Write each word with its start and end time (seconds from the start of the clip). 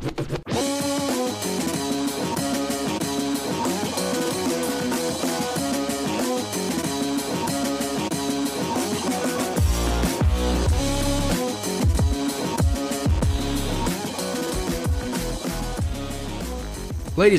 Ladies 0.00 0.12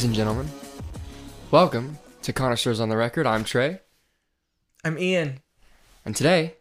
and 0.04 0.14
gentlemen, 0.14 0.48
welcome 1.50 1.98
to 2.22 2.32
Connoisseurs 2.32 2.80
on 2.80 2.90
the 2.90 2.98
Record. 2.98 3.26
I'm 3.26 3.44
Trey, 3.44 3.80
I'm 4.84 5.00
Ian. 5.00 5.40
and 6.06 6.16
today 6.16 6.58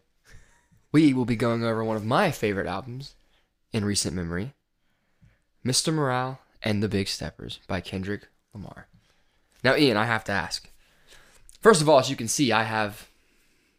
we 0.92 1.12
will 1.12 1.27
be 1.27 1.37
going 1.37 1.62
over 1.62 1.84
one 1.84 1.97
of 1.97 2.06
my 2.06 2.30
favorite 2.30 2.67
albums 2.67 3.17
in 3.70 3.84
recent 3.84 4.17
memory 4.17 4.55
Mr. 5.64 5.92
Morale 5.92 6.41
and 6.62 6.82
the 6.82 6.88
Big 6.88 7.09
Steppers 7.09 7.60
by 7.66 7.80
Kendrick 7.80 8.28
Lamar. 8.55 8.87
Now, 9.62 9.77
Ian, 9.77 9.96
I 9.96 10.05
have 10.05 10.24
to 10.24 10.33
ask. 10.33 10.70
First 11.60 11.83
of 11.83 11.88
all, 11.88 11.98
as 11.98 12.09
you 12.09 12.16
can 12.16 12.28
see, 12.28 12.52
I 12.52 12.62
have 12.62 13.09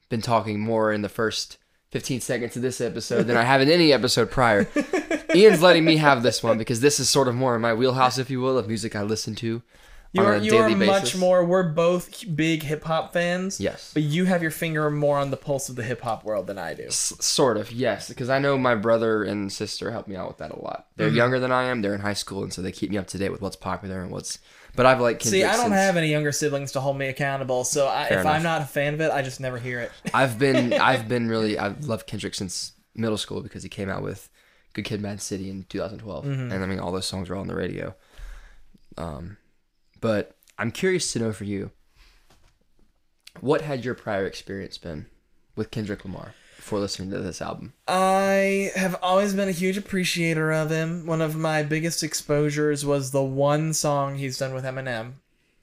been 0.09 0.21
talking 0.21 0.59
more 0.59 0.91
in 0.91 1.02
the 1.02 1.09
first 1.09 1.57
15 1.91 2.21
seconds 2.21 2.55
of 2.55 2.62
this 2.62 2.80
episode 2.80 3.23
than 3.23 3.38
I 3.38 3.44
have 3.44 3.62
in 3.62 3.70
any 3.70 3.91
episode 3.91 4.30
prior. 4.30 4.67
Ian's 5.35 5.62
letting 5.62 5.84
me 5.84 5.98
have 5.98 6.23
this 6.23 6.44
one 6.44 6.57
because 6.57 6.81
this 6.81 6.99
is 6.99 7.09
sort 7.09 7.27
of 7.27 7.35
more 7.35 7.55
in 7.55 7.62
my 7.62 7.73
wheelhouse, 7.73 8.18
if 8.18 8.29
you 8.29 8.40
will, 8.40 8.57
of 8.57 8.68
music 8.68 8.95
I 8.95 9.02
listen 9.02 9.35
to 9.35 9.62
You 10.14 10.24
are 10.24 10.36
you 10.36 10.58
are 10.58 10.70
much 10.70 11.16
more. 11.16 11.46
We're 11.46 11.64
both 11.72 12.24
big 12.36 12.64
hip 12.64 12.84
hop 12.84 13.13
fans. 13.13 13.62
Yes. 13.62 13.91
But 13.94 14.04
you 14.04 14.26
have 14.26 14.41
your 14.41 14.52
finger 14.52 14.90
more 14.91 15.18
on 15.18 15.32
the 15.32 15.38
pulse 15.38 15.70
of 15.70 15.77
the 15.77 15.84
hip 15.84 16.02
hop 16.02 16.26
world 16.26 16.48
than 16.48 16.58
I 16.58 16.74
do. 16.74 16.84
S- 16.88 17.13
sort 17.22 17.55
of, 17.55 17.72
yes, 17.72 18.10
because 18.10 18.30
I 18.30 18.38
know 18.38 18.58
my 18.58 18.76
brother 18.76 19.24
and 19.24 19.50
sister 19.54 19.90
help 19.91 20.10
me 20.10 20.18
out 20.18 20.27
with 20.27 20.38
that 20.40 20.52
a 20.52 20.60
lot. 20.62 20.88
They're 20.98 21.08
Mm-hmm. 21.08 21.16
younger 21.16 21.40
than 21.40 21.54
I 21.54 21.63
am. 21.63 21.82
They're 21.82 21.96
in 21.96 22.02
high 22.02 22.13
school, 22.13 22.44
and 22.44 22.52
so 22.52 22.62
they 22.62 22.74
keep 22.74 22.91
me 22.91 22.98
up 22.98 23.08
to 23.08 23.18
date 23.18 23.30
with 23.32 23.41
what's 23.41 23.55
popular 23.55 24.02
and 24.02 24.12
what's. 24.12 24.40
But 24.76 24.85
I've 24.85 25.00
like 25.00 25.22
See, 25.24 25.46
I 25.46 25.54
don't 25.54 25.62
since- 25.68 25.76
have 25.76 25.96
any 25.96 26.10
younger 26.10 26.34
siblings 26.34 26.74
to 26.74 26.82
hold 26.82 26.98
me 26.98 27.07
accountable, 27.07 27.63
so 27.63 27.88
I, 27.88 28.04
if 28.05 28.12
enough. 28.12 28.26
I'm 28.26 28.44
not 28.44 28.62
a 28.62 28.66
fan 28.66 28.94
of 28.94 29.00
it, 29.02 29.12
I 29.12 29.22
just 29.22 29.40
never 29.40 29.57
hear 29.60 29.80
it. 29.80 29.91
I've 30.13 30.38
been 30.38 30.74
I've 30.91 31.07
been 31.07 31.30
really 31.30 31.57
I've 31.57 31.85
loved 31.85 32.05
Kendrick 32.07 32.35
since 32.35 32.74
middle 32.96 33.18
school 33.18 33.41
because 33.41 33.63
he 33.63 33.70
came 33.70 33.90
out 33.90 34.04
with 34.04 34.30
Good 34.74 34.84
Kid, 34.84 35.02
Mad 35.02 35.22
City 35.22 35.50
in 35.50 35.63
2012, 35.70 36.26
Mm-hmm. 36.26 36.52
and 36.52 36.63
I 36.63 36.68
mean 36.68 36.80
all 36.80 36.91
those 36.91 37.05
songs 37.07 37.30
were 37.30 37.38
on 37.38 37.48
the 37.48 37.55
radio. 37.55 37.96
Um, 38.98 39.38
but 40.02 40.35
I'm 40.57 40.71
curious 40.71 41.13
to 41.13 41.20
know 41.20 41.32
for 41.32 41.46
you, 41.46 41.71
what 43.40 43.62
had 43.62 43.85
your 43.85 43.94
prior 43.96 44.26
experience 44.26 44.77
been 44.77 45.05
with 45.55 45.71
Kendrick 45.71 46.04
Lamar 46.04 46.34
before 46.57 46.80
listening 46.80 47.10
to 47.12 47.20
this 47.20 47.41
album? 47.41 47.74
I 47.88 48.72
have 48.76 48.96
always 49.02 49.34
been 49.34 49.48
a 49.48 49.54
huge 49.54 49.77
appreciator 49.77 50.52
of 50.52 50.70
him. 50.70 51.05
One 51.05 51.22
of 51.22 51.35
my 51.35 51.63
biggest 51.63 52.04
exposures 52.04 52.85
was 52.85 53.12
the 53.12 53.24
one 53.24 53.74
song 53.74 54.18
he's 54.18 54.38
done 54.38 54.54
with 54.54 54.66
Eminem. 54.66 55.13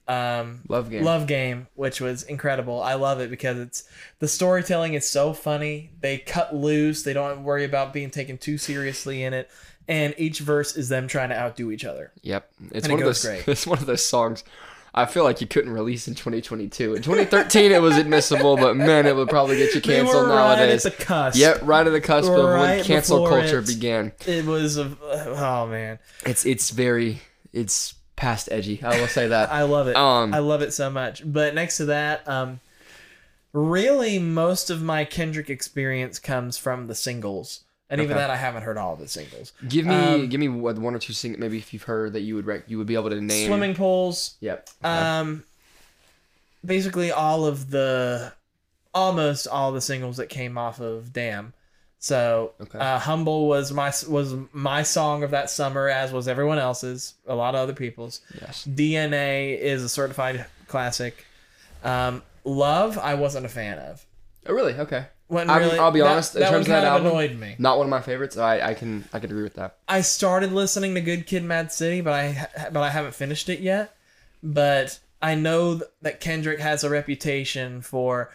Um, 0.07 0.61
Love 0.67 0.89
Game. 0.89 1.03
Love 1.03 1.27
Game, 1.27 1.67
which 1.75 2.01
was 2.01 2.23
incredible. 2.23 2.81
I 2.81 2.95
love 2.95 3.19
it 3.19 3.29
because 3.29 3.59
it's 3.59 3.87
the 4.17 4.27
storytelling 4.27 4.95
is 4.95 5.07
so 5.07 5.33
funny. 5.33 5.91
They 6.01 6.17
cut 6.17 6.55
loose. 6.55 7.03
They 7.03 7.13
don't 7.13 7.43
worry 7.43 7.63
about 7.63 7.93
being 7.93 8.09
taken 8.09 8.39
too 8.39 8.57
seriously 8.57 9.21
in 9.21 9.33
it. 9.35 9.51
And 9.89 10.13
each 10.17 10.39
verse 10.39 10.77
is 10.77 10.87
them 10.87 11.07
trying 11.07 11.29
to 11.29 11.35
outdo 11.37 11.71
each 11.71 11.83
other. 11.83 12.11
Yep, 12.21 12.49
it's 12.71 12.85
And 12.85 12.93
it 12.93 12.95
one 12.95 13.01
of 13.01 13.05
those. 13.07 13.25
great. 13.25 13.45
It's 13.47 13.67
one 13.67 13.79
of 13.79 13.85
those 13.87 14.05
songs. 14.05 14.43
I 14.93 15.05
feel 15.05 15.23
like 15.23 15.41
you 15.41 15.47
couldn't 15.47 15.71
release 15.71 16.07
in 16.07 16.15
2022. 16.15 16.95
In 16.95 17.01
2013, 17.01 17.71
it 17.71 17.81
was 17.81 17.97
admissible, 17.97 18.55
but 18.55 18.75
man, 18.75 19.05
it 19.05 19.15
would 19.15 19.29
probably 19.29 19.57
get 19.57 19.69
you 19.73 19.81
We 19.85 19.93
canceled 19.95 20.27
were 20.27 20.35
nowadays. 20.35 20.85
right 20.85 20.93
at 20.93 20.97
the 20.97 21.03
cusp. 21.05 21.37
Yep, 21.39 21.59
right 21.63 21.85
at 21.85 21.89
the 21.91 22.01
cusp 22.01 22.31
of 22.31 22.43
when 22.59 22.83
cancel 22.83 23.27
culture 23.27 23.59
it. 23.59 23.67
began. 23.67 24.11
It 24.25 24.45
was 24.45 24.77
a 24.77 24.95
oh 25.01 25.67
man. 25.67 25.99
It's 26.25 26.45
it's 26.45 26.69
very 26.69 27.21
it's 27.51 27.95
past 28.15 28.49
edgy. 28.51 28.81
I 28.83 28.99
will 28.99 29.07
say 29.07 29.27
that. 29.27 29.51
I 29.51 29.63
love 29.63 29.87
it. 29.87 29.95
Um, 29.95 30.33
I 30.33 30.39
love 30.39 30.61
it 30.61 30.71
so 30.73 30.89
much. 30.89 31.21
But 31.25 31.53
next 31.55 31.77
to 31.77 31.85
that, 31.85 32.27
um, 32.27 32.59
really 33.53 34.19
most 34.19 34.69
of 34.69 34.81
my 34.83 35.05
Kendrick 35.05 35.49
experience 35.49 36.19
comes 36.19 36.57
from 36.57 36.87
the 36.87 36.95
singles, 36.95 37.61
and 37.89 38.01
even 38.01 38.13
Okay. 38.13 38.19
that 38.21 38.29
I 38.29 38.35
haven't 38.35 38.63
heard 38.63 38.77
all 38.77 38.93
of 38.93 38.99
the 38.99 39.07
singles. 39.07 39.51
give 39.67 39.85
me 39.85 39.95
um, 39.95 40.27
give 40.29 40.39
me 40.39 40.47
one 40.47 40.95
or 40.95 40.99
two 40.99 41.13
sing 41.13 41.35
maybe 41.39 41.57
if 41.57 41.73
you've 41.73 41.83
heard 41.83 42.13
that 42.13 42.21
you 42.21 42.35
would 42.35 42.45
rec- 42.45 42.69
you 42.69 42.77
would 42.77 42.87
be 42.87 42.95
able 42.95 43.09
to 43.09 43.19
name. 43.21 43.47
Swimming 43.47 43.75
pools, 43.75 44.35
Yep. 44.41 44.69
um, 44.83 45.43
basically 46.65 47.11
all 47.11 47.45
of 47.45 47.69
the, 47.71 48.33
almost 48.93 49.47
all 49.47 49.71
the 49.71 49.81
singles 49.81 50.17
that 50.17 50.27
came 50.29 50.57
off 50.57 50.79
of 50.79 51.13
Damn. 51.13 51.53
So, 52.01 52.53
Okay. 52.61 52.79
uh, 52.79 52.97
"Humble" 52.97 53.49
was 53.49 53.73
my 53.73 53.91
was 54.07 54.33
my 54.53 54.83
song 54.83 55.21
of 55.23 55.31
that 55.31 55.49
summer, 55.49 55.89
as 55.89 56.13
was 56.13 56.29
everyone 56.29 56.57
else's. 56.57 57.15
A 57.27 57.35
lot 57.35 57.55
of 57.55 57.59
other 57.59 57.73
people's. 57.73 58.21
yes. 58.39 58.65
DNA 58.65 59.57
is 59.59 59.83
a 59.83 59.89
certified 59.89 60.45
classic. 60.67 61.25
Um, 61.83 62.23
Love, 62.45 62.97
I 62.97 63.15
wasn't 63.15 63.45
a 63.45 63.49
fan 63.49 63.79
of. 63.79 64.05
Oh 64.47 64.53
really? 64.53 64.75
Okay. 64.75 65.07
Wasn't 65.29 65.49
I'm- 65.51 65.61
really, 65.61 65.77
I'll 65.79 65.91
be 65.91 65.99
that- 65.99 66.07
honest, 66.07 66.33
in 66.35 66.41
That, 66.41 66.49
terms 66.49 66.67
one 66.67 66.77
of 66.77 66.83
that 66.83 66.87
album- 66.91 67.07
annoyed 67.07 67.35
me. 67.37 67.55
Not 67.59 67.77
one 67.77 67.85
of 67.85 67.91
my 67.91 68.01
favorites. 68.01 68.35
So 68.35 68.43
I 68.43 68.69
I 68.69 68.73
can 68.73 69.05
I 69.13 69.19
can 69.19 69.29
agree 69.29 69.43
with 69.43 69.53
that. 69.55 69.77
I 69.87 70.01
started 70.01 70.51
listening 70.51 70.95
to 70.95 71.01
Good 71.01 71.27
Kid, 71.27 71.43
Mad 71.43 71.71
City, 71.71 72.01
but 72.01 72.13
I 72.13 72.47
but 72.71 72.81
I 72.81 72.89
haven't 72.89 73.13
finished 73.15 73.47
it 73.47 73.59
yet. 73.59 73.95
But 74.41 74.99
I 75.21 75.35
know 75.35 75.81
that 76.01 76.19
Kendrick 76.19 76.59
has 76.59 76.83
a 76.83 76.89
reputation 76.89 77.81
for 77.81 78.33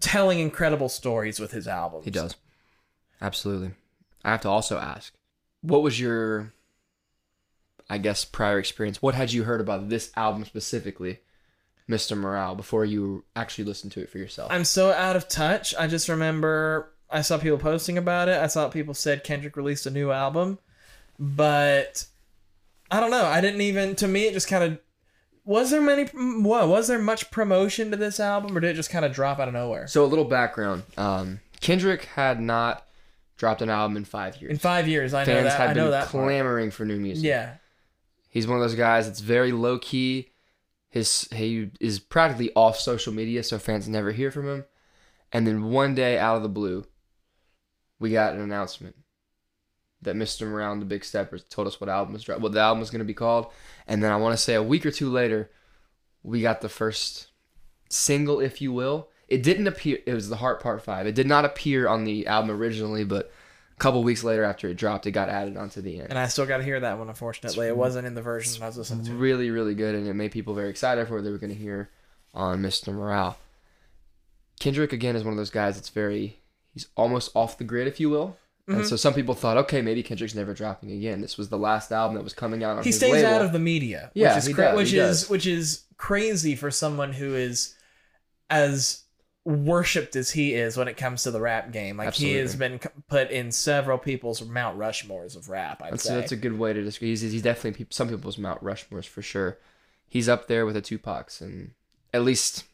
telling 0.00 0.38
incredible 0.38 0.88
stories 0.88 1.38
with 1.40 1.52
his 1.52 1.66
albums. 1.68 2.04
He 2.04 2.10
does. 2.10 2.34
Absolutely. 3.20 3.72
I 4.24 4.30
have 4.30 4.40
to 4.42 4.48
also 4.48 4.78
ask, 4.78 5.12
what 5.62 5.82
was 5.82 5.98
your, 6.00 6.52
I 7.90 7.98
guess, 7.98 8.24
prior 8.24 8.58
experience? 8.58 9.02
What 9.02 9.14
had 9.14 9.32
you 9.32 9.44
heard 9.44 9.60
about 9.60 9.88
this 9.88 10.10
album 10.16 10.44
specifically, 10.44 11.20
Mr. 11.88 12.16
Morale, 12.16 12.54
before 12.54 12.84
you 12.84 13.24
actually 13.36 13.64
listen 13.64 13.90
to 13.90 14.00
it 14.00 14.08
for 14.08 14.18
yourself? 14.18 14.50
I'm 14.50 14.64
so 14.64 14.90
out 14.92 15.16
of 15.16 15.28
touch. 15.28 15.74
I 15.78 15.86
just 15.86 16.08
remember 16.08 16.92
I 17.10 17.20
saw 17.20 17.36
people 17.38 17.58
posting 17.58 17.98
about 17.98 18.28
it. 18.28 18.40
I 18.40 18.46
saw 18.46 18.68
people 18.68 18.94
said 18.94 19.22
Kendrick 19.24 19.56
released 19.56 19.84
a 19.86 19.90
new 19.90 20.10
album, 20.10 20.58
but 21.18 22.06
I 22.90 23.00
don't 23.00 23.10
know. 23.10 23.24
I 23.26 23.40
didn't 23.40 23.60
even. 23.60 23.94
To 23.96 24.08
me, 24.08 24.26
it 24.26 24.32
just 24.32 24.48
kind 24.48 24.64
of. 24.64 24.78
Was 25.44 25.70
there 25.70 25.82
many? 25.82 26.04
What 26.42 26.68
was 26.68 26.88
there 26.88 26.98
much 26.98 27.30
promotion 27.30 27.90
to 27.90 27.96
this 27.98 28.18
album, 28.18 28.56
or 28.56 28.60
did 28.60 28.70
it 28.70 28.74
just 28.74 28.88
kind 28.90 29.04
of 29.04 29.12
drop 29.12 29.38
out 29.38 29.48
of 29.48 29.54
nowhere? 29.54 29.86
so 29.86 30.02
a 30.04 30.06
little 30.06 30.24
background. 30.24 30.84
Um, 30.96 31.40
Kendrick 31.60 32.04
had 32.06 32.40
not 32.40 32.86
dropped 33.36 33.60
an 33.60 33.68
album 33.68 33.98
in 33.98 34.04
five 34.06 34.36
years. 34.40 34.50
In 34.52 34.58
five 34.58 34.88
years, 34.88 35.12
I 35.12 35.20
know 35.24 35.34
Fans 35.34 35.44
that. 35.48 35.58
had 35.58 35.70
I 35.70 35.74
been 35.74 35.84
know 35.84 35.90
that. 35.90 36.08
part. 36.08 36.24
clamoring 36.24 36.70
for 36.70 36.86
new 36.86 36.96
music. 36.98 37.24
Yeah, 37.24 37.56
He's 38.30 38.46
one 38.46 38.56
of 38.56 38.62
those 38.62 38.74
guys 38.74 39.06
that's 39.06 39.20
very 39.20 39.52
low 39.52 39.78
key. 39.78 40.30
His 40.94 41.26
he 41.32 41.72
is 41.80 41.98
practically 41.98 42.52
off 42.54 42.78
social 42.78 43.12
media, 43.12 43.42
so 43.42 43.58
fans 43.58 43.88
never 43.88 44.12
hear 44.12 44.30
from 44.30 44.46
him. 44.46 44.64
And 45.32 45.44
then 45.44 45.72
one 45.72 45.96
day, 45.96 46.16
out 46.16 46.36
of 46.36 46.44
the 46.44 46.48
blue, 46.48 46.84
we 47.98 48.12
got 48.12 48.34
an 48.34 48.40
announcement 48.40 48.94
that 50.02 50.14
Mr. 50.14 50.46
Morale 50.46 50.78
the 50.78 50.84
Big 50.84 51.04
Steppers 51.04 51.42
told 51.42 51.66
us 51.66 51.80
what 51.80 51.90
album 51.90 52.12
was 52.12 52.28
what 52.28 52.52
the 52.52 52.60
album 52.60 52.78
was 52.78 52.90
going 52.90 53.00
to 53.00 53.04
be 53.04 53.12
called. 53.12 53.48
And 53.88 54.04
then 54.04 54.12
I 54.12 54.16
want 54.16 54.34
to 54.34 54.42
say 54.42 54.54
a 54.54 54.62
week 54.62 54.86
or 54.86 54.92
two 54.92 55.10
later, 55.10 55.50
we 56.22 56.40
got 56.40 56.60
the 56.60 56.68
first 56.68 57.26
single, 57.90 58.38
if 58.38 58.62
you 58.62 58.72
will. 58.72 59.08
It 59.26 59.42
didn't 59.42 59.66
appear. 59.66 59.98
It 60.06 60.14
was 60.14 60.28
the 60.28 60.36
Heart 60.36 60.62
Part 60.62 60.84
Five. 60.84 61.08
It 61.08 61.16
did 61.16 61.26
not 61.26 61.44
appear 61.44 61.88
on 61.88 62.04
the 62.04 62.28
album 62.28 62.52
originally, 62.52 63.02
but 63.02 63.32
a 63.76 63.80
couple 63.80 64.02
weeks 64.04 64.22
later 64.24 64.44
after 64.44 64.68
it 64.68 64.76
dropped, 64.76 65.06
it 65.06 65.10
got 65.12 65.28
added 65.28 65.56
onto 65.56 65.80
the 65.82 65.98
end. 66.00 66.08
and 66.10 66.18
I 66.18 66.28
still 66.28 66.46
got 66.46 66.58
to 66.58 66.62
hear 66.64 66.80
that 66.80 66.98
one. 66.98 67.08
Unfortunately, 67.08 67.66
it 67.66 67.76
wasn't 67.76 68.06
in 68.06 68.14
the 68.14 68.22
version 68.22 68.62
I 68.62 68.66
was 68.66 68.76
listening 68.78 69.04
to. 69.06 69.12
really, 69.14 69.50
really 69.50 69.74
good, 69.74 69.94
and 69.94 70.06
it 70.06 70.14
made 70.14 70.30
people 70.32 70.54
very 70.54 70.70
excited 70.70 71.06
for 71.08 71.14
what 71.16 71.24
they 71.24 71.30
were 71.30 71.38
going 71.38 71.52
to 71.52 71.58
hear 71.58 71.90
on 72.32 72.62
Mr. 72.62 72.92
Morale. 72.92 73.36
Kendrick 74.60 74.92
again 74.92 75.16
is 75.16 75.24
one 75.24 75.32
of 75.32 75.36
those 75.36 75.50
guys 75.50 75.74
that's 75.76 75.88
very 75.88 76.38
he's 76.72 76.86
almost 76.96 77.30
off 77.34 77.58
the 77.58 77.64
grid, 77.64 77.86
if 77.88 77.98
you 78.00 78.10
will. 78.10 78.36
Mm-hmm. 78.68 78.80
And 78.80 78.88
so 78.88 78.96
some 78.96 79.12
people 79.12 79.34
thought, 79.34 79.56
okay, 79.58 79.82
maybe 79.82 80.02
Kendrick's 80.02 80.34
never 80.34 80.54
dropping 80.54 80.90
again. 80.90 81.20
This 81.20 81.36
was 81.36 81.48
the 81.50 81.58
last 81.58 81.92
album 81.92 82.14
that 82.16 82.24
was 82.24 82.32
coming 82.32 82.64
out 82.64 82.78
on 82.78 82.82
He 82.84 82.92
stays 82.92 83.12
label. 83.12 83.28
out 83.28 83.42
of 83.42 83.52
the 83.52 83.58
media, 83.58 84.10
which 84.14 84.22
Yeah, 84.22 84.36
is 84.38 84.46
he 84.46 84.54
cra- 84.54 84.66
does, 84.68 84.76
which 84.76 84.92
is 84.94 85.20
does. 85.20 85.30
which 85.30 85.46
is 85.46 85.84
crazy 85.98 86.56
for 86.56 86.70
someone 86.70 87.12
who 87.12 87.34
is 87.34 87.74
as 88.48 89.02
worshipped 89.44 90.16
as 90.16 90.30
he 90.30 90.54
is 90.54 90.76
when 90.76 90.88
it 90.88 90.96
comes 90.96 91.22
to 91.24 91.30
the 91.30 91.40
rap 91.40 91.70
game. 91.70 91.96
Like 91.98 92.14
he 92.14 92.34
has 92.34 92.56
been 92.56 92.80
put 93.08 93.30
in 93.30 93.52
several 93.52 93.98
people's 93.98 94.42
Mount 94.44 94.78
Rushmores 94.78 95.36
of 95.36 95.48
rap. 95.48 95.82
I'd 95.82 95.92
That's, 95.92 96.04
say. 96.04 96.14
that's 96.14 96.32
a 96.32 96.36
good 96.36 96.58
way 96.58 96.72
to 96.72 96.82
describe. 96.82 97.08
He's, 97.08 97.20
he's 97.20 97.42
definitely 97.42 97.72
peop- 97.78 97.92
some 97.92 98.08
people's 98.08 98.38
Mount 98.38 98.62
Rushmores 98.64 99.04
for 99.06 99.22
sure. 99.22 99.58
He's 100.08 100.28
up 100.28 100.46
there 100.46 100.64
with 100.64 100.74
the 100.76 100.82
Tupacs, 100.82 101.40
and 101.40 101.72
at 102.12 102.22
least 102.22 102.64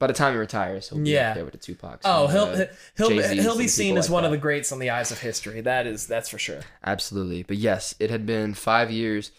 by 0.00 0.06
the 0.08 0.12
time 0.12 0.32
he 0.32 0.38
retires, 0.38 0.88
he'll 0.88 0.98
be 0.98 1.10
Yeah. 1.10 1.28
up 1.30 1.34
there 1.36 1.44
with 1.44 1.52
the 1.52 1.58
Tupacs. 1.58 2.00
Oh, 2.04 2.26
he'll 2.26 2.62
uh, 2.62 2.64
he'll 2.96 3.10
Jay-Z's 3.10 3.42
he'll 3.44 3.58
be 3.58 3.68
seen 3.68 3.96
as 3.96 4.08
like 4.08 4.14
one 4.14 4.24
of 4.24 4.30
the 4.30 4.38
greats 4.38 4.72
on 4.72 4.78
the 4.80 4.90
eyes 4.90 5.12
of 5.12 5.20
history. 5.20 5.60
That 5.60 5.86
is 5.86 6.06
that's 6.06 6.28
for 6.28 6.38
sure. 6.38 6.60
Absolutely. 6.84 7.42
But 7.44 7.58
yes, 7.58 7.94
it 8.00 8.10
had 8.10 8.26
been 8.26 8.54
five 8.54 8.90
years. 8.90 9.30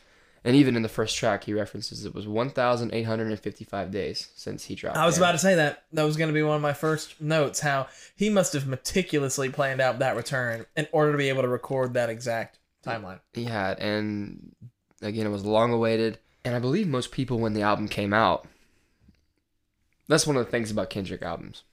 And 0.45 0.55
even 0.55 0.75
in 0.75 0.83
the 0.83 0.89
first 0.89 1.17
track, 1.17 1.45
he 1.45 1.55
references 1.55 2.05
it 2.05 2.13
was 2.13 2.27
1,855 2.27 3.91
days 3.91 4.29
since 4.35 4.65
he 4.65 4.75
dropped. 4.75 4.95
I 4.95 5.07
was 5.07 5.17
about 5.17 5.31
to 5.31 5.39
say 5.39 5.55
that. 5.55 5.85
That 5.91 6.03
was 6.03 6.17
going 6.17 6.27
to 6.27 6.33
be 6.35 6.43
one 6.43 6.55
of 6.55 6.61
my 6.61 6.71
first 6.71 7.19
notes. 7.19 7.59
How 7.59 7.87
he 8.15 8.29
must 8.29 8.53
have 8.53 8.67
meticulously 8.67 9.49
planned 9.49 9.81
out 9.81 9.99
that 9.99 10.15
return 10.15 10.67
in 10.77 10.87
order 10.91 11.13
to 11.13 11.17
be 11.17 11.29
able 11.29 11.41
to 11.41 11.47
record 11.47 11.95
that 11.95 12.11
exact 12.11 12.59
timeline. 12.85 13.19
he 13.33 13.45
had, 13.45 13.79
and 13.79 14.55
again, 15.01 15.25
it 15.25 15.31
was 15.31 15.43
long 15.43 15.73
awaited. 15.73 16.19
And 16.43 16.55
I 16.55 16.59
believe 16.59 16.87
most 16.87 17.11
people, 17.11 17.39
when 17.39 17.53
the 17.53 17.63
album 17.63 17.87
came 17.87 18.13
out, 18.13 18.45
that's 20.07 20.27
one 20.27 20.37
of 20.37 20.45
the 20.45 20.51
things 20.51 20.69
about 20.69 20.91
Kendrick 20.91 21.23
albums 21.23 21.63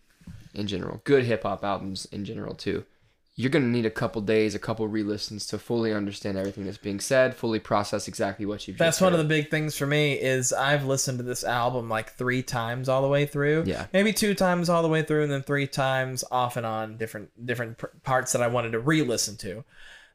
in 0.54 0.66
general, 0.66 1.02
good 1.04 1.24
hip 1.24 1.42
hop 1.42 1.62
albums 1.62 2.06
in 2.06 2.24
general 2.24 2.54
too. 2.54 2.86
You're 3.34 3.50
gonna 3.50 3.66
need 3.66 3.86
a 3.86 3.90
couple 3.90 4.20
days, 4.20 4.54
a 4.54 4.58
couple 4.58 4.86
re-listens 4.88 5.46
to 5.46 5.58
fully 5.58 5.92
understand 5.92 6.36
everything 6.36 6.66
that's 6.66 6.76
being 6.76 7.00
said, 7.00 7.34
fully 7.34 7.58
process 7.58 8.06
exactly 8.06 8.44
what 8.44 8.68
you've. 8.68 8.76
That's 8.76 9.00
one 9.00 9.14
of 9.14 9.18
the 9.18 9.24
big 9.24 9.50
things 9.50 9.74
for 9.74 9.86
me 9.86 10.12
is 10.14 10.52
I've 10.52 10.84
listened 10.84 11.18
to 11.18 11.24
this 11.24 11.42
album 11.42 11.88
like 11.88 12.12
three 12.12 12.42
times 12.42 12.90
all 12.90 13.00
the 13.00 13.08
way 13.08 13.24
through. 13.24 13.64
Yeah. 13.66 13.86
maybe 13.92 14.12
two 14.12 14.34
times 14.34 14.68
all 14.68 14.82
the 14.82 14.88
way 14.88 15.02
through, 15.02 15.22
and 15.22 15.32
then 15.32 15.42
three 15.42 15.66
times 15.66 16.24
off 16.30 16.58
and 16.58 16.66
on 16.66 16.98
different 16.98 17.46
different 17.46 17.80
parts 18.02 18.32
that 18.32 18.42
I 18.42 18.48
wanted 18.48 18.72
to 18.72 18.80
re-listen 18.80 19.36
to 19.38 19.64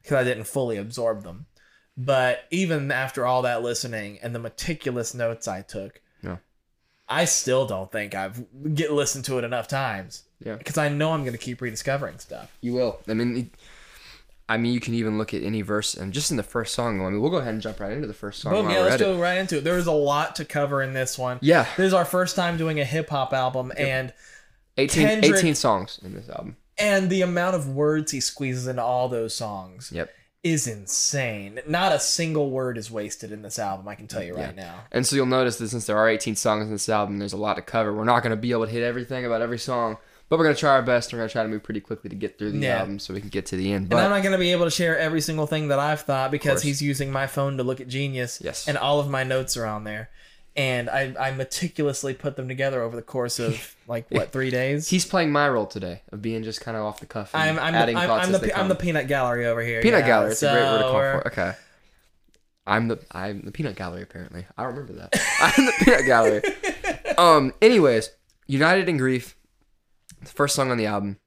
because 0.03 0.17
I 0.17 0.23
didn't 0.23 0.45
fully 0.45 0.77
absorb 0.77 1.23
them. 1.23 1.47
But 1.97 2.45
even 2.51 2.91
after 2.91 3.25
all 3.25 3.41
that 3.41 3.63
listening 3.63 4.19
and 4.21 4.35
the 4.35 4.39
meticulous 4.39 5.15
notes 5.15 5.47
I 5.47 5.63
took, 5.63 6.01
Yeah. 6.21 6.37
I 7.09 7.25
still 7.25 7.65
don't 7.65 7.91
think 7.91 8.13
I've 8.13 8.45
get 8.75 8.91
listened 8.93 9.25
to 9.25 9.39
it 9.39 9.43
enough 9.43 9.67
times. 9.67 10.21
Yeah. 10.43 10.55
because 10.55 10.77
I 10.77 10.89
know 10.89 11.11
I'm 11.13 11.21
going 11.21 11.31
to 11.33 11.37
keep 11.39 11.61
rediscovering 11.61 12.19
stuff. 12.19 12.55
You 12.61 12.73
will. 12.73 12.99
I 13.07 13.13
mean, 13.13 13.37
it- 13.37 13.49
I 14.49 14.55
mean, 14.55 14.73
you 14.73 14.79
can 14.79 14.93
even 14.93 15.17
look 15.17 15.33
at 15.33 15.43
any 15.43 15.61
verse 15.61 15.93
and 15.93 16.13
just 16.13 16.31
in 16.31 16.37
the 16.37 16.43
first 16.43 16.73
song. 16.73 17.01
I 17.05 17.09
mean, 17.09 17.19
we'll 17.19 17.29
go 17.31 17.37
ahead 17.37 17.53
and 17.53 17.61
jump 17.61 17.81
right 17.81 17.91
into 17.91 18.07
the 18.07 18.13
first 18.13 18.39
song. 18.41 18.53
Boom, 18.53 18.69
yeah, 18.69 18.79
let's 18.79 18.93
at 18.93 19.01
it. 19.01 19.03
go 19.03 19.19
right 19.19 19.37
into 19.39 19.57
it. 19.57 19.65
There's 19.65 19.87
a 19.87 19.91
lot 19.91 20.37
to 20.37 20.45
cover 20.45 20.81
in 20.81 20.93
this 20.93 21.17
one. 21.17 21.37
Yeah, 21.41 21.65
This 21.75 21.87
is 21.87 21.93
our 21.93 22.05
first 22.05 22.37
time 22.37 22.55
doing 22.55 22.79
a 22.79 22.85
hip 22.85 23.09
hop 23.09 23.33
album, 23.33 23.73
and 23.77 24.13
18, 24.77 25.05
Kendrick- 25.07 25.35
18 25.39 25.55
songs 25.55 25.99
in 26.01 26.13
this 26.13 26.29
album. 26.29 26.55
and 26.77 27.09
the 27.09 27.23
amount 27.23 27.55
of 27.57 27.67
words 27.67 28.13
he 28.13 28.21
squeezes 28.21 28.67
into 28.67 28.81
all 28.81 29.09
those 29.09 29.35
songs 29.35 29.91
Yep. 29.91 30.11
is 30.43 30.65
insane. 30.65 31.59
Not 31.67 31.91
a 31.91 31.99
single 31.99 32.49
word 32.49 32.77
is 32.77 32.89
wasted 32.89 33.33
in 33.33 33.41
this 33.41 33.59
album. 33.59 33.85
I 33.89 33.95
can 33.95 34.07
tell 34.07 34.23
you 34.23 34.33
right 34.33 34.55
now. 34.55 34.85
And 34.93 35.05
so 35.05 35.17
you'll 35.17 35.25
notice 35.25 35.57
that 35.57 35.67
since 35.67 35.87
there 35.87 35.97
are 35.97 36.07
18 36.07 36.37
songs 36.37 36.67
in 36.67 36.71
this 36.71 36.87
album, 36.87 37.17
there's 37.19 37.33
a 37.33 37.37
lot 37.37 37.55
to 37.55 37.61
cover. 37.61 37.93
We're 37.93 38.05
not 38.05 38.23
going 38.23 38.29
to 38.31 38.37
be 38.37 38.51
able 38.53 38.65
to 38.65 38.71
hit 38.71 38.83
everything 38.83 39.25
about 39.25 39.41
every 39.41 39.59
song, 39.59 39.97
but 40.29 40.37
we're 40.37 40.43
going 40.45 40.55
to 40.55 40.59
try 40.59 40.71
our 40.71 40.81
best. 40.81 41.13
We're 41.13 41.25
to 41.25 41.31
try 41.31 41.43
to 41.43 41.49
move 41.49 41.63
pretty 41.63 41.79
quickly 41.81 42.09
to 42.09 42.15
get 42.15 42.37
through 42.37 42.51
the 42.51 42.57
Yeah. 42.59 42.79
album 42.79 42.99
so 42.99 43.13
we 43.13 43.19
can 43.21 43.29
get 43.29 43.45
to 43.47 43.55
the 43.55 43.71
end. 43.71 43.91
and 43.91 43.99
I'm 43.99 44.09
not 44.09 44.23
going 44.23 44.33
to 44.33 44.37
be 44.37 44.51
able 44.51 44.65
to 44.65 44.71
share 44.71 44.97
every 44.97 45.21
single 45.21 45.47
thing 45.47 45.69
that 45.69 45.79
I've 45.79 46.01
thought 46.01 46.31
because 46.31 46.61
he's 46.61 46.81
using 46.81 47.11
my 47.11 47.27
phone 47.27 47.57
to 47.57 47.63
look 47.63 47.79
at 47.79 47.87
Genius. 47.87 48.39
Yes. 48.43 48.67
And 48.67 48.77
all 48.77 48.99
of 48.99 49.09
my 49.09 49.23
notes 49.23 49.55
are 49.57 49.65
on 49.65 49.83
there. 49.83 50.09
And 50.55 50.89
I, 50.89 51.13
I 51.19 51.31
meticulously 51.31 52.15
put 52.15 52.35
them 52.35 52.47
together 52.47 52.81
over 52.81 52.95
the 52.95 53.03
course 53.03 53.37
of 53.37 53.75
like 53.87 54.07
what 54.09 54.31
three 54.31 54.49
days. 54.49 54.89
he's 54.89 55.05
playing 55.05 55.31
my 55.31 55.47
role 55.47 55.67
today 55.67 56.01
of 56.11 56.21
being 56.23 56.41
just 56.43 56.61
kind 56.61 56.75
of 56.75 56.81
off 56.83 56.99
the 56.99 57.05
cuff. 57.05 57.29
And 57.35 57.43
I'm 57.43 57.59
I'm 57.59 57.75
adding 57.75 57.93
the, 57.95 58.01
I'm, 58.01 58.09
I'm 58.09 58.31
the 58.31 58.57
I'm 58.59 58.67
the 58.67 58.73
peanut 58.75 59.07
gallery 59.07 59.45
over 59.45 59.61
here. 59.61 59.81
peanut 59.83 59.99
yeah. 59.99 60.07
gallery. 60.07 60.31
It's 60.31 60.41
a 60.41 60.51
great 60.51 60.63
word 60.63 60.77
to 60.77 60.79
So 60.79 60.83
call 60.89 60.93
we're- 60.95 61.21
for. 61.21 61.27
Okay. 61.27 61.53
I'm 62.65 62.87
the 62.89 62.99
I'm 63.11 63.41
the 63.43 63.51
peanut 63.51 63.75
gallery 63.75 64.01
apparently. 64.01 64.45
I 64.57 64.63
remember 64.63 64.93
that. 64.93 65.13
I'm 65.39 65.65
the 65.67 65.73
peanut 65.85 66.05
gallery. 66.05 66.41
Um. 67.19 67.53
Anyways, 67.61 68.09
United 68.47 68.89
in 68.89 68.97
Grief, 68.97 69.35
the 70.21 70.27
first 70.27 70.55
song 70.55 70.71
on 70.71 70.77
the 70.77 70.85
album. 70.85 71.17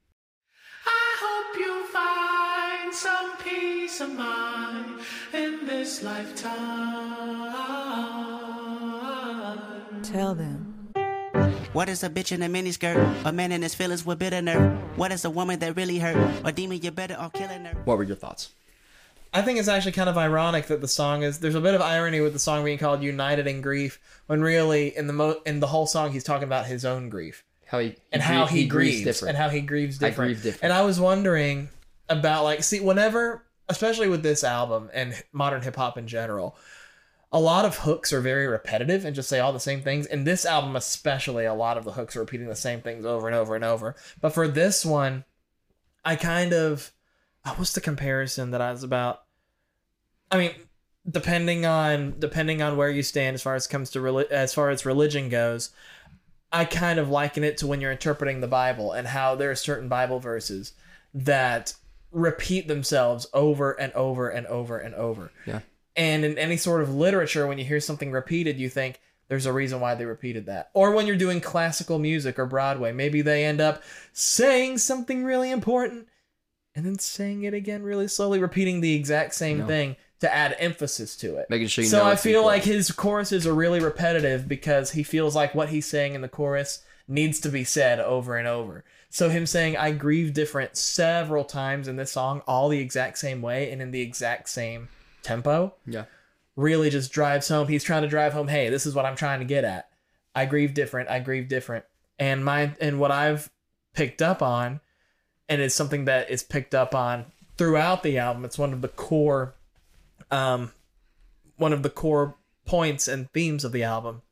I 0.87 1.17
hope 1.21 1.59
you 1.59 1.87
find 1.87 2.95
some 2.95 3.37
peace 3.39 4.01
of 4.01 4.15
mind 4.15 5.01
in 5.33 5.67
this 5.67 6.03
lifetime. 6.03 7.61
Tell 10.03 10.35
them. 10.35 10.67
What 11.73 11.89
is 11.89 12.03
a 12.03 12.11
bitch 12.11 12.33
in 12.33 12.43
a 12.43 12.49
miniskirt? 12.49 13.25
A 13.25 13.33
man 13.33 13.53
in 13.53 13.63
his 13.63 13.77
feelings 13.77 14.05
with 14.05 14.19
bitter 14.19 14.43
nerve. 14.43 14.77
What 14.99 15.13
is 15.13 15.25
a 15.25 15.31
woman 15.31 15.61
that 15.61 15.77
really 15.77 15.99
hurt? 15.99 16.17
A 16.45 16.51
demon, 16.51 16.81
you 16.83 16.91
better 16.91 17.17
off 17.17 17.33
killing 17.33 17.65
her. 17.65 17.81
What 17.85 17.97
were 17.97 18.03
your 18.03 18.17
thoughts? 18.17 18.51
I 19.33 19.43
think 19.43 19.61
it's 19.61 19.69
actually 19.69 19.93
kind 19.93 20.09
of 20.09 20.19
ironic 20.19 20.67
that 20.67 20.81
the 20.81 20.89
song 20.89 21.23
is. 21.23 21.39
There's 21.39 21.55
a 21.55 21.61
bit 21.61 21.75
of 21.75 21.81
irony 21.81 22.21
with 22.21 22.33
the 22.33 22.41
song 22.41 22.65
being 22.65 22.79
called 22.79 23.05
"United 23.05 23.47
in 23.47 23.61
Grief," 23.61 24.01
when 24.27 24.41
really 24.41 24.97
in 24.97 25.07
the 25.07 25.13
mo 25.13 25.41
in 25.47 25.61
the 25.61 25.69
whole 25.69 25.87
song 25.87 26.11
he's 26.11 26.25
talking 26.25 26.49
about 26.49 26.67
his 26.67 26.85
own 26.85 27.09
grief 27.09 27.45
How 27.71 27.79
he, 27.79 27.95
and 28.11 28.21
how 28.21 28.47
grie- 28.47 28.63
he, 28.63 28.67
grieves, 28.67 29.05
different. 29.05 29.29
and 29.37 29.39
how 29.39 29.49
he 29.49 29.61
grieves 29.61 29.99
different. 29.99 30.15
I 30.15 30.25
grieve 30.25 30.43
different. 30.43 30.65
And 30.65 30.73
I 30.73 30.83
was 30.83 30.99
wondering 30.99 31.69
about 32.09 32.43
like, 32.43 32.65
see, 32.65 32.81
whenever, 32.81 33.47
especially 33.69 34.09
with 34.09 34.25
this 34.25 34.43
album 34.43 34.91
and 34.93 35.15
modern 35.33 35.63
hip 35.63 35.77
hop 35.77 35.97
in 35.97 36.09
general, 36.09 36.57
a 37.31 37.39
lot 37.39 37.65
of 37.65 37.79
hooks 37.79 38.13
are 38.13 38.21
very 38.21 38.49
repetitive 38.49 39.05
and 39.05 39.15
just 39.15 39.29
say 39.29 39.39
all 39.39 39.53
the 39.53 39.61
same 39.61 39.83
things. 39.83 40.07
In 40.07 40.25
this 40.25 40.45
album, 40.45 40.75
especially, 40.75 41.45
a 41.45 41.55
lot 41.55 41.79
of 41.79 41.85
the 41.85 41.93
hooks 41.93 42.17
are 42.17 42.21
repeating 42.21 42.49
the 42.49 42.57
same 42.57 42.81
things 42.81 43.07
over 43.07 43.29
and 43.29 43.37
over 43.37 43.55
and 43.55 43.65
over. 43.65 43.95
But 44.21 44.35
for 44.35 44.49
this 44.49 44.85
one, 44.85 45.25
I 46.05 46.17
kind 46.17 46.53
of, 46.53 46.91
uh, 47.45 47.55
what's 47.55 47.75
the 47.75 47.81
comparison 47.81 48.51
that 48.51 48.61
I 48.61 48.73
was 48.73 48.83
about? 48.83 49.23
I 50.33 50.39
mean, 50.39 50.55
depending 51.09 51.65
on 51.65 52.17
depending 52.19 52.63
on 52.63 52.77
where 52.77 52.91
you 52.91 53.03
stand 53.03 53.35
as 53.35 53.43
far 53.43 53.55
as 53.55 53.67
comes 53.67 53.91
to 53.91 54.01
reli- 54.01 54.31
as 54.31 54.53
far 54.53 54.71
as 54.71 54.85
religion 54.85 55.29
goes, 55.29 55.71
I 56.53 56.65
kind 56.65 56.99
of 56.99 57.09
liken 57.09 57.45
it 57.45 57.59
to 57.59 57.67
when 57.67 57.81
you're 57.81 57.93
interpreting 57.93 58.41
the 58.41 58.49
Bible 58.49 58.93
and 58.93 59.07
how 59.09 59.35
there 59.37 59.51
are 59.51 59.57
certain 59.57 59.89
Bible 59.89 60.19
verses 60.19 60.73
that 61.15 61.75
repeat 62.11 62.67
themselves 62.67 63.27
over 63.33 63.73
and 63.73 63.93
over 63.93 64.29
and 64.29 64.47
over 64.47 64.79
and 64.79 64.95
over. 64.95 65.31
Yeah. 65.47 65.61
And 65.97 66.25
in 66.25 66.39
any 66.39 66.57
sort 66.57 66.83
of 66.83 66.95
literature, 66.95 67.47
when 67.47 67.59
you 67.59 67.65
hear 67.65 67.81
something 67.81 68.11
repeated, 68.11 68.59
you 68.59 68.69
think 68.69 69.01
there's 69.29 69.47
a 69.47 69.53
reason 69.53 69.81
why 69.81 69.95
they 69.95 70.05
repeated 70.05 70.47
that. 70.47 70.71
Or 70.75 70.93
when 70.93 71.07
you're 71.07 71.17
doing 71.17 71.41
classical 71.41 71.99
music 72.01 72.39
or 72.39 72.47
Broadway, 72.47 72.91
maybe 72.93 73.23
they 73.23 73.45
end 73.45 73.61
up 73.61 73.83
saying 74.13 74.79
something 74.79 75.25
really 75.25 75.53
important 75.53 76.09
and 76.75 76.85
then 76.85 76.99
saying 76.99 77.45
it 77.45 77.55
again 77.55 77.83
really 77.85 78.09
slowly, 78.09 78.41
repeating 78.41 78.81
the 78.81 78.95
exact 78.95 79.35
same 79.35 79.59
No. 79.59 79.67
thing 79.67 79.97
to 80.21 80.33
add 80.33 80.55
emphasis 80.59 81.17
to 81.17 81.37
it. 81.37 81.49
Making 81.51 81.69
sure 81.69 81.85
you 81.85 81.91
so 81.91 81.99
know 81.99 82.05
I 82.05 82.13
it's 82.13 82.23
feel 82.23 82.45
like 82.45 82.65
his 82.65 82.91
choruses 82.91 83.47
are 83.47 83.55
really 83.55 83.81
repetitive 83.81 84.47
because 84.49 84.93
he 84.93 85.03
feels 85.03 85.35
like 85.35 85.55
what 85.55 85.71
he's 85.71 85.87
saying 85.87 86.15
in 86.15 86.21
the 86.21 86.29
chorus 86.29 86.83
needs 87.09 87.41
to 87.41 87.49
be 87.49 87.65
said 87.65 87.99
over 88.01 88.37
and 88.37 88.47
over. 88.47 88.85
So 89.09 89.29
him 89.29 89.45
saying 89.47 89.77
"I 89.77 89.91
grieve 89.93 90.35
different" 90.35 90.77
several 90.77 91.45
times 91.45 91.89
in 91.89 91.97
this 91.97 92.13
song, 92.13 92.43
all 92.47 92.69
the 92.69 92.79
exact 92.79 93.19
same 93.19 93.43
way 93.43 93.71
and 93.73 93.83
in 93.83 93.91
the 93.91 94.01
exact 94.03 94.49
same 94.49 94.89
tempo, 95.23 95.75
Yeah. 95.87 96.05
really 96.57 96.91
just 96.91 97.13
drives 97.13 97.49
home. 97.49 97.69
He's 97.69 97.85
trying 97.85 98.03
to 98.03 98.09
drive 98.09 98.33
home, 98.33 98.49
hey, 98.49 98.69
this 98.71 98.87
is 98.87 98.95
what 98.95 99.05
I'm 99.07 99.17
trying 99.17 99.41
to 99.41 99.45
get 99.47 99.65
at. 99.65 99.89
I 100.35 100.47
grieve 100.47 100.75
different. 100.75 101.09
I 101.09 101.19
grieve 101.19 101.49
different. 101.49 101.85
And 102.19 102.45
my 102.45 102.73
and 102.81 103.01
what 103.01 103.11
I've 103.11 103.51
picked 103.95 104.23
up 104.23 104.43
on, 104.43 104.81
and 105.49 105.61
it's 105.61 105.75
something 105.75 106.05
that 106.05 106.31
is 106.31 106.43
picked 106.43 106.75
up 106.75 106.95
on 106.95 107.27
throughout 107.57 108.03
the 108.05 108.17
album. 108.19 108.45
It's 108.45 108.59
one 108.59 108.73
of 108.73 108.81
the 108.81 108.89
core, 108.89 109.55
um, 110.31 110.73
one 111.57 111.73
of 111.73 111.83
the 111.83 111.91
core 111.91 112.37
points 112.67 113.09
and 113.09 113.31
themes 113.33 113.65
of 113.65 113.73
the 113.73 113.83
album. 113.83 114.23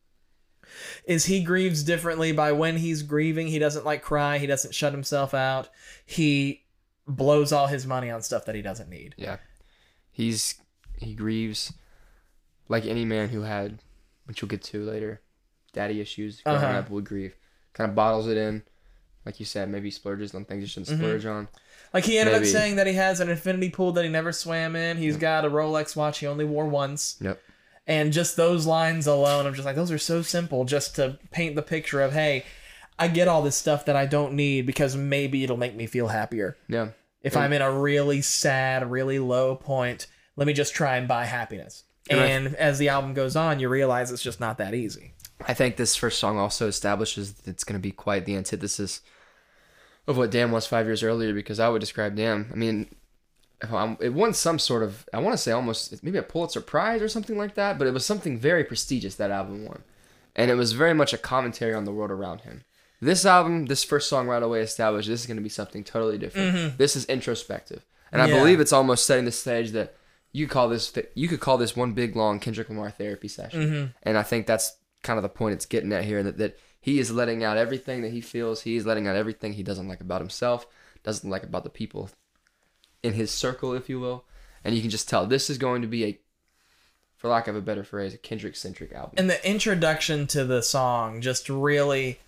Is 1.05 1.25
he 1.27 1.43
grieves 1.43 1.83
differently 1.83 2.33
by 2.33 2.53
when 2.53 2.77
he's 2.77 3.03
grieving? 3.03 3.47
He 3.49 3.59
doesn't 3.59 3.87
like 3.87 4.03
cry. 4.03 4.39
He 4.39 4.47
doesn't 4.47 4.75
shut 4.75 4.93
himself 4.93 5.33
out. 5.35 5.69
He 6.05 6.65
blows 7.07 7.53
all 7.53 7.67
his 7.69 7.87
money 7.87 8.11
on 8.11 8.21
stuff 8.23 8.45
that 8.45 8.55
he 8.55 8.61
doesn't 8.63 8.91
need. 8.91 9.15
Yeah. 9.17 9.39
He's 10.11 10.57
he 10.99 11.15
grieves 11.15 11.73
like 12.69 12.85
any 12.85 13.05
man 13.07 13.31
who 13.31 13.43
had, 13.43 13.79
which 14.27 14.43
we'll 14.43 14.49
get 14.49 14.63
to 14.65 14.85
later, 14.85 15.23
daddy 15.73 16.01
issues 16.01 16.43
growing 16.43 16.59
Uh-huh. 16.63 16.79
up 16.81 16.91
would 16.91 17.05
grieve. 17.05 17.35
Kind 17.73 17.89
of 17.91 17.95
bottles 17.97 18.27
it 18.29 18.37
in, 18.37 18.63
like 19.25 19.41
you 19.41 19.47
said. 19.47 19.71
Maybe 19.71 19.91
splurges 19.91 20.35
on 20.35 20.45
things 20.45 20.61
you 20.63 20.67
shouldn't 20.67 20.89
Mm-hmm. 20.89 20.99
splurge 20.99 21.25
on. 21.27 21.49
Like 21.93 22.05
he 22.05 22.19
ended 22.19 22.35
up 22.35 22.45
saying 22.45 22.77
that 22.77 22.87
he 22.87 22.95
has 22.95 23.21
an 23.21 23.29
infinity 23.29 23.71
pool 23.71 23.93
that 23.93 24.05
he 24.05 24.11
never 24.11 24.33
swam 24.33 24.77
in. 24.77 24.97
He's 24.97 25.17
got 25.17 25.45
a 25.45 25.51
Rolex 25.51 25.97
watch 25.97 26.19
he 26.19 26.27
only 26.27 26.45
wore 26.45 26.67
once. 26.67 27.17
Yep. 27.21 27.41
And 27.87 28.13
just 28.13 28.37
those 28.37 28.67
lines 28.67 29.07
alone, 29.07 29.47
I'm 29.47 29.55
just 29.55 29.65
like, 29.65 29.77
those 29.77 29.91
are 29.91 29.99
so 29.99 30.21
simple 30.21 30.67
just 30.67 30.97
to 30.97 31.19
paint 31.31 31.57
the 31.57 31.63
picture 31.63 32.03
of, 32.03 32.13
hey, 32.13 32.45
I 32.99 33.09
get 33.09 33.29
all 33.29 33.41
this 33.41 33.57
stuff 33.57 33.87
that 33.87 33.97
I 33.97 34.05
don't 34.05 34.35
need 34.35 34.67
because 34.67 34.95
maybe 34.95 35.43
it'll 35.45 35.57
make 35.57 35.75
me 35.75 35.87
feel 35.87 36.09
happier. 36.09 36.57
Yeah. 36.69 36.89
If 37.23 37.37
I'm 37.37 37.53
in 37.53 37.63
a 37.63 37.73
really 37.73 38.21
sad, 38.21 38.91
really 38.91 39.19
low 39.19 39.57
point, 39.57 40.07
let 40.37 40.47
me 40.47 40.53
just 40.53 40.75
try 40.75 40.97
and 40.97 41.09
buy 41.09 41.25
happiness. 41.25 41.85
And 42.11 42.21
And 42.21 42.57
as 42.57 42.79
the 42.79 42.89
album 42.89 43.15
goes 43.15 43.37
on, 43.37 43.61
you 43.61 43.69
realize 43.69 44.11
it's 44.11 44.23
just 44.23 44.41
not 44.41 44.59
that 44.59 44.75
easy. 44.75 45.15
I 45.47 45.55
think 45.55 45.77
this 45.77 45.97
first 45.97 46.19
song 46.19 46.39
also 46.39 46.69
establishes 46.69 47.35
that 47.35 47.51
it's 47.51 47.65
going 47.65 47.79
to 47.79 47.83
be 47.83 47.93
quite 47.93 48.25
the 48.25 48.37
antithesis 48.37 49.01
of 50.09 50.17
what 50.17 50.31
Damn 50.33 50.51
was 50.51 50.67
five 50.67 50.87
years 50.87 51.03
earlier 51.05 51.33
because 51.33 51.61
I 51.61 51.69
would 51.69 51.81
describe 51.81 52.17
Damn. 52.17 52.51
I 52.53 52.57
mean, 52.57 52.89
if 53.63 53.73
I'm- 53.73 53.99
it 54.01 54.15
won 54.15 54.35
some 54.35 54.59
sort 54.59 54.83
of, 54.83 55.09
I 55.13 55.19
want 55.19 55.35
to 55.35 55.39
say 55.39 55.53
almost 55.53 56.03
maybe 56.03 56.19
a 56.19 56.23
Pulitzer 56.23 56.61
Prize 56.61 57.03
or 57.03 57.09
something 57.09 57.37
like 57.37 57.55
that, 57.55 57.79
but 57.79 57.87
it 57.87 57.93
was 57.93 58.07
something 58.07 58.39
very 58.39 58.65
prestigious 58.65 59.15
that 59.17 59.31
album 59.31 59.67
won. 59.67 59.83
And 60.35 60.51
it 60.51 60.55
was 60.55 60.73
very 60.73 60.95
much 60.95 61.13
a 61.13 61.19
commentary 61.19 61.75
on 61.75 61.85
the 61.85 61.93
world 61.93 62.11
around 62.11 62.41
him. 62.41 62.65
This 63.01 63.27
album, 63.27 63.67
this 63.67 63.85
first 63.85 64.09
song 64.09 64.27
right 64.27 64.43
away 64.43 64.61
established 64.61 65.09
this 65.09 65.21
is 65.21 65.27
going 65.27 65.37
to 65.37 65.43
be 65.43 65.49
something 65.49 65.85
totally 65.85 66.19
different. 66.19 66.55
Mm-hmm. 66.57 66.77
This 66.79 66.97
is 66.97 67.05
introspective. 67.05 67.85
And 68.11 68.23
I 68.23 68.27
believe 68.29 68.59
it's 68.59 68.73
almost 68.73 69.05
setting 69.05 69.27
the 69.27 69.33
stage 69.33 69.73
that 69.73 69.95
you 70.33 70.47
could 70.47 70.53
call 70.53 70.69
this 70.69 70.93
you 71.15 71.29
could 71.29 71.41
call 71.41 71.59
this 71.59 71.77
one 71.77 71.93
big 71.93 72.17
long 72.17 72.41
Kendrick 72.41 72.69
Lamar 72.69 72.91
therapy 72.91 73.29
session. 73.29 73.61
Mm-hmm. 73.61 73.87
And 74.03 74.17
I 74.17 74.23
think 74.23 74.47
that's 74.47 74.77
kind 75.03 75.19
of 75.19 75.23
the 75.23 75.29
point 75.29 75.55
it's 75.55 75.67
getting 75.67 75.93
at 75.93 76.05
here 76.05 76.23
that, 76.23 76.39
that 76.39 76.59
he 76.89 76.99
is 76.99 77.11
letting 77.11 77.45
out 77.45 77.59
everything 77.59 78.01
that 78.01 78.13
he 78.13 78.23
feels. 78.23 78.63
He 78.63 78.77
is 78.77 78.87
letting 78.87 79.07
out 79.07 79.15
everything 79.15 79.53
he 79.53 79.63
doesn't 79.63 79.89
like 79.89 80.01
about 80.01 80.23
himself, 80.23 80.67
doesn't 81.03 81.29
like 81.29 81.43
about 81.43 81.63
the 81.63 81.71
people 81.71 82.09
in 83.03 83.13
his 83.13 83.31
circle, 83.31 83.75
if 83.75 83.91
you 83.91 84.01
will. 84.01 84.25
and 84.65 84.75
you 84.75 84.81
can 84.81 84.91
just 84.91 85.09
tell 85.09 85.27
this 85.27 85.51
is 85.51 85.59
going 85.59 85.83
to 85.83 85.89
be 85.89 86.05
a, 86.05 86.19
for 87.17 87.29
lack 87.29 87.47
of 87.47 87.55
a 87.55 87.61
better 87.61 87.85
phrase, 87.85 88.15
a 88.15 88.19
Kendrick 88.19 88.57
centric 88.57 88.93
album. 88.93 89.15
and 89.19 89.29
the 89.29 89.49
introduction 89.49 90.27
to 90.29 90.45
the 90.45 90.63
song 90.63 91.21
just 91.21 91.51
really 91.51 92.19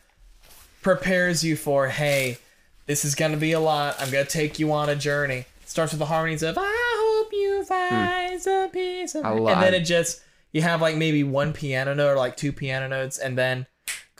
prepares 0.82 1.42
you 1.42 1.56
for 1.56 1.88
hey 1.88 2.38
this 2.86 3.04
is 3.04 3.14
gonna 3.14 3.36
be 3.36 3.52
a 3.52 3.60
lot 3.60 3.94
i'm 3.98 4.10
gonna 4.10 4.24
take 4.24 4.58
you 4.58 4.72
on 4.72 4.88
a 4.88 4.96
journey 4.96 5.44
It 5.62 5.68
starts 5.68 5.92
with 5.92 5.98
the 5.98 6.06
harmonies 6.06 6.42
of 6.42 6.56
i 6.58 6.94
hope 6.96 7.32
you 7.32 7.58
hmm. 7.58 7.64
find 7.64 8.40
some 8.40 8.70
peace 8.70 9.14
of 9.14 9.26
I 9.26 9.32
and 9.32 9.62
then 9.62 9.74
it 9.74 9.80
just 9.80 10.22
you 10.52 10.62
have 10.62 10.80
like 10.80 10.96
maybe 10.96 11.22
one 11.22 11.52
piano 11.52 11.94
note 11.94 12.12
or 12.12 12.16
like 12.16 12.36
two 12.36 12.52
piano 12.52 12.88
notes 12.88 13.18
and 13.18 13.36
then 13.36 13.66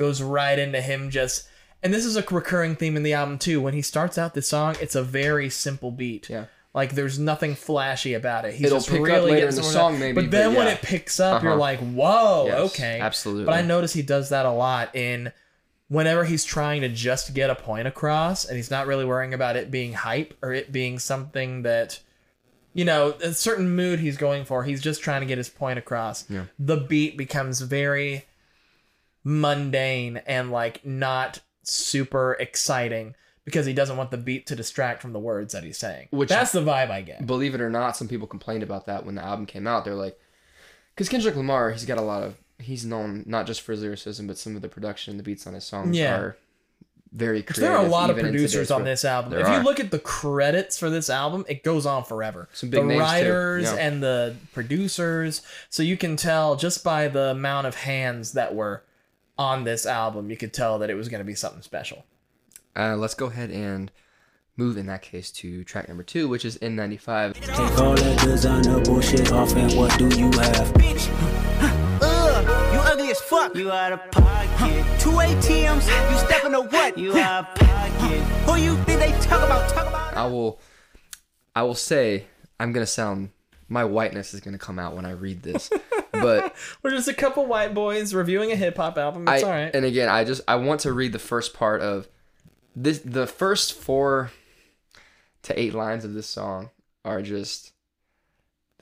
goes 0.01 0.21
right 0.21 0.59
into 0.59 0.81
him 0.81 1.11
just 1.11 1.47
and 1.83 1.95
this 1.95 2.05
is 2.05 2.17
a 2.17 2.23
recurring 2.31 2.75
theme 2.75 2.97
in 2.97 3.03
the 3.05 3.13
album 3.13 3.39
too 3.39 3.61
when 3.61 3.75
he 3.75 3.83
starts 3.83 4.19
out 4.19 4.35
the 4.35 4.43
song 4.43 4.75
it's 4.81 4.95
a 4.97 5.03
very 5.03 5.49
simple 5.49 5.91
beat 5.93 6.29
Yeah. 6.29 6.47
like 6.75 6.95
there's 6.95 7.19
nothing 7.19 7.55
flashy 7.55 8.15
about 8.15 8.45
it. 8.45 8.55
He's 8.55 8.67
It'll 8.67 8.79
just 8.79 8.89
pick 8.89 9.01
up 9.01 9.05
really 9.07 9.33
later 9.33 9.47
getting 9.47 9.49
in 9.51 9.55
the 9.57 9.63
song, 9.63 9.99
maybe, 9.99 10.15
But 10.15 10.25
but 10.27 10.31
then 10.31 10.55
when 10.55 10.67
it 10.69 10.81
picks 10.83 11.19
up, 11.21 11.43
you're 11.43 11.53
Uh-huh. 11.53 11.61
like, 11.61 11.81
"Whoa, 11.81 12.47
Yes, 12.47 12.59
okay." 12.73 12.99
absolutely. 13.01 13.45
But 13.45 13.55
I 13.55 13.63
notice 13.63 13.93
he 13.93 14.03
does 14.03 14.29
that 14.31 14.45
a 14.47 14.51
lot 14.53 14.95
in 14.95 15.33
whenever 15.89 16.25
he's 16.25 16.45
trying 16.45 16.81
to 16.83 16.89
just 16.89 17.35
get 17.35 17.51
a 17.51 17.55
point 17.57 17.89
across, 17.89 18.45
and 18.45 18.57
he's 18.57 18.71
not 18.71 18.87
really 18.87 19.05
worrying 19.05 19.35
about 19.35 19.57
it 19.57 19.71
being 19.73 19.93
hype 19.95 20.35
or 20.43 20.53
it 20.53 20.71
being 20.71 20.99
something 21.01 21.63
that, 21.63 21.99
you 22.73 22.85
know, 22.85 23.15
a 23.23 23.35
certain 23.35 23.75
mood 23.75 23.99
he's 23.99 24.17
going 24.17 24.45
for. 24.45 24.63
He's 24.63 24.81
just 24.81 25.03
trying 25.03 25.21
to 25.23 25.27
get 25.27 25.39
his 25.39 25.49
point 25.49 25.79
across. 25.81 26.25
Yeah. 26.31 26.45
The 26.61 26.77
beat 26.77 27.17
becomes 27.17 27.61
very 27.63 28.27
mundane 29.25 30.19
and 30.27 30.51
like 30.51 30.85
not 30.85 31.41
super 31.63 32.37
exciting. 32.41 33.15
Because 33.47 33.67
he 33.67 33.73
doesn't 33.73 33.97
want 33.97 34.11
the 34.13 34.17
beat 34.19 34.47
to 34.49 34.55
distract 34.55 35.03
from 35.03 35.13
the 35.13 35.19
words 35.19 35.55
that 35.55 35.65
he's 35.65 35.79
saying. 35.79 36.09
Which- 36.11 36.29
That's 36.29 36.53
the 36.53 36.61
vibe 36.61 36.91
I 36.91 37.01
get. 37.01 37.27
believe 37.27 37.55
it 37.55 37.61
or 37.61 37.71
not, 37.71 37.97
some 37.97 38.07
people 38.07 38.29
complained 38.29 38.63
about 38.63 38.87
that 38.87 39.05
when 39.05 39.15
the 39.17 39.25
album 39.25 39.47
came 39.47 39.67
out. 39.67 39.85
They're 39.85 39.95
like, 39.95 40.17
because 40.95 41.09
Kendrick 41.09 41.35
Lamar, 41.35 41.71
he's 41.73 41.87
got 41.87 41.99
a 41.99 42.03
lot 42.03 42.23
of, 42.23 42.37
he's 42.59 42.85
known 42.85 43.25
not 43.27 43.47
just 43.47 43.63
for 43.63 43.73
his 43.73 43.81
lyricism, 43.83 44.27
but 44.29 44.39
some 44.39 44.55
of 44.55 44.63
the 44.63 44.69
production, 44.69 45.17
the 45.17 45.23
beats 45.25 45.47
on 45.49 45.55
his 45.55 45.65
songs 45.65 45.97
Yeah. 45.97 46.17
are 46.17 46.37
very 47.13 47.43
creative. 47.43 47.63
There 47.63 47.77
are 47.77 47.85
a 47.85 47.89
lot 47.89 48.11
of 48.11 48.19
producers 48.19 48.71
on 48.71 48.85
this 48.85 49.05
album. 49.05 49.31
There 49.33 49.41
if 49.41 49.47
are. 49.49 49.59
you 49.59 49.65
look 49.65 49.81
at 49.81 49.91
the 49.91 49.99
credits 49.99 50.79
for 50.79 50.89
this 50.91 51.11
album, 51.11 51.45
it 51.49 51.65
goes 51.65 51.87
on 51.87 52.05
forever. 52.05 52.49
Some 52.53 52.71
big 52.71 52.87
the 52.87 52.99
writers 52.99 53.65
Yeah. 53.65 53.77
and 53.77 54.01
the 54.03 54.37
producers, 54.53 55.43
so 55.71 55.83
you 55.83 55.97
can 55.97 56.15
tell 56.17 56.55
just 56.57 56.85
by 56.85 57.09
the 57.09 57.31
amount 57.31 57.67
of 57.67 57.75
hands 57.75 58.33
that 58.33 58.55
were 58.55 58.85
on 59.41 59.65
this 59.65 59.87
album, 59.87 60.29
you 60.29 60.37
could 60.37 60.53
tell 60.53 60.79
that 60.79 60.91
it 60.91 60.95
was 60.95 61.09
going 61.09 61.21
to 61.21 61.25
be 61.25 61.35
something 61.35 61.63
special. 61.63 62.05
Uh, 62.77 62.95
let's 62.95 63.15
go 63.15 63.27
ahead 63.27 63.51
and 63.51 63.91
move 64.55 64.77
in 64.77 64.85
that 64.85 65.01
case 65.01 65.31
to 65.31 65.65
track 65.65 65.89
number 65.89 66.03
two, 66.03 66.29
which 66.29 66.45
is 66.45 66.59
N95. 66.59 67.35
Take 67.35 67.79
all 67.79 67.95
that 67.95 68.21
designer 68.21 68.81
bullshit 68.83 69.33
off 69.33 69.57
and 69.57 69.73
what 69.73 69.99
do 69.99 70.09
you 70.09 70.27
have? 70.27 70.71
Bitch. 70.75 71.09
Ugh, 72.03 72.75
you 72.75 72.81
ugly 72.81 73.11
as 73.11 73.21
fuck. 73.23 73.55
You 73.57 73.73
out 73.73 73.93
of 73.93 74.11
pocket. 74.11 74.85
Two 75.01 75.11
ATMs, 75.13 76.11
you 76.11 76.19
stepping 76.19 76.53
to 76.53 76.61
what? 76.61 76.99
You 76.99 77.17
out 77.17 77.49
of 77.49 77.55
pocket. 77.55 78.21
Who 78.45 78.57
you 78.57 78.77
think 78.85 79.01
they 79.01 79.13
talk 79.27 79.43
about? 79.43 79.71
Talk 79.71 79.89
about. 79.89 80.15
I 80.15 80.27
will, 80.27 80.61
I 81.57 81.63
will 81.63 81.75
say, 81.75 82.27
I'm 82.61 82.73
gonna 82.73 82.85
sound, 82.87 83.31
my 83.71 83.87
whiteness 83.87 84.35
is 84.35 84.41
gonna 84.41 84.59
come 84.59 84.79
out 84.79 84.95
when 84.95 85.07
I 85.07 85.13
read 85.13 85.43
this, 85.43 85.71
but 86.13 86.55
We're 86.83 86.91
just 86.91 87.09
a 87.09 87.15
couple 87.15 87.47
white 87.47 87.75
boys 87.75 88.15
reviewing 88.15 88.53
a 88.53 88.57
hip 88.57 88.77
hop 88.77 88.99
album. 88.99 89.27
It's 89.29 89.43
I, 89.43 89.47
all 89.47 89.53
right. 89.53 89.75
and 89.75 89.85
again, 89.85 90.09
I 90.09 90.25
just 90.25 90.43
I 90.49 90.57
want 90.57 90.81
to 90.81 90.93
read 90.93 91.13
the 91.13 91.19
first 91.19 91.55
part 91.55 91.81
of 91.81 92.09
this. 92.77 92.99
The 93.05 93.27
first 93.27 93.73
four 93.75 94.31
to 95.43 95.59
eight 95.59 95.75
lines 95.75 96.05
of 96.05 96.15
this 96.15 96.27
song 96.27 96.71
are 97.05 97.23
just 97.23 97.73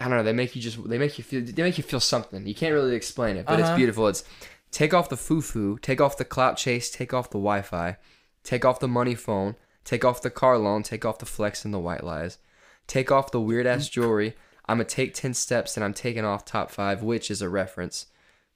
I 0.00 0.04
don't 0.08 0.16
know. 0.18 0.23
They 0.23 0.32
make 0.32 0.54
you 0.54 0.62
just 0.62 0.88
they 0.88 0.99
make 0.99 1.18
you 1.18 1.25
feel 1.25 1.42
they 1.44 1.62
make 1.62 1.78
you 1.78 1.85
feel 1.85 2.00
something. 2.00 2.47
You 2.47 2.54
can't 2.54 2.75
really 2.75 2.94
explain 2.94 3.37
it, 3.37 3.47
but 3.47 3.58
Uh-huh. 3.61 3.70
it's 3.73 3.76
beautiful. 3.76 4.08
It's 4.08 4.25
take 4.70 4.92
off 4.94 5.08
the 5.08 5.16
foo 5.16 5.40
foo, 5.40 5.78
take 5.80 6.00
off 6.00 6.16
the 6.16 6.25
clout 6.25 6.56
chase, 6.56 6.90
take 6.90 7.12
off 7.14 7.30
the 7.30 7.38
Wi 7.38 7.62
Fi, 7.62 7.97
take 8.44 8.64
off 8.64 8.80
the 8.80 8.88
money 8.88 9.14
phone, 9.14 9.56
take 9.85 10.04
off 10.04 10.23
the 10.23 10.30
car 10.30 10.58
loan, 10.58 10.82
take 10.82 11.04
off 11.04 11.18
the 11.18 11.26
flex 11.26 11.64
and 11.64 11.73
the 11.75 11.78
white 11.78 12.04
lies, 12.04 12.38
take 12.87 13.11
off 13.11 13.30
the 13.32 13.40
weird 13.40 13.66
ass 13.66 13.88
jewelry. 13.88 14.37
I'm 14.68 14.76
gonna 14.78 14.84
take 14.84 15.14
ten 15.14 15.34
steps 15.34 15.76
and 15.76 15.84
I'm 15.84 15.94
taking 15.94 16.25
off 16.25 16.44
top 16.44 16.70
five, 16.70 17.02
which 17.02 17.30
is 17.30 17.40
a 17.42 17.48
reference 17.48 18.06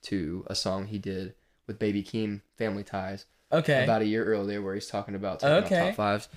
to 0.02 0.44
a 0.48 0.54
song 0.54 0.86
he 0.86 0.98
did 0.98 1.34
with 1.66 1.78
Baby 1.78 2.02
Keem, 2.02 2.40
Family 2.58 2.82
Ties, 2.84 3.26
okay. 3.52 3.84
about 3.84 4.02
a 4.02 4.06
year 4.06 4.24
earlier, 4.24 4.60
where 4.60 4.74
he's 4.74 4.88
talking 4.88 5.14
about 5.14 5.40
taking 5.40 5.56
Okay. 5.64 5.80
off 5.80 5.86
top 5.88 5.96
fives. 5.96 6.28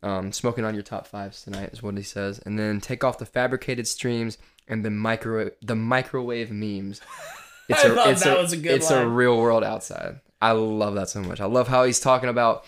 Um, 0.00 0.30
smoking 0.32 0.64
on 0.64 0.74
your 0.74 0.84
top 0.84 1.08
fives 1.08 1.42
tonight 1.42 1.70
is 1.72 1.82
what 1.82 1.96
he 1.96 2.04
says, 2.04 2.38
and 2.46 2.56
then 2.58 2.80
take 2.80 3.02
off 3.02 3.18
the 3.18 3.26
fabricated 3.26 3.88
streams 3.88 4.38
and 4.68 4.84
the 4.84 4.90
microwave 4.90 5.52
the 5.62 5.74
microwave 5.76 6.50
memes. 6.50 7.00
It's 7.70 7.84
I 7.84 7.88
a, 7.88 7.94
thought 7.94 8.08
it's 8.08 8.24
that 8.24 8.38
a, 8.38 8.40
was 8.40 8.52
a 8.54 8.56
good 8.56 8.70
It's 8.76 8.90
a 8.90 9.06
real 9.06 9.36
world 9.36 9.62
outside. 9.62 10.20
I 10.40 10.52
love 10.52 10.94
that 10.94 11.10
so 11.10 11.20
much. 11.20 11.38
I 11.38 11.44
love 11.44 11.68
how 11.68 11.84
he's 11.84 12.00
talking 12.00 12.30
about. 12.30 12.64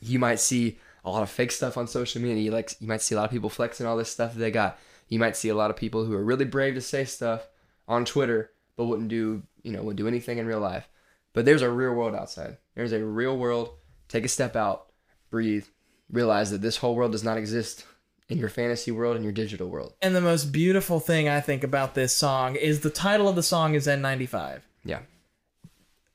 You 0.00 0.18
might 0.18 0.40
see 0.40 0.78
a 1.04 1.10
lot 1.10 1.22
of 1.22 1.28
fake 1.28 1.52
stuff 1.52 1.76
on 1.76 1.86
social 1.86 2.22
media. 2.22 2.42
You 2.42 2.52
like 2.52 2.74
you 2.80 2.88
might 2.88 3.02
see 3.02 3.14
a 3.14 3.18
lot 3.18 3.26
of 3.26 3.30
people 3.30 3.50
flexing 3.50 3.84
all 3.84 3.98
this 3.98 4.08
stuff 4.10 4.32
that 4.32 4.38
they 4.40 4.50
got. 4.50 4.78
You 5.12 5.18
might 5.18 5.36
see 5.36 5.50
a 5.50 5.54
lot 5.54 5.70
of 5.70 5.76
people 5.76 6.04
who 6.06 6.14
are 6.14 6.24
really 6.24 6.46
brave 6.46 6.74
to 6.74 6.80
say 6.80 7.04
stuff 7.04 7.46
on 7.86 8.06
Twitter, 8.06 8.50
but 8.76 8.86
wouldn't 8.86 9.08
do 9.08 9.42
you 9.62 9.72
know 9.72 9.82
wouldn't 9.82 9.98
do 9.98 10.08
anything 10.08 10.38
in 10.38 10.46
real 10.46 10.60
life. 10.60 10.88
But 11.34 11.44
there's 11.44 11.60
a 11.62 11.70
real 11.70 11.92
world 11.92 12.14
outside. 12.14 12.56
There's 12.74 12.92
a 12.92 13.04
real 13.04 13.36
world. 13.36 13.74
Take 14.08 14.24
a 14.24 14.28
step 14.28 14.56
out, 14.56 14.86
breathe, 15.30 15.66
realize 16.10 16.50
that 16.50 16.62
this 16.62 16.78
whole 16.78 16.94
world 16.94 17.12
does 17.12 17.24
not 17.24 17.36
exist 17.36 17.84
in 18.30 18.38
your 18.38 18.48
fantasy 18.48 18.90
world 18.90 19.14
and 19.16 19.24
your 19.24 19.32
digital 19.32 19.68
world. 19.68 19.92
and 20.00 20.16
the 20.16 20.20
most 20.22 20.46
beautiful 20.52 20.98
thing 21.00 21.28
I 21.28 21.40
think 21.40 21.62
about 21.62 21.94
this 21.94 22.14
song 22.14 22.56
is 22.56 22.80
the 22.80 22.88
title 22.90 23.28
of 23.28 23.36
the 23.36 23.42
song 23.42 23.74
is 23.74 23.86
N95. 23.86 24.60
Yeah. 24.84 25.00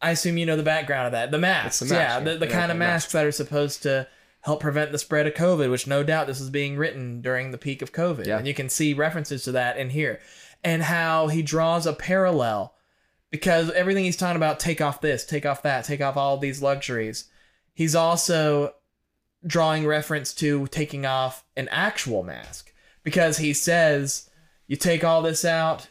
I 0.01 0.11
assume 0.11 0.37
you 0.37 0.45
know 0.47 0.57
the 0.57 0.63
background 0.63 1.07
of 1.07 1.11
that. 1.13 1.29
The 1.31 1.37
masks, 1.37 1.79
the 1.79 1.85
mask, 1.85 1.93
yeah, 1.93 2.17
yeah. 2.17 2.23
the, 2.23 2.37
the 2.39 2.45
Yeah, 2.47 2.51
kind 2.51 2.71
of 2.71 2.75
the 2.77 2.79
mask. 2.79 2.93
masks 3.05 3.13
that 3.13 3.25
are 3.25 3.31
supposed 3.31 3.83
to 3.83 4.07
help 4.41 4.59
prevent 4.59 4.91
the 4.91 4.97
spread 4.97 5.27
of 5.27 5.33
COVID, 5.33 5.69
which 5.69 5.87
no 5.87 6.03
doubt 6.03 6.27
this 6.27 6.39
is 6.39 6.49
being 6.49 6.77
written 6.77 7.21
during 7.21 7.51
the 7.51 7.57
peak 7.57 7.81
of 7.81 7.91
COVID. 7.91 8.27
Yeah. 8.27 8.37
And 8.37 8.47
you 8.47 8.53
can 8.53 8.69
see 8.69 8.93
references 8.93 9.43
to 9.43 9.51
that 9.53 9.77
in 9.77 9.89
here. 9.89 10.19
And 10.63 10.83
how 10.83 11.27
he 11.27 11.41
draws 11.41 11.85
a 11.85 11.93
parallel 11.93 12.73
because 13.29 13.71
everything 13.71 14.05
he's 14.05 14.17
talking 14.17 14.37
about 14.37 14.59
take 14.59 14.81
off 14.81 15.01
this, 15.01 15.25
take 15.25 15.45
off 15.45 15.63
that, 15.63 15.85
take 15.85 16.01
off 16.01 16.17
all 16.17 16.37
these 16.37 16.61
luxuries. 16.61 17.25
He's 17.73 17.95
also 17.95 18.73
drawing 19.45 19.85
reference 19.85 20.33
to 20.35 20.67
taking 20.67 21.05
off 21.05 21.43
an 21.55 21.67
actual 21.69 22.23
mask 22.23 22.73
because 23.03 23.37
he 23.37 23.53
says, 23.53 24.29
You 24.67 24.75
take 24.75 25.03
all 25.03 25.21
this 25.21 25.45
out, 25.45 25.87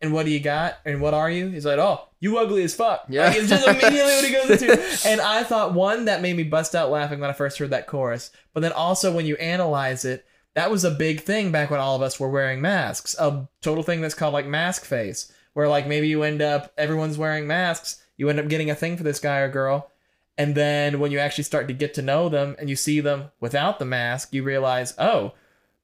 and 0.00 0.12
what 0.12 0.26
do 0.26 0.32
you 0.32 0.40
got? 0.40 0.78
And 0.84 1.00
what 1.00 1.14
are 1.14 1.30
you? 1.30 1.48
He's 1.48 1.66
like, 1.66 1.78
Oh, 1.78 2.08
you 2.20 2.38
ugly 2.38 2.62
as 2.62 2.74
fuck. 2.74 3.04
Yeah. 3.08 3.28
Like, 3.28 3.36
it's 3.38 3.48
just 3.48 3.66
immediately 3.66 4.00
what 4.00 4.24
he 4.24 4.32
goes 4.32 4.62
into. 4.62 5.08
And 5.08 5.20
I 5.20 5.42
thought, 5.42 5.74
one, 5.74 6.06
that 6.06 6.22
made 6.22 6.36
me 6.36 6.42
bust 6.42 6.74
out 6.74 6.90
laughing 6.90 7.20
when 7.20 7.30
I 7.30 7.34
first 7.34 7.58
heard 7.58 7.70
that 7.70 7.86
chorus. 7.86 8.30
But 8.52 8.60
then 8.60 8.72
also, 8.72 9.14
when 9.14 9.26
you 9.26 9.36
analyze 9.36 10.04
it, 10.04 10.26
that 10.54 10.70
was 10.70 10.84
a 10.84 10.90
big 10.90 11.20
thing 11.20 11.52
back 11.52 11.70
when 11.70 11.80
all 11.80 11.96
of 11.96 12.02
us 12.02 12.18
were 12.18 12.28
wearing 12.28 12.60
masks. 12.60 13.14
A 13.18 13.48
total 13.62 13.82
thing 13.82 14.00
that's 14.00 14.14
called 14.14 14.34
like 14.34 14.46
mask 14.46 14.84
face, 14.84 15.32
where 15.52 15.68
like 15.68 15.86
maybe 15.86 16.08
you 16.08 16.22
end 16.22 16.42
up, 16.42 16.72
everyone's 16.76 17.18
wearing 17.18 17.46
masks, 17.46 18.02
you 18.16 18.28
end 18.28 18.40
up 18.40 18.48
getting 18.48 18.70
a 18.70 18.74
thing 18.74 18.96
for 18.96 19.02
this 19.02 19.20
guy 19.20 19.38
or 19.38 19.48
girl. 19.48 19.90
And 20.36 20.54
then 20.54 21.00
when 21.00 21.12
you 21.12 21.18
actually 21.18 21.44
start 21.44 21.68
to 21.68 21.74
get 21.74 21.94
to 21.94 22.02
know 22.02 22.28
them 22.28 22.56
and 22.58 22.68
you 22.68 22.76
see 22.76 23.00
them 23.00 23.30
without 23.40 23.78
the 23.78 23.84
mask, 23.84 24.32
you 24.32 24.42
realize, 24.42 24.94
oh, 24.98 25.32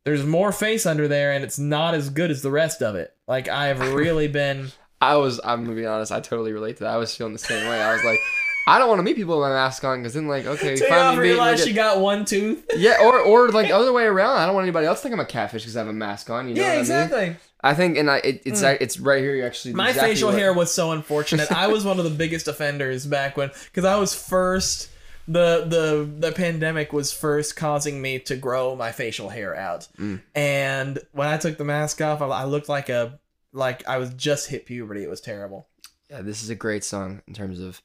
there's 0.06 0.24
more 0.24 0.52
face 0.52 0.86
under 0.86 1.08
there 1.08 1.32
and 1.32 1.42
it's 1.42 1.58
not 1.58 1.94
as 1.94 2.10
good 2.10 2.30
as 2.30 2.40
the 2.40 2.50
rest 2.50 2.80
of 2.80 2.94
it. 2.94 3.12
Like 3.26 3.48
I 3.48 3.66
have 3.66 3.92
really 3.92 4.28
been 4.42 4.68
I 5.00 5.16
was, 5.16 5.40
I'm 5.44 5.64
gonna 5.64 5.76
be 5.76 5.84
honest, 5.84 6.12
I 6.12 6.20
totally 6.20 6.52
relate 6.52 6.78
to 6.78 6.84
that. 6.84 6.94
I 6.94 6.96
was 6.96 7.14
feeling 7.14 7.32
the 7.34 7.38
same 7.40 7.68
way. 7.68 7.82
I 7.82 7.92
was 7.92 8.04
like, 8.04 8.20
I 8.68 8.78
don't 8.78 8.88
want 8.88 8.98
to 9.00 9.02
meet 9.02 9.16
people 9.16 9.38
with 9.38 9.48
my 9.48 9.54
mask 9.54 9.84
on 9.84 9.98
because 10.00 10.14
then, 10.14 10.26
like, 10.26 10.46
okay, 10.46 10.74
take 10.76 10.88
finally 10.88 11.16
off 11.16 11.18
realize 11.18 11.64
she 11.64 11.72
got 11.72 12.00
one 12.00 12.24
tooth. 12.24 12.64
yeah, 12.76 12.96
or 13.02 13.18
or 13.20 13.48
like 13.50 13.70
other 13.70 13.92
way 13.92 14.04
around. 14.04 14.38
I 14.38 14.46
don't 14.46 14.54
want 14.54 14.64
anybody 14.64 14.86
else 14.86 15.00
to 15.00 15.02
think 15.02 15.12
I'm 15.12 15.20
a 15.20 15.24
catfish 15.26 15.62
because 15.62 15.76
I 15.76 15.80
have 15.80 15.88
a 15.88 15.92
mask 15.92 16.30
on. 16.30 16.48
You 16.48 16.54
know 16.54 16.62
Yeah, 16.62 16.68
what 16.68 16.70
I 16.70 16.74
mean? 16.74 16.80
exactly. 16.80 17.36
I 17.60 17.74
think, 17.74 17.96
and 17.98 18.10
I, 18.10 18.18
it, 18.18 18.42
it's 18.46 18.60
hmm. 18.60 18.66
it's 18.80 18.98
right 18.98 19.20
here. 19.22 19.34
You 19.34 19.44
actually, 19.44 19.74
My 19.74 19.88
exactly 19.88 20.14
facial 20.14 20.30
what- 20.30 20.38
hair 20.38 20.52
was 20.54 20.72
so 20.72 20.92
unfortunate. 20.92 21.52
I 21.52 21.66
was 21.66 21.84
one 21.84 21.98
of 21.98 22.04
the 22.04 22.10
biggest 22.10 22.48
offenders 22.48 23.06
back 23.06 23.36
when 23.36 23.50
because 23.66 23.84
I 23.84 23.96
was 23.96 24.14
first 24.14 24.88
the 25.28 25.64
the 25.66 26.28
the 26.28 26.32
pandemic 26.32 26.92
was 26.92 27.12
first 27.12 27.56
causing 27.56 28.00
me 28.00 28.18
to 28.20 28.36
grow 28.36 28.76
my 28.76 28.92
facial 28.92 29.28
hair 29.28 29.56
out. 29.56 29.88
Mm. 29.98 30.22
And 30.34 30.98
when 31.12 31.28
I 31.28 31.36
took 31.36 31.58
the 31.58 31.64
mask 31.64 32.00
off, 32.00 32.22
I, 32.22 32.26
I 32.26 32.44
looked 32.44 32.68
like 32.68 32.88
a 32.88 33.18
like 33.52 33.86
I 33.88 33.98
was 33.98 34.14
just 34.14 34.48
hit 34.48 34.66
puberty. 34.66 35.02
It 35.02 35.10
was 35.10 35.20
terrible. 35.20 35.68
Yeah, 36.10 36.22
this 36.22 36.42
is 36.42 36.50
a 36.50 36.54
great 36.54 36.84
song 36.84 37.22
in 37.26 37.34
terms 37.34 37.58
of 37.58 37.82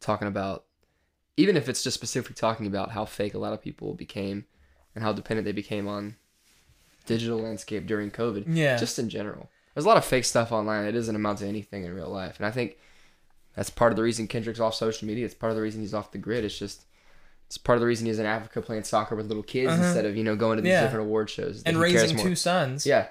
talking 0.00 0.28
about, 0.28 0.64
even 1.36 1.56
if 1.56 1.68
it's 1.68 1.82
just 1.82 1.94
specifically 1.94 2.34
talking 2.34 2.66
about 2.66 2.90
how 2.90 3.06
fake 3.06 3.34
a 3.34 3.38
lot 3.38 3.54
of 3.54 3.62
people 3.62 3.94
became 3.94 4.44
and 4.94 5.02
how 5.02 5.12
dependent 5.12 5.46
they 5.46 5.52
became 5.52 5.88
on 5.88 6.16
digital 7.06 7.38
landscape 7.38 7.86
during 7.86 8.10
COVID. 8.10 8.44
Yeah. 8.48 8.76
Just 8.76 8.98
in 8.98 9.08
general. 9.08 9.48
There's 9.74 9.84
a 9.84 9.88
lot 9.88 9.98
of 9.98 10.04
fake 10.04 10.24
stuff 10.24 10.52
online 10.52 10.86
It 10.86 10.92
doesn't 10.92 11.14
amount 11.14 11.38
to 11.38 11.46
anything 11.46 11.84
in 11.84 11.94
real 11.94 12.08
life. 12.08 12.38
And 12.38 12.46
I 12.46 12.50
think 12.50 12.78
that's 13.56 13.70
part 13.70 13.90
of 13.92 13.96
the 13.96 14.02
reason 14.02 14.28
Kendrick's 14.28 14.60
off 14.60 14.74
social 14.74 15.08
media. 15.08 15.24
It's 15.24 15.34
part 15.34 15.50
of 15.50 15.56
the 15.56 15.62
reason 15.62 15.80
he's 15.80 15.94
off 15.94 16.12
the 16.12 16.18
grid. 16.18 16.44
It's 16.44 16.58
just 16.58 16.84
It's 17.46 17.58
part 17.58 17.76
of 17.76 17.80
the 17.80 17.86
reason 17.86 18.06
he's 18.06 18.18
in 18.18 18.26
Africa 18.26 18.60
playing 18.62 18.84
soccer 18.84 19.16
with 19.16 19.26
little 19.26 19.42
kids 19.42 19.72
instead 19.72 20.04
of 20.04 20.16
you 20.16 20.22
know 20.24 20.36
going 20.36 20.56
to 20.56 20.62
these 20.62 20.72
Uh-huh. 20.72 20.80
Yeah. 20.82 20.86
different 20.86 21.06
award 21.06 21.30
shows. 21.30 21.62
and 21.64 21.78
raising 21.78 22.16
two 22.16 22.34
sons. 22.36 22.86
Yeah. 22.86 23.08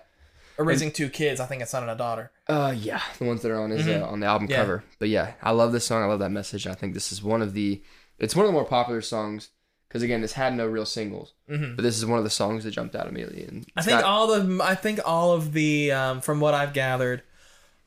Or 0.58 0.64
raising 0.64 0.92
two 0.92 1.10
kids. 1.10 1.42
I 1.42 1.46
think 1.48 1.62
a 1.62 1.66
son 1.66 1.84
and 1.84 1.92
a 1.92 1.96
daughter. 1.98 2.32
Uh, 2.48 2.74
yeah, 2.78 3.02
the 3.20 3.26
ones 3.26 3.42
that 3.42 3.52
are 3.52 3.60
on 3.60 3.72
his 3.72 3.86
uh, 3.88 4.06
on 4.08 4.22
the 4.22 4.26
album 4.28 4.48
Mm-hmm. 4.48 4.52
Yeah. 4.54 4.58
cover. 4.62 4.84
But 5.00 5.10
yeah, 5.10 5.34
I 5.42 5.52
love 5.52 5.74
this 5.74 5.86
song. 5.86 6.02
I 6.02 6.06
love 6.06 6.20
that 6.20 6.32
message. 6.32 6.66
I 6.66 6.74
think 6.74 6.94
this 6.94 7.12
is 7.12 7.22
one 7.22 7.42
of 7.42 7.54
the, 7.54 7.82
it's 8.20 8.36
one 8.38 8.46
of 8.46 8.48
the 8.50 8.54
more 8.54 8.64
popular 8.64 9.02
songs 9.02 9.50
because 9.90 10.02
again, 10.02 10.24
it's 10.24 10.34
had 10.34 10.54
no 10.56 10.66
real 10.68 10.86
singles. 10.86 11.34
But 11.48 11.78
this 11.78 11.98
is 11.98 12.06
one 12.06 12.18
of 12.20 12.24
the 12.24 12.30
songs 12.30 12.64
that 12.64 12.72
jumped 12.72 12.96
out 12.96 13.08
immediately. 13.08 13.44
And 13.44 13.62
Mm-hmm. 13.64 13.80
I 13.80 13.82
think 13.82 14.00
got- 14.00 14.04
all 14.06 14.28
the 14.28 14.64
I 14.64 14.76
think 14.76 15.00
all 15.04 15.32
of 15.34 15.52
the 15.54 15.92
um, 15.92 16.22
from 16.22 16.40
what 16.40 16.54
I've 16.54 16.72
gathered, 16.74 17.24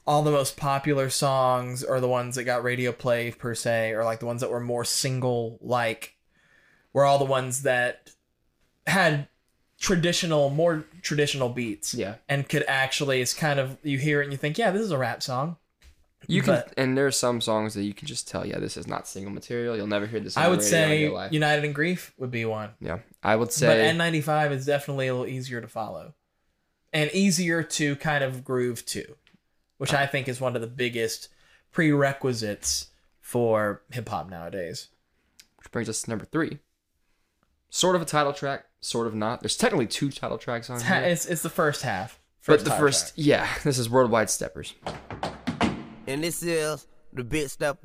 all 0.09 0.23
the 0.23 0.31
most 0.31 0.57
popular 0.57 1.11
songs 1.11 1.85
are 1.85 2.01
the 2.01 2.09
ones 2.09 2.35
that 2.37 2.45
got 2.45 2.65
radio 2.65 2.93
play 2.93 3.31
per 3.31 3.55
se, 3.55 3.93
or 3.93 4.05
like 4.05 4.21
the 4.21 4.27
ones 4.27 4.41
that 4.41 4.51
were 4.51 4.59
more 4.59 4.85
single 4.85 5.59
like, 5.61 6.17
were 6.95 7.05
all 7.05 7.19
the 7.19 7.25
ones 7.27 7.63
that 7.63 8.11
had 8.87 9.29
traditional, 9.79 10.49
more 10.51 10.85
traditional 11.03 11.51
beats. 11.51 11.93
Yeah. 11.95 12.15
and 12.29 12.49
could 12.49 12.65
actually 12.67 13.21
it's 13.21 13.35
kind 13.35 13.61
of 13.61 13.77
you 13.83 13.99
hear 13.99 14.21
it 14.21 14.25
and 14.25 14.33
you 14.33 14.39
think, 14.39 14.57
yeah, 14.59 14.71
this 14.71 14.83
is 14.83 14.91
a 14.91 14.99
rap 14.99 15.23
song. 15.23 15.57
you 16.27 16.41
can, 16.43 16.55
but- 16.55 16.73
and 16.79 16.97
there 16.97 17.07
are 17.07 17.11
some 17.13 17.41
songs 17.43 17.75
that 17.75 17.83
you 17.85 17.93
can 17.95 18.09
just 18.09 18.27
tell, 18.27 18.47
yeah, 18.47 18.59
this 18.59 18.77
is 18.79 18.87
not 18.87 19.07
single 19.07 19.31
material. 19.33 19.77
You'll 19.77 19.87
never 19.87 20.07
hear 20.07 20.21
this. 20.21 20.37
I 20.39 20.49
would 20.49 20.63
say 20.63 20.85
in 20.85 21.09
real 21.11 21.15
life. 21.15 21.33
United 21.33 21.65
in 21.65 21.73
Grief 21.73 22.13
would 22.17 22.31
be 22.31 22.45
one. 22.47 22.71
yeah, 22.81 23.01
I 23.23 23.37
would 23.37 23.53
say 23.53 23.67
But 23.67 23.95
N95 23.97 24.53
is 24.53 24.65
definitely 24.67 25.09
a 25.09 25.15
little 25.15 25.29
easier 25.33 25.61
to 25.61 25.69
follow 25.69 26.15
and 26.93 27.11
easier 27.13 27.63
to 27.63 27.95
kind 27.97 28.25
of 28.25 28.43
groove 28.43 28.85
to, 28.87 29.15
which 29.79 29.93
I 29.95 30.07
think 30.07 30.29
is 30.29 30.41
one 30.41 30.55
of 30.55 30.61
the 30.63 30.69
biggest 30.69 31.29
prerequisites 31.73 32.89
for 33.21 33.83
hip 33.91 34.09
hop 34.09 34.29
nowadays. 34.31 34.89
which 35.59 35.71
brings 35.71 35.89
us 35.89 36.03
to 36.03 36.11
number 36.11 36.25
three. 36.25 36.59
Sort 37.71 37.97
of 37.97 38.03
a 38.03 38.05
title 38.07 38.33
track, 38.33 38.65
sort 38.81 39.07
of 39.07 39.15
not. 39.15 39.41
There's 39.43 39.57
technically 39.57 39.87
two 39.87 40.11
title 40.11 40.39
tracks 40.39 40.71
on 40.71 40.77
It's, 40.77 40.85
ha- 40.87 40.95
here. 41.01 41.05
it's, 41.05 41.27
it's 41.27 41.43
the 41.43 41.51
first 41.51 41.83
half. 41.83 42.19
But 42.47 42.65
the 42.65 42.71
first, 42.71 43.09
track. 43.09 43.15
yeah, 43.17 43.49
this 43.65 43.79
is 43.79 43.91
Worldwide 43.91 44.31
Steppers. 44.31 44.75
And 46.07 46.25
this 46.25 46.43
is 46.43 46.87
the 47.13 47.23
big 47.25 47.49
step. 47.49 47.79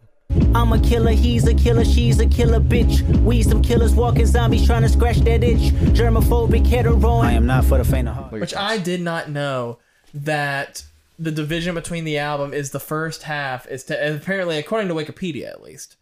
I'm 0.56 0.72
a 0.72 0.80
killer, 0.80 1.12
he's 1.12 1.46
a 1.48 1.54
killer, 1.54 1.84
she's 1.84 2.20
a 2.22 2.26
killer 2.26 2.60
bitch. 2.62 3.02
We 3.24 3.44
some 3.44 3.62
killers 3.62 3.94
walking 3.94 4.26
zombies 4.26 4.66
trying 4.66 4.84
to 4.84 4.90
scratch 4.90 5.18
that 5.18 5.44
itch. 5.44 5.74
Germophobic, 5.94 6.66
hetero. 6.66 7.18
I 7.18 7.34
am 7.34 7.46
not 7.46 7.66
for 7.66 7.78
the 7.78 7.84
faint 7.84 8.08
of 8.08 8.16
heart. 8.16 8.32
What 8.32 8.36
are 8.36 8.38
your 8.38 8.42
Which? 8.44 8.56
I 8.56 8.78
did 8.78 9.02
not 9.02 9.30
know 9.30 9.80
that 10.14 10.86
the 11.20 11.32
division 11.32 11.76
between 11.76 12.04
the 12.06 12.18
album 12.18 12.54
is 12.54 12.72
the 12.72 12.80
first 12.80 13.24
half 13.24 13.68
is 13.68 13.84
to 13.86 14.16
apparently 14.16 14.58
according 14.58 14.88
to 14.88 14.94
Wikipedia 14.96 15.48
at 15.50 15.62
least 15.62 15.96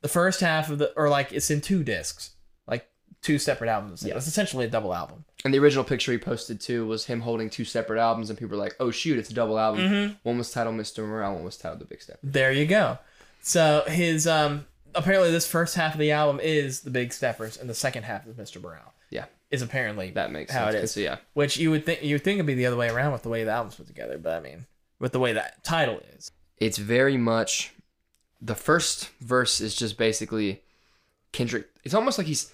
the 0.00 0.08
first 0.08 0.40
half 0.40 0.70
of 0.70 0.78
the 0.78 0.92
or 0.96 1.08
like 1.08 1.32
it's 1.32 1.50
in 1.50 1.60
two 1.60 1.82
discs 1.84 2.30
like 2.66 2.88
two 3.22 3.38
separate 3.38 3.68
albums 3.68 4.02
Yeah. 4.02 4.16
it's 4.16 4.26
essentially 4.26 4.64
a 4.66 4.68
double 4.70 4.94
album 4.94 5.24
And 5.44 5.52
the 5.52 5.58
original 5.58 5.84
picture 5.84 6.10
he 6.12 6.18
posted 6.18 6.60
too 6.60 6.86
was 6.86 7.06
him 7.06 7.20
holding 7.20 7.50
two 7.50 7.64
separate 7.64 8.00
albums, 8.00 8.30
and 8.30 8.38
people 8.38 8.56
were 8.56 8.64
like, 8.64 8.74
"Oh 8.80 8.90
shoot, 8.90 9.18
it's 9.18 9.30
a 9.30 9.34
double 9.34 9.58
album." 9.58 9.80
Mm-hmm. 9.80 10.14
One 10.24 10.38
was 10.38 10.50
titled 10.50 10.74
Mr. 10.76 11.06
Morale, 11.06 11.34
one 11.34 11.44
was 11.44 11.56
titled 11.56 11.80
The 11.80 11.84
Big 11.84 12.02
Step. 12.02 12.18
There 12.22 12.50
you 12.50 12.66
go. 12.66 12.98
So 13.42 13.84
his 13.86 14.26
um 14.26 14.66
apparently 14.94 15.30
this 15.30 15.46
first 15.46 15.76
half 15.76 15.92
of 15.94 16.00
the 16.00 16.10
album 16.10 16.40
is 16.42 16.80
the 16.80 16.90
Big 16.90 17.12
Steppers 17.12 17.56
and 17.58 17.68
the 17.70 17.74
second 17.74 18.04
half 18.04 18.26
is 18.26 18.34
Mr. 18.34 18.60
Morale. 18.60 18.92
Is 19.50 19.62
apparently 19.62 20.10
that 20.10 20.32
makes 20.32 20.52
how 20.52 20.64
sense. 20.70 20.74
it 20.76 20.82
is. 20.84 20.96
yeah, 20.96 21.16
Which 21.34 21.56
you 21.56 21.70
would 21.70 21.86
think 21.86 22.02
you 22.02 22.14
would 22.16 22.24
think 22.24 22.36
it'd 22.36 22.46
be 22.46 22.54
the 22.54 22.66
other 22.66 22.76
way 22.76 22.88
around 22.88 23.12
with 23.12 23.22
the 23.22 23.28
way 23.28 23.44
the 23.44 23.50
album's 23.52 23.76
put 23.76 23.86
together, 23.86 24.18
but 24.18 24.32
I 24.36 24.40
mean 24.40 24.66
with 24.98 25.12
the 25.12 25.20
way 25.20 25.32
that 25.34 25.62
title 25.62 26.00
is. 26.16 26.32
it's 26.58 26.78
very 26.78 27.16
much 27.16 27.72
the 28.40 28.54
first 28.54 29.10
verse 29.20 29.60
is 29.60 29.74
just 29.74 29.96
basically 29.96 30.62
Kendrick. 31.32 31.68
It's 31.84 31.94
almost 31.94 32.18
like 32.18 32.26
he's 32.26 32.52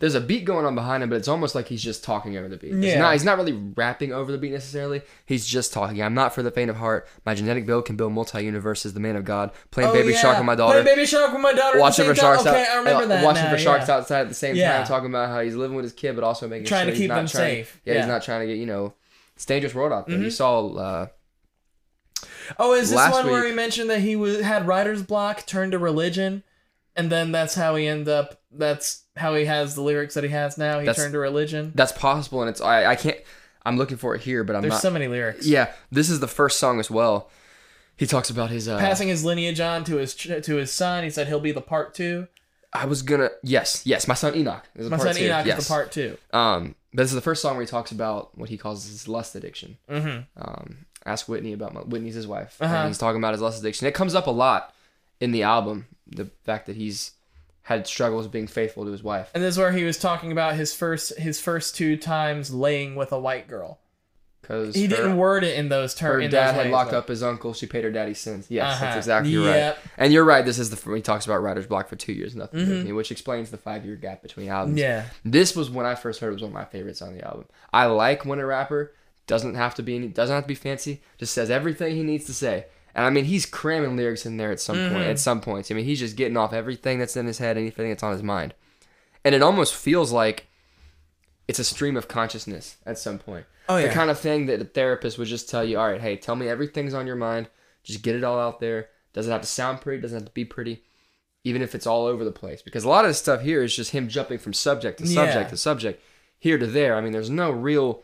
there's 0.00 0.14
a 0.14 0.20
beat 0.20 0.44
going 0.44 0.66
on 0.66 0.74
behind 0.74 1.02
him, 1.02 1.08
but 1.10 1.16
it's 1.16 1.28
almost 1.28 1.54
like 1.54 1.68
he's 1.68 1.82
just 1.82 2.02
talking 2.02 2.36
over 2.36 2.48
the 2.48 2.56
beat. 2.56 2.72
Yeah. 2.74 2.98
not, 2.98 3.12
he's 3.12 3.24
not 3.24 3.36
really 3.38 3.52
rapping 3.52 4.12
over 4.12 4.32
the 4.32 4.38
beat 4.38 4.50
necessarily. 4.52 5.02
He's 5.26 5.46
just 5.46 5.72
talking. 5.72 6.02
I'm 6.02 6.14
not 6.14 6.34
for 6.34 6.42
the 6.42 6.50
faint 6.50 6.70
of 6.70 6.76
heart. 6.76 7.06
My 7.24 7.34
genetic 7.34 7.66
build 7.66 7.84
can 7.84 7.96
build 7.96 8.12
multi 8.12 8.44
universes. 8.44 8.94
The 8.94 9.00
man 9.00 9.14
of 9.16 9.24
God 9.24 9.50
playing 9.70 9.92
Baby 9.92 10.14
Shark 10.14 10.38
with 10.38 10.46
my 10.46 10.54
daughter. 10.56 10.82
Playing 10.82 10.96
Baby 10.96 11.06
Shark 11.06 11.32
with 11.32 11.40
my 11.40 11.52
daughter. 11.52 11.78
watching 11.78 12.04
for 12.04 12.10
at 12.10 12.16
the 12.16 12.20
same 12.20 12.34
sharks 12.34 12.46
out, 12.46 12.54
Okay, 12.56 12.66
I 12.72 12.76
remember 12.78 13.04
uh, 13.04 13.06
that. 13.06 13.24
watching 13.24 13.44
now, 13.44 13.50
for 13.52 13.58
sharks 13.58 13.88
yeah. 13.88 13.94
outside 13.96 14.20
at 14.22 14.28
the 14.28 14.34
same 14.34 14.56
Yeah. 14.56 14.78
time, 14.78 14.86
talking 14.86 15.08
about 15.08 15.28
how 15.28 15.40
he's 15.40 15.54
living 15.54 15.76
with 15.76 15.84
his 15.84 15.92
kid, 15.92 16.14
but 16.16 16.24
also 16.24 16.48
making 16.48 16.66
Trying 16.66 16.80
sure 16.82 16.86
to 16.86 16.90
he's 16.92 17.00
keep 17.02 17.08
not 17.08 17.14
them 17.16 17.26
trying, 17.28 17.42
safe. 17.64 17.80
Yeah, 17.84 17.92
Yeah. 17.92 18.00
Mm-hmm. 18.00 18.02
he's 18.08 18.12
not 18.12 18.22
trying 18.22 18.40
to 18.40 18.46
get 18.46 18.56
you 18.58 18.66
know, 18.66 18.94
it's 19.36 19.44
a 19.44 19.48
dangerous 19.48 19.74
world 19.74 19.92
out 19.92 20.08
there. 20.08 20.18
You 20.18 20.30
saw 20.30 20.66
uh, 20.74 21.06
Oh, 22.58 22.74
is 22.74 22.90
this 22.90 22.98
one 23.10 23.26
where 23.26 23.42
week- 23.42 23.50
he 23.50 23.56
mentioned 23.56 23.88
that 23.90 24.00
he 24.00 24.16
was 24.16 24.40
had 24.40 24.66
writer's 24.66 25.02
block, 25.02 25.46
turned 25.46 25.72
to 25.72 25.78
religion, 25.78 26.42
and 26.96 27.10
then 27.10 27.32
that's 27.32 27.54
how 27.54 27.76
he 27.76 27.86
ended 27.86 28.08
up. 28.08 28.40
That's 28.54 29.02
how 29.16 29.34
he 29.34 29.44
has 29.46 29.74
the 29.74 29.82
lyrics 29.82 30.14
that 30.14 30.24
he 30.24 30.30
has 30.30 30.58
now. 30.58 30.78
He 30.78 30.86
That's- 30.86 30.96
turned 31.02 31.12
to 31.14 31.18
religion. 31.18 31.72
that's 31.74 31.92
possible, 31.92 32.40
and 32.42 32.50
it's 32.50 32.60
I 32.60 32.84
I 32.86 32.96
can't. 32.96 33.16
I'm 33.64 33.76
looking 33.78 33.96
for 33.96 34.14
it 34.14 34.22
here, 34.22 34.42
but 34.44 34.56
I'm 34.56 34.62
There's 34.62 34.72
not. 34.72 34.82
so 34.82 34.90
many 34.90 35.06
lyrics. 35.08 35.46
Yeah, 35.46 35.72
this 35.90 36.10
is 36.10 36.18
the 36.20 36.26
first 36.28 36.58
song 36.58 36.80
as 36.80 36.90
well. 36.90 37.30
He 37.96 38.06
talks 38.06 38.28
about 38.30 38.50
his. 38.50 38.66
Uh, 38.68 38.78
Passing 38.78 39.08
his 39.08 39.24
lineage 39.24 39.60
on 39.60 39.84
to 39.84 39.96
his 39.96 40.14
ch- 40.14 40.42
to 40.42 40.56
his 40.56 40.72
son. 40.72 41.04
He 41.04 41.10
said 41.10 41.28
he'll 41.28 41.38
be 41.40 41.52
the 41.52 41.60
part 41.60 41.94
two. 41.94 42.26
I 42.72 42.86
was 42.86 43.02
gonna. 43.02 43.28
Yes, 43.42 43.82
yes. 43.86 44.08
My 44.08 44.14
son 44.14 44.34
Enoch. 44.34 44.64
is 44.74 44.86
a 44.86 44.90
My 44.90 44.96
part 44.96 45.08
son 45.10 45.16
two, 45.16 45.24
Enoch 45.26 45.46
yes. 45.46 45.58
is 45.60 45.64
the 45.66 45.72
part 45.72 45.92
two. 45.92 46.16
Um, 46.32 46.74
but 46.92 47.02
this 47.04 47.10
is 47.10 47.14
the 47.14 47.20
first 47.20 47.40
song 47.42 47.54
where 47.56 47.64
he 47.64 47.68
talks 47.70 47.92
about 47.92 48.36
what 48.36 48.48
he 48.48 48.56
calls 48.58 48.84
his 48.86 49.06
lust 49.08 49.34
addiction. 49.34 49.76
Mm-hmm. 49.88 50.22
Um, 50.42 50.86
ask 51.06 51.28
Whitney 51.28 51.52
about 51.52 51.74
my 51.74 51.80
Whitney's 51.80 52.14
his 52.14 52.26
wife, 52.26 52.56
Uh-huh. 52.60 52.74
and 52.74 52.88
he's 52.88 52.98
talking 52.98 53.18
about 53.20 53.32
his 53.32 53.40
lust 53.42 53.60
addiction. 53.60 53.86
It 53.86 53.94
comes 53.94 54.14
up 54.14 54.26
a 54.26 54.30
lot 54.30 54.74
in 55.20 55.30
the 55.32 55.42
album. 55.44 55.86
The 56.08 56.30
fact 56.44 56.66
that 56.66 56.76
he's 56.76 57.12
had 57.62 57.86
struggles 57.86 58.26
being 58.28 58.46
faithful 58.46 58.84
to 58.84 58.90
his 58.90 59.02
wife. 59.02 59.30
And 59.34 59.42
this 59.42 59.54
is 59.54 59.58
where 59.58 59.72
he 59.72 59.84
was 59.84 59.98
talking 59.98 60.32
about 60.32 60.54
his 60.54 60.74
first 60.74 61.16
his 61.18 61.40
first 61.40 61.76
two 61.76 61.96
times 61.96 62.52
laying 62.52 62.96
with 62.96 63.12
a 63.12 63.18
white 63.18 63.48
girl. 63.48 63.78
Because 64.40 64.74
He 64.74 64.88
didn't 64.88 65.16
word 65.18 65.44
it 65.44 65.56
in 65.56 65.68
those 65.68 65.94
terms. 65.94 66.24
Her 66.24 66.28
dad 66.28 66.56
had 66.56 66.70
locked 66.72 66.92
up 66.92 67.06
his 67.06 67.22
uncle. 67.22 67.54
She 67.54 67.66
paid 67.66 67.84
her 67.84 67.92
daddy's 67.92 68.18
sins. 68.18 68.46
Yes, 68.48 68.72
Uh-huh. 68.74 68.84
that's 68.86 68.96
exactly 68.96 69.30
Yep. 69.30 69.76
right. 69.76 69.84
And 69.96 70.12
you're 70.12 70.24
right. 70.24 70.44
This 70.44 70.58
is 70.58 70.70
the 70.70 70.94
he 70.96 71.00
talks 71.00 71.24
about 71.26 71.40
writer's 71.40 71.68
block 71.68 71.88
for 71.88 71.94
two 71.94 72.12
years, 72.12 72.34
nothing, 72.34 72.82
me, 72.84 72.90
which 72.90 73.12
explains 73.12 73.52
the 73.52 73.56
five 73.56 73.86
year 73.86 73.94
gap 73.94 74.20
between 74.20 74.48
albums. 74.48 74.72
Mm-hmm. 74.80 74.84
Yeah. 74.84 75.04
This 75.24 75.54
was 75.54 75.70
when 75.70 75.86
I 75.86 75.94
first 75.94 76.18
heard 76.20 76.30
it 76.30 76.32
was 76.32 76.42
one 76.42 76.50
of 76.50 76.54
my 76.54 76.64
favorites 76.64 77.00
on 77.00 77.14
the 77.14 77.24
album. 77.24 77.44
I 77.72 77.86
like 77.86 78.24
when 78.26 78.40
a 78.40 78.46
rapper 78.46 78.92
doesn't 79.28 79.54
have 79.54 79.76
to 79.76 79.82
be 79.84 79.94
any, 79.94 80.08
doesn't 80.08 80.34
have 80.34 80.42
to 80.44 80.48
be 80.48 80.56
fancy, 80.56 81.00
just 81.18 81.32
says 81.32 81.48
everything 81.48 81.94
he 81.94 82.02
needs 82.02 82.24
to 82.24 82.34
say. 82.34 82.66
And 82.94 83.06
I 83.06 83.10
mean, 83.10 83.24
he's 83.24 83.46
cramming 83.46 83.96
lyrics 83.96 84.26
in 84.26 84.36
there 84.36 84.50
at 84.50 84.60
some 84.60 84.76
point. 84.76 85.02
At 85.02 85.06
mm-hmm. 85.06 85.16
some 85.16 85.40
points, 85.40 85.70
I 85.70 85.74
mean, 85.74 85.84
he's 85.84 86.00
just 86.00 86.16
getting 86.16 86.36
off 86.36 86.52
everything 86.52 86.98
that's 86.98 87.16
in 87.16 87.26
his 87.26 87.38
head, 87.38 87.56
anything 87.56 87.88
that's 87.88 88.02
on 88.02 88.12
his 88.12 88.22
mind, 88.22 88.54
and 89.24 89.34
it 89.34 89.42
almost 89.42 89.74
feels 89.74 90.12
like 90.12 90.48
it's 91.48 91.58
a 91.58 91.64
stream 91.64 91.96
of 91.96 92.08
consciousness 92.08 92.76
at 92.86 92.98
some 92.98 93.18
point. 93.18 93.46
Oh, 93.68 93.76
yeah, 93.76 93.88
The 93.88 93.92
kind 93.92 94.10
of 94.10 94.18
thing 94.18 94.46
that 94.46 94.60
a 94.60 94.64
therapist 94.64 95.18
would 95.18 95.28
just 95.28 95.48
tell 95.48 95.64
you, 95.64 95.78
all 95.78 95.90
right, 95.90 96.00
hey, 96.00 96.16
tell 96.16 96.36
me 96.36 96.48
everything's 96.48 96.94
on 96.94 97.06
your 97.06 97.16
mind. 97.16 97.48
Just 97.82 98.02
get 98.02 98.16
it 98.16 98.24
all 98.24 98.38
out 98.38 98.60
there. 98.60 98.88
Doesn't 99.12 99.30
have 99.30 99.42
to 99.42 99.46
sound 99.46 99.80
pretty. 99.80 100.00
Doesn't 100.00 100.18
have 100.18 100.26
to 100.26 100.32
be 100.32 100.44
pretty. 100.44 100.82
Even 101.44 101.62
if 101.62 101.74
it's 101.74 101.86
all 101.86 102.06
over 102.06 102.24
the 102.24 102.32
place. 102.32 102.62
Because 102.62 102.84
a 102.84 102.88
lot 102.88 103.04
of 103.04 103.10
this 103.10 103.18
stuff 103.18 103.42
here 103.42 103.62
is 103.62 103.74
just 103.74 103.90
him 103.90 104.08
jumping 104.08 104.38
from 104.38 104.52
subject 104.52 104.98
to 104.98 105.06
subject 105.06 105.46
Yeah. 105.46 105.48
to 105.48 105.56
subject, 105.56 106.02
here 106.38 106.58
to 106.58 106.66
there. 106.66 106.96
I 106.96 107.00
mean, 107.00 107.12
there's 107.12 107.30
no 107.30 107.50
real 107.50 108.02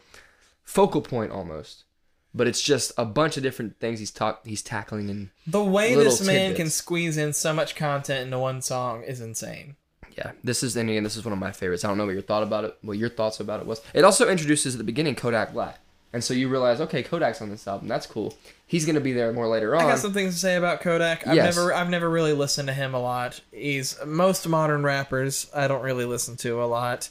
focal 0.64 1.00
point 1.00 1.32
almost. 1.32 1.84
But 2.34 2.46
it's 2.46 2.60
just 2.60 2.92
a 2.98 3.04
bunch 3.04 3.36
of 3.36 3.42
different 3.42 3.80
things 3.80 3.98
he's 3.98 4.10
talk 4.10 4.46
he's 4.46 4.62
tackling 4.62 5.08
and 5.10 5.30
The 5.46 5.64
way 5.64 5.94
this 5.94 6.24
man 6.24 6.54
can 6.54 6.68
squeeze 6.70 7.16
in 7.16 7.32
so 7.32 7.52
much 7.54 7.74
content 7.74 8.24
into 8.26 8.38
one 8.38 8.60
song 8.62 9.02
is 9.02 9.20
insane. 9.20 9.76
yeah, 10.16 10.32
this 10.44 10.62
is 10.62 10.76
and 10.76 10.90
again 10.90 11.04
this 11.04 11.16
is 11.16 11.24
one 11.24 11.32
of 11.32 11.38
my 11.38 11.52
favorites. 11.52 11.84
I 11.84 11.88
don't 11.88 11.96
know 11.98 12.04
what 12.06 12.12
your 12.12 12.22
thought 12.22 12.42
about 12.42 12.64
it, 12.64 12.76
what 12.82 12.98
your 12.98 13.08
thoughts 13.08 13.40
about 13.40 13.60
it 13.60 13.66
was. 13.66 13.80
It 13.94 14.04
also 14.04 14.28
introduces 14.28 14.74
at 14.74 14.78
the 14.78 14.84
beginning 14.84 15.14
Kodak 15.14 15.52
Black, 15.54 15.78
and 16.12 16.22
so 16.22 16.34
you 16.34 16.48
realize 16.48 16.80
okay, 16.82 17.02
Kodak's 17.02 17.40
on 17.40 17.48
this 17.50 17.66
album. 17.66 17.88
That's 17.88 18.06
cool. 18.06 18.34
He's 18.66 18.84
gonna 18.84 19.00
be 19.00 19.12
there 19.14 19.32
more 19.32 19.48
later 19.48 19.74
on. 19.74 19.82
I 19.84 19.88
got 19.88 19.98
some 19.98 20.12
things 20.12 20.34
to 20.34 20.40
say 20.40 20.56
about 20.56 20.80
Kodak. 20.82 21.26
I've 21.26 21.34
Yes. 21.34 21.56
never 21.56 21.72
I've 21.72 21.88
never 21.90 22.10
really 22.10 22.34
listened 22.34 22.68
to 22.68 22.74
him 22.74 22.92
a 22.94 23.00
lot. 23.00 23.40
He's 23.52 23.96
most 24.04 24.46
modern 24.46 24.82
rappers 24.82 25.50
I 25.54 25.66
don't 25.66 25.82
really 25.82 26.04
listen 26.04 26.36
to 26.38 26.62
a 26.62 26.66
lot. 26.66 27.08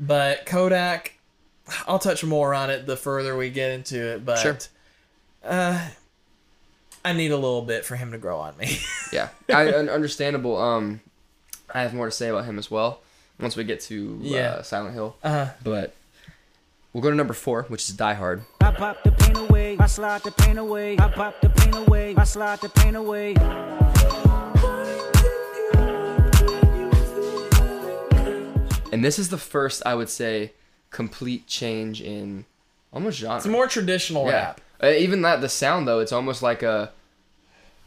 But 0.00 0.46
Kodak 0.46 1.14
I'll 1.86 1.98
touch 1.98 2.24
more 2.24 2.54
on 2.54 2.70
it 2.70 2.86
the 2.86 2.96
further 2.96 3.36
we 3.36 3.50
get 3.50 3.70
into 3.72 4.14
it, 4.14 4.24
but 4.24 4.38
Sure. 4.38 4.58
uh 5.44 5.88
I 7.04 7.12
need 7.12 7.30
a 7.30 7.36
little 7.36 7.62
bit 7.62 7.84
for 7.84 7.96
him 7.96 8.12
to 8.12 8.18
grow 8.18 8.38
on 8.38 8.56
me. 8.58 8.78
Yeah, 9.12 9.28
I, 9.48 9.68
understandable. 9.68 10.58
Um, 10.58 11.00
I 11.72 11.80
have 11.80 11.94
more 11.94 12.04
to 12.06 12.12
say 12.12 12.28
about 12.28 12.44
him 12.44 12.58
as 12.58 12.70
well 12.70 13.00
once 13.40 13.56
we 13.56 13.64
get 13.64 13.80
to 13.82 14.18
Yeah. 14.20 14.38
uh, 14.58 14.62
Silent 14.62 14.92
Hill. 14.94 15.16
Uh-huh. 15.24 15.46
But 15.64 15.94
we'll 16.92 17.02
go 17.02 17.08
to 17.08 17.16
number 17.16 17.32
four, 17.32 17.62
which 17.68 17.88
is 17.88 17.96
Die 17.96 18.12
Hard. 18.14 18.42
I 18.60 18.70
pop 18.72 19.02
the 19.04 19.12
pain 19.12 19.36
away, 19.36 19.78
I 19.78 19.86
slide 19.86 20.22
the 20.24 20.32
pain 20.32 20.58
away. 20.58 20.98
I 20.98 21.08
pop 21.10 21.40
the 21.40 21.48
pain 21.48 21.72
away, 21.74 22.14
I 22.16 22.24
slide 22.24 22.60
the 22.60 22.68
pain 22.68 22.96
away. 22.96 23.34
And 28.90 29.04
this 29.04 29.18
is 29.18 29.28
the 29.28 29.38
first, 29.38 29.82
I 29.86 29.94
would 29.94 30.08
say, 30.08 30.52
complete 30.90 31.46
change 31.46 32.00
in 32.00 32.44
almost 32.92 33.18
genre. 33.18 33.36
It's 33.36 33.46
more 33.46 33.66
traditional 33.66 34.26
yeah. 34.26 34.32
rap. 34.32 34.60
Uh, 34.82 34.88
even 34.88 35.22
that, 35.22 35.40
the 35.40 35.48
sound 35.48 35.88
though, 35.88 36.00
it's 36.00 36.12
almost 36.12 36.42
like 36.42 36.62
a 36.62 36.92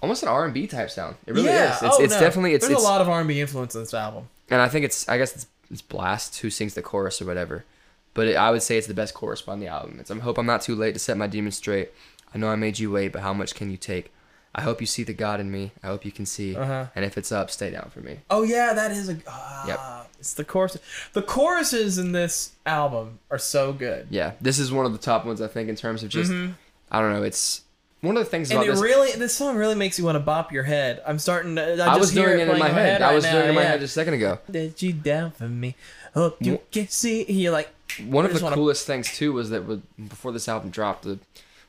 almost 0.01 0.23
an 0.23 0.29
R 0.29 0.45
and 0.45 0.53
B 0.53 0.67
type 0.67 0.89
sound. 0.89 1.15
It 1.25 1.33
really 1.33 1.47
yeah, 1.47 1.75
is. 1.75 1.83
It's, 1.83 1.95
oh, 1.97 2.03
it's 2.03 2.13
no. 2.13 2.19
definitely 2.19 2.53
it's, 2.53 2.67
There's 2.67 2.77
it's 2.79 2.83
a 2.83 2.89
lot 2.89 3.01
of 3.01 3.09
R&B 3.09 3.39
influence 3.39 3.75
in 3.75 3.81
this 3.81 3.93
album. 3.93 4.27
and 4.49 4.61
I 4.61 4.67
think 4.67 4.85
it's 4.85 5.07
I 5.07 5.17
guess 5.17 5.35
it's, 5.35 5.47
it's 5.69 5.81
Blxst 5.81 6.39
who 6.39 6.49
sings 6.49 6.73
the 6.73 6.81
chorus 6.81 7.21
or 7.21 7.25
whatever, 7.25 7.65
but 8.13 8.27
it, 8.27 8.35
I 8.35 8.51
would 8.51 8.61
say 8.61 8.77
it's 8.77 8.87
the 8.87 8.93
best 8.93 9.13
chorus 9.13 9.47
on 9.47 9.59
the 9.59 9.67
album. 9.67 9.99
It's 9.99 10.11
I 10.11 10.19
hope 10.19 10.37
I'm 10.37 10.45
not 10.45 10.61
too 10.61 10.75
late 10.75 10.93
to 10.93 10.99
set 10.99 11.17
my 11.17 11.27
demons 11.27 11.57
straight. 11.57 11.91
I 12.33 12.37
know 12.37 12.49
I 12.49 12.55
made 12.55 12.79
you 12.79 12.91
wait, 12.91 13.11
but 13.11 13.21
how 13.21 13.33
much 13.33 13.55
can 13.55 13.71
you 13.71 13.77
take? 13.77 14.11
I 14.53 14.61
hope 14.61 14.81
you 14.81 14.87
see 14.87 15.03
the 15.03 15.13
God 15.13 15.39
in 15.39 15.49
me. 15.51 15.71
I 15.81 15.87
hope 15.87 16.03
you 16.05 16.11
can 16.11 16.25
see. 16.25 16.55
Uh-huh. 16.55 16.87
And 16.95 17.05
if 17.05 17.17
it's 17.17 17.31
up, 17.31 17.49
stay 17.49 17.71
down 17.71 17.89
for 17.89 18.01
me. 18.01 18.19
Oh 18.29 18.43
yeah, 18.43 18.73
that 18.73 18.91
is 18.91 19.07
a. 19.09 19.17
Uh, 19.25 20.03
It's 20.19 20.33
the 20.33 20.43
chorus. 20.43 20.77
The 21.13 21.21
choruses 21.21 21.97
in 21.97 22.11
this 22.11 22.51
album 22.65 23.19
are 23.31 23.39
so 23.39 23.71
good, 23.73 24.07
Yeah, 24.09 24.33
this 24.41 24.59
is 24.59 24.71
one 24.71 24.85
of 24.85 24.91
the 24.91 24.97
top 24.99 25.25
ones 25.25 25.41
I 25.41 25.47
think 25.47 25.69
in 25.69 25.75
terms 25.75 26.03
of 26.03 26.09
just 26.09 26.31
I 26.31 26.99
don't 26.99 27.13
know. 27.13 27.23
It's 27.23 27.61
one 28.01 28.17
of 28.17 28.23
the 28.23 28.29
things 28.29 28.49
Mm-hmm. 28.49 28.59
and 28.61 28.67
it 28.69 28.71
this. 28.73 28.81
really. 28.81 29.11
This 29.13 29.33
song 29.33 29.55
really 29.55 29.75
makes 29.75 29.97
you 29.97 30.03
want 30.05 30.15
to 30.17 30.19
bop 30.19 30.51
your 30.51 30.63
head. 30.63 31.01
I'm 31.07 31.17
starting 31.19 31.55
to. 31.55 31.61
I, 31.61 31.73
I 31.73 31.75
just 31.77 31.99
was 31.99 32.11
hear 32.11 32.27
doing 32.35 32.41
it 32.41 32.49
in 32.49 32.59
my 32.59 32.67
head. 32.69 33.01
I 33.01 33.07
right 33.09 33.15
was 33.15 33.23
now, 33.23 33.31
doing 33.33 33.45
it 33.45 33.49
in 33.49 33.55
my 33.55 33.61
yeah. 33.61 33.67
head 33.69 33.79
just 33.79 33.95
a 33.95 33.99
second 33.99 34.15
ago. 34.15 34.39
Let 34.49 34.81
you 34.81 34.91
down 34.93 35.31
for 35.31 35.47
me. 35.47 35.75
Hope 36.13 36.37
you 36.41 36.59
can 36.71 36.87
see. 36.89 37.23
You're 37.31 37.53
like. 37.53 37.69
One 38.05 38.25
of 38.25 38.33
the 38.33 38.43
wanna- 38.43 38.55
coolest 38.55 38.85
things 38.85 39.15
too 39.15 39.31
was 39.33 39.49
that 39.49 39.61
before 40.09 40.31
this 40.33 40.47
album 40.49 40.69
dropped, 40.71 41.03
the 41.03 41.19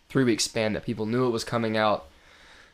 three 0.08 0.24
week 0.24 0.40
span 0.40 0.72
that 0.74 0.84
people 0.84 1.06
knew 1.06 1.26
it 1.26 1.30
was 1.30 1.44
coming 1.44 1.76
out 1.76 2.06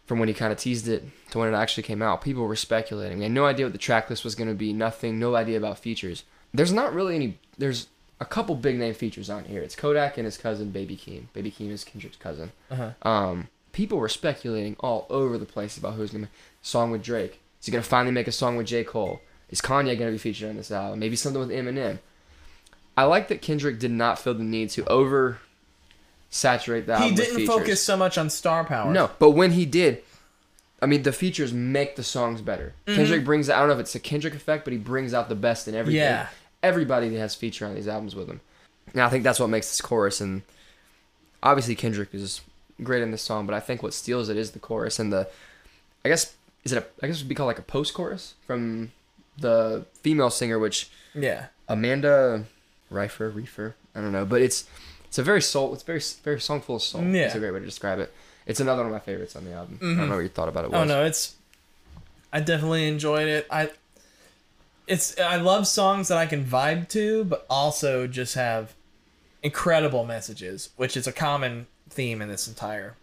from 0.08 0.18
when 0.18 0.28
he 0.28 0.34
kind 0.34 0.50
of 0.50 0.58
teased 0.58 0.88
it 0.88 1.04
to 1.30 1.38
when 1.38 1.52
it 1.52 1.56
actually 1.56 1.82
came 1.82 2.00
out. 2.00 2.22
People 2.22 2.44
were 2.44 2.56
speculating. 2.56 3.18
We 3.18 3.24
had 3.24 3.32
no 3.32 3.44
idea 3.44 3.66
what 3.66 3.72
the 3.72 3.78
track 3.78 4.08
list 4.08 4.24
was 4.24 4.34
going 4.34 4.48
to 4.48 4.54
be. 4.54 4.72
Nothing. 4.72 5.18
No 5.18 5.36
idea 5.36 5.58
about 5.58 5.78
features. 5.78 6.24
There's 6.52 6.72
not 6.72 6.94
really 6.94 7.14
any. 7.14 7.38
There's 7.58 7.88
a 8.18 8.24
couple 8.24 8.54
big 8.56 8.78
name 8.78 8.94
features 8.94 9.28
on 9.28 9.44
here. 9.44 9.62
It's 9.62 9.76
Kodak 9.76 10.16
and 10.16 10.24
his 10.24 10.38
cousin 10.38 10.70
Baby 10.70 10.96
Keem. 10.96 11.26
Baby 11.34 11.50
Keem 11.52 11.70
is 11.70 11.84
Kendrick's 11.84 12.16
cousin. 12.16 12.52
Uh-huh. 12.70 12.92
Um, 13.02 13.48
people 13.72 13.98
were 13.98 14.08
speculating 14.08 14.76
all 14.80 15.06
over 15.10 15.36
the 15.36 15.44
place 15.44 15.76
about 15.76 15.94
who's 15.94 16.10
going 16.10 16.24
to 16.24 16.30
make 16.30 16.34
a 16.62 16.66
song 16.66 16.90
with 16.90 17.02
Drake. 17.02 17.40
Is 17.60 17.66
he 17.66 17.72
going 17.72 17.84
to 17.84 17.88
finally 17.88 18.12
make 18.12 18.26
a 18.26 18.32
song 18.32 18.56
with 18.56 18.66
J. 18.66 18.84
Cole? 18.84 19.20
Is 19.50 19.60
Kanye 19.60 19.98
going 19.98 20.10
to 20.10 20.12
be 20.12 20.18
featured 20.18 20.48
on 20.48 20.56
this 20.56 20.70
album? 20.70 20.98
Maybe 20.98 21.16
something 21.16 21.40
with 21.40 21.50
Eminem. 21.50 21.98
I 22.96 23.04
like 23.04 23.28
that 23.28 23.42
Kendrick 23.42 23.78
did 23.78 23.90
not 23.90 24.18
feel 24.18 24.34
the 24.34 24.42
need 24.42 24.70
to 24.70 24.84
over 24.86 25.38
saturate 26.30 26.86
that. 26.86 27.02
He 27.02 27.14
didn't 27.14 27.46
focus 27.46 27.82
so 27.82 27.96
much 27.96 28.18
on 28.18 28.30
star 28.30 28.64
power. 28.64 28.92
No, 28.92 29.10
but 29.18 29.30
when 29.30 29.52
he 29.52 29.66
did, 29.66 30.02
I 30.80 30.86
mean, 30.86 31.02
the 31.02 31.12
features 31.12 31.52
make 31.52 31.96
the 31.96 32.02
songs 32.02 32.40
better. 32.40 32.74
Mm-hmm. 32.86 32.96
Kendrick 32.96 33.24
brings. 33.24 33.50
I 33.50 33.58
don't 33.58 33.68
know 33.68 33.74
if 33.74 33.80
it's 33.80 33.94
a 33.94 34.00
Kendrick 34.00 34.34
effect, 34.34 34.64
but 34.64 34.72
he 34.72 34.78
brings 34.78 35.14
out 35.14 35.28
the 35.28 35.34
best 35.34 35.68
in 35.68 35.74
everything. 35.74 36.00
Yeah. 36.02 36.28
Everybody 36.62 37.08
that 37.10 37.18
has 37.18 37.34
feature 37.34 37.66
on 37.66 37.74
these 37.74 37.88
albums 37.88 38.14
with 38.14 38.28
him. 38.28 38.40
Now 38.94 39.06
I 39.06 39.10
think 39.10 39.24
that's 39.24 39.38
what 39.40 39.48
makes 39.48 39.68
this 39.68 39.80
chorus. 39.80 40.20
And 40.20 40.42
obviously 41.42 41.74
Kendrick 41.74 42.14
is 42.14 42.40
great 42.82 43.02
in 43.02 43.10
this 43.10 43.22
song, 43.22 43.46
but 43.46 43.54
I 43.54 43.60
think 43.60 43.82
what 43.82 43.94
steals 43.94 44.28
it 44.28 44.36
is 44.36 44.52
the 44.52 44.58
chorus 44.58 44.98
and 44.98 45.12
the. 45.12 45.28
I 46.04 46.08
guess 46.08 46.34
is 46.64 46.72
it 46.72 46.78
a? 46.78 47.04
I 47.04 47.08
guess 47.08 47.16
it 47.16 47.22
would 47.24 47.28
be 47.28 47.34
called 47.34 47.48
like 47.48 47.58
a 47.58 47.62
post 47.62 47.94
chorus 47.94 48.34
from 48.46 48.92
the 49.36 49.84
female 50.02 50.30
singer, 50.30 50.58
which 50.58 50.90
Yeah. 51.14 51.46
Amanda 51.68 52.44
Reifer, 52.92 53.34
Reefer, 53.34 53.74
I 53.94 54.00
don't 54.00 54.12
know, 54.12 54.24
but 54.24 54.40
it's 54.40 54.64
it's 55.18 55.22
a 55.22 55.24
very 55.24 55.42
soul, 55.42 55.74
it's 55.74 55.82
very 55.82 56.00
very 56.22 56.40
song 56.40 56.60
full 56.60 56.76
of 56.76 56.82
soul. 56.82 57.02
Yeah. 57.02 57.26
It's 57.26 57.34
a 57.34 57.40
great 57.40 57.50
way 57.50 57.58
to 57.58 57.64
describe 57.64 57.98
it. 57.98 58.12
It's 58.46 58.60
another 58.60 58.82
one 58.84 58.92
of 58.92 58.92
my 58.92 59.00
favorites 59.00 59.34
on 59.34 59.44
the 59.44 59.52
album. 59.52 59.78
I 59.82 59.84
don't 59.84 59.96
mm-hmm. 59.96 60.08
know 60.08 60.14
what 60.14 60.22
you 60.22 60.28
thought 60.28 60.48
about 60.48 60.64
it. 60.64 60.70
Was. 60.70 60.80
Oh 60.80 60.84
no, 60.84 61.04
it's. 61.04 61.34
I 62.32 62.38
definitely 62.38 62.86
enjoyed 62.86 63.26
it. 63.26 63.48
I. 63.50 63.70
It's 64.86 65.18
I 65.18 65.34
love 65.34 65.66
songs 65.66 66.06
that 66.06 66.18
I 66.18 66.26
can 66.26 66.44
vibe 66.44 66.88
to, 66.90 67.24
but 67.24 67.46
also 67.50 68.06
just 68.06 68.36
have 68.36 68.74
incredible 69.42 70.06
messages, 70.06 70.70
which 70.76 70.96
is 70.96 71.08
a 71.08 71.12
common 71.12 71.66
theme 71.90 72.22
in 72.22 72.28
this 72.28 72.46
entire, 72.46 72.94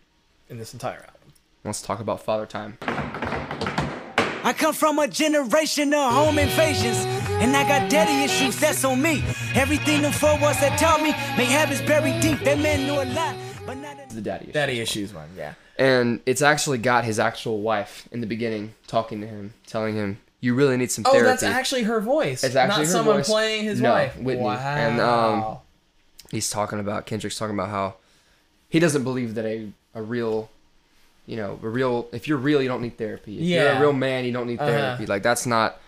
in 0.50 0.58
this 0.58 0.74
entire 0.74 1.02
album. 1.02 1.34
Let's 1.66 1.82
talk 1.82 2.00
about 2.00 2.24
Father 2.24 2.46
Time. 2.46 2.78
I 2.82 4.56
come 4.58 4.74
from 4.74 5.00
a 5.00 5.08
generation 5.10 5.94
of 5.94 6.14
home 6.14 6.40
invasions, 6.40 7.06
and 7.42 7.56
I 7.56 7.68
got 7.68 7.90
daddy 7.90 8.24
issues, 8.24 8.58
that's 8.60 8.84
on 8.84 9.02
me. 9.02 9.24
Everything 9.54 10.02
the 10.02 10.12
four 10.12 10.38
was 10.40 10.60
that 10.62 10.78
taught 10.80 11.02
me, 11.02 11.12
may 11.38 11.46
have 11.46 11.72
is 11.72 11.82
buried 11.82 12.22
deep. 12.22 12.40
That 12.42 12.60
man 12.60 12.86
knew 12.88 12.94
a 13.02 13.06
lot, 13.14 13.36
but 13.66 13.78
not 13.78 14.10
The 14.10 14.22
daddy. 14.22 14.52
Daddy 14.52 14.80
issues 14.80 15.14
one, 15.14 15.28
yeah. 15.38 15.54
And 15.78 16.22
it's 16.26 16.42
actually 16.42 16.78
got 16.78 17.04
his 17.04 17.20
actual 17.20 17.60
wife 17.62 18.08
in 18.12 18.22
the 18.22 18.28
beginning 18.28 18.74
talking 18.88 19.20
to 19.22 19.28
him, 19.28 19.54
telling 19.68 19.96
him, 19.96 20.20
"You 20.40 20.54
really 20.56 20.78
need 20.78 20.90
some 20.92 21.04
Oh, 21.06 21.12
therapy." 21.12 21.28
that's 21.28 21.44
actually 21.44 21.84
her 21.84 22.00
voice. 22.00 22.44
It's 22.46 22.56
actually 22.56 22.84
not 22.84 22.88
her 22.88 22.92
someone 22.94 23.18
voice. 23.18 23.28
playing 23.28 23.66
his 23.66 23.82
No, 23.82 23.92
wife. 23.92 24.18
Whitney. 24.18 24.44
Wow. 24.46 24.56
And, 24.58 25.02
um, 25.02 25.58
he's 26.32 26.50
talking 26.50 26.80
about 26.80 27.06
Kendrick's 27.06 27.38
talking 27.38 27.56
about 27.56 27.70
how 27.70 27.96
he 28.70 28.80
doesn't 28.80 29.04
believe 29.04 29.36
that 29.36 29.46
a 29.46 29.68
a 29.94 30.02
real 30.02 30.50
you 31.26 31.36
know 31.38 31.60
a 31.64 31.68
real 31.68 32.08
if 32.12 32.28
you're 32.28 32.38
real 32.38 32.62
you 32.62 32.68
don't 32.68 32.82
need 32.82 32.98
therapy 32.98 33.36
if 33.36 33.42
you're 33.44 33.64
Yeah. 33.64 33.78
a 33.78 33.82
real 33.82 33.94
man 33.94 34.26
you 34.26 34.32
don't 34.34 34.48
need 34.48 34.60
Uh-huh. 34.60 34.70
therapy 34.70 35.06
like 35.06 35.24
that's 35.24 35.46
not 35.46 35.80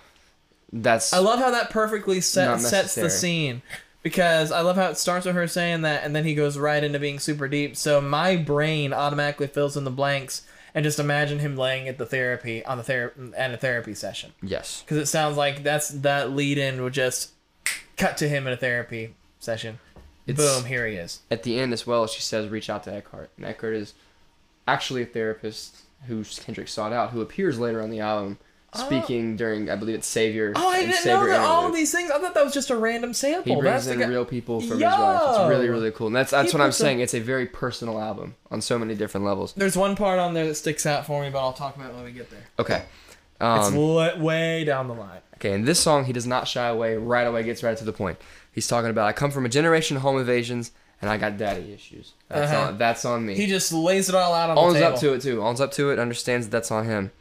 that's 0.71 1.13
I 1.13 1.19
love 1.19 1.39
how 1.39 1.51
that 1.51 1.69
perfectly 1.69 2.21
set, 2.21 2.59
sets 2.61 2.95
the 2.95 3.09
scene 3.09 3.61
because 4.03 4.51
I 4.51 4.61
love 4.61 4.75
how 4.75 4.89
it 4.89 4.97
starts 4.97 5.25
with 5.25 5.35
her 5.35 5.47
saying 5.47 5.81
that 5.83 6.03
and 6.03 6.15
then 6.15 6.23
he 6.25 6.35
goes 6.35 6.57
right 6.57 6.83
into 6.83 6.99
being 6.99 7.19
super 7.19 7.47
deep. 7.47 7.75
So 7.77 8.01
my 8.01 8.35
brain 8.35 8.93
automatically 8.93 9.47
fills 9.47 9.75
in 9.77 9.83
the 9.83 9.91
blanks 9.91 10.45
and 10.75 10.83
just 10.83 10.99
imagine 10.99 11.39
him 11.39 11.55
laying 11.57 11.87
at 11.87 11.97
the 11.97 12.05
therapy 12.05 12.63
on 12.65 12.77
the 12.77 12.83
ther- 12.83 13.13
at 13.35 13.51
a 13.53 13.57
therapy 13.57 13.93
session 13.95 14.31
yes 14.43 14.81
because 14.83 14.97
it 14.97 15.07
sounds 15.07 15.35
like 15.37 15.63
that's 15.63 15.89
that 15.89 16.31
lead 16.31 16.57
in 16.57 16.83
would 16.83 16.93
just 16.93 17.31
cut 17.95 18.17
to 18.17 18.27
him 18.29 18.45
in 18.45 18.53
a 18.53 18.57
therapy 18.57 19.15
session. 19.39 19.79
It's- 20.27 20.37
Boom, 20.37 20.65
here 20.67 20.85
he 20.85 20.95
is. 20.95 21.21
at 21.31 21.43
the 21.43 21.57
end 21.59 21.71
as 21.73 21.87
well 21.87 22.05
she 22.07 22.21
says 22.21 22.49
reach 22.49 22.69
out 22.69 22.83
to 22.83 22.93
Eckhart 22.93 23.29
and 23.37 23.45
Eckhart 23.45 23.73
is 23.75 23.93
actually 24.67 25.01
a 25.01 25.05
therapist 25.05 25.77
who 26.07 26.23
Kendrick 26.23 26.67
sought 26.67 26.93
out 26.93 27.11
who 27.11 27.21
appears 27.21 27.57
later 27.57 27.81
on 27.81 27.89
the 27.89 28.01
album 28.01 28.37
speaking 28.73 29.35
during 29.37 29.69
I 29.69 29.75
believe 29.75 29.95
it's 29.95 30.07
Savior 30.07 30.53
Oh, 30.55 30.67
I 30.69 30.85
didn't 30.85 31.05
know 31.05 31.25
that 31.27 31.39
all 31.39 31.59
Interlude. 31.59 31.69
of 31.71 31.75
these 31.75 31.91
things. 31.91 32.11
I 32.11 32.19
thought 32.19 32.33
that 32.35 32.43
was 32.43 32.53
just 32.53 32.69
a 32.69 32.75
random 32.75 33.13
sample. 33.13 33.55
He 33.55 33.59
brings 33.61 33.85
the 33.85 33.93
in 33.93 33.99
guy- 33.99 34.07
real 34.07 34.25
people 34.25 34.59
from 34.59 34.71
his 34.79 34.81
life. 34.81 35.21
It's 35.39 35.49
really, 35.49 35.69
really 35.69 35.91
cool. 35.91 36.07
And 36.07 36.15
that's 36.15 36.31
that's 36.31 36.51
He 36.51 36.57
what 36.57 36.61
I'm 36.63 36.69
puts 36.69 36.79
a- 36.79 36.83
saying. 36.83 36.99
It's 36.99 37.13
a 37.13 37.19
very 37.19 37.45
personal 37.47 37.99
album 37.99 38.35
on 38.51 38.61
so 38.61 38.77
many 38.77 38.93
different 38.95 39.25
levels. 39.25 39.53
There's 39.55 39.77
one 39.77 39.95
part 39.95 40.19
on 40.19 40.33
there 40.33 40.45
that 40.47 40.55
sticks 40.55 40.85
out 40.85 41.05
for 41.05 41.21
me, 41.23 41.29
but 41.29 41.39
I'll 41.39 41.53
talk 41.53 41.75
about 41.75 41.91
it 41.91 41.95
when 41.95 42.03
we 42.03 42.11
get 42.11 42.29
there. 42.29 42.43
Okay. 42.59 42.83
It's 43.39 43.67
Um, 43.67 43.75
wa- 43.75 44.15
way 44.17 44.63
down 44.63 44.87
the 44.87 44.95
line. 44.95 45.19
okay, 45.35 45.53
in 45.53 45.63
this 45.65 45.79
song, 45.79 46.05
he 46.05 46.13
does 46.13 46.25
not 46.25 46.47
shy 46.47 46.67
away. 46.67 46.97
Right 46.97 47.27
away, 47.27 47.43
gets 47.43 47.61
right 47.63 47.77
to 47.77 47.85
the 47.85 47.93
point. 47.93 48.17
He's 48.51 48.67
talking 48.67 48.89
about, 48.89 49.07
I 49.07 49.13
come 49.13 49.29
from 49.29 49.45
a 49.45 49.49
generation 49.49 49.95
of 49.95 50.01
home 50.03 50.17
invasions, 50.17 50.71
and 51.01 51.09
I 51.11 51.17
got 51.17 51.37
daddy 51.37 51.71
issues. 51.71 52.13
That's, 52.29 52.51
Uh-huh. 52.51 52.67
on, 52.69 52.77
that's 52.79 53.05
on 53.05 53.23
me. 53.27 53.35
He 53.35 53.45
just 53.45 53.71
lays 53.71 54.09
it 54.09 54.15
all 54.15 54.33
out 54.33 54.49
on 54.49 54.57
owns 54.57 54.73
the 54.73 54.79
table. 54.79 54.93
up 54.95 54.99
to 55.01 55.13
it, 55.13 55.21
too. 55.21 55.43
Owns 55.43 55.61
up 55.61 55.71
to 55.73 55.91
it, 55.91 55.99
understands 55.99 56.47
that 56.47 56.51
that's 56.51 56.71
on 56.71 56.85
him. 56.85 57.11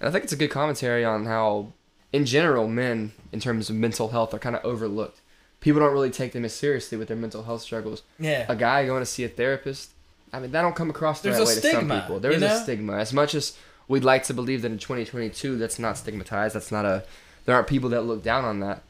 And 0.00 0.08
I 0.08 0.12
think 0.12 0.24
it's 0.24 0.32
a 0.32 0.36
good 0.36 0.50
commentary 0.50 1.04
on 1.04 1.24
how, 1.26 1.72
in 2.12 2.26
general, 2.26 2.68
men, 2.68 3.12
in 3.32 3.40
terms 3.40 3.70
of 3.70 3.76
mental 3.76 4.08
health, 4.08 4.34
are 4.34 4.38
kind 4.38 4.56
of 4.56 4.64
overlooked. 4.64 5.20
People 5.60 5.80
don't 5.80 5.92
really 5.92 6.10
take 6.10 6.32
them 6.32 6.44
as 6.44 6.54
seriously 6.54 6.98
with 6.98 7.08
their 7.08 7.16
mental 7.16 7.44
health 7.44 7.62
struggles. 7.62 8.02
Yeah. 8.18 8.46
a 8.48 8.54
guy 8.56 8.86
going 8.86 9.02
to 9.02 9.06
see 9.06 9.24
a 9.24 9.28
therapist, 9.28 9.90
I 10.32 10.40
mean, 10.40 10.52
that 10.52 10.62
don't 10.62 10.76
come 10.76 10.90
across 10.90 11.20
the 11.20 11.30
There's 11.30 11.38
right 11.40 11.48
way 11.48 11.54
to 11.54 11.60
some 11.60 11.70
stigma, 11.70 12.00
people. 12.00 12.20
There 12.20 12.32
is 12.32 12.40
know? 12.40 12.54
a 12.54 12.58
stigma. 12.58 12.96
As 12.98 13.12
much 13.12 13.34
as 13.34 13.56
we'd 13.88 14.04
like 14.04 14.24
to 14.24 14.34
believe 14.34 14.62
that 14.62 14.70
in 14.70 14.78
2022, 14.78 15.56
that's 15.56 15.78
not 15.78 15.96
stigmatized. 15.96 16.54
That's 16.54 16.70
not 16.72 16.84
a. 16.84 17.04
There 17.44 17.54
aren't 17.54 17.68
people 17.68 17.90
that 17.90 18.02
look 18.02 18.22
down 18.22 18.44
on 18.44 18.60
that. 18.60 18.82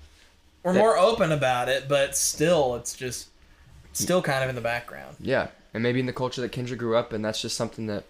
We're 0.62 0.72
that- 0.72 0.78
more 0.78 0.96
open 0.98 1.30
about 1.30 1.68
it, 1.68 1.88
but 1.88 2.16
still, 2.16 2.74
it's 2.74 2.94
just 2.94 3.28
still 3.92 4.22
kind 4.22 4.42
of 4.42 4.50
in 4.50 4.56
the 4.56 4.62
background. 4.62 5.16
Yeah, 5.20 5.48
and 5.72 5.82
maybe 5.82 6.00
in 6.00 6.06
the 6.06 6.12
culture 6.12 6.40
that 6.40 6.52
Kendrick 6.52 6.80
grew 6.80 6.96
up 6.96 7.12
in, 7.12 7.22
that's 7.22 7.40
just 7.40 7.56
something 7.56 7.86
that 7.86 8.04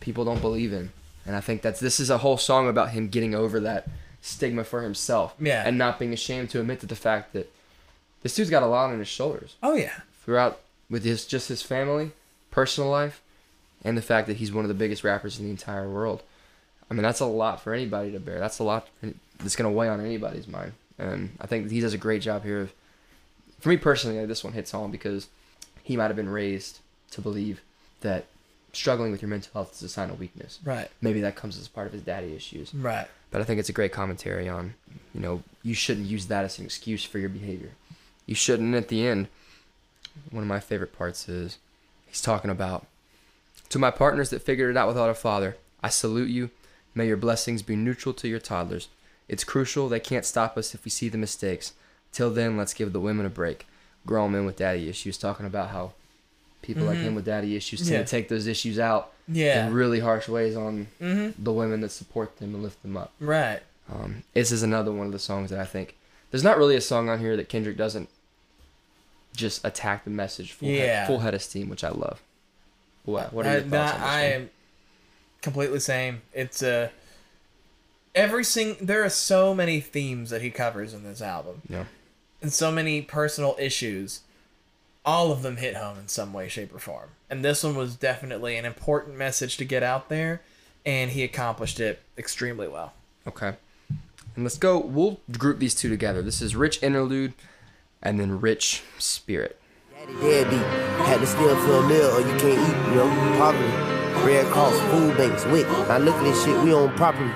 people 0.00 0.24
don't 0.24 0.40
believe 0.40 0.72
in. 0.72 0.92
And 1.26 1.34
I 1.34 1.40
think 1.40 1.62
that's 1.62 1.80
this 1.80 2.00
is 2.00 2.10
a 2.10 2.18
whole 2.18 2.36
song 2.36 2.68
about 2.68 2.90
him 2.90 3.08
getting 3.08 3.34
over 3.34 3.60
that 3.60 3.88
stigma 4.20 4.64
for 4.64 4.82
himself. 4.82 5.34
Yeah. 5.40 5.62
And 5.66 5.78
not 5.78 5.98
being 5.98 6.12
ashamed 6.12 6.50
to 6.50 6.60
admit 6.60 6.80
to 6.80 6.86
the 6.86 6.96
fact 6.96 7.32
that 7.32 7.52
this 8.22 8.34
dude's 8.34 8.50
got 8.50 8.62
a 8.62 8.66
lot 8.66 8.90
on 8.90 8.98
his 8.98 9.08
shoulders. 9.08 9.56
Oh 9.62 9.74
yeah, 9.74 10.00
throughout 10.24 10.60
with 10.90 11.04
his 11.04 11.26
just 11.26 11.48
his 11.48 11.62
family, 11.62 12.12
personal 12.50 12.90
life, 12.90 13.20
and 13.84 13.96
the 13.96 14.02
fact 14.02 14.26
that 14.26 14.38
he's 14.38 14.52
one 14.52 14.64
of 14.64 14.68
the 14.68 14.74
biggest 14.74 15.04
rappers 15.04 15.38
in 15.38 15.44
the 15.44 15.50
entire 15.50 15.88
world. 15.88 16.22
I 16.90 16.94
mean, 16.94 17.02
that's 17.02 17.20
a 17.20 17.26
lot 17.26 17.60
for 17.60 17.74
anybody 17.74 18.12
to 18.12 18.20
bear. 18.20 18.38
That's 18.38 18.58
a 18.58 18.64
lot 18.64 18.88
that's 19.38 19.56
gonna 19.56 19.70
weigh 19.70 19.88
on 19.88 20.00
anybody's 20.00 20.48
mind. 20.48 20.72
And 20.98 21.36
I 21.40 21.46
think 21.46 21.70
he 21.70 21.80
does 21.80 21.94
a 21.94 21.98
great 21.98 22.22
job 22.22 22.44
here 22.44 22.60
of, 22.60 22.72
for 23.60 23.68
me 23.68 23.76
personally, 23.76 24.24
this 24.26 24.44
one 24.44 24.52
hits 24.52 24.70
home 24.70 24.90
because 24.90 25.28
he 25.82 25.96
might 25.96 26.06
have 26.06 26.16
been 26.16 26.28
raised 26.28 26.78
to 27.10 27.20
believe 27.20 27.60
that 28.00 28.26
struggling 28.74 29.10
with 29.12 29.22
your 29.22 29.28
mental 29.28 29.50
health 29.52 29.72
is 29.74 29.82
a 29.82 29.88
sign 29.88 30.10
of 30.10 30.18
weakness. 30.18 30.58
right, 30.64 30.90
Maybe 31.00 31.20
that 31.22 31.36
comes 31.36 31.58
as 31.58 31.68
part 31.68 31.86
of 31.86 31.92
his 31.92 32.02
daddy 32.02 32.34
issues. 32.34 32.74
right. 32.74 33.06
But 33.30 33.40
I 33.40 33.44
think 33.44 33.58
it's 33.58 33.68
a 33.68 33.72
great 33.72 33.92
commentary 33.92 34.48
on, 34.48 34.74
you 35.12 35.20
know, 35.20 35.42
you 35.62 35.74
shouldn't 35.74 36.06
use 36.06 36.26
that 36.26 36.44
as 36.44 36.58
an 36.58 36.64
excuse 36.64 37.02
for 37.04 37.18
your 37.18 37.28
behavior. 37.28 37.70
You 38.26 38.34
shouldn't. 38.36 38.74
At 38.76 38.88
the 38.88 39.06
end, 39.06 39.26
one 40.30 40.44
of 40.44 40.48
my 40.48 40.60
favorite 40.60 40.96
parts 40.96 41.28
is 41.28 41.58
he's 42.06 42.20
talking 42.22 42.50
about 42.50 42.86
to 43.70 43.78
my 43.78 43.90
partners 43.90 44.30
that 44.30 44.42
figured 44.42 44.70
it 44.70 44.76
out 44.76 44.86
without 44.88 45.10
a 45.10 45.14
father. 45.14 45.56
I 45.82 45.88
salute 45.88 46.30
you. 46.30 46.50
May 46.94 47.08
your 47.08 47.16
blessings 47.16 47.62
be 47.62 47.74
neutral 47.74 48.14
to 48.14 48.28
your 48.28 48.38
toddlers. 48.38 48.88
It's 49.28 49.42
crucial. 49.42 49.88
They 49.88 50.00
can't 50.00 50.24
stop 50.24 50.56
us 50.56 50.74
if 50.74 50.84
we 50.84 50.90
see 50.90 51.08
the 51.08 51.18
mistakes. 51.18 51.72
Till 52.12 52.30
then, 52.30 52.56
let's 52.56 52.74
give 52.74 52.92
the 52.92 53.00
women 53.00 53.26
a 53.26 53.30
break. 53.30 53.66
Grown 54.06 54.30
men 54.32 54.46
with 54.46 54.56
daddy 54.58 54.88
issues 54.88 55.18
talking 55.18 55.46
about 55.46 55.70
how 55.70 55.92
people 56.64 56.84
like 56.84 56.98
him 56.98 57.14
with 57.14 57.24
daddy 57.26 57.54
issues 57.56 57.80
tend 57.80 57.90
Yeah. 57.92 57.98
to 57.98 58.04
take 58.06 58.28
those 58.28 58.46
issues 58.46 58.78
out 58.78 59.12
Yeah. 59.28 59.66
in 59.66 59.72
really 59.74 60.00
harsh 60.00 60.28
ways 60.28 60.56
on 60.56 60.88
Mm-hmm. 61.00 61.42
the 61.44 61.52
women 61.52 61.80
that 61.82 61.90
support 61.90 62.38
them 62.38 62.54
and 62.54 62.62
lift 62.62 62.82
them 62.82 62.96
up. 62.96 63.12
Right. 63.20 63.60
Um, 63.92 64.22
this 64.32 64.50
is 64.50 64.62
another 64.62 64.90
one 64.92 65.06
of 65.06 65.12
the 65.12 65.18
songs 65.18 65.50
that 65.50 65.58
I 65.60 65.64
think 65.66 65.94
there's 66.30 66.42
not 66.42 66.56
really 66.58 66.74
a 66.74 66.80
song 66.80 67.08
on 67.08 67.20
here 67.20 67.36
that 67.36 67.48
Kendrick 67.48 67.76
doesn't 67.76 68.08
just 69.36 69.64
attack 69.64 70.04
the 70.04 70.10
message 70.10 70.52
full, 70.52 70.68
Yeah. 70.68 71.00
head, 71.00 71.06
full 71.06 71.18
head 71.20 71.34
of 71.34 71.42
steam, 71.42 71.68
which 71.68 71.84
I 71.84 71.90
love. 71.90 72.20
What 73.04 73.32
What 73.32 73.46
are 73.46 73.50
I, 73.50 73.52
your 73.54 73.62
thoughts 73.62 73.92
on 73.94 74.00
this 74.00 74.08
I 74.08 74.22
one? 74.22 74.32
am 74.32 74.50
completely 75.42 75.80
same. 75.80 76.22
It's 76.32 76.62
uh, 76.62 76.88
every 78.14 78.44
sing. 78.44 78.76
There 78.80 79.04
are 79.04 79.10
so 79.10 79.54
many 79.54 79.80
themes 79.80 80.30
that 80.30 80.40
he 80.42 80.50
covers 80.50 80.94
in 80.94 81.04
this 81.04 81.20
album, 81.20 81.62
Yeah. 81.68 81.84
and 82.40 82.52
so 82.52 82.70
many 82.72 83.02
personal 83.02 83.56
issues. 83.58 84.20
All 85.04 85.30
of 85.30 85.42
them 85.42 85.58
hit 85.58 85.76
home 85.76 85.98
in 85.98 86.08
some 86.08 86.32
way, 86.32 86.48
shape, 86.48 86.74
or 86.74 86.78
form. 86.78 87.10
And 87.28 87.44
this 87.44 87.62
one 87.62 87.76
was 87.76 87.94
definitely 87.94 88.56
an 88.56 88.64
important 88.64 89.16
message 89.18 89.56
to 89.58 89.64
get 89.64 89.82
out 89.82 90.08
there, 90.08 90.40
and 90.86 91.10
he 91.10 91.22
accomplished 91.22 91.78
it 91.78 92.00
extremely 92.16 92.68
well. 92.68 92.94
Okay. 93.26 93.54
And 94.34 94.44
let's 94.44 94.58
go. 94.58 94.78
We'll 94.78 95.20
group 95.36 95.58
these 95.58 95.74
two 95.74 95.88
together. 95.88 96.22
This 96.22 96.40
is 96.40 96.56
Rich 96.56 96.82
Interlude, 96.82 97.34
and 98.02 98.18
then 98.18 98.40
Rich 98.40 98.82
Spirit. 98.98 99.60
Daddy 99.92 100.14
deadbeat. 100.20 100.60
Had 101.06 101.20
to 101.20 101.26
steal 101.26 101.56
for 101.56 101.72
a 101.72 101.88
meal 101.88 102.10
or 102.10 102.20
you 102.20 102.38
can't 102.38 102.58
eat, 102.58 102.90
you 102.90 102.96
know. 102.96 103.36
Poverty. 103.38 103.94
Red 104.26 104.46
Cross, 104.46 104.78
food 104.90 105.16
banks, 105.16 105.44
WIC. 105.46 105.66
Now 105.66 105.98
look 105.98 106.14
at 106.14 106.24
this 106.24 106.44
shit, 106.44 106.58
we 106.62 106.72
own 106.72 106.94
property. 106.96 107.30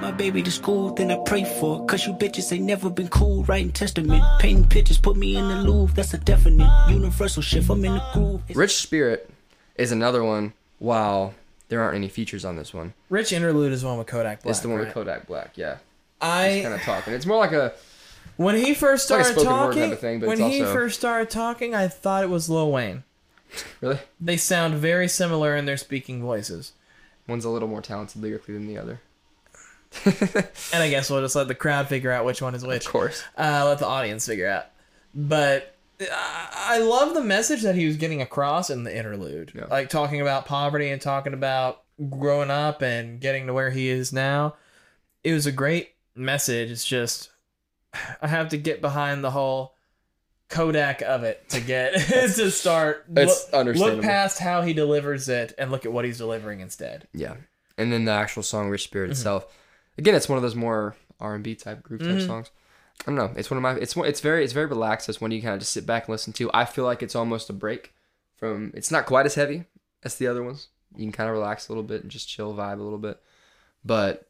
Taking 0.00 0.12
my 0.12 0.16
baby 0.16 0.42
to 0.42 0.50
school, 0.50 0.94
then 0.94 1.10
I 1.10 1.18
pray 1.26 1.44
for 1.44 1.78
her. 1.80 1.84
Cause 1.84 2.06
you 2.06 2.14
bitches 2.14 2.50
ain't 2.54 2.64
never 2.64 2.88
been 2.88 3.08
cool. 3.08 3.44
Writing 3.44 3.70
testament, 3.70 4.24
painting 4.38 4.66
pictures, 4.66 4.96
put 4.96 5.14
me 5.14 5.36
in 5.36 5.46
the 5.46 5.56
Louvre. 5.56 5.94
That's 5.94 6.14
a 6.14 6.18
definite 6.18 6.70
universal 6.88 7.42
shift. 7.42 7.68
I'm 7.68 7.84
in 7.84 7.92
the 7.92 8.02
groove. 8.14 8.40
It's 8.48 8.56
Rich 8.56 8.76
Spirit 8.76 9.28
is 9.76 9.92
another 9.92 10.24
one. 10.24 10.54
Wow, 10.78 11.34
there 11.68 11.82
aren't 11.82 11.96
any 11.96 12.08
features 12.08 12.46
on 12.46 12.56
this 12.56 12.72
one, 12.72 12.94
Rich 13.10 13.34
Interlude 13.34 13.72
is 13.72 13.84
one 13.84 13.98
with 13.98 14.06
Kodak 14.06 14.42
Black. 14.42 14.50
it's 14.50 14.60
the 14.60 14.68
one 14.70 14.78
right? 14.78 14.86
with 14.86 14.94
Kodak 14.94 15.26
Black. 15.26 15.50
Yeah, 15.56 15.76
I 16.18 16.60
kind 16.62 16.72
of 16.74 16.80
talking. 16.80 17.12
It's 17.12 17.26
more 17.26 17.36
like 17.36 17.52
a 17.52 17.74
when 18.38 18.56
he 18.56 18.72
first 18.72 19.04
started 19.04 19.26
spoken 19.26 19.50
word 19.50 19.58
talking, 19.58 19.82
type 19.82 19.92
of 19.92 20.00
thing, 20.00 20.20
but 20.20 20.30
when 20.30 20.38
he 20.38 20.62
also- 20.62 20.72
first 20.72 20.98
started 20.98 21.28
talking, 21.28 21.74
I 21.74 21.88
thought 21.88 22.24
it 22.24 22.30
was 22.30 22.48
Lil 22.48 22.72
Wayne. 22.72 23.04
really 23.82 23.98
They 24.18 24.38
sound 24.38 24.76
very 24.76 25.08
similar 25.08 25.54
in 25.56 25.66
their 25.66 25.76
speaking 25.76 26.22
voices. 26.22 26.72
one's 27.28 27.44
a 27.44 27.50
little 27.50 27.68
more 27.68 27.82
talented 27.82 28.22
lyrically 28.22 28.54
than 28.54 28.66
the 28.66 28.78
other. 28.78 29.00
And 30.72 30.82
I 30.82 30.88
guess 30.90 31.10
we'll 31.10 31.20
just 31.20 31.34
let 31.36 31.48
the 31.48 31.54
crowd 31.54 31.88
figure 31.88 32.12
out 32.12 32.24
which 32.24 32.40
one 32.40 32.54
is 32.54 32.64
which. 32.64 32.86
Of 32.86 32.92
course. 32.92 33.22
Uh, 33.36 33.64
let 33.66 33.78
the 33.78 33.86
audience 33.86 34.26
figure 34.26 34.48
out. 34.48 34.66
But 35.14 35.74
I 36.10 36.78
love 36.78 37.14
the 37.14 37.22
message 37.22 37.62
that 37.62 37.74
he 37.74 37.86
was 37.86 37.96
getting 37.96 38.22
across 38.22 38.70
in 38.70 38.84
the 38.84 38.96
interlude. 38.96 39.52
Yeah. 39.54 39.66
Like 39.66 39.90
talking 39.90 40.20
about 40.20 40.46
poverty 40.46 40.88
and 40.90 41.00
talking 41.02 41.34
about 41.34 41.82
growing 42.08 42.50
up 42.50 42.82
and 42.82 43.20
getting 43.20 43.46
to 43.48 43.52
where 43.52 43.70
he 43.70 43.88
is 43.88 44.12
now. 44.12 44.54
It 45.24 45.32
was 45.34 45.46
a 45.46 45.52
great 45.52 45.90
message. 46.14 46.70
It's 46.70 46.86
just, 46.86 47.30
I 48.22 48.28
have 48.28 48.48
to 48.50 48.56
get 48.56 48.80
behind 48.80 49.22
the 49.22 49.30
whole 49.32 49.74
Kodak 50.48 51.02
of 51.02 51.22
it 51.24 51.48
to 51.50 51.60
get 51.60 51.92
to 52.08 52.50
start. 52.50 53.04
It's 53.16 53.44
look, 53.46 53.54
understandable. 53.54 53.96
Look 53.98 54.04
past 54.04 54.38
how 54.38 54.62
he 54.62 54.72
delivers 54.72 55.28
it 55.28 55.52
and 55.58 55.70
look 55.70 55.84
at 55.84 55.92
what 55.92 56.04
he's 56.04 56.18
delivering 56.18 56.60
instead. 56.60 57.06
Yeah, 57.12 57.34
and 57.76 57.92
then 57.92 58.04
the 58.04 58.12
actual 58.12 58.42
song 58.42 58.68
"Rich 58.70 58.84
Spirit" 58.84 59.06
Mm-hmm. 59.06 59.12
itself. 59.12 59.56
Again, 60.00 60.14
it's 60.14 60.28
one 60.28 60.36
of 60.36 60.42
those 60.42 60.56
more 60.56 60.96
R 61.20 61.34
and 61.34 61.44
B 61.44 61.54
type 61.54 61.82
group 61.82 62.00
type 62.00 62.10
Mhm. 62.16 62.26
songs. 62.26 62.50
I 63.02 63.04
don't 63.04 63.14
know. 63.16 63.32
It's 63.36 63.50
one 63.50 63.56
of 63.58 63.62
my. 63.62 63.74
It's 63.74 63.94
one. 63.94 64.08
It's 64.08 64.20
very. 64.20 64.42
It's 64.42 64.52
very 64.52 64.66
relaxed. 64.66 65.08
It's 65.08 65.20
one 65.20 65.30
you 65.30 65.40
kind 65.42 65.54
of 65.54 65.60
just 65.60 65.72
sit 65.72 65.86
back 65.86 66.04
and 66.08 66.12
listen 66.12 66.32
to. 66.34 66.50
I 66.52 66.64
feel 66.64 66.84
like 66.84 67.02
it's 67.02 67.14
almost 67.14 67.48
a 67.50 67.52
break 67.52 67.94
from. 68.36 68.72
It's 68.74 68.90
not 68.90 69.06
quite 69.06 69.26
as 69.26 69.34
heavy 69.36 69.64
as 70.02 70.16
the 70.16 70.26
other 70.26 70.42
ones. 70.42 70.68
You 70.96 71.04
can 71.04 71.12
kind 71.12 71.28
of 71.30 71.34
relax 71.36 71.68
a 71.68 71.72
little 71.72 71.84
bit 71.84 72.02
and 72.02 72.10
just 72.10 72.28
chill, 72.28 72.52
vibe 72.54 72.80
a 72.80 72.82
little 72.82 72.98
bit, 72.98 73.22
but 73.84 74.26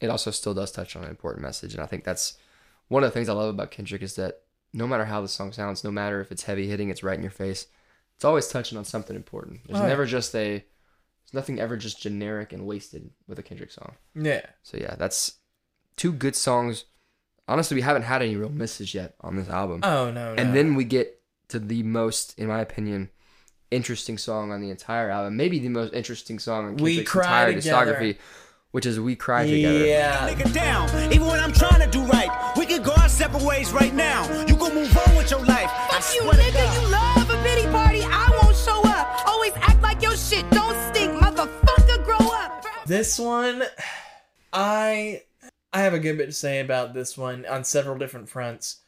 it 0.00 0.08
also 0.08 0.30
still 0.30 0.54
does 0.54 0.70
touch 0.70 0.94
on 0.96 1.02
an 1.04 1.10
important 1.10 1.42
message. 1.42 1.74
And 1.74 1.82
I 1.82 1.86
think 1.86 2.04
that's 2.04 2.36
one 2.88 3.02
of 3.02 3.10
the 3.10 3.14
things 3.14 3.28
I 3.28 3.32
love 3.32 3.48
about 3.50 3.70
Kendrick 3.70 4.02
is 4.02 4.14
that 4.16 4.42
no 4.72 4.86
matter 4.86 5.06
how 5.06 5.20
the 5.20 5.28
song 5.28 5.52
sounds, 5.52 5.82
no 5.82 5.90
matter 5.90 6.20
if 6.20 6.30
it's 6.30 6.44
heavy 6.44 6.68
hitting, 6.68 6.90
it's 6.90 7.02
right 7.02 7.16
in 7.16 7.22
your 7.22 7.30
face. 7.32 7.66
It's 8.16 8.24
always 8.24 8.48
touching 8.48 8.78
on 8.78 8.84
something 8.84 9.16
important. 9.16 9.60
There's 9.66 9.80
Oh, 9.80 9.86
never 9.86 10.06
just 10.06 10.34
a. 10.36 10.64
There's 11.32 11.42
nothing 11.42 11.60
ever 11.60 11.76
just 11.76 12.00
generic 12.02 12.52
and 12.52 12.66
wasted 12.66 13.10
with 13.28 13.38
a 13.38 13.42
Kendrick 13.42 13.70
song. 13.70 13.92
Yeah. 14.14 14.42
So 14.62 14.76
yeah, 14.78 14.96
that's 14.98 15.34
two 15.96 16.12
good 16.12 16.34
songs. 16.34 16.86
Honestly, 17.46 17.76
we 17.76 17.82
haven't 17.82 18.02
had 18.02 18.22
any 18.22 18.36
real 18.36 18.48
misses 18.48 18.94
yet 18.94 19.14
on 19.20 19.36
this 19.36 19.48
album. 19.48 19.80
Oh, 19.82 20.10
no, 20.10 20.34
no. 20.34 20.42
and 20.42 20.54
then 20.54 20.74
we 20.74 20.84
get 20.84 21.20
to 21.48 21.58
the 21.58 21.82
most, 21.82 22.38
in 22.38 22.46
my 22.48 22.60
opinion, 22.60 23.10
interesting 23.70 24.18
song 24.18 24.50
on 24.52 24.60
the 24.60 24.70
entire 24.70 25.10
album. 25.10 25.36
Maybe 25.36 25.58
the 25.60 25.68
most 25.68 25.92
interesting 25.94 26.38
song 26.38 26.64
on 26.66 26.76
We 26.76 26.96
Kendrick's 26.96 27.10
Cry 27.10 27.22
entire 27.48 27.60
Together. 27.60 27.94
discography, 27.94 28.16
which 28.72 28.86
is 28.86 28.98
"We 29.00 29.14
Cry 29.16 29.46
Together." 29.46 29.84
Yeah. 29.86 30.28
nigga 30.28 30.52
down. 30.52 31.12
Even 31.12 31.26
when 31.28 31.38
I'm 31.40 31.52
trying 31.52 31.80
to 31.80 31.90
do 31.90 32.02
right, 32.04 32.52
we 32.56 32.66
can 32.66 32.82
go 32.82 32.92
our 32.92 33.08
separate 33.08 33.42
ways 33.42 33.72
right 33.72 33.94
now. 33.94 34.22
You 34.46 34.56
can 34.56 34.74
move 34.74 34.96
on 35.06 35.16
with 35.16 35.30
your 35.30 35.44
life. 35.44 35.70
Fuck 35.90 36.14
you, 36.14 36.22
nigga. 36.30 36.82
You 36.82 36.88
love 36.90 37.30
a 37.30 37.42
pity 37.42 37.66
party. 37.68 38.02
I 38.04 38.38
won't 38.42 38.56
show 38.56 38.80
up. 38.88 39.26
Always 39.26 39.52
act 39.56 39.80
like 39.82 40.02
your 40.02 40.16
shit 40.16 40.48
don't 40.50 40.76
stink. 40.94 40.99
Motherfucker, 41.30 42.04
grow 42.04 42.28
up. 42.32 42.64
This 42.86 43.16
one, 43.18 43.62
I 44.52 45.22
I 45.72 45.82
have 45.82 45.94
a 45.94 45.98
good 46.00 46.18
bit 46.18 46.26
to 46.26 46.32
say 46.32 46.58
about 46.58 46.92
this 46.92 47.16
one 47.16 47.46
on 47.46 47.62
several 47.62 47.96
different 47.96 48.28
fronts. 48.28 48.78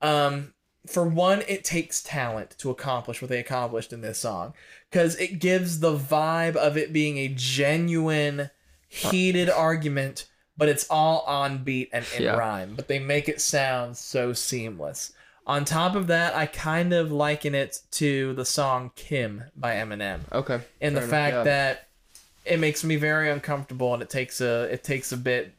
Um, 0.00 0.54
for 0.86 1.06
one, 1.06 1.42
it 1.46 1.62
takes 1.62 2.02
talent 2.02 2.54
to 2.58 2.70
accomplish 2.70 3.20
what 3.20 3.28
they 3.28 3.38
accomplished 3.38 3.92
in 3.92 4.00
this 4.00 4.18
song 4.18 4.54
because 4.90 5.14
it 5.16 5.38
gives 5.40 5.80
the 5.80 5.94
vibe 5.94 6.56
of 6.56 6.78
it 6.78 6.90
being 6.90 7.18
a 7.18 7.28
genuine, 7.28 8.48
heated 8.88 9.50
argument, 9.50 10.26
but 10.56 10.70
it's 10.70 10.86
all 10.88 11.20
on 11.26 11.64
beat 11.64 11.90
and 11.92 12.06
in 12.16 12.22
Yeah. 12.22 12.36
rhyme. 12.36 12.76
But 12.76 12.88
they 12.88 12.98
make 12.98 13.28
it 13.28 13.42
sound 13.42 13.98
so 13.98 14.32
seamless. 14.32 15.12
On 15.46 15.66
top 15.66 15.94
of 15.96 16.06
that, 16.06 16.34
I 16.34 16.46
kind 16.46 16.94
of 16.94 17.12
liken 17.12 17.54
it 17.54 17.80
to 17.92 18.32
the 18.34 18.46
song 18.46 18.90
"Kim" 18.94 19.44
by 19.54 19.74
Eminem 19.74 20.20
Okay. 20.32 20.60
and 20.80 20.96
the 20.96 21.00
fair 21.02 21.08
enough, 21.08 21.10
fact 21.10 21.34
yeah. 21.34 21.42
that 21.42 21.86
it 22.50 22.58
makes 22.58 22.84
me 22.84 22.96
very 22.96 23.30
uncomfortable 23.30 23.94
and 23.94 24.02
it 24.02 24.10
takes 24.10 24.40
a 24.40 24.62
it 24.72 24.82
takes 24.84 25.12
a 25.12 25.16
bit 25.16 25.54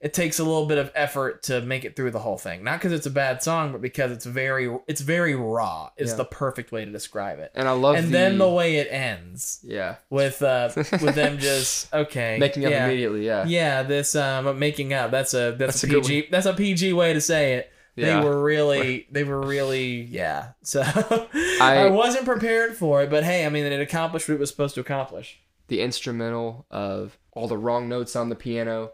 it 0.00 0.14
takes 0.14 0.38
a 0.38 0.44
little 0.44 0.66
bit 0.66 0.78
of 0.78 0.92
effort 0.94 1.42
to 1.42 1.60
make 1.60 1.84
it 1.84 1.96
through 1.96 2.10
the 2.12 2.20
whole 2.20 2.38
thing 2.38 2.62
not 2.62 2.78
because 2.78 2.92
it's 2.92 3.06
a 3.06 3.10
bad 3.10 3.42
song 3.42 3.72
but 3.72 3.80
because 3.80 4.12
it's 4.12 4.24
very 4.24 4.72
it's 4.86 5.00
very 5.00 5.34
raw 5.34 5.90
is 5.96 6.10
Yeah. 6.10 6.16
the 6.16 6.24
perfect 6.24 6.70
way 6.70 6.84
to 6.84 6.90
describe 6.92 7.40
it 7.40 7.50
and 7.54 7.66
I 7.68 7.72
love 7.72 7.96
and 7.96 8.06
the, 8.06 8.12
then 8.12 8.38
the 8.38 8.48
way 8.48 8.76
it 8.76 8.86
ends 8.92 9.58
yeah 9.64 9.96
with 10.08 10.40
uh 10.40 10.70
with 10.76 11.14
them 11.16 11.38
just 11.38 11.92
okay 11.92 12.38
making 12.38 12.64
up 12.64 12.72
immediately. 12.72 13.26
Yeah. 13.26 13.44
yeah 13.46 13.82
this 13.82 14.14
um 14.14 14.58
making 14.58 14.92
up 14.92 15.10
that's 15.10 15.34
a 15.34 15.56
that's, 15.58 15.82
That's 15.82 15.84
a 15.84 16.00
pg 16.00 16.28
that's 16.30 16.46
a 16.46 16.54
pg 16.54 16.92
way 16.92 17.12
to 17.12 17.20
say 17.20 17.54
it 17.54 17.72
Yeah. 17.96 18.20
they 18.20 18.24
were 18.24 18.40
really 18.40 19.08
they 19.10 19.24
were 19.24 19.40
really 19.40 20.02
yeah 20.02 20.50
so 20.62 20.82
I- 21.60 21.86
I 21.86 21.90
wasn't 21.90 22.24
prepared 22.24 22.76
for 22.76 23.02
it 23.02 23.10
but 23.10 23.24
hey 23.24 23.44
i 23.44 23.48
mean 23.48 23.64
it 23.64 23.80
accomplished 23.80 24.28
what 24.28 24.34
it 24.36 24.40
was 24.40 24.48
supposed 24.50 24.76
to 24.76 24.80
accomplish 24.80 25.40
the 25.68 25.80
instrumental 25.80 26.66
of 26.70 27.18
all 27.32 27.46
the 27.48 27.56
wrong 27.56 27.88
notes 27.88 28.16
on 28.16 28.28
the 28.28 28.34
piano, 28.34 28.92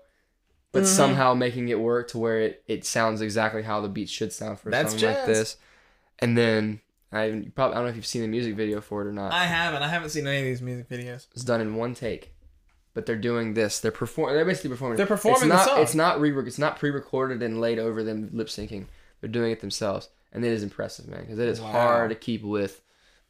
but 0.72 0.82
Mhm. 0.82 0.86
somehow 0.86 1.34
making 1.34 1.68
it 1.68 1.78
work 1.80 2.08
to 2.08 2.18
where 2.18 2.40
it, 2.40 2.62
it 2.66 2.84
sounds 2.84 3.20
exactly 3.20 3.62
how 3.62 3.80
the 3.80 3.88
beat 3.88 4.08
should 4.08 4.32
sound 4.32 4.58
for 4.60 4.68
a 4.68 4.72
That's 4.72 4.90
song 4.92 4.98
jazz. 5.00 5.16
like 5.16 5.26
this. 5.26 5.56
And 6.18 6.36
then 6.36 6.80
I 7.12 7.48
probably 7.54 7.74
I 7.74 7.78
don't 7.78 7.84
know 7.84 7.90
if 7.90 7.96
you've 7.96 8.06
seen 8.06 8.22
the 8.22 8.28
music 8.28 8.56
video 8.56 8.80
for 8.80 9.02
it 9.02 9.06
or 9.06 9.12
not. 9.12 9.32
I 9.32 9.44
haven't. 9.46 9.82
I 9.82 9.88
haven't 9.88 10.10
seen 10.10 10.26
any 10.26 10.38
of 10.38 10.44
these 10.44 10.60
music 10.62 10.88
videos. 10.88 11.26
it's 11.32 11.44
done 11.44 11.60
in 11.60 11.76
one 11.76 11.94
take. 11.94 12.32
But 12.92 13.06
they're 13.06 13.16
doing 13.16 13.54
this. 13.54 13.80
They're 13.80 13.90
performing. 13.90 14.36
They're 14.36 14.44
basically 14.44 14.70
performing. 14.70 14.96
They're 14.96 15.06
performing 15.06 15.42
it's 15.42 15.48
not, 15.48 15.66
song. 15.66 15.80
It's 15.82 15.94
not 15.96 16.20
re. 16.20 16.32
It's 16.46 16.58
not 16.60 16.78
pre-recorded 16.78 17.42
and 17.42 17.60
laid 17.60 17.80
over 17.80 18.04
them 18.04 18.30
lip 18.32 18.46
syncing. 18.46 18.86
They're 19.20 19.28
doing 19.30 19.50
it 19.50 19.60
themselves, 19.60 20.10
and 20.32 20.44
it 20.44 20.52
is 20.52 20.62
impressive, 20.62 21.08
man. 21.08 21.22
Because 21.22 21.38
it 21.40 21.48
is 21.48 21.60
Wow. 21.60 21.72
hard 21.72 22.10
to 22.10 22.14
keep 22.16 22.42
with. 22.44 22.80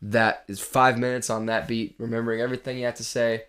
That 0.09 0.45
is 0.49 0.61
five 0.61 0.99
minutes 0.99 1.31
on 1.31 1.47
that 1.47 1.67
beat, 1.67 1.95
remembering 1.99 2.41
everything 2.41 2.77
you 2.79 2.85
have 2.85 2.97
to 2.97 3.05
say, 3.05 3.45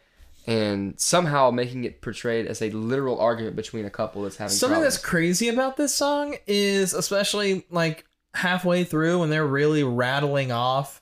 and 0.48 0.98
somehow 1.00 1.52
making 1.52 1.84
it 1.84 2.02
portrayed 2.02 2.46
as 2.48 2.62
a 2.62 2.70
literal 2.70 3.20
argument 3.20 3.56
between 3.58 3.86
a 3.86 3.90
couple 3.90 4.22
that's 4.24 4.38
having 4.38 4.56
Something 4.56 4.76
problems. 4.76 4.94
that's 4.96 5.06
crazy 5.06 5.50
about 5.50 5.76
this 5.76 5.94
song 5.94 6.38
is 6.48 6.94
especially 6.94 7.66
like 7.70 8.06
halfway 8.34 8.84
through 8.86 9.20
when 9.20 9.30
they're 9.30 9.46
really 9.46 9.84
rattling 9.84 10.52
off 10.52 11.02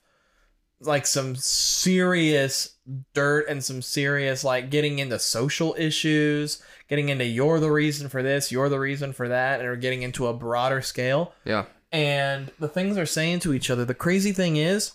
like 0.80 1.06
some 1.06 1.36
serious 1.36 2.76
dirt 3.14 3.48
and 3.48 3.64
some 3.64 3.82
serious 3.82 4.44
like 4.44 4.70
getting 4.70 5.00
into 5.00 5.18
social 5.20 5.76
issues, 5.78 6.62
getting 6.90 7.10
into 7.10 7.26
you're 7.26 7.60
the 7.60 7.72
reason 7.72 8.10
for 8.10 8.24
this, 8.24 8.52
you're 8.52 8.70
the 8.70 8.80
reason 8.80 9.14
for 9.14 9.28
that, 9.30 9.60
and 9.60 9.70
are 9.70 9.76
getting 9.76 10.02
into 10.02 10.26
a 10.28 10.34
broader 10.34 10.82
scale. 10.82 11.34
yeah, 11.46 11.66
and 11.92 12.52
the 12.60 12.68
things 12.68 12.96
they're 12.96 13.06
saying 13.06 13.40
to 13.42 13.54
each 13.54 13.70
other. 13.70 13.86
The 13.86 13.94
crazy 13.94 14.32
thing 14.32 14.58
is, 14.58 14.94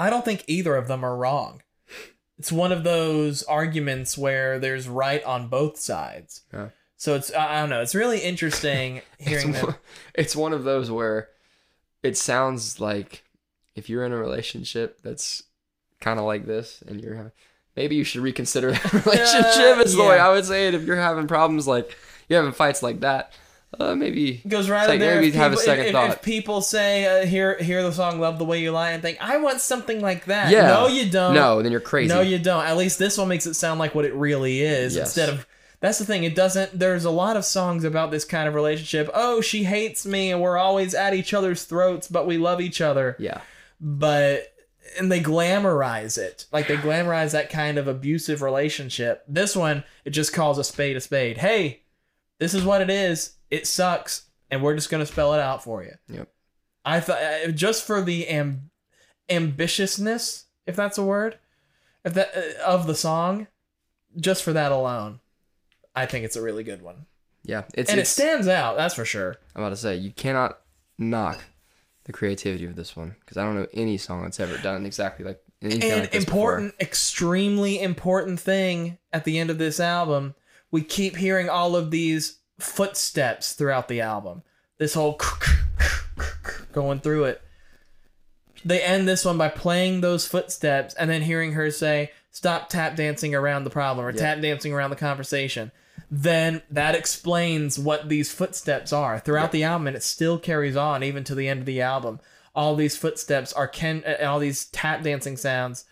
I 0.00 0.08
don't 0.08 0.24
think 0.24 0.44
either 0.46 0.76
of 0.76 0.88
them 0.88 1.04
are 1.04 1.14
wrong. 1.14 1.62
It's 2.38 2.50
one 2.50 2.72
of 2.72 2.84
those 2.84 3.42
arguments 3.42 4.16
where 4.16 4.58
there's 4.58 4.88
right 4.88 5.22
on 5.24 5.48
both 5.48 5.78
sides. 5.78 6.40
Yeah. 6.54 6.68
So 6.96 7.14
it's 7.14 7.32
I 7.34 7.60
don't 7.60 7.68
know. 7.68 7.82
It's 7.82 7.94
really 7.94 8.20
interesting 8.20 9.02
hearing 9.18 9.50
it's, 9.50 9.62
one, 9.62 9.74
it's 10.14 10.34
one 10.36 10.52
of 10.54 10.64
those 10.64 10.90
where 10.90 11.28
it 12.02 12.16
sounds 12.16 12.80
like 12.80 13.24
if 13.76 13.90
you're 13.90 14.06
in 14.06 14.12
a 14.12 14.16
relationship 14.16 15.02
that's 15.02 15.42
kind 16.00 16.18
of 16.18 16.24
like 16.24 16.46
this, 16.46 16.82
and 16.86 16.98
you're 17.02 17.14
having, 17.14 17.32
maybe 17.76 17.94
you 17.94 18.04
should 18.04 18.22
reconsider 18.22 18.72
that 18.72 18.92
relationship. 19.04 19.76
Uh, 19.76 19.82
is 19.82 19.94
the 19.94 20.02
way. 20.02 20.18
I 20.18 20.30
would 20.30 20.46
say 20.46 20.68
it. 20.68 20.74
If 20.74 20.84
you're 20.84 20.96
having 20.96 21.26
problems 21.26 21.66
like 21.66 21.94
you're 22.26 22.38
having 22.38 22.54
fights 22.54 22.82
like 22.82 23.00
that, 23.00 23.34
uh, 23.80 23.94
maybe 23.94 24.42
goes 24.46 24.68
right 24.68 24.88
like 24.88 25.00
there. 25.00 25.16
maybe 25.16 25.28
if 25.28 25.34
have 25.34 25.52
a 25.52 25.56
people- 25.56 25.64
second 25.64 25.86
if, 25.86 25.92
thought. 25.92 26.10
If 26.10 26.22
people 26.22 26.60
say, 26.60 27.22
uh, 27.22 27.26
"Hear, 27.26 27.56
hear 27.58 27.82
the 27.82 27.92
song 27.92 28.20
"Love 28.20 28.38
the 28.38 28.44
Way 28.44 28.60
You 28.60 28.72
Lie," 28.72 28.90
and 28.90 29.02
think, 29.02 29.18
"I 29.20 29.38
want 29.38 29.60
something 29.60 30.00
like 30.00 30.26
that," 30.26 30.50
yeah. 30.50 30.66
no, 30.68 30.86
you 30.86 31.10
don't. 31.10 31.34
No, 31.34 31.62
then 31.62 31.72
you're 31.72 31.80
crazy. 31.80 32.12
No, 32.14 32.20
you 32.20 32.38
don't. 32.38 32.64
At 32.64 32.76
least 32.76 32.98
this 32.98 33.16
one 33.18 33.28
makes 33.28 33.46
it 33.46 33.54
sound 33.54 33.80
like 33.80 33.94
what 33.94 34.04
it 34.04 34.14
really 34.14 34.60
is 34.60 34.94
Yes. 34.96 35.06
instead 35.08 35.28
of. 35.30 35.46
That's 35.80 35.98
the 35.98 36.04
thing. 36.04 36.24
It 36.24 36.34
doesn't. 36.34 36.78
There's 36.78 37.06
a 37.06 37.10
lot 37.10 37.38
of 37.38 37.44
songs 37.46 37.84
about 37.84 38.10
this 38.10 38.26
kind 38.26 38.46
of 38.46 38.54
relationship. 38.54 39.08
Oh, 39.14 39.40
she 39.40 39.64
hates 39.64 40.04
me, 40.04 40.30
and 40.30 40.42
we're 40.42 40.58
always 40.58 40.94
at 40.94 41.14
each 41.14 41.32
other's 41.32 41.64
throats, 41.64 42.06
but 42.06 42.26
we 42.26 42.36
love 42.36 42.60
each 42.60 42.82
other. 42.82 43.16
Yeah. 43.18 43.40
But 43.80 44.52
and 44.98 45.10
they 45.10 45.20
glamorize 45.20 46.18
it, 46.18 46.44
like 46.52 46.66
they 46.68 46.76
glamorize 46.76 47.30
that 47.32 47.48
kind 47.48 47.78
of 47.78 47.88
abusive 47.88 48.42
relationship. 48.42 49.22
This 49.26 49.56
one, 49.56 49.84
it 50.04 50.10
just 50.10 50.32
calls 50.34 50.58
a 50.58 50.64
spade 50.64 50.96
a 50.96 51.00
spade. 51.00 51.38
Hey, 51.38 51.80
this 52.38 52.52
is 52.54 52.62
what 52.64 52.82
it 52.82 52.90
is. 52.90 53.34
It 53.50 53.66
sucks, 53.66 54.26
and 54.50 54.62
we're 54.62 54.74
just 54.74 54.90
gonna 54.90 55.06
spell 55.06 55.34
it 55.34 55.40
out 55.40 55.62
for 55.64 55.82
you. 55.82 55.94
Yep. 56.08 56.28
I 56.84 57.00
thought 57.00 57.18
uh, 57.22 57.48
just 57.50 57.86
for 57.86 58.00
the 58.00 58.26
am- 58.28 58.70
ambitiousness, 59.28 60.44
if 60.66 60.76
that's 60.76 60.98
a 60.98 61.02
word, 61.04 61.38
if 62.04 62.14
that 62.14 62.30
uh, 62.36 62.62
of 62.64 62.86
the 62.86 62.94
song, 62.94 63.46
just 64.16 64.42
for 64.42 64.52
that 64.52 64.72
alone, 64.72 65.20
I 65.94 66.06
think 66.06 66.24
it's 66.24 66.36
a 66.36 66.42
really 66.42 66.64
good 66.64 66.82
one, 66.82 67.06
Yeah. 67.44 67.62
It's, 67.74 67.90
and 67.90 68.00
it 68.00 68.06
stands 68.06 68.48
out. 68.48 68.76
That's 68.76 68.94
for 68.94 69.04
sure. 69.04 69.36
I'm 69.54 69.62
about 69.62 69.70
to 69.70 69.76
say 69.76 69.96
you 69.96 70.10
cannot 70.12 70.58
knock 70.98 71.40
the 72.04 72.12
creativity 72.12 72.64
of 72.64 72.76
this 72.76 72.96
one 72.96 73.16
because 73.20 73.36
I 73.36 73.44
don't 73.44 73.54
know 73.56 73.66
any 73.74 73.96
song 73.98 74.22
that's 74.22 74.40
ever 74.40 74.56
done 74.58 74.86
exactly 74.86 75.24
like 75.24 75.40
anything 75.62 75.90
And 75.90 76.00
like 76.00 76.12
this 76.12 76.24
before. 76.24 76.52
important, 76.58 76.74
extremely 76.80 77.80
important 77.80 78.40
thing 78.40 78.98
at 79.12 79.24
the 79.24 79.38
end 79.38 79.50
of 79.50 79.58
this 79.58 79.78
album, 79.80 80.34
we 80.70 80.82
keep 80.82 81.16
hearing 81.16 81.48
all 81.48 81.76
of 81.76 81.90
these 81.90 82.38
footsteps 82.62 83.52
throughout 83.52 83.88
the 83.88 84.00
album. 84.00 84.42
This 84.78 84.94
whole 84.94 85.20
going 86.72 87.00
through 87.00 87.24
it. 87.24 87.42
They 88.64 88.82
end 88.82 89.08
this 89.08 89.24
one 89.24 89.38
by 89.38 89.48
playing 89.48 90.00
those 90.00 90.26
footsteps 90.26 90.94
and 90.94 91.08
then 91.10 91.22
hearing 91.22 91.52
her 91.52 91.70
say, 91.70 92.12
"Stop 92.30 92.68
tap 92.68 92.94
dancing 92.96 93.34
around 93.34 93.64
the 93.64 93.70
problem 93.70 94.04
or 94.06 94.12
tap 94.12 94.40
dancing 94.40 94.72
around 94.72 94.90
the 94.90 94.96
conversation." 94.96 95.72
Then 96.10 96.62
that 96.70 96.94
explains 96.94 97.78
what 97.78 98.08
these 98.08 98.32
footsteps 98.32 98.92
are 98.92 99.18
throughout 99.20 99.52
the 99.52 99.64
album, 99.64 99.86
and 99.86 99.96
it 99.96 100.02
still 100.02 100.38
carries 100.38 100.76
on 100.76 101.02
even 101.02 101.24
to 101.24 101.34
the 101.34 101.48
end 101.48 101.60
of 101.60 101.66
the 101.66 101.80
album. 101.80 102.20
All 102.54 102.74
these 102.74 102.96
footsteps 102.96 103.52
are 103.52 103.68
Ken. 103.68 104.02
uh, 104.04 104.24
All 104.26 104.40
these 104.40 104.64
tap 104.66 105.02
dancing 105.02 105.36
sounds 105.36 105.84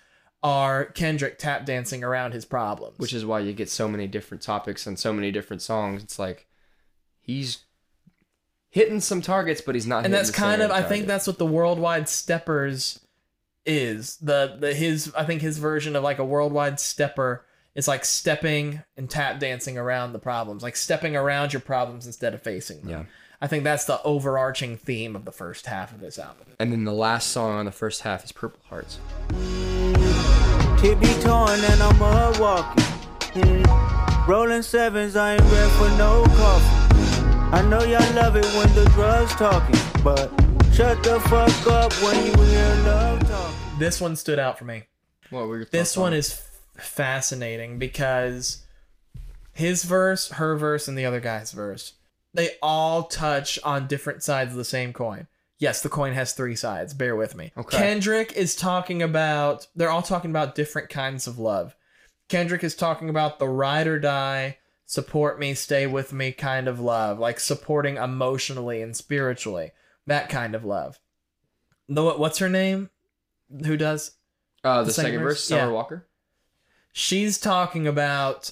are 0.42 0.86
Kendrick 0.86 1.38
tap 1.38 1.64
dancing 1.64 2.02
around 2.04 2.32
his 2.32 2.44
problems. 2.44 2.98
which 2.98 3.12
is 3.14 3.24
why 3.24 3.40
you 3.40 3.52
get 3.52 3.70
so 3.70 3.88
many 3.88 4.06
different 4.06 4.42
topics 4.42 4.86
and 4.86 4.98
so 4.98 5.12
many 5.12 5.30
different 5.32 5.62
songs. 5.62 6.02
It's 6.02 6.18
like 6.18 6.46
he's 7.28 7.58
hitting 8.70 9.00
some 9.00 9.22
targets, 9.22 9.60
but 9.60 9.74
he's 9.76 9.86
not. 9.86 10.04
and 10.04 10.12
that's 10.12 10.30
the 10.30 10.36
kind 10.36 10.62
of 10.62 10.70
the 10.70 10.74
I 10.74 10.82
think 10.82 11.06
that's 11.06 11.26
what 11.26 11.38
the 11.38 11.46
worldwide 11.46 12.08
steppers 12.08 13.00
is 13.64 14.16
the 14.16 14.56
the 14.58 14.72
his 14.74 15.12
I 15.14 15.24
think 15.24 15.42
his 15.42 15.58
version 15.58 15.94
of 15.94 16.02
like 16.02 16.18
a 16.18 16.24
worldwide 16.24 16.80
stepper 16.80 17.44
is 17.74 17.86
like 17.86 18.04
stepping 18.04 18.82
and 18.96 19.10
tap 19.10 19.38
dancing 19.38 19.76
around 19.76 20.12
the 20.14 20.18
problems 20.18 20.62
like 20.62 20.74
stepping 20.74 21.14
around 21.14 21.52
your 21.52 21.60
problems 21.60 22.06
instead 22.06 22.32
of 22.32 22.42
facing 22.42 22.80
them 22.80 22.88
Yeah. 22.90 23.04
I 23.42 23.46
think 23.46 23.64
that's 23.64 23.84
the 23.84 24.02
overarching 24.02 24.78
theme 24.78 25.14
of 25.14 25.24
the 25.26 25.32
first 25.32 25.66
half 25.66 25.92
of 25.92 26.00
this 26.00 26.18
album 26.18 26.46
And 26.58 26.72
then 26.72 26.84
the 26.84 26.92
last 26.94 27.28
song 27.28 27.56
on 27.58 27.66
the 27.66 27.72
first 27.72 28.00
half 28.02 28.24
is 28.24 28.32
Purple 28.32 28.60
Hearts. 28.68 28.98
Tip 30.78 30.98
be 30.98 31.12
torn 31.20 31.60
and 31.60 31.82
I'm 31.82 32.00
a 32.00 32.36
walking. 32.40 32.84
Mm. 33.34 34.26
Rolling 34.26 34.62
sevens, 34.62 35.14
I 35.14 35.34
ain't 35.34 35.42
ready 35.42 35.70
for 35.72 35.90
no 35.98 36.24
coffee. 36.36 36.77
I 37.50 37.62
know 37.62 37.82
y'all 37.82 38.12
love 38.14 38.36
it 38.36 38.44
when 38.56 38.72
the 38.74 38.84
drugs 38.94 39.34
talking, 39.34 39.74
but 40.04 40.28
shut 40.72 41.02
the 41.02 41.18
fuck 41.20 41.66
up 41.66 41.92
when 42.02 42.26
you 42.26 42.32
hear 42.42 42.74
love 42.84 43.20
talking. 43.26 43.78
this 43.78 44.00
one 44.00 44.16
stood 44.16 44.38
out 44.38 44.58
for 44.58 44.64
me 44.66 44.82
What 45.30 45.48
were 45.48 45.56
your 45.58 45.64
this 45.66 45.96
one 45.96 46.08
on 46.08 46.12
it? 46.12 46.18
is 46.18 46.32
f- 46.76 46.84
fascinating 46.84 47.78
because 47.78 48.64
his 49.52 49.84
verse, 49.84 50.30
her 50.32 50.56
verse, 50.56 50.88
and 50.88 50.96
the 50.98 51.06
other 51.06 51.20
guy's 51.20 51.52
verse, 51.52 51.94
they 52.34 52.50
all 52.62 53.04
touch 53.04 53.58
on 53.64 53.86
different 53.86 54.22
sides 54.22 54.50
of 54.52 54.56
the 54.58 54.64
same 54.64 54.92
coin. 54.92 55.26
Yes, 55.58 55.80
the 55.82 55.88
coin 55.88 56.12
has 56.12 56.34
three 56.34 56.54
sides. 56.54 56.92
Bear 56.94 57.16
with 57.16 57.34
me. 57.34 57.52
Okay. 57.56 57.78
Kendrick 57.78 58.32
is 58.34 58.54
talking 58.54 59.02
about, 59.02 59.66
they're 59.74 59.90
all 59.90 60.02
talking 60.02 60.30
about 60.30 60.54
different 60.54 60.90
kinds 60.90 61.26
of 61.26 61.38
love. 61.38 61.74
Kendrick 62.28 62.62
is 62.62 62.76
talking 62.76 63.08
about 63.08 63.38
the 63.38 63.48
ride 63.48 63.86
or 63.86 63.98
die, 63.98 64.58
support 64.88 65.38
me, 65.38 65.52
stay 65.52 65.86
with 65.86 66.14
me 66.14 66.32
kind 66.32 66.66
of 66.66 66.80
love, 66.80 67.18
like 67.18 67.38
supporting 67.38 67.98
emotionally 67.98 68.80
and 68.80 68.96
spiritually, 68.96 69.70
that 70.06 70.30
kind 70.30 70.54
of 70.54 70.64
love. 70.64 70.98
The, 71.90 72.02
what's 72.02 72.38
her 72.38 72.48
name? 72.48 72.88
Who 73.66 73.76
does? 73.76 74.12
uh, 74.64 74.80
the, 74.80 74.86
the 74.86 74.92
second 74.92 75.10
second 75.10 75.20
verse? 75.22 75.32
verse, 75.34 75.44
Summer 75.44 75.62
Yeah. 75.66 75.68
Walker. 75.72 76.06
she's 76.92 77.38
talking 77.38 77.86
about 77.86 78.50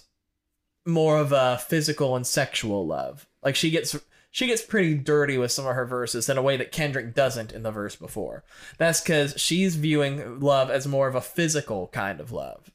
more 0.85 1.19
of 1.19 1.33
a 1.33 1.59
physical 1.59 2.15
and 2.15 2.27
sexual 2.27 2.87
love. 2.87 3.27
Like 3.43 3.57
she 3.57 3.71
gets 3.71 3.99
she 4.31 4.47
gets 4.47 4.63
pretty 4.63 4.95
dirty 4.95 5.39
with 5.39 5.51
some 5.51 5.67
of 5.67 5.75
her 5.75 5.87
verses 5.87 6.29
in 6.29 6.37
a 6.39 6.43
way 6.43 6.57
that 6.59 6.71
Kendrick 6.71 7.15
doesn't 7.15 7.53
in 7.53 7.63
the 7.63 7.71
verse 7.73 7.97
before. 7.97 8.45
That's 8.79 9.01
cuz 9.01 9.35
she's 9.39 9.77
viewing 9.77 10.39
love 10.41 10.71
as 10.71 10.87
more 10.87 11.09
of 11.09 11.15
a 11.15 11.21
physical 11.23 11.89
kind 11.89 12.21
of 12.21 12.31
love. 12.31 12.71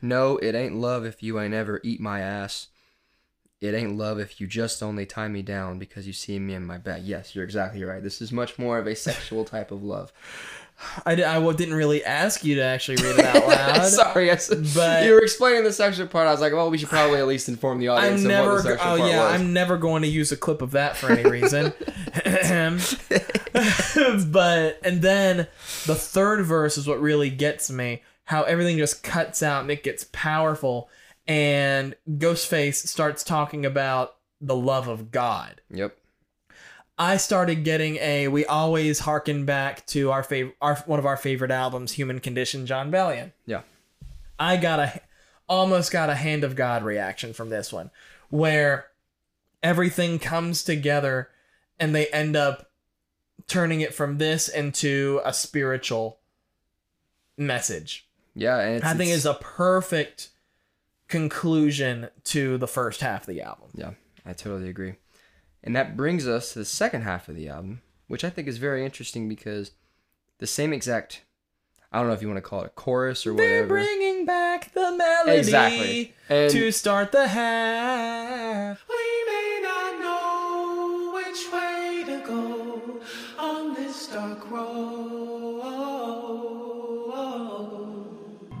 No, 0.00 0.38
it 0.38 0.54
ain't 0.54 0.76
love 0.76 1.04
if 1.04 1.22
you 1.22 1.38
ain't 1.40 1.54
ever 1.54 1.80
eat 1.84 2.00
my 2.00 2.20
ass. 2.20 2.68
It 3.62 3.74
ain't 3.74 3.96
love 3.96 4.18
if 4.18 4.40
you 4.40 4.48
just 4.48 4.82
only 4.82 5.06
tie 5.06 5.28
me 5.28 5.40
down 5.40 5.78
because 5.78 6.04
you 6.04 6.12
see 6.12 6.36
me 6.40 6.54
in 6.54 6.66
my 6.66 6.78
bed. 6.78 7.04
Yes, 7.04 7.36
you're 7.36 7.44
exactly 7.44 7.84
right. 7.84 8.02
This 8.02 8.20
is 8.20 8.32
much 8.32 8.58
more 8.58 8.76
of 8.76 8.88
a 8.88 8.96
sexual 8.96 9.44
type 9.44 9.70
of 9.70 9.84
love. 9.84 10.12
I, 11.06 11.12
I 11.12 11.52
didn't 11.52 11.74
really 11.74 12.04
ask 12.04 12.44
you 12.44 12.56
to 12.56 12.60
actually 12.60 12.96
read 12.96 13.20
it 13.20 13.24
out 13.24 13.46
loud. 13.48 13.86
Sorry, 13.86 14.32
I 14.32 14.36
said, 14.36 14.66
but- 14.74 15.04
you 15.04 15.12
were 15.12 15.20
explaining 15.20 15.62
the 15.62 15.72
sexual 15.72 16.08
part. 16.08 16.26
I 16.26 16.32
was 16.32 16.40
like, 16.40 16.52
well, 16.52 16.70
we 16.70 16.78
should 16.78 16.88
probably 16.88 17.20
at 17.20 17.28
least 17.28 17.48
inform 17.48 17.78
the 17.78 17.86
audience 17.86 18.22
I'm 18.22 18.26
of 18.26 18.32
never. 18.32 18.54
what 18.54 18.64
the 18.64 18.72
oh 18.72 18.76
part 18.78 18.98
yeah, 18.98 19.30
was. 19.30 19.40
I'm 19.40 19.52
never 19.52 19.78
going 19.78 20.02
to 20.02 20.08
use 20.08 20.32
a 20.32 20.36
clip 20.36 20.60
of 20.60 20.72
that 20.72 20.96
for 20.96 21.12
any 21.12 21.30
reason. 21.30 21.72
but 24.32 24.80
and 24.84 25.02
then 25.02 25.46
the 25.86 25.94
third 25.94 26.44
verse 26.44 26.76
is 26.76 26.88
what 26.88 27.00
really 27.00 27.30
gets 27.30 27.70
me. 27.70 28.02
How 28.24 28.42
everything 28.42 28.76
just 28.76 29.04
cuts 29.04 29.40
out 29.40 29.62
and 29.62 29.70
it 29.70 29.84
gets 29.84 30.08
powerful, 30.12 30.88
and 31.26 31.94
Ghostface 32.08 32.86
starts 32.86 33.22
talking 33.24 33.64
about 33.66 34.16
the 34.40 34.56
love 34.56 34.88
of 34.88 35.10
God. 35.10 35.60
Yep. 35.70 35.96
I 36.98 37.16
started 37.16 37.64
getting 37.64 37.96
a. 37.96 38.28
We 38.28 38.44
always 38.44 39.00
harken 39.00 39.44
back 39.44 39.86
to 39.88 40.10
our 40.10 40.22
favorite, 40.22 40.56
our 40.60 40.76
one 40.86 40.98
of 40.98 41.06
our 41.06 41.16
favorite 41.16 41.50
albums, 41.50 41.92
Human 41.92 42.20
Condition, 42.20 42.66
Jon 42.66 42.90
Bellion. 42.92 43.32
Yeah. 43.46 43.62
I 44.38 44.56
got 44.56 44.78
a 44.78 45.00
almost 45.48 45.90
got 45.90 46.10
a 46.10 46.14
hand 46.14 46.44
of 46.44 46.54
God 46.56 46.82
reaction 46.84 47.32
from 47.32 47.48
this 47.50 47.72
one, 47.72 47.90
where 48.30 48.86
everything 49.62 50.18
comes 50.18 50.62
together 50.62 51.28
and 51.80 51.94
they 51.94 52.06
end 52.08 52.36
up 52.36 52.70
turning 53.48 53.80
it 53.80 53.94
from 53.94 54.18
this 54.18 54.48
into 54.48 55.20
a 55.24 55.32
spiritual 55.32 56.18
message. 57.36 58.06
Yeah, 58.34 58.58
and 58.60 58.76
it's, 58.76 58.84
I 58.84 58.90
think 58.90 59.08
it's- 59.08 59.18
is 59.18 59.26
a 59.26 59.34
perfect 59.34 60.28
conclusion 61.12 62.08
to 62.24 62.56
the 62.58 62.66
first 62.66 63.02
half 63.02 63.22
of 63.22 63.26
the 63.34 63.42
album. 63.42 63.68
Yeah, 63.74 63.90
I 64.24 64.32
totally 64.32 64.68
agree. 64.70 64.94
And 65.62 65.76
that 65.76 65.96
brings 65.96 66.26
us 66.26 66.54
to 66.54 66.60
the 66.60 66.64
second 66.64 67.02
half 67.02 67.28
of 67.28 67.36
the 67.36 67.48
album, 67.48 67.82
which 68.08 68.24
I 68.24 68.30
think 68.30 68.48
is 68.48 68.58
very 68.58 68.84
interesting 68.84 69.28
because 69.28 69.72
the 70.38 70.46
same 70.46 70.72
exact 70.72 71.22
I 71.92 71.98
don't 71.98 72.06
know 72.06 72.14
if 72.14 72.22
you 72.22 72.28
want 72.28 72.38
to 72.38 72.42
call 72.42 72.62
it 72.62 72.68
a 72.68 72.70
chorus 72.70 73.26
or 73.26 73.34
whatever. 73.34 73.50
They're 73.52 73.66
bringing 73.66 74.24
back 74.24 74.72
the 74.72 74.92
melody 74.96 75.38
Exactly. 75.38 76.14
And- 76.30 76.50
to 76.50 76.72
start 76.72 77.12
the 77.12 77.28
half. 77.28 78.82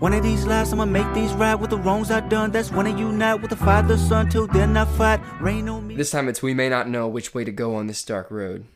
One 0.02 0.14
of 0.14 0.24
these 0.24 0.44
lives, 0.44 0.72
I'ma 0.72 0.84
make 0.84 1.14
these 1.14 1.32
right 1.34 1.54
with 1.54 1.70
the 1.70 1.78
wrongs 1.78 2.10
I 2.10 2.18
done. 2.18 2.50
That's 2.50 2.72
when 2.72 2.88
I 2.88 2.98
unite 2.98 3.36
with 3.36 3.50
the 3.50 3.56
father, 3.56 3.96
son. 3.96 4.28
Till 4.28 4.48
then, 4.48 4.76
I 4.76 4.84
fight. 4.84 5.20
Rain 5.40 5.68
on 5.68 5.86
me. 5.86 5.94
This 5.94 6.10
time 6.10 6.26
it's 6.26 6.42
we 6.42 6.54
may 6.54 6.68
not 6.68 6.88
know 6.88 7.06
which 7.06 7.34
way 7.34 7.44
to 7.44 7.52
go 7.52 7.76
on 7.76 7.86
this 7.86 8.04
dark 8.04 8.28
road. 8.28 8.66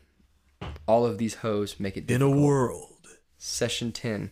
All 0.85 1.05
of 1.05 1.17
these 1.17 1.35
hoes 1.35 1.81
make 1.81 1.97
it 1.97 2.07
difficult. 2.07 2.31
In 2.31 2.39
a 2.39 2.41
world. 2.41 3.09
Session 3.37 3.91
10 3.91 4.31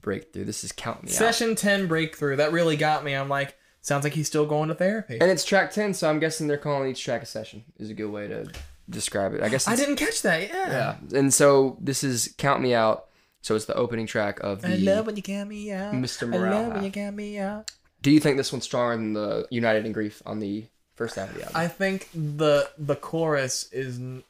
breakthrough. 0.00 0.44
This 0.44 0.64
is 0.64 0.72
Count 0.72 1.04
Me 1.04 1.10
Out. 1.10 1.14
Session 1.14 1.54
10 1.54 1.86
breakthrough. 1.86 2.34
That 2.34 2.50
really 2.50 2.76
got 2.76 3.04
me. 3.04 3.14
I'm 3.14 3.28
like, 3.28 3.56
sounds 3.80 4.02
like 4.02 4.14
he's 4.14 4.26
still 4.26 4.44
going 4.44 4.70
to 4.70 4.74
therapy. 4.74 5.18
And 5.20 5.30
it's 5.30 5.44
track 5.44 5.70
10, 5.70 5.94
so 5.94 6.10
I'm 6.10 6.18
guessing 6.18 6.48
they're 6.48 6.58
calling 6.58 6.90
each 6.90 7.04
track 7.04 7.22
a 7.22 7.26
session. 7.26 7.62
Is 7.78 7.90
a 7.90 7.94
good 7.94 8.10
way 8.10 8.26
to 8.26 8.50
describe 8.90 9.34
it. 9.34 9.42
I 9.44 9.50
guess 9.50 9.68
I 9.68 9.76
didn't 9.76 9.94
catch 9.94 10.22
that. 10.22 10.48
Yeah. 10.48 10.96
Yeah. 11.08 11.16
And 11.16 11.32
so 11.32 11.78
this 11.80 12.02
is 12.02 12.34
Count 12.38 12.60
Me 12.60 12.74
Out. 12.74 13.04
So 13.44 13.54
it's 13.54 13.66
the 13.66 13.74
opening 13.74 14.06
track 14.06 14.40
of 14.40 14.62
the. 14.62 14.68
I 14.72 14.76
love 14.76 15.04
when 15.04 15.16
you 15.16 15.22
me 15.44 15.70
out. 15.70 15.92
Mr. 15.92 16.22
I 16.22 16.26
Morale 16.38 16.62
love 16.62 16.72
when 16.72 16.84
you 16.84 16.90
me 17.12 17.38
out. 17.38 17.70
Do 18.00 18.10
you 18.10 18.18
think 18.18 18.38
this 18.38 18.50
one's 18.50 18.64
stronger 18.64 18.96
than 18.96 19.12
the 19.12 19.46
United 19.50 19.84
in 19.84 19.92
Grief 19.92 20.22
on 20.24 20.38
the 20.40 20.64
first 20.94 21.16
half 21.16 21.28
of 21.28 21.34
the 21.36 21.42
album? 21.42 21.54
I 21.54 21.68
think 21.68 22.08
the 22.14 22.70
the 22.78 22.96
chorus 22.96 23.68
is 23.70 23.98
n- 23.98 24.24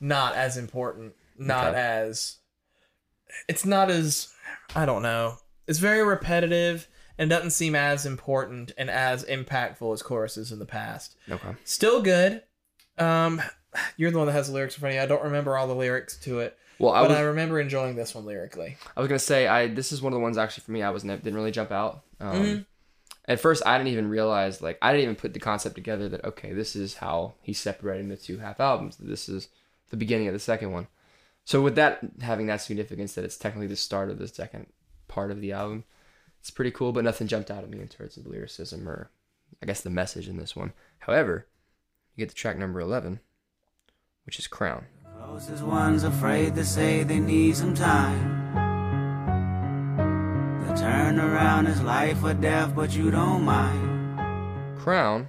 not 0.00 0.34
as 0.34 0.58
important. 0.58 1.14
Not 1.38 1.68
Okay. 1.68 1.78
as. 1.80 2.36
It's 3.48 3.64
not 3.64 3.90
as. 3.90 4.28
I 4.76 4.84
don't 4.84 5.02
know. 5.02 5.38
It's 5.66 5.78
very 5.78 6.02
repetitive 6.04 6.88
and 7.16 7.30
doesn't 7.30 7.52
seem 7.52 7.74
as 7.74 8.04
important 8.04 8.72
and 8.76 8.90
as 8.90 9.24
impactful 9.24 9.94
as 9.94 10.02
choruses 10.02 10.52
in 10.52 10.58
the 10.58 10.66
past. 10.66 11.16
okay. 11.30 11.54
Still 11.64 12.02
good. 12.02 12.42
Um, 12.98 13.40
you're 13.96 14.10
the 14.10 14.18
one 14.18 14.26
that 14.26 14.34
has 14.34 14.48
the 14.48 14.52
lyrics 14.54 14.74
in 14.76 14.80
front 14.80 14.92
of 14.92 14.96
you. 14.96 15.02
I 15.02 15.06
don't 15.06 15.24
remember 15.24 15.56
all 15.56 15.66
the 15.68 15.74
lyrics 15.74 16.18
to 16.20 16.40
it, 16.40 16.56
Well, 16.78 16.92
I 16.92 17.00
but 17.02 17.10
was, 17.10 17.18
I 17.18 17.22
remember 17.22 17.60
enjoying 17.60 17.96
this 17.96 18.14
one 18.14 18.24
lyrically. 18.24 18.76
I 18.96 19.00
was 19.00 19.08
gonna 19.08 19.18
say 19.18 19.46
I 19.46 19.66
this 19.68 19.92
is 19.92 20.00
one 20.00 20.12
of 20.12 20.16
the 20.18 20.22
ones 20.22 20.38
actually 20.38 20.62
for 20.64 20.72
me 20.72 20.82
I 20.82 20.90
was 20.90 21.02
didn't 21.02 21.34
really 21.34 21.50
jump 21.50 21.72
out. 21.72 22.04
Um, 22.20 22.36
Mhm. 22.44 22.66
At 23.26 23.40
first, 23.40 23.62
I 23.66 23.76
didn't 23.76 23.92
even 23.92 24.08
realize 24.08 24.62
like 24.62 24.78
I 24.80 24.90
didn't 24.92 25.02
even 25.04 25.16
put 25.16 25.34
the 25.34 25.40
concept 25.40 25.74
together 25.74 26.08
that 26.08 26.24
okay, 26.24 26.52
this 26.52 26.74
is 26.74 26.94
how 26.94 27.34
he's 27.42 27.60
separating 27.60 28.08
the 28.08 28.16
two 28.16 28.38
half 28.38 28.58
albums. 28.58 28.96
This 28.96 29.28
is 29.28 29.48
the 29.90 29.96
beginning 29.98 30.28
of 30.28 30.32
the 30.32 30.38
second 30.40 30.72
one. 30.72 30.86
So 31.44 31.60
with 31.60 31.74
that 31.76 32.00
having 32.22 32.46
that 32.46 32.62
significance 32.62 33.14
that 33.14 33.24
it's 33.24 33.36
technically 33.36 33.66
the 33.66 33.76
start 33.76 34.10
of 34.10 34.18
the 34.18 34.28
second 34.28 34.66
part 35.08 35.30
of 35.30 35.40
the 35.40 35.52
album, 35.52 35.84
it's 36.40 36.50
pretty 36.50 36.70
cool. 36.70 36.92
But 36.92 37.04
nothing 37.04 37.26
jumped 37.26 37.50
out 37.50 37.64
at 37.64 37.70
me 37.70 37.80
in 37.80 37.88
terms 37.88 38.16
of 38.16 38.26
lyricism 38.26 38.88
or 38.88 39.10
I 39.62 39.66
guess 39.66 39.80
the 39.82 39.90
message 39.90 40.28
in 40.28 40.36
this 40.38 40.54
one. 40.56 40.72
However, 41.00 41.46
you 42.14 42.22
get 42.24 42.30
to 42.30 42.34
track 42.34 42.56
number 42.56 42.80
eleven, 42.80 43.20
which 44.24 44.38
is 44.38 44.46
Crown. 44.46 44.86
Closest 45.28 45.62
ones 45.62 46.04
afraid 46.04 46.54
to 46.54 46.64
say 46.64 47.02
they 47.02 47.20
need 47.20 47.54
some 47.54 47.74
time. 47.74 48.54
The 50.66 50.72
turnaround 50.72 51.68
is 51.68 51.82
life 51.82 52.24
or 52.24 52.32
death, 52.32 52.74
but 52.74 52.96
you 52.96 53.10
don't 53.10 53.42
mind. 53.42 54.78
Crown, 54.78 55.28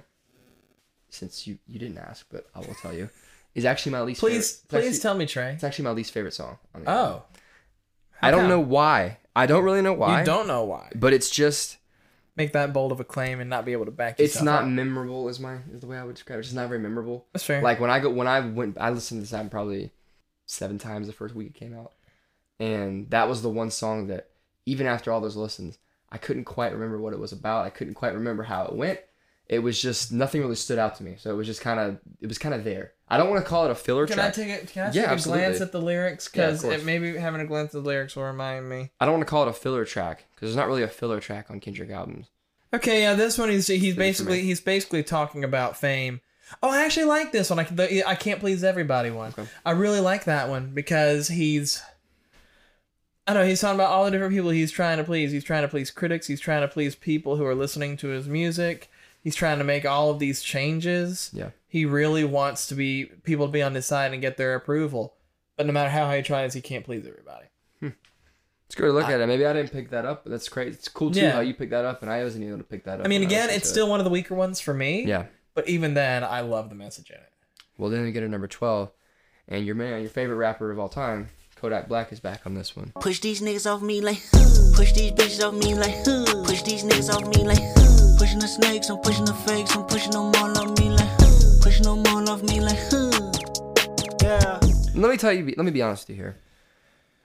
since 1.10 1.46
you 1.46 1.58
you 1.66 1.78
didn't 1.78 1.98
ask, 1.98 2.24
but 2.30 2.46
I 2.54 2.60
will 2.60 2.74
tell 2.80 2.94
you, 2.94 3.10
is 3.54 3.66
actually 3.66 3.92
my 3.92 4.00
least. 4.00 4.20
Please, 4.20 4.52
favorite. 4.52 4.68
please 4.68 4.78
it's 4.78 4.96
actually, 4.96 5.02
tell 5.02 5.14
me, 5.18 5.26
Trey. 5.26 5.52
It's 5.52 5.64
actually 5.64 5.84
my 5.84 5.90
least 5.90 6.12
favorite 6.12 6.32
song. 6.32 6.56
On 6.74 6.82
the 6.82 6.90
oh. 6.90 6.94
album. 6.94 7.22
Oh, 7.22 7.38
I 8.22 8.30
don't 8.30 8.48
know 8.48 8.60
why. 8.60 9.18
I 9.36 9.44
don't 9.44 9.62
really 9.62 9.82
know 9.82 9.92
why. 9.92 10.20
you 10.20 10.24
don't 10.24 10.48
know 10.48 10.64
why. 10.64 10.90
But 10.94 11.12
it's 11.12 11.28
just 11.28 11.76
Make 12.40 12.52
that 12.54 12.72
bold 12.72 12.90
of 12.90 13.00
a 13.00 13.04
claim 13.04 13.38
and 13.40 13.50
not 13.50 13.66
be 13.66 13.72
able 13.72 13.84
to 13.84 13.90
back 13.90 14.18
it. 14.18 14.24
it's 14.24 14.40
not 14.40 14.62
up. 14.62 14.68
memorable. 14.68 15.28
Is 15.28 15.38
my 15.38 15.58
is 15.74 15.80
the 15.80 15.86
way 15.86 15.98
I 15.98 16.04
would 16.04 16.14
describe 16.14 16.38
it. 16.38 16.40
It's 16.40 16.54
not 16.54 16.68
very 16.68 16.80
memorable. 16.80 17.26
That's 17.32 17.44
fair. 17.44 17.60
Like 17.60 17.80
when 17.80 17.90
I 17.90 18.00
go 18.00 18.08
when 18.08 18.26
I 18.26 18.40
went 18.40 18.78
I 18.80 18.88
listened 18.90 19.18
to 19.18 19.22
this 19.22 19.34
album 19.34 19.50
probably 19.50 19.90
seven 20.46 20.78
times 20.78 21.06
the 21.06 21.12
first 21.12 21.34
week 21.34 21.48
it 21.48 21.54
came 21.54 21.76
out, 21.76 21.92
and 22.58 23.10
that 23.10 23.28
was 23.28 23.42
the 23.42 23.50
one 23.50 23.70
song 23.70 24.06
that 24.06 24.30
even 24.64 24.86
after 24.86 25.12
all 25.12 25.20
those 25.20 25.36
listens 25.36 25.78
I 26.10 26.18
couldn't 26.18 26.44
quite 26.44 26.72
remember 26.72 26.98
what 26.98 27.12
it 27.12 27.18
was 27.18 27.32
about. 27.32 27.66
I 27.66 27.70
couldn't 27.70 27.94
quite 27.94 28.14
remember 28.14 28.42
how 28.42 28.64
it 28.64 28.74
went. 28.74 29.00
It 29.50 29.58
was 29.64 29.82
just 29.82 30.12
nothing 30.12 30.40
really 30.42 30.54
stood 30.54 30.78
out 30.78 30.94
to 30.98 31.02
me. 31.02 31.16
So 31.18 31.28
it 31.28 31.34
was 31.34 31.44
just 31.48 31.60
kind 31.60 31.80
of 31.80 31.98
it 32.20 32.28
was 32.28 32.38
kind 32.38 32.54
of 32.54 32.62
there. 32.62 32.92
I 33.08 33.16
don't 33.18 33.28
want 33.28 33.42
to 33.44 33.48
call 33.48 33.64
it 33.64 33.72
a 33.72 33.74
filler 33.74 34.06
Can 34.06 34.14
track. 34.16 34.28
I 34.28 34.30
take 34.30 34.48
it? 34.48 34.68
Can 34.68 34.82
I 34.84 34.86
Yeah, 34.86 34.92
take 34.92 35.04
a 35.06 35.10
absolutely. 35.10 35.44
glance 35.44 35.60
at 35.60 35.72
the 35.72 35.80
lyrics? 35.80 36.30
Yeah, 36.32 36.46
Because 36.46 36.62
course. 36.62 36.84
maybe 36.84 37.16
having 37.16 37.40
a 37.40 37.46
glance 37.46 37.74
at 37.74 37.82
the 37.82 37.88
lyrics 37.88 38.14
will 38.14 38.22
remind 38.22 38.68
me. 38.68 38.92
I 39.00 39.06
don't 39.06 39.14
want 39.16 39.26
to 39.26 39.28
call 39.30 39.42
it 39.42 39.48
a 39.48 39.52
filler 39.52 39.84
track 39.84 40.26
because 40.36 40.50
there's 40.50 40.56
not 40.56 40.68
really 40.68 40.84
a 40.84 40.88
filler 40.88 41.18
track 41.18 41.50
on 41.50 41.58
Kendrick 41.58 41.90
albums. 41.90 42.28
Okay, 42.72 43.02
yeah, 43.02 43.14
this 43.14 43.36
one 43.36 43.48
he's 43.50 43.66
he's 43.66 43.96
basically 43.96 44.42
he's 44.42 44.60
basically 44.60 45.02
talking 45.02 45.42
about 45.42 45.76
fame. 45.76 46.20
Oh, 46.62 46.70
I 46.70 46.84
actually 46.84 47.06
like 47.06 47.32
this 47.32 47.50
one. 47.50 47.58
I 47.58 47.64
the, 47.64 48.08
I 48.08 48.14
can't 48.14 48.38
please 48.38 48.62
everybody 48.62 49.10
one. 49.10 49.30
Okay. 49.36 49.48
I 49.66 49.72
really 49.72 49.98
like 50.00 50.24
that 50.24 50.48
one 50.48 50.70
because 50.72 51.26
he's. 51.26 51.82
I 53.26 53.34
don't 53.34 53.42
know. 53.42 53.48
He's 53.48 53.60
talking 53.60 53.76
about 53.76 53.90
all 53.90 54.04
the 54.04 54.10
different 54.12 54.32
people 54.34 54.50
he's 54.50 54.72
trying 54.72 54.98
to 54.98 55.04
please. 55.04 55.30
He's 55.30 55.44
trying 55.44 55.62
to 55.62 55.68
please 55.68 55.90
critics. 55.90 56.26
He's 56.26 56.40
trying 56.40 56.62
to 56.62 56.68
please 56.68 56.94
people 56.96 57.36
who 57.36 57.44
are 57.44 57.54
listening 57.54 57.96
to 57.98 58.08
his 58.08 58.26
music. 58.28 58.90
He's 59.22 59.34
trying 59.34 59.58
to 59.58 59.64
make 59.64 59.84
all 59.84 60.10
of 60.10 60.18
these 60.18 60.42
changes. 60.42 61.30
Yeah. 61.32 61.50
He 61.68 61.84
really 61.84 62.24
wants 62.24 62.66
to 62.68 62.74
be 62.74 63.04
people 63.22 63.46
to 63.46 63.52
be 63.52 63.62
on 63.62 63.74
his 63.74 63.86
side 63.86 64.12
and 64.12 64.22
get 64.22 64.36
their 64.36 64.54
approval. 64.54 65.14
But 65.56 65.66
no 65.66 65.72
matter 65.72 65.90
how 65.90 66.10
he 66.12 66.22
tries, 66.22 66.54
he 66.54 66.60
can't 66.62 66.84
please 66.84 67.06
everybody. 67.06 67.46
Hmm. 67.80 67.88
It's 68.66 68.74
good 68.74 68.86
to 68.86 68.92
look 68.92 69.08
at 69.08 69.20
it. 69.20 69.26
Maybe 69.26 69.44
I 69.44 69.52
didn't 69.52 69.72
pick 69.72 69.90
that 69.90 70.04
up, 70.06 70.24
but 70.24 70.30
that's 70.30 70.48
great. 70.48 70.68
It's 70.68 70.88
cool 70.88 71.10
too 71.10 71.20
Yeah. 71.20 71.32
how 71.32 71.40
you 71.40 71.52
picked 71.54 71.72
that 71.72 71.84
up, 71.84 72.00
and 72.02 72.10
I 72.10 72.22
wasn't 72.24 72.44
able 72.44 72.58
to 72.58 72.64
pick 72.64 72.84
that 72.84 73.00
up. 73.00 73.06
I 73.06 73.08
mean, 73.08 73.22
again, 73.22 73.42
listened 73.48 73.56
it's 73.58 73.68
to 73.68 73.72
still 73.74 73.88
one 73.90 74.00
of 74.00 74.04
the 74.04 74.10
weaker 74.10 74.34
ones 74.34 74.58
for 74.60 74.72
me. 74.72 75.04
yeah. 75.04 75.26
But 75.54 75.68
even 75.68 75.94
then, 75.94 76.24
I 76.24 76.40
love 76.40 76.68
the 76.70 76.76
message 76.76 77.10
in 77.10 77.16
it. 77.16 77.32
Well, 77.76 77.90
then 77.90 78.02
we 78.04 78.12
get 78.12 78.20
to 78.20 78.28
number 78.28 78.46
twelve, 78.46 78.90
and 79.48 79.66
your 79.66 79.74
man, 79.74 80.00
your 80.00 80.10
favorite 80.10 80.36
rapper 80.36 80.70
of 80.70 80.78
all 80.78 80.88
time, 80.88 81.28
Kodak 81.56 81.88
Black, 81.88 82.12
is 82.12 82.20
back 82.20 82.46
on 82.46 82.54
this 82.54 82.74
one. 82.76 82.92
Push 83.00 83.20
these 83.20 83.42
niggas 83.42 83.70
off 83.70 83.82
me 83.82 84.00
like, 84.00 84.22
huh. 84.32 84.72
push 84.76 84.92
these 84.92 85.12
bitches 85.12 85.44
off 85.46 85.52
me 85.54 85.74
like, 85.74 85.94
huh. 86.06 86.24
push 86.46 86.62
these 86.62 86.84
niggas 86.84 87.12
off 87.12 87.26
me 87.36 87.44
like, 87.44 87.58
huh. 87.60 87.96
pushing 88.20 88.38
the 88.38 88.46
snakes, 88.46 88.90
I'm 88.90 88.98
pushing 88.98 89.24
the 89.24 89.32
fakes, 89.32 89.74
I'm 89.74 89.86
pushing 89.86 90.10
them 90.10 90.30
all 90.36 90.58
off 90.58 90.78
me 90.78 90.90
like, 90.90 91.08
huh. 91.08 91.30
pushing 91.62 91.84
them 91.84 92.06
all 92.06 92.28
off 92.28 92.42
me 92.42 92.60
like, 92.60 92.76
huh. 92.90 93.32
Yeah. 94.22 94.60
Let 94.94 95.10
me 95.10 95.16
tell 95.16 95.32
you. 95.32 95.54
Let 95.56 95.64
me 95.64 95.70
be 95.70 95.80
honest 95.80 96.06
with 96.06 96.18
you 96.18 96.22
here. 96.22 96.38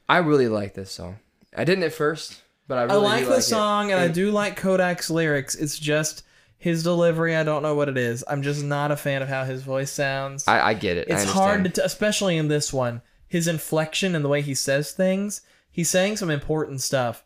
I 0.08 0.20
really 0.20 0.48
like 0.48 0.74
this 0.74 0.90
song. 0.90 1.18
I 1.54 1.66
didn't 1.66 1.84
at 1.84 1.92
first, 1.92 2.42
but 2.70 2.78
I 2.78 2.82
I 2.82 2.86
really 2.86 3.02
like 3.02 3.26
the 3.26 3.36
it. 3.36 3.42
song 3.42 3.92
and 3.92 4.00
I 4.00 4.08
do 4.08 4.32
like 4.32 4.58
Kodak's 4.58 5.10
lyrics. 5.10 5.56
It's 5.56 5.78
just 5.78 6.24
his 6.58 6.82
delivery. 6.82 7.36
I 7.36 7.44
don't 7.44 7.62
know 7.62 7.76
what 7.76 7.90
it 7.90 7.98
is. 7.98 8.24
I'm 8.30 8.42
just 8.42 8.64
not 8.64 8.92
a 8.92 8.96
fan 8.96 9.22
of 9.22 9.28
how 9.28 9.44
his 9.44 9.64
voice 9.64 9.92
sounds. 9.92 10.48
I, 10.48 10.70
I 10.70 10.74
get 10.76 10.96
it. 10.96 11.12
I 11.12 11.16
it's 11.16 11.26
hard 11.26 11.66
to, 11.66 11.70
t- 11.72 11.82
especially 11.84 12.38
in 12.38 12.48
this 12.48 12.72
one, 12.72 13.02
his 13.28 13.50
inflection 13.50 14.16
and 14.16 14.24
the 14.24 14.30
way 14.30 14.42
he 14.42 14.54
says 14.56 14.94
things. 14.94 15.42
He's 15.70 15.90
saying 15.90 16.16
some 16.16 16.30
important 16.30 16.80
stuff, 16.80 17.26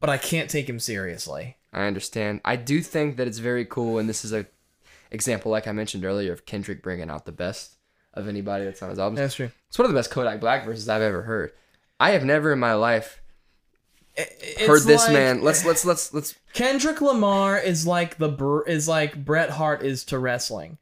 but 0.00 0.08
I 0.08 0.16
can't 0.16 0.48
take 0.48 0.66
him 0.70 0.80
seriously. 0.80 1.57
I 1.72 1.86
understand. 1.86 2.40
I 2.44 2.56
do 2.56 2.80
think 2.80 3.16
that 3.16 3.26
it's 3.26 3.38
very 3.38 3.64
cool, 3.64 3.98
and 3.98 4.08
this 4.08 4.24
is 4.24 4.32
a 4.32 4.46
example, 5.10 5.50
like 5.50 5.66
I 5.66 5.72
mentioned 5.72 6.04
earlier, 6.04 6.32
of 6.32 6.46
Kendrick 6.46 6.82
bringing 6.82 7.10
out 7.10 7.24
the 7.26 7.32
best 7.32 7.76
of 8.14 8.26
anybody 8.28 8.64
that's 8.64 8.82
on 8.82 8.90
his 8.90 8.98
albums. 8.98 9.18
That's 9.20 9.34
true. 9.34 9.50
It's 9.68 9.78
one 9.78 9.86
of 9.86 9.92
the 9.92 9.98
best 9.98 10.10
Kodak 10.10 10.40
Black 10.40 10.64
verses 10.64 10.88
I've 10.88 11.02
ever 11.02 11.22
heard. 11.22 11.52
I 12.00 12.10
have 12.10 12.24
never 12.24 12.52
in 12.52 12.58
my 12.58 12.74
life 12.74 13.20
It's 14.16 14.66
heard 14.66 14.82
this 14.82 15.04
like- 15.04 15.12
man. 15.12 15.42
Let's 15.42 15.64
let's 15.64 15.84
let's 15.84 16.12
let's. 16.14 16.34
Kendrick 16.52 17.00
Lamar 17.00 17.58
is 17.58 17.86
like 17.86 18.16
the 18.18 18.62
is 18.66 18.88
like 18.88 19.24
Bret 19.24 19.50
Hart 19.50 19.82
is 19.82 20.04
to 20.06 20.18
wrestling 20.18 20.78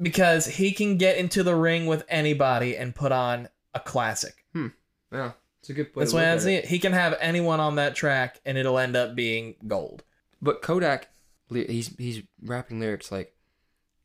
because 0.00 0.46
he 0.46 0.72
can 0.72 0.96
get 0.96 1.16
into 1.16 1.42
the 1.42 1.54
ring 1.54 1.86
with 1.86 2.04
anybody 2.08 2.76
and 2.76 2.94
put 2.94 3.12
on 3.12 3.48
a 3.74 3.80
classic. 3.80 4.44
Hmm. 4.52 4.68
Yeah, 5.12 5.32
it's 5.62 5.70
a 5.70 5.74
good 5.74 5.94
way. 5.94 6.00
That's 6.02 6.12
why 6.12 6.22
I 6.22 6.24
at 6.24 6.42
see 6.42 6.54
it. 6.54 6.64
it. 6.64 6.70
He 6.70 6.80
can 6.80 6.92
have 6.92 7.16
anyone 7.20 7.60
on 7.60 7.76
that 7.76 7.94
track 7.94 8.40
and 8.44 8.58
it'll 8.58 8.78
end 8.78 8.96
up 8.96 9.14
being 9.14 9.54
gold. 9.68 10.02
But 10.40 10.60
Kodak, 10.60 11.08
he's 11.48 11.96
he's 11.96 12.24
rapping 12.42 12.80
lyrics 12.80 13.12
like, 13.12 13.36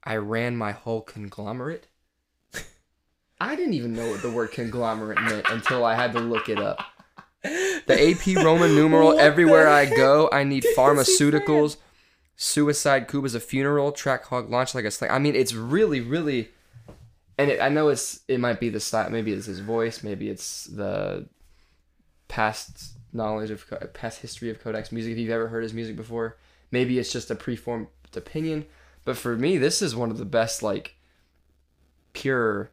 "I 0.04 0.18
ran 0.18 0.56
my 0.56 0.72
whole 0.72 1.02
conglomerate." 1.02 1.88
I 3.42 3.56
didn't 3.56 3.74
even 3.74 3.94
know 3.94 4.08
what 4.08 4.22
the 4.22 4.30
word 4.30 4.52
conglomerate 4.52 5.20
meant 5.20 5.48
until 5.50 5.84
I 5.84 5.96
had 5.96 6.14
to 6.14 6.20
look 6.20 6.48
it 6.48 6.60
up. 6.60 6.80
The 7.86 8.12
AP 8.12 8.44
Roman 8.44 8.76
numeral 8.76 9.18
everywhere 9.18 9.70
I 9.70 9.86
go, 9.86 10.28
I 10.34 10.44
need 10.44 10.66
pharmaceuticals. 10.76 11.78
Suicide 12.36 13.08
Cube 13.08 13.24
is 13.24 13.36
a 13.36 13.40
funeral. 13.40 13.94
Track 13.94 14.26
hog 14.26 14.50
launch 14.50 14.76
like 14.76 14.84
a 14.84 14.92
sling. 14.92 15.12
I 15.12 15.20
mean, 15.20 15.34
it's 15.34 15.54
really, 15.54 16.02
really, 16.02 16.50
and 17.38 17.50
it, 17.50 17.62
I 17.62 17.70
know 17.70 17.88
it's 17.88 18.20
it 18.28 18.42
might 18.42 18.60
be 18.60 18.68
the 18.68 18.82
style. 18.82 19.10
Maybe 19.10 19.32
it's 19.32 19.46
his 19.46 19.60
voice. 19.60 20.04
Maybe 20.04 20.30
it's 20.30 20.66
the 20.66 21.30
past 22.28 22.98
knowledge 23.14 23.50
of 23.52 23.66
past 23.94 24.22
history 24.22 24.50
of 24.50 24.62
Kodak's 24.62 24.92
music. 24.92 25.14
If 25.14 25.18
you've 25.18 25.30
ever 25.32 25.48
heard 25.48 25.64
his 25.64 25.74
music 25.74 25.96
before, 25.96 26.38
maybe 26.72 27.00
it's 27.00 27.12
just 27.12 27.32
a 27.32 27.36
preformed 27.36 27.88
opinion. 28.16 28.66
But 29.06 29.18
for 29.18 29.36
me, 29.38 29.58
this 29.58 29.82
is 29.82 29.96
one 29.96 30.12
of 30.12 30.18
the 30.18 30.26
best 30.26 30.62
like 30.64 30.96
pure 32.14 32.72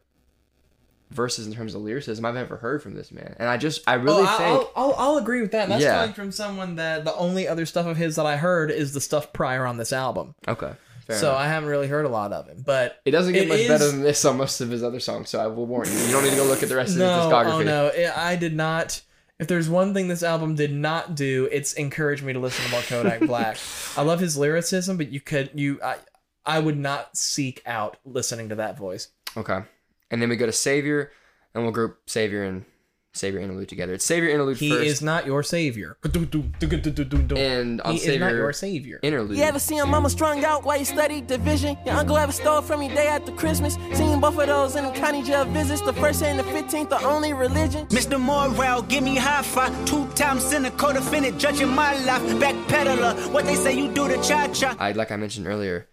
verses 1.11 1.45
in 1.47 1.53
terms 1.53 1.75
of 1.75 1.81
lyricism 1.81 2.25
I've 2.25 2.35
ever 2.35 2.57
heard 2.57 2.81
from 2.81 2.95
this 2.95 3.11
man. 3.11 3.35
And 3.39 3.47
I 3.47 3.57
just 3.57 3.87
I 3.87 3.93
really 3.93 4.23
oh, 4.27 4.37
think 4.37 4.41
I'll, 4.41 4.71
I'll, 4.75 4.95
I'll 4.97 5.17
agree 5.17 5.41
with 5.41 5.51
that. 5.51 5.63
And 5.63 5.71
that's 5.71 5.83
Yeah. 5.83 5.99
coming 6.01 6.13
from 6.15 6.31
someone 6.31 6.75
that 6.75 7.05
the 7.05 7.15
only 7.15 7.47
other 7.47 7.65
stuff 7.65 7.85
of 7.85 7.95
his 7.95 8.15
that 8.15 8.25
I 8.25 8.37
heard 8.37 8.71
is 8.71 8.93
the 8.93 9.01
stuff 9.01 9.31
prior 9.31 9.65
on 9.65 9.77
this 9.77 9.93
album. 9.93 10.35
okay. 10.47 10.73
Fair 11.05 11.19
so 11.19 11.27
enough. 11.29 11.41
I 11.41 11.47
haven't 11.47 11.69
really 11.69 11.87
heard 11.87 12.05
a 12.05 12.09
lot 12.09 12.33
of 12.33 12.47
him. 12.47 12.63
But 12.65 12.99
It 13.05 13.11
doesn't 13.11 13.33
get 13.33 13.43
It 13.43 13.49
much 13.49 13.59
is- 13.59 13.67
better 13.67 13.87
than 13.91 14.01
this 14.01 14.25
on 14.25 14.37
most 14.37 14.59
of 14.59 14.71
his 14.71 14.81
other 14.83 14.99
songs, 14.99 15.29
so 15.29 15.39
I 15.39 15.45
will 15.45 15.67
warn 15.67 15.87
you. 15.87 15.93
You 15.99 16.11
don't 16.11 16.23
need 16.23 16.31
to 16.31 16.35
go 16.35 16.45
look 16.45 16.63
at 16.63 16.69
the 16.69 16.75
rest 16.75 16.93
of 16.93 16.97
no, 16.97 17.15
his 17.15 17.25
discography. 17.31 17.51
oh 17.53 17.61
no, 17.61 17.91
I 18.17 18.35
did 18.35 18.55
not. 18.55 19.01
If 19.37 19.47
there's 19.47 19.69
one 19.69 19.93
thing 19.93 20.07
this 20.07 20.23
album 20.23 20.55
did 20.55 20.71
not 20.71 21.15
do, 21.15 21.49
it's 21.51 21.73
encourage 21.73 22.21
me 22.21 22.33
to 22.33 22.39
listen 22.39 22.63
to 22.65 22.71
more 22.71 22.81
Kodak 22.81 23.19
Black. 23.21 23.57
I 23.97 24.01
love 24.01 24.19
his 24.19 24.37
lyricism, 24.37 24.97
but 24.97 25.11
you 25.11 25.19
could 25.19 25.51
you 25.53 25.79
I 25.83 25.97
I 26.45 26.59
would 26.59 26.77
not 26.77 27.17
seek 27.17 27.61
out 27.65 27.97
listening 28.05 28.49
to 28.49 28.55
that 28.55 28.77
voice. 28.77 29.09
Okay. 29.35 29.59
And 30.09 30.21
then 30.21 30.29
we 30.29 30.35
go 30.37 30.45
to 30.45 30.51
Savior, 30.51 31.11
and 31.53 31.63
we'll 31.63 31.73
group 31.73 31.99
Savior 32.07 32.43
and 32.43 32.63
Savior 33.15 33.39
interlude 33.39 33.69
together. 33.69 33.93
It's 33.93 34.03
Savior 34.03 34.29
interlude 34.29 34.57
He 34.57 34.69
first, 34.69 34.83
is 34.85 35.01
not 35.01 35.25
your 35.25 35.41
savior. 35.41 35.97
and 36.03 37.81
on 37.81 37.93
He 37.93 37.99
Savior 37.99 38.13
is 38.13 38.19
not 38.19 38.33
your 38.33 38.53
savior. 38.53 38.99
interlude. 39.01 39.37
You 39.37 39.43
ever 39.43 39.59
see 39.59 39.75
your 39.77 39.85
mama 39.87 40.09
strung 40.09 40.43
out 40.43 40.65
while 40.65 40.77
you 40.77 40.85
study 40.85 41.21
division? 41.21 41.77
Your 41.85 41.95
uncle 41.95 42.17
ever 42.17 42.31
stole 42.33 42.61
from 42.61 42.81
you 42.83 42.89
day 42.89 43.07
after 43.07 43.31
Christmas? 43.31 43.75
Seen 43.93 44.19
both 44.19 44.37
of 44.37 44.47
those 44.47 44.75
in 44.75 44.83
the 44.85 44.91
county 44.91 45.23
jail 45.23 45.45
visits. 45.45 45.81
The 45.81 45.93
first 45.93 46.21
and 46.23 46.37
the 46.37 46.43
15th, 46.43 46.89
the 46.89 47.01
only 47.05 47.31
religion. 47.33 47.87
Mr. 47.87 48.19
Morale, 48.19 48.81
give 48.83 49.03
me 49.03 49.15
high 49.15 49.41
five. 49.43 49.73
Two 49.85 50.07
times 50.09 50.51
in 50.51 50.65
a 50.65 50.71
co-defendant, 50.71 51.39
judging 51.39 51.69
my 51.69 51.97
life. 52.03 52.21
Backpedaler, 52.41 53.31
what 53.31 53.45
they 53.45 53.55
say 53.55 53.73
you 53.77 53.87
do 53.93 54.07
to 54.09 54.15
cha-cha. 54.21 54.75
I 54.79 54.91
like 54.91 55.11
I 55.11 55.15
mentioned 55.15 55.47
earlier, 55.47 55.87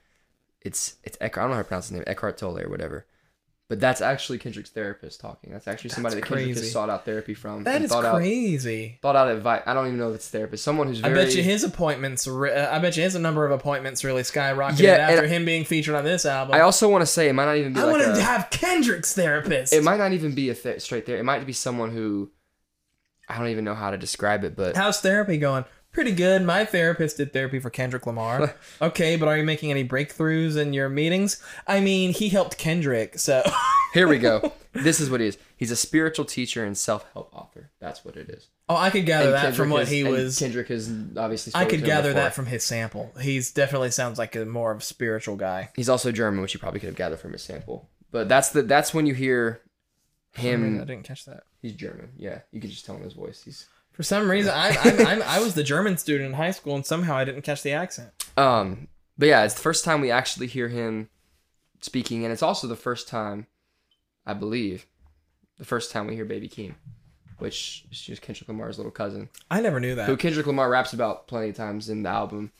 it's 0.62 0.96
it's 1.04 1.16
Eckhart, 1.20 1.38
I 1.38 1.42
don't 1.44 1.50
know 1.50 1.56
how 1.56 1.62
to 1.62 1.68
pronounce 1.68 1.86
his 1.88 1.92
name, 1.92 2.04
Eckhart 2.06 2.36
Tolle 2.38 2.58
or 2.60 2.68
whatever. 2.68 3.06
But 3.72 3.80
that's 3.80 4.02
actually 4.02 4.36
Kendrick's 4.36 4.68
therapist 4.68 5.18
talking. 5.18 5.50
That's 5.50 5.66
actually 5.66 5.88
somebody 5.90 6.16
That's 6.16 6.28
that 6.28 6.34
Kendrick 6.34 6.48
crazy. 6.56 6.60
has 6.66 6.72
sought 6.72 6.90
out 6.90 7.06
therapy 7.06 7.32
from. 7.32 7.64
That 7.64 7.76
and 7.76 7.84
is 7.86 7.90
thought 7.90 8.04
out 8.04 8.16
crazy. 8.16 8.98
thought 9.00 9.16
out 9.16 9.28
advice. 9.28 9.62
I 9.64 9.72
don't 9.72 9.86
even 9.86 9.98
know 9.98 10.10
if 10.10 10.16
it's 10.16 10.28
therapist. 10.28 10.62
Someone 10.62 10.88
who's 10.88 11.02
I 11.02 11.08
bet 11.10 11.34
you 11.34 11.42
his 11.42 11.64
appointments. 11.64 12.26
Re- 12.26 12.52
uh, 12.52 12.76
I 12.76 12.78
bet 12.80 12.98
you 12.98 13.02
his 13.02 13.14
number 13.14 13.46
of 13.46 13.50
appointments 13.50 14.04
really 14.04 14.20
skyrocketed 14.24 14.80
Yeah, 14.80 15.08
after 15.08 15.26
him 15.26 15.46
being 15.46 15.64
featured 15.64 15.94
on 15.94 16.04
this 16.04 16.26
album. 16.26 16.54
I 16.54 16.60
also 16.60 16.86
want 16.90 17.00
to 17.00 17.06
say 17.06 17.30
it 17.30 17.32
might 17.32 17.46
not 17.46 17.56
even 17.56 17.72
be 17.72 17.80
I 17.80 17.84
like 17.84 18.02
to 18.02 18.22
have 18.22 18.50
Kendrick's 18.50 19.14
therapist. 19.14 19.72
it 19.72 19.82
might 19.82 19.96
not 19.96 20.12
even 20.12 20.34
be 20.34 20.50
a 20.50 20.54
th- 20.54 20.82
straight 20.82 21.06
there. 21.06 21.16
It 21.16 21.24
might 21.24 21.46
be 21.46 21.54
someone 21.54 21.92
who 21.92 22.30
I 23.26 23.38
don't 23.38 23.48
even 23.48 23.64
know 23.64 23.74
how 23.74 23.90
to 23.90 23.96
describe 23.96 24.44
it, 24.44 24.54
but 24.54 24.76
How's 24.76 25.00
therapy 25.00 25.38
going? 25.38 25.64
Pretty 25.92 26.12
good. 26.12 26.42
My 26.42 26.64
therapist 26.64 27.18
did 27.18 27.32
therapy 27.34 27.58
for 27.58 27.68
Kendrick 27.68 28.06
Lamar. 28.06 28.54
okay, 28.82 29.16
but 29.16 29.28
are 29.28 29.36
you 29.36 29.44
making 29.44 29.70
any 29.70 29.86
breakthroughs 29.86 30.56
in 30.56 30.72
your 30.72 30.88
meetings? 30.88 31.42
I 31.66 31.80
mean, 31.80 32.12
he 32.12 32.30
helped 32.30 32.56
Kendrick, 32.56 33.18
so 33.18 33.42
here 33.94 34.08
we 34.08 34.18
go. 34.18 34.52
this 34.72 35.00
is 35.00 35.10
what 35.10 35.20
he 35.20 35.26
is. 35.26 35.38
He's 35.58 35.70
a 35.70 35.76
spiritual 35.76 36.24
teacher 36.24 36.64
and 36.64 36.78
self-help 36.78 37.34
author. 37.34 37.70
That's 37.78 38.06
what 38.06 38.16
it 38.16 38.30
is. 38.30 38.48
oh, 38.70 38.76
I 38.76 38.88
could 38.88 39.04
gather 39.04 39.26
And 39.26 39.34
that 39.34 39.42
Kendrick 39.42 39.56
from 39.56 39.68
what 39.70 39.86
he 39.86 40.02
was. 40.02 40.38
Kendrick 40.38 40.70
is 40.70 40.90
obviously. 41.14 41.52
I 41.54 41.66
could 41.66 41.84
gather 41.84 42.08
before. 42.08 42.22
that 42.22 42.34
from 42.34 42.46
his 42.46 42.64
sample. 42.64 43.12
He's 43.20 43.52
definitely 43.52 43.90
sounds 43.90 44.18
like 44.18 44.34
a 44.34 44.46
more 44.46 44.72
of 44.72 44.78
a 44.78 44.82
spiritual 44.84 45.36
guy. 45.36 45.68
He's 45.76 45.90
also 45.90 46.10
German, 46.10 46.40
which 46.40 46.54
you 46.54 46.60
probably 46.60 46.80
could 46.80 46.88
have 46.88 46.96
gathered 46.96 47.20
from 47.20 47.32
his 47.32 47.42
sample. 47.42 47.90
But 48.10 48.30
that's 48.30 48.48
the 48.48 48.62
that's 48.62 48.94
when 48.94 49.04
you 49.06 49.12
hear 49.12 49.60
him. 50.36 50.62
I 50.62 50.66
him. 50.66 50.78
didn't 50.86 51.02
catch 51.02 51.26
that. 51.26 51.42
He's 51.60 51.74
German. 51.74 52.12
Yeah, 52.16 52.40
you 52.50 52.62
can 52.62 52.70
just 52.70 52.86
tell 52.86 52.96
in 52.96 53.02
his 53.02 53.12
voice. 53.12 53.42
He's 53.44 53.66
For 53.92 54.02
some 54.02 54.30
reason, 54.30 54.52
I, 54.54 54.70
I, 54.70 55.04
I'm, 55.06 55.22
I 55.22 55.40
was 55.40 55.54
the 55.54 55.62
German 55.62 55.98
student 55.98 56.28
in 56.28 56.34
high 56.34 56.50
school, 56.50 56.74
and 56.74 56.84
somehow 56.84 57.16
I 57.16 57.24
didn't 57.24 57.42
catch 57.42 57.62
the 57.62 57.72
accent. 57.72 58.10
um. 58.36 58.88
But 59.18 59.28
yeah, 59.28 59.44
it's 59.44 59.54
the 59.54 59.60
first 59.60 59.84
time 59.84 60.00
we 60.00 60.10
actually 60.10 60.46
hear 60.46 60.68
him 60.68 61.10
speaking, 61.80 62.24
and 62.24 62.32
it's 62.32 62.42
also 62.42 62.66
the 62.66 62.74
first 62.74 63.06
time, 63.06 63.46
I 64.26 64.32
believe, 64.32 64.86
the 65.58 65.66
first 65.66 65.92
time 65.92 66.06
we 66.06 66.14
hear 66.14 66.24
Baby 66.24 66.48
Keem, 66.48 66.74
which 67.38 67.84
is 67.92 68.00
just 68.00 68.22
Kendrick 68.22 68.48
Lamar's 68.48 68.78
little 68.78 68.90
cousin, 68.90 69.28
I 69.50 69.60
never 69.60 69.78
knew 69.78 69.94
that. 69.96 70.06
who 70.08 70.16
Kendrick 70.16 70.46
Lamar 70.46 70.70
raps 70.70 70.94
about 70.94 71.28
plenty 71.28 71.50
of 71.50 71.56
times 71.56 71.90
in 71.90 72.02
the 72.02 72.08
album, 72.08 72.52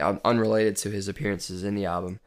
um, 0.00 0.20
unrelated 0.24 0.76
to 0.78 0.90
his 0.90 1.06
appearances 1.06 1.62
in 1.62 1.76
the 1.76 1.86
album. 1.86 2.18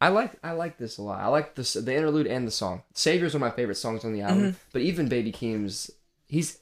I 0.00 0.08
like 0.08 0.32
I 0.42 0.52
like 0.52 0.78
this 0.78 0.96
a 0.98 1.02
lot. 1.02 1.20
I 1.20 1.26
like 1.28 1.54
this 1.54 1.74
the 1.74 1.94
interlude 1.94 2.26
and 2.26 2.46
the 2.46 2.50
song. 2.50 2.82
Savior's 2.94 3.34
one 3.34 3.42
of 3.42 3.48
my 3.50 3.54
favorite 3.54 3.76
songs 3.76 4.04
on 4.04 4.14
the 4.14 4.22
album. 4.22 4.42
Mm-hmm. 4.42 4.56
But 4.72 4.82
even 4.82 5.08
Baby 5.08 5.32
Keem's 5.32 5.90
he's 6.26 6.58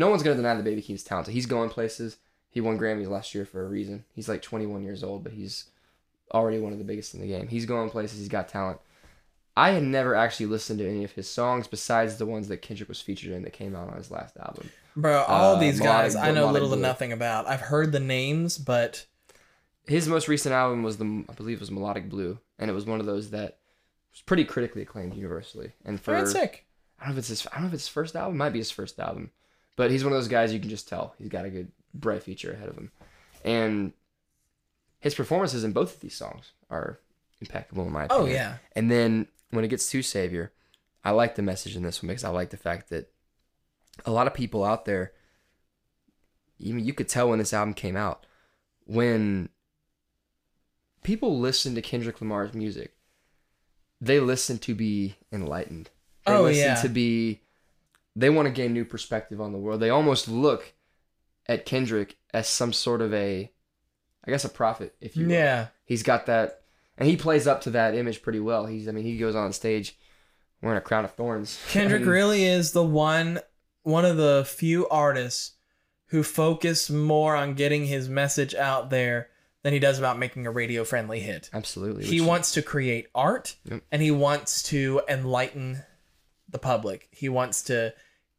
no 0.00 0.08
one's 0.10 0.22
gonna 0.22 0.36
deny 0.36 0.54
that 0.54 0.64
Baby 0.64 0.82
Keem's 0.82 1.04
talented. 1.04 1.34
He's 1.34 1.46
going 1.46 1.68
places. 1.70 2.16
He 2.48 2.60
won 2.60 2.78
Grammys 2.78 3.08
last 3.08 3.34
year 3.34 3.44
for 3.44 3.64
a 3.64 3.68
reason. 3.68 4.04
He's 4.12 4.28
like 4.28 4.42
21 4.42 4.82
years 4.82 5.04
old, 5.04 5.22
but 5.22 5.32
he's 5.32 5.66
already 6.34 6.58
one 6.58 6.72
of 6.72 6.78
the 6.78 6.84
biggest 6.84 7.14
in 7.14 7.20
the 7.20 7.28
game. 7.28 7.46
He's 7.48 7.66
going 7.66 7.90
places. 7.90 8.18
He's 8.18 8.28
got 8.28 8.48
talent. 8.48 8.80
I 9.56 9.70
had 9.70 9.82
never 9.82 10.14
actually 10.14 10.46
listened 10.46 10.78
to 10.78 10.88
any 10.88 11.04
of 11.04 11.12
his 11.12 11.28
songs 11.28 11.66
besides 11.66 12.16
the 12.16 12.26
ones 12.26 12.48
that 12.48 12.62
Kendrick 12.62 12.88
was 12.88 13.00
featured 13.00 13.32
in 13.32 13.42
that 13.42 13.52
came 13.52 13.76
out 13.76 13.88
on 13.90 13.96
his 13.96 14.10
last 14.10 14.36
album. 14.38 14.70
Bro, 14.96 15.22
all 15.24 15.56
Uh, 15.56 15.60
these 15.60 15.78
guys 15.80 16.14
Melodic 16.14 16.30
I 16.30 16.34
know 16.34 16.50
little 16.50 16.70
to 16.70 16.76
nothing 16.76 17.12
about. 17.12 17.46
I've 17.46 17.60
heard 17.60 17.92
the 17.92 18.00
names, 18.00 18.58
but 18.58 19.04
his 19.86 20.08
most 20.08 20.28
recent 20.28 20.54
album 20.54 20.82
was 20.82 20.96
the 20.96 21.24
I 21.28 21.34
believe 21.34 21.58
it 21.58 21.60
was 21.60 21.70
Melodic 21.70 22.08
Blue, 22.08 22.38
and 22.58 22.70
it 22.70 22.74
was 22.74 22.86
one 22.86 23.00
of 23.00 23.06
those 23.06 23.30
that 23.30 23.58
was 24.12 24.22
pretty 24.22 24.44
critically 24.44 24.82
acclaimed 24.82 25.14
universally. 25.14 25.72
And 25.84 26.00
for. 26.00 26.14
I 26.98 27.06
don't 27.06 27.14
know 27.14 27.18
if 27.18 27.18
it's 27.18 27.28
his 27.28 27.46
I 27.46 27.54
don't 27.54 27.62
know 27.62 27.68
if 27.68 27.74
it's 27.74 27.84
his 27.84 27.88
first 27.88 28.16
album, 28.16 28.34
it 28.36 28.38
might 28.38 28.52
be 28.52 28.58
his 28.60 28.70
first 28.70 28.98
album, 28.98 29.30
but 29.76 29.90
he's 29.90 30.04
one 30.04 30.12
of 30.12 30.18
those 30.18 30.28
guys 30.28 30.52
you 30.52 30.60
can 30.60 30.70
just 30.70 30.88
tell 30.88 31.14
he's 31.18 31.28
got 31.28 31.44
a 31.44 31.50
good 31.50 31.70
bright 31.94 32.22
future 32.22 32.52
ahead 32.52 32.68
of 32.68 32.76
him, 32.76 32.90
and 33.44 33.92
his 35.00 35.14
performances 35.14 35.64
in 35.64 35.72
both 35.72 35.94
of 35.94 36.00
these 36.00 36.14
songs 36.16 36.52
are 36.70 36.98
impeccable 37.40 37.84
in 37.86 37.92
my 37.92 38.04
opinion. 38.04 38.20
Oh 38.20 38.24
opinion. 38.26 38.42
yeah, 38.42 38.56
And 38.76 38.90
then 38.90 39.28
when 39.50 39.64
it 39.64 39.68
gets 39.68 39.90
to 39.90 40.02
Savior, 40.02 40.52
I 41.04 41.10
like 41.12 41.34
the 41.36 41.42
message 41.42 41.74
in 41.76 41.82
this 41.82 42.02
one 42.02 42.08
because 42.08 42.24
I 42.24 42.28
like 42.28 42.50
the 42.50 42.56
fact 42.58 42.90
that 42.90 43.10
a 44.04 44.10
lot 44.12 44.26
of 44.26 44.34
people 44.34 44.62
out 44.64 44.84
there, 44.84 45.12
even 46.58 46.84
you 46.84 46.92
could 46.92 47.08
tell 47.08 47.28
when 47.30 47.38
this 47.38 47.54
album 47.54 47.72
came 47.74 47.96
out, 47.96 48.26
when 48.84 49.48
people 51.02 51.38
listen 51.38 51.74
to 51.74 51.82
Kendrick 51.82 52.20
Lamar's 52.20 52.52
music, 52.54 52.94
they 54.00 54.20
listen 54.20 54.58
to 54.58 54.74
be 54.74 55.16
enlightened. 55.32 55.90
They 56.26 56.32
Oh, 56.32 56.42
listen 56.42 56.62
yeah. 56.64 56.82
to 56.82 56.88
be 56.88 57.40
they 58.16 58.30
want 58.30 58.46
to 58.46 58.52
gain 58.52 58.72
new 58.72 58.84
perspective 58.84 59.40
on 59.40 59.52
the 59.52 59.58
world. 59.58 59.80
They 59.80 59.90
almost 59.90 60.28
look 60.28 60.72
at 61.46 61.64
Kendrick 61.66 62.16
as 62.34 62.48
some 62.48 62.72
sort 62.72 63.00
of 63.00 63.12
a 63.14 63.50
I 64.24 64.30
guess 64.30 64.44
a 64.44 64.48
prophet, 64.50 64.94
if 65.00 65.16
you 65.16 65.26
will 65.26 65.32
yeah. 65.32 65.68
he's 65.84 66.02
got 66.02 66.26
that 66.26 66.62
and 66.98 67.08
he 67.08 67.16
plays 67.16 67.46
up 67.46 67.62
to 67.62 67.70
that 67.70 67.94
image 67.94 68.20
pretty 68.22 68.40
well 68.40 68.66
he's 68.66 68.86
i 68.86 68.92
mean 68.92 69.04
he 69.04 69.16
goes 69.16 69.34
on 69.34 69.52
stage 69.54 69.96
wearing 70.60 70.76
a 70.76 70.80
crown 70.82 71.04
of 71.06 71.12
thorns 71.12 71.58
Kendrick 71.70 72.02
And 72.02 72.10
really 72.10 72.44
is 72.44 72.72
the 72.72 72.84
one 72.84 73.40
one 73.82 74.04
of 74.04 74.18
the 74.18 74.44
few 74.46 74.86
artists 74.88 75.52
who 76.08 76.22
focus 76.22 76.90
more 76.90 77.34
on 77.34 77.54
getting 77.54 77.86
his 77.86 78.08
message 78.08 78.54
out 78.54 78.90
there 78.90 79.28
than 79.62 79.72
he 79.72 79.78
does 79.78 79.98
about 79.98 80.18
making 80.18 80.46
a 80.46 80.50
radio 80.50 80.84
friendly 80.84 81.20
hit. 81.20 81.48
absolutely 81.54 82.04
He 82.04 82.20
wants 82.20 82.52
to 82.52 82.62
create 82.62 83.06
art 83.14 83.56
Yep. 83.64 83.82
and 83.90 84.02
he 84.02 84.10
wants 84.10 84.62
to 84.64 85.00
enlighten 85.08 85.82
the 86.50 86.58
public. 86.58 87.08
He 87.10 87.28
wants 87.28 87.62
to 87.64 87.94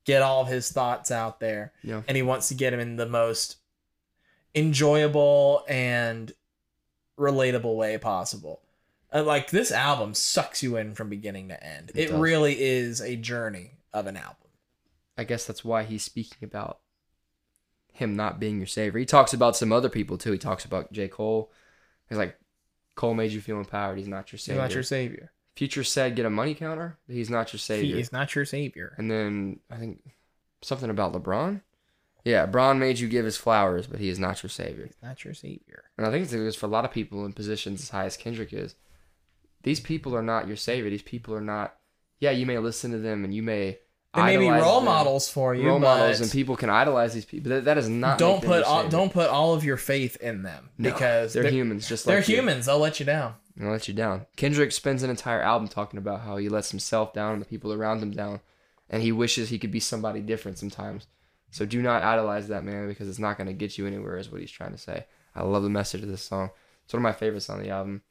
get 0.05 0.21
all 0.21 0.41
of 0.41 0.47
his 0.47 0.71
thoughts 0.71 1.11
out 1.11 1.39
there 1.39 1.73
Yeah. 1.83 2.01
and 2.07 2.15
he 2.17 2.23
wants 2.23 2.47
to 2.49 2.53
get 2.55 2.73
him 2.73 2.79
in 2.79 2.95
the 2.95 3.05
most 3.05 3.57
enjoyable 4.55 5.63
and 5.67 6.33
relatable 7.19 7.75
way 7.75 7.97
possible. 7.97 8.61
Uh, 9.13 9.23
like 9.23 9.49
this 9.51 9.71
album 9.71 10.13
sucks 10.13 10.63
you 10.63 10.77
in 10.77 10.95
from 10.95 11.09
beginning 11.09 11.49
to 11.49 11.63
end. 11.63 11.91
It 11.93 12.09
It, 12.09 12.13
really 12.15 12.61
is 12.61 13.01
a 13.01 13.15
journey 13.15 13.71
of 13.93 14.07
an 14.07 14.15
album. 14.17 14.37
i 15.17 15.23
guess 15.25 15.45
that's 15.45 15.65
why 15.65 15.83
he's 15.83 16.01
speaking 16.03 16.37
about 16.43 16.79
him 17.91 18.15
not 18.15 18.39
being 18.39 18.57
your 18.57 18.65
savior 18.67 18.97
he 18.99 19.05
talks 19.05 19.33
about 19.33 19.57
some 19.57 19.73
other 19.73 19.89
people 19.89 20.17
too 20.17 20.31
he 20.31 20.37
talks 20.37 20.63
about 20.63 20.89
j 20.93 21.09
cole 21.09 21.51
he's 22.07 22.17
like 22.17 22.39
cole 22.95 23.13
made 23.13 23.31
you 23.33 23.41
feel 23.41 23.57
empowered 23.57 23.97
he's 23.97 24.07
not 24.07 24.31
your 24.31 24.37
He's 24.37 24.43
savior 24.45 24.61
not 24.61 24.73
your 24.73 24.81
savior. 24.83 25.33
Future 25.55 25.83
said 25.83 26.15
get 26.15 26.25
a 26.25 26.29
money 26.29 26.53
counter 26.53 26.97
he's 27.07 27.29
not 27.29 27.51
your 27.53 27.59
savior 27.59 27.95
He 27.95 28.01
is 28.01 28.11
not 28.11 28.33
your 28.35 28.45
savior. 28.45 28.93
and 28.97 29.09
then 29.11 29.59
i 29.69 29.75
think 29.77 29.99
something 30.61 30.89
about 30.89 31.13
lebron 31.13 31.61
yeah 32.23 32.45
Bron 32.45 32.79
made 32.79 32.99
you 32.99 33.07
give 33.09 33.25
his 33.25 33.37
flowers 33.37 33.87
but 33.87 33.99
he 33.99 34.09
is 34.09 34.19
not 34.19 34.41
your 34.43 34.49
savior 34.49 34.85
He's 34.85 35.01
not 35.01 35.23
your 35.25 35.33
savior. 35.33 35.83
And 35.97 36.05
I 36.07 36.11
think 36.11 36.23
it's 36.23 36.31
because 36.33 36.55
for 36.55 36.67
a 36.67 36.69
lot 36.69 36.85
of 36.85 36.91
people 36.91 37.25
in 37.25 37.33
positions 37.33 37.81
as 37.81 37.89
high 37.89 38.05
as 38.05 38.15
Kendrick 38.17 38.53
is, 38.53 38.75
these 39.63 39.79
people 39.79 40.15
are 40.15 40.21
not 40.23 40.47
your 40.47 40.55
savior. 40.57 40.89
These 40.89 41.01
people 41.03 41.33
are 41.35 41.41
not. 41.41 41.75
Yeah, 42.19 42.31
you 42.31 42.45
may 42.45 42.57
listen 42.59 42.91
to 42.91 42.97
them 42.99 43.23
and 43.23 43.33
you 43.33 43.43
may. 43.43 43.79
They 44.15 44.21
may 44.23 44.37
be 44.37 44.49
role 44.49 44.77
them, 44.81 44.85
models 44.85 45.29
for 45.29 45.53
you, 45.55 45.67
role 45.67 45.79
models, 45.79 46.19
and 46.21 46.29
people 46.31 46.55
can 46.57 46.69
idolize 46.69 47.13
these 47.13 47.25
people. 47.25 47.49
That, 47.51 47.65
that 47.65 47.77
is 47.77 47.87
not. 47.87 48.17
don't 48.17 48.43
put 48.43 48.63
all, 48.63 48.87
don't 48.89 49.11
put 49.13 49.29
all 49.29 49.53
of 49.53 49.63
your 49.63 49.77
faith 49.77 50.17
in 50.17 50.43
them 50.43 50.69
No, 50.77 50.91
because 50.91 51.33
they're, 51.33 51.49
humans, 51.49 51.87
just 51.87 52.05
like 52.05 52.13
They're 52.15 52.23
you. 52.35 52.41
humans. 52.41 52.65
They'll 52.65 52.79
let 52.79 52.99
you 52.99 53.05
down. 53.05 53.35
And 53.57 53.69
let 53.69 53.87
you 53.87 53.93
down. 53.93 54.25
Kendrick 54.37 54.71
spends 54.71 55.03
an 55.03 55.09
entire 55.09 55.41
album 55.41 55.67
talking 55.67 55.97
about 55.97 56.21
how 56.21 56.37
he 56.37 56.47
lets 56.49 56.71
himself 56.71 57.13
down 57.13 57.33
and 57.33 57.41
the 57.41 57.45
people 57.45 57.73
around 57.73 58.01
him 58.01 58.11
down, 58.11 58.39
and 58.89 59.03
he 59.03 59.11
wishes 59.11 59.49
he 59.49 59.59
could 59.59 59.71
be 59.71 59.79
somebody 59.79 60.21
different 60.21 60.57
sometimes. 60.57 61.07
So 61.51 61.65
do 61.65 61.81
not 61.81 62.03
idolize 62.03 62.47
that 62.47 62.63
man 62.63 62.87
because 62.87 63.09
it's 63.09 63.19
not 63.19 63.37
going 63.37 63.47
to 63.47 63.53
get 63.53 63.77
you 63.77 63.85
anywhere. 63.85 64.17
Is 64.17 64.31
what 64.31 64.41
he's 64.41 64.51
trying 64.51 64.71
to 64.71 64.77
say. 64.77 65.05
I 65.35 65.43
love 65.43 65.63
the 65.63 65.69
message 65.69 66.01
of 66.01 66.09
this 66.09 66.23
song. 66.23 66.49
It's 66.85 66.93
one 66.93 67.01
of 67.01 67.03
my 67.03 67.11
favorites 67.11 67.49
on 67.49 67.61
the 67.61 67.69
album. 67.69 68.03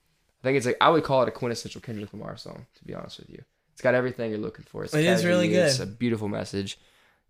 I 0.42 0.46
think 0.46 0.56
it's 0.56 0.66
like 0.66 0.76
I 0.80 0.90
would 0.90 1.04
call 1.04 1.22
it 1.22 1.28
a 1.28 1.32
quintessential 1.32 1.80
Kendrick 1.80 2.12
Lamar 2.12 2.36
song. 2.36 2.66
To 2.74 2.84
be 2.84 2.94
honest 2.94 3.18
with 3.18 3.30
you, 3.30 3.42
it's 3.72 3.82
got 3.82 3.94
everything 3.94 4.30
you're 4.30 4.40
looking 4.40 4.66
for. 4.66 4.84
It's 4.84 4.94
It 4.94 5.04
is 5.04 5.24
really 5.24 5.48
catchy, 5.48 5.60
It's 5.60 5.80
a 5.80 5.86
beautiful 5.86 6.28
message. 6.28 6.78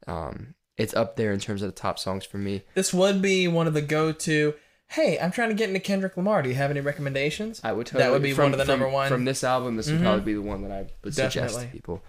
Um, 0.06 0.54
it's 0.76 0.94
up 0.94 1.16
there 1.16 1.32
in 1.32 1.40
terms 1.40 1.62
of 1.62 1.68
the 1.68 1.80
top 1.80 1.98
songs 1.98 2.24
for 2.24 2.38
me. 2.38 2.62
This 2.74 2.94
would 2.94 3.20
be 3.20 3.46
one 3.48 3.66
of 3.66 3.74
the 3.74 3.82
go-to. 3.82 4.54
Hey, 4.90 5.18
I'm 5.20 5.30
trying 5.30 5.50
to 5.50 5.54
get 5.54 5.68
into 5.68 5.78
Kendrick 5.80 6.16
Lamar. 6.16 6.42
Do 6.42 6.48
you 6.48 6.56
have 6.56 6.70
any 6.70 6.80
recommendations? 6.80 7.60
I 7.62 7.72
would 7.72 7.86
That 7.88 8.10
would 8.10 8.22
be 8.22 8.32
from, 8.32 8.46
one 8.46 8.52
of 8.54 8.58
the 8.58 8.64
from- 8.64 8.80
number 8.80 8.88
one. 8.92 9.08
from 9.08 9.24
this 9.24 9.44
album. 9.44 9.76
This 9.76 9.88
would 9.88 10.00
Mhm. 10.00 10.02
probably 10.02 10.24
be 10.24 10.34
the 10.34 10.42
one 10.42 10.62
that 10.62 10.72
I 10.72 10.86
would 11.04 11.14
suggest 11.14 11.34
Definitely. 11.34 11.66
to 11.66 11.70
people. 11.72 12.02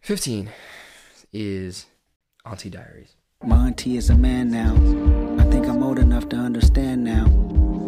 Fifteen 0.00 0.50
is 1.32 1.86
Auntie 2.44 2.68
Diaries. 2.70 3.14
My 3.44 3.68
auntie 3.68 3.96
is 3.96 4.10
a 4.10 4.16
man 4.16 4.50
now. 4.50 4.74
I 5.40 5.48
think 5.50 5.66
I'm 5.66 5.82
old 5.84 6.00
enough 6.00 6.28
to 6.30 6.36
understand 6.36 7.04
now. 7.04 7.26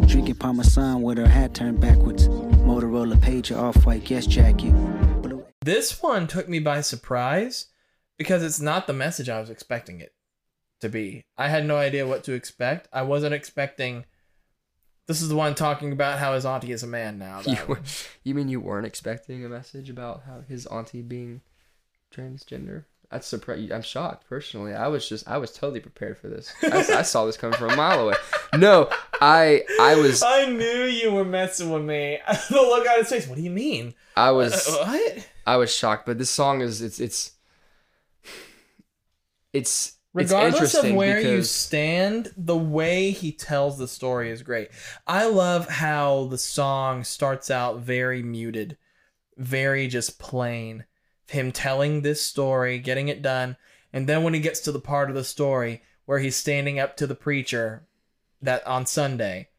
Drinking 0.07 0.35
Parmesan 0.35 1.01
with 1.01 1.17
her 1.17 1.27
hat 1.27 1.53
turned 1.53 1.81
backwards. 1.81 2.29
Motorola 2.29 3.15
pager 3.17 3.57
off 3.57 3.85
white 3.85 4.05
guest 4.05 4.29
jacket. 4.29 4.71
Blue 5.21 5.45
This 5.61 6.01
one 6.01 6.27
took 6.27 6.47
me 6.47 6.59
by 6.59 6.79
surprise 6.79 7.65
because 8.17 8.41
it's 8.41 8.61
not 8.61 8.87
the 8.87 8.93
message 8.93 9.27
I 9.29 9.41
was 9.41 9.49
expecting 9.49 9.99
it 9.99 10.13
to 10.85 10.89
be. 10.89 11.25
I 11.37 11.49
had 11.49 11.65
no 11.65 11.77
idea 11.77 12.07
what 12.07 12.23
to 12.25 12.33
expect. 12.33 12.87
I 12.93 13.01
wasn't 13.01 13.33
expecting. 13.33 14.05
This 15.07 15.21
is 15.21 15.29
the 15.29 15.35
one 15.35 15.53
talking 15.53 15.91
about 15.91 16.17
how 16.19 16.33
his 16.33 16.45
auntie 16.45 16.71
is 16.71 16.81
a 16.83 16.87
man 16.87 17.19
now. 17.19 17.41
You, 17.45 17.57
were, 17.67 17.79
you 18.23 18.33
mean 18.33 18.47
you 18.47 18.59
weren't 18.59 18.87
expecting 18.87 19.45
a 19.45 19.49
message 19.49 19.89
about 19.89 20.23
how 20.25 20.41
his 20.47 20.65
auntie 20.65 21.03
being 21.03 21.41
transgender? 22.11 22.85
That's 23.11 23.27
surprised. 23.27 23.71
I'm 23.71 23.83
shocked 23.83 24.27
personally. 24.27 24.73
I 24.73 24.87
was 24.87 25.07
just 25.07 25.27
I 25.27 25.37
was 25.37 25.51
totally 25.53 25.79
prepared 25.79 26.17
for 26.17 26.27
this. 26.27 26.51
I, 26.63 26.79
I 26.97 27.01
saw 27.03 27.25
this 27.25 27.37
coming 27.37 27.55
from 27.57 27.69
a 27.71 27.75
mile 27.75 27.99
away. 27.99 28.15
No, 28.57 28.89
I 29.21 29.63
I 29.79 29.95
was 29.95 30.23
I 30.23 30.47
knew 30.47 30.85
you 30.85 31.11
were 31.11 31.23
messing 31.23 31.69
with 31.69 31.83
me. 31.83 32.17
the 32.49 32.55
look 32.55 32.87
on 32.89 32.97
his 32.97 33.09
face. 33.09 33.27
What 33.27 33.35
do 33.35 33.43
you 33.43 33.51
mean? 33.51 33.93
I 34.17 34.29
Uh, 34.29 34.33
was 34.33 34.65
what? 34.67 35.27
I 35.45 35.57
was 35.57 35.71
shocked. 35.73 36.07
But 36.07 36.17
this 36.17 36.31
song 36.31 36.61
is 36.61 36.81
it's 36.81 36.99
it's 36.99 37.33
it's 39.53 39.93
it's 39.93 39.94
Regardless 40.15 40.73
of 40.75 40.93
where 40.93 41.19
you 41.19 41.43
stand, 41.43 42.31
the 42.37 42.55
way 42.55 43.11
he 43.11 43.33
tells 43.33 43.77
the 43.77 43.87
story 43.87 44.31
is 44.31 44.43
great. 44.43 44.69
I 45.05 45.27
love 45.27 45.67
how 45.67 46.27
the 46.27 46.37
song 46.37 47.03
starts 47.03 47.51
out 47.51 47.79
very 47.79 48.23
muted, 48.23 48.77
very 49.35 49.87
just 49.87 50.17
plain. 50.17 50.85
Him 51.27 51.51
telling 51.51 52.01
this 52.01 52.23
story, 52.23 52.79
getting 52.79 53.09
it 53.09 53.21
done, 53.21 53.57
and 53.91 54.07
then 54.07 54.23
when 54.23 54.33
he 54.33 54.39
gets 54.39 54.61
to 54.61 54.71
the 54.71 54.79
part 54.79 55.09
of 55.09 55.15
the 55.15 55.23
story 55.23 55.81
where 56.05 56.19
he's 56.19 56.35
standing 56.35 56.79
up 56.79 56.95
to 56.97 57.07
the 57.07 57.15
preacher 57.15 57.85
that 58.41 58.65
on 58.65 58.85
Sunday, 58.85 59.49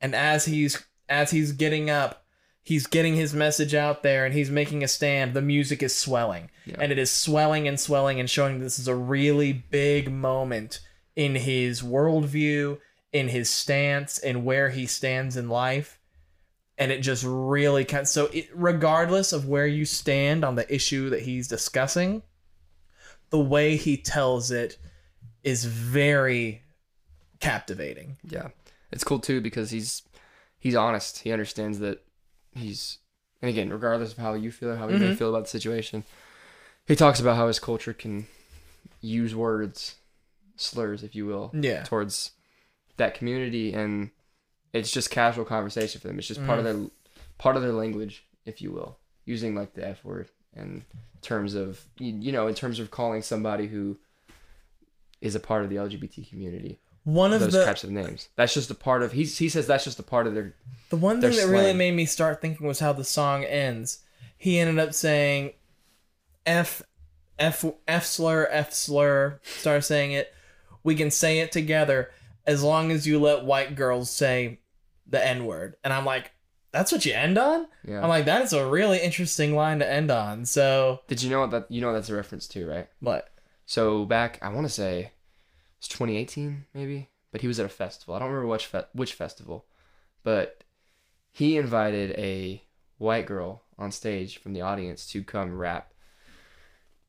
and 0.00 0.14
as 0.14 0.44
he's 0.44 0.84
as 1.08 1.30
he's 1.30 1.52
getting 1.52 1.88
up, 1.88 2.21
he's 2.62 2.86
getting 2.86 3.16
his 3.16 3.34
message 3.34 3.74
out 3.74 4.02
there 4.02 4.24
and 4.24 4.34
he's 4.34 4.50
making 4.50 4.82
a 4.84 4.88
stand. 4.88 5.34
The 5.34 5.42
music 5.42 5.82
is 5.82 5.94
swelling, 5.94 6.50
Yeah. 6.64 6.76
and 6.80 6.92
it 6.92 6.98
is 6.98 7.10
swelling 7.10 7.66
and 7.66 7.78
swelling 7.78 8.20
and 8.20 8.30
showing 8.30 8.60
this 8.60 8.78
is 8.78 8.86
a 8.88 8.94
really 8.94 9.52
big 9.52 10.10
moment 10.12 10.80
in 11.16 11.34
his 11.34 11.82
worldview, 11.82 12.78
in 13.12 13.28
his 13.28 13.50
stance, 13.50 14.18
and 14.18 14.44
where 14.44 14.70
he 14.70 14.86
stands 14.86 15.36
in 15.36 15.48
life. 15.48 15.98
And 16.78 16.90
it 16.90 17.00
just 17.00 17.22
really 17.26 17.84
kind 17.84 18.08
so 18.08 18.26
it, 18.26 18.48
regardless 18.54 19.32
of 19.32 19.46
where 19.46 19.66
you 19.66 19.84
stand 19.84 20.44
on 20.44 20.54
the 20.54 20.72
issue 20.74 21.10
that 21.10 21.22
he's 21.22 21.46
discussing, 21.48 22.22
the 23.30 23.38
way 23.40 23.76
he 23.76 23.96
tells 23.96 24.50
it 24.50 24.78
is 25.44 25.64
very 25.64 26.62
captivating. 27.40 28.16
yeah, 28.24 28.48
it's 28.90 29.04
cool 29.04 29.18
too 29.18 29.40
because 29.40 29.70
he's 29.70 30.02
he's 30.58 30.74
honest. 30.74 31.18
He 31.20 31.32
understands 31.32 31.78
that 31.80 32.02
he's 32.54 32.98
and 33.40 33.48
again, 33.48 33.70
regardless 33.70 34.12
of 34.12 34.18
how 34.18 34.34
you 34.34 34.52
feel 34.52 34.70
or 34.70 34.76
how 34.76 34.88
you 34.88 34.98
may 34.98 35.10
Mhm. 35.10 35.16
feel 35.16 35.30
about 35.30 35.44
the 35.44 35.50
situation, 35.50 36.04
he 36.86 36.94
talks 36.94 37.18
about 37.18 37.36
how 37.36 37.48
his 37.48 37.58
culture 37.58 37.92
can 37.92 38.28
use 39.00 39.34
words, 39.34 39.96
slurs, 40.56 41.02
if 41.02 41.14
you 41.16 41.26
will, 41.26 41.50
Yeah. 41.60 41.82
towards 41.82 42.32
that 42.98 43.14
community, 43.14 43.72
and 43.74 44.10
it's 44.72 44.92
just 44.92 45.10
casual 45.10 45.44
conversation 45.44 46.00
for 46.00 46.06
them. 46.06 46.18
It's 46.18 46.28
just 46.28 46.44
part 46.44 46.58
of 46.58 46.64
their 46.64 46.88
part 47.38 47.56
of 47.56 47.62
their 47.62 47.72
language, 47.72 48.24
if 48.44 48.62
you 48.62 48.70
will, 48.70 48.98
using 49.24 49.54
like 49.56 49.74
the 49.74 49.86
F 49.86 50.04
word 50.04 50.28
and 50.54 50.84
terms 51.20 51.54
of 51.54 51.84
you 51.98 52.30
know 52.32 52.46
in 52.46 52.54
terms 52.54 52.78
of 52.78 52.90
calling 52.90 53.22
somebody 53.22 53.66
who 53.68 53.98
is 55.20 55.34
a 55.34 55.40
part 55.40 55.64
of 55.64 55.70
the 55.70 55.76
LGBT 55.76 56.28
community 56.28 56.80
One 57.04 57.32
of 57.32 57.40
those 57.40 57.52
the 57.52 57.64
types 57.64 57.82
of 57.84 57.90
names. 57.90 58.28
That's 58.36 58.54
just 58.54 58.70
a 58.70 58.74
part 58.74 59.02
of 59.02 59.12
he 59.12 59.24
he 59.24 59.48
says 59.48 59.66
that's 59.66 59.84
just 59.84 59.98
a 59.98 60.04
part 60.04 60.26
of 60.26 60.34
their 60.34 60.54
The 60.90 60.96
one 60.96 61.20
thing 61.20 61.34
that 61.34 61.48
really 61.48 61.72
made 61.72 61.94
me 61.94 62.06
start 62.06 62.40
thinking 62.40 62.66
was 62.66 62.78
how 62.78 62.92
the 62.92 63.04
song 63.04 63.44
ends. 63.44 64.00
He 64.36 64.58
ended 64.58 64.78
up 64.78 64.94
saying 64.94 65.52
F 66.46 66.82
F 67.38 67.64
F 67.88 68.04
slur 68.04 68.48
F 68.50 68.72
slur. 68.72 69.40
Start 69.42 69.84
saying 69.84 70.12
it. 70.12 70.32
We 70.84 70.94
can 70.94 71.10
say 71.10 71.40
it 71.40 71.52
together 71.52 72.10
as 72.46 72.62
long 72.62 72.90
as 72.90 73.06
you 73.06 73.20
let 73.20 73.44
white 73.44 73.74
girls 73.74 74.10
say 74.10 74.60
the 75.06 75.24
N 75.24 75.44
word. 75.44 75.76
And 75.84 75.92
I'm 75.92 76.04
like, 76.04 76.32
that's 76.72 76.90
what 76.90 77.04
you 77.04 77.12
end 77.12 77.38
on? 77.38 77.66
yeah. 77.86 78.02
I'm 78.02 78.08
like, 78.08 78.24
that 78.24 78.42
is 78.42 78.52
a 78.52 78.66
really 78.66 78.98
interesting 78.98 79.54
line 79.54 79.80
to 79.80 79.90
end 79.90 80.10
on. 80.10 80.44
So 80.46 81.00
Did 81.06 81.22
you 81.22 81.30
know 81.30 81.40
what 81.40 81.50
that 81.50 81.70
you 81.70 81.80
know 81.80 81.88
what 81.88 81.94
that's 81.94 82.08
a 82.08 82.14
reference 82.14 82.46
to, 82.48 82.66
right? 82.68 82.88
what? 83.00 83.28
So 83.66 84.04
back, 84.04 84.38
I 84.42 84.48
want 84.48 84.66
to 84.66 84.72
say 84.72 85.12
it's 85.82 85.88
2018 85.88 86.66
maybe, 86.74 87.08
but 87.32 87.40
he 87.40 87.48
was 87.48 87.58
at 87.58 87.66
a 87.66 87.68
festival. 87.68 88.14
I 88.14 88.20
don't 88.20 88.28
remember 88.28 88.46
which 88.46 88.66
fe- 88.66 88.84
which 88.92 89.14
festival, 89.14 89.66
but 90.22 90.62
he 91.32 91.56
invited 91.56 92.12
a 92.12 92.62
white 92.98 93.26
girl 93.26 93.64
on 93.76 93.90
stage 93.90 94.38
from 94.38 94.52
the 94.52 94.60
audience 94.60 95.08
to 95.08 95.24
come 95.24 95.58
rap 95.58 95.92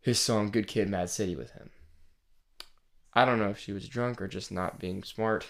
his 0.01 0.19
song 0.19 0.49
"Good 0.49 0.67
Kid, 0.67 0.89
Mad 0.89 1.11
City" 1.11 1.35
with 1.35 1.51
him. 1.51 1.69
I 3.13 3.25
don't 3.25 3.37
know 3.37 3.51
if 3.51 3.59
she 3.59 3.73
was 3.73 3.87
drunk 3.87 4.19
or 4.19 4.27
just 4.27 4.51
not 4.51 4.79
being 4.79 5.03
smart, 5.03 5.45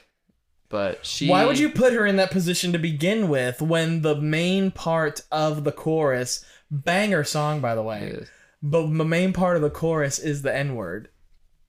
but 0.67 1.05
she. 1.05 1.29
Why 1.29 1.45
would 1.45 1.57
you 1.57 1.69
put 1.69 1.93
her 1.93 2.05
in 2.05 2.17
that 2.17 2.29
position 2.29 2.73
to 2.73 2.77
begin 2.77 3.29
with 3.29 3.61
when 3.61 4.01
the 4.01 4.17
main 4.17 4.69
part 4.69 5.21
of 5.31 5.63
the 5.63 5.71
chorus, 5.71 6.43
banger 6.69 7.23
song 7.23 7.61
by 7.61 7.73
the 7.73 7.83
way, 7.83 8.25
but 8.61 8.87
the 8.87 9.05
main 9.05 9.31
part 9.31 9.55
of 9.55 9.61
the 9.61 9.69
chorus 9.69 10.19
is 10.19 10.41
the 10.41 10.53
N 10.53 10.75
word. 10.75 11.07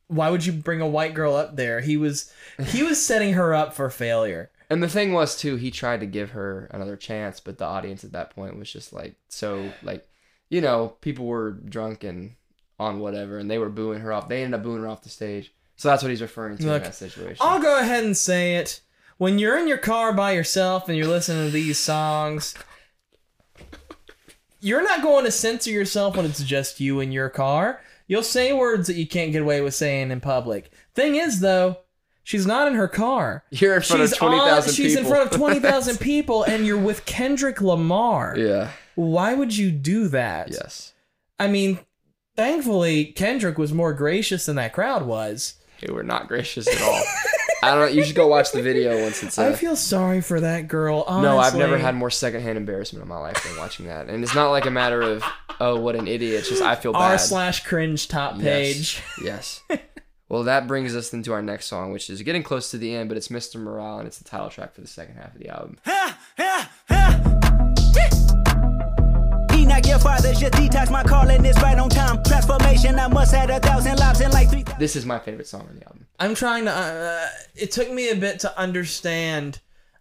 Why 0.08 0.30
would 0.30 0.44
you 0.44 0.52
bring 0.52 0.80
a 0.80 0.86
white 0.86 1.14
girl 1.14 1.34
up 1.34 1.56
there? 1.56 1.80
He 1.80 1.96
was 1.96 2.32
he 2.66 2.82
was 2.82 3.04
setting 3.04 3.34
her 3.34 3.54
up 3.54 3.74
for 3.74 3.88
failure. 3.90 4.50
And 4.70 4.82
the 4.82 4.88
thing 4.88 5.12
was 5.12 5.36
too, 5.36 5.56
he 5.56 5.70
tried 5.70 6.00
to 6.00 6.06
give 6.06 6.30
her 6.30 6.68
another 6.72 6.96
chance, 6.96 7.38
but 7.38 7.58
the 7.58 7.64
audience 7.64 8.02
at 8.02 8.12
that 8.12 8.30
point 8.30 8.58
was 8.58 8.70
just 8.70 8.92
like 8.92 9.16
so 9.28 9.70
like 9.82 10.06
you 10.50 10.60
know, 10.60 10.88
people 11.00 11.26
were 11.26 11.52
drunk 11.52 12.04
and 12.04 12.36
on 12.78 13.00
whatever 13.00 13.38
and 13.38 13.50
they 13.50 13.58
were 13.58 13.70
booing 13.70 14.00
her 14.00 14.12
off. 14.12 14.28
They 14.28 14.42
ended 14.42 14.60
up 14.60 14.64
booing 14.64 14.82
her 14.82 14.88
off 14.88 15.02
the 15.02 15.08
stage. 15.08 15.52
So 15.76 15.88
that's 15.88 16.02
what 16.02 16.10
he's 16.10 16.22
referring 16.22 16.58
to 16.58 16.66
Look, 16.66 16.82
in 16.82 16.82
that 16.84 16.94
situation. 16.94 17.38
I'll 17.40 17.60
go 17.60 17.80
ahead 17.80 18.04
and 18.04 18.16
say 18.16 18.56
it. 18.56 18.80
When 19.16 19.38
you're 19.38 19.58
in 19.58 19.68
your 19.68 19.78
car 19.78 20.12
by 20.12 20.32
yourself 20.32 20.88
and 20.88 20.96
you're 20.96 21.06
listening 21.06 21.46
to 21.46 21.52
these 21.52 21.78
songs, 21.78 22.54
you're 24.60 24.82
not 24.82 25.02
going 25.02 25.24
to 25.24 25.30
censor 25.30 25.70
yourself 25.70 26.16
when 26.16 26.26
it's 26.26 26.42
just 26.42 26.80
you 26.80 27.00
in 27.00 27.12
your 27.12 27.28
car. 27.28 27.80
You'll 28.06 28.22
say 28.22 28.52
words 28.52 28.86
that 28.88 28.94
you 28.96 29.06
can't 29.06 29.32
get 29.32 29.42
away 29.42 29.60
with 29.60 29.74
saying 29.74 30.10
in 30.10 30.20
public. 30.20 30.70
Thing 30.94 31.14
is, 31.16 31.40
though, 31.40 31.78
she's 32.22 32.46
not 32.46 32.68
in 32.68 32.74
her 32.74 32.88
car. 32.88 33.44
You're 33.50 33.76
in 33.76 33.82
front 33.82 34.02
she's 34.02 34.12
of 34.12 34.18
20,000 34.18 34.68
on- 34.70 34.74
She's 34.74 34.96
in 34.96 35.04
front 35.06 35.32
of 35.32 35.38
20,000 35.38 35.98
people 36.00 36.42
and 36.44 36.66
you're 36.66 36.78
with 36.78 37.06
Kendrick 37.06 37.60
Lamar. 37.60 38.34
yeah. 38.36 38.70
Why 38.96 39.34
would 39.34 39.56
you 39.56 39.70
do 39.72 40.06
that? 40.08 40.50
Yes. 40.52 40.92
I 41.40 41.48
mean, 41.48 41.78
thankfully, 42.36 43.06
Kendrick 43.06 43.58
was 43.58 43.72
more 43.72 43.92
gracious 43.92 44.46
than 44.46 44.56
that 44.56 44.72
crowd 44.72 45.04
was. 45.06 45.54
They 45.80 45.92
were 45.92 46.04
not 46.04 46.28
gracious 46.28 46.68
at 46.68 46.80
all. 46.80 47.02
I 47.64 47.74
don't 47.74 47.80
know. 47.80 47.86
you 47.86 48.04
should 48.04 48.16
go 48.16 48.26
watch 48.26 48.52
the 48.52 48.62
video 48.62 49.02
once 49.02 49.22
it's 49.22 49.38
uh, 49.38 49.48
I 49.48 49.52
feel 49.54 49.76
sorry 49.76 50.20
for 50.20 50.40
that 50.40 50.68
girl. 50.68 51.04
Honestly. 51.06 51.30
No, 51.30 51.38
I've 51.38 51.56
never 51.56 51.78
had 51.78 51.94
more 51.94 52.10
secondhand 52.10 52.58
embarrassment 52.58 53.02
in 53.02 53.08
my 53.08 53.18
life 53.18 53.42
than 53.44 53.56
watching 53.56 53.86
that. 53.86 54.08
And 54.08 54.22
it's 54.22 54.34
not 54.34 54.50
like 54.50 54.66
a 54.66 54.70
matter 54.70 55.00
of 55.02 55.24
oh 55.60 55.80
what 55.80 55.96
an 55.96 56.06
idiot. 56.06 56.40
It's 56.40 56.48
just 56.48 56.62
I 56.62 56.74
feel 56.74 56.92
bad. 56.92 57.00
r 57.00 57.10
bad. 57.12 57.16
slash 57.18 57.64
cringe 57.64 58.08
top 58.08 58.38
page. 58.38 59.02
Yes. 59.22 59.62
yes. 59.70 59.80
well, 60.28 60.44
that 60.44 60.66
brings 60.66 60.94
us 60.94 61.12
into 61.12 61.32
our 61.32 61.42
next 61.42 61.66
song, 61.66 61.92
which 61.92 62.10
is 62.10 62.22
getting 62.22 62.42
close 62.42 62.70
to 62.70 62.78
the 62.78 62.94
end, 62.94 63.08
but 63.08 63.16
it's 63.16 63.28
Mr. 63.28 63.60
Morale, 63.60 63.98
and 63.98 64.06
it's 64.06 64.18
the 64.18 64.24
title 64.24 64.50
track 64.50 64.74
for 64.74 64.80
the 64.80 64.88
second 64.88 65.16
half 65.16 65.34
of 65.34 65.40
the 65.40 65.48
album. 65.48 65.78
He 69.74 69.80
not 69.80 69.88
your 69.88 69.98
father, 69.98 70.32
just 70.32 70.52
detox 70.52 70.88
my 70.88 71.02
calling 71.02 71.44
is 71.44 71.56
right 71.60 71.76
on 71.76 71.88
time. 71.88 72.22
Transformation, 72.22 72.96
I 72.96 73.08
must 73.08 73.34
have 73.34 73.50
a 73.50 73.58
thousand 73.58 73.98
lives 73.98 74.20
in 74.20 74.30
like 74.30 74.48
three. 74.48 74.62
This 74.78 74.94
is 74.94 75.04
my 75.04 75.18
favorite 75.18 75.48
song 75.48 75.66
on 75.68 75.74
the 75.74 75.84
album. 75.84 76.06
I'm 76.20 76.36
trying 76.36 76.66
to. 76.66 76.70
Uh, 76.70 77.26
it 77.56 77.72
took 77.72 77.90
me 77.90 78.08
a 78.10 78.14
bit 78.14 78.38
to 78.40 78.56
understand. 78.56 79.58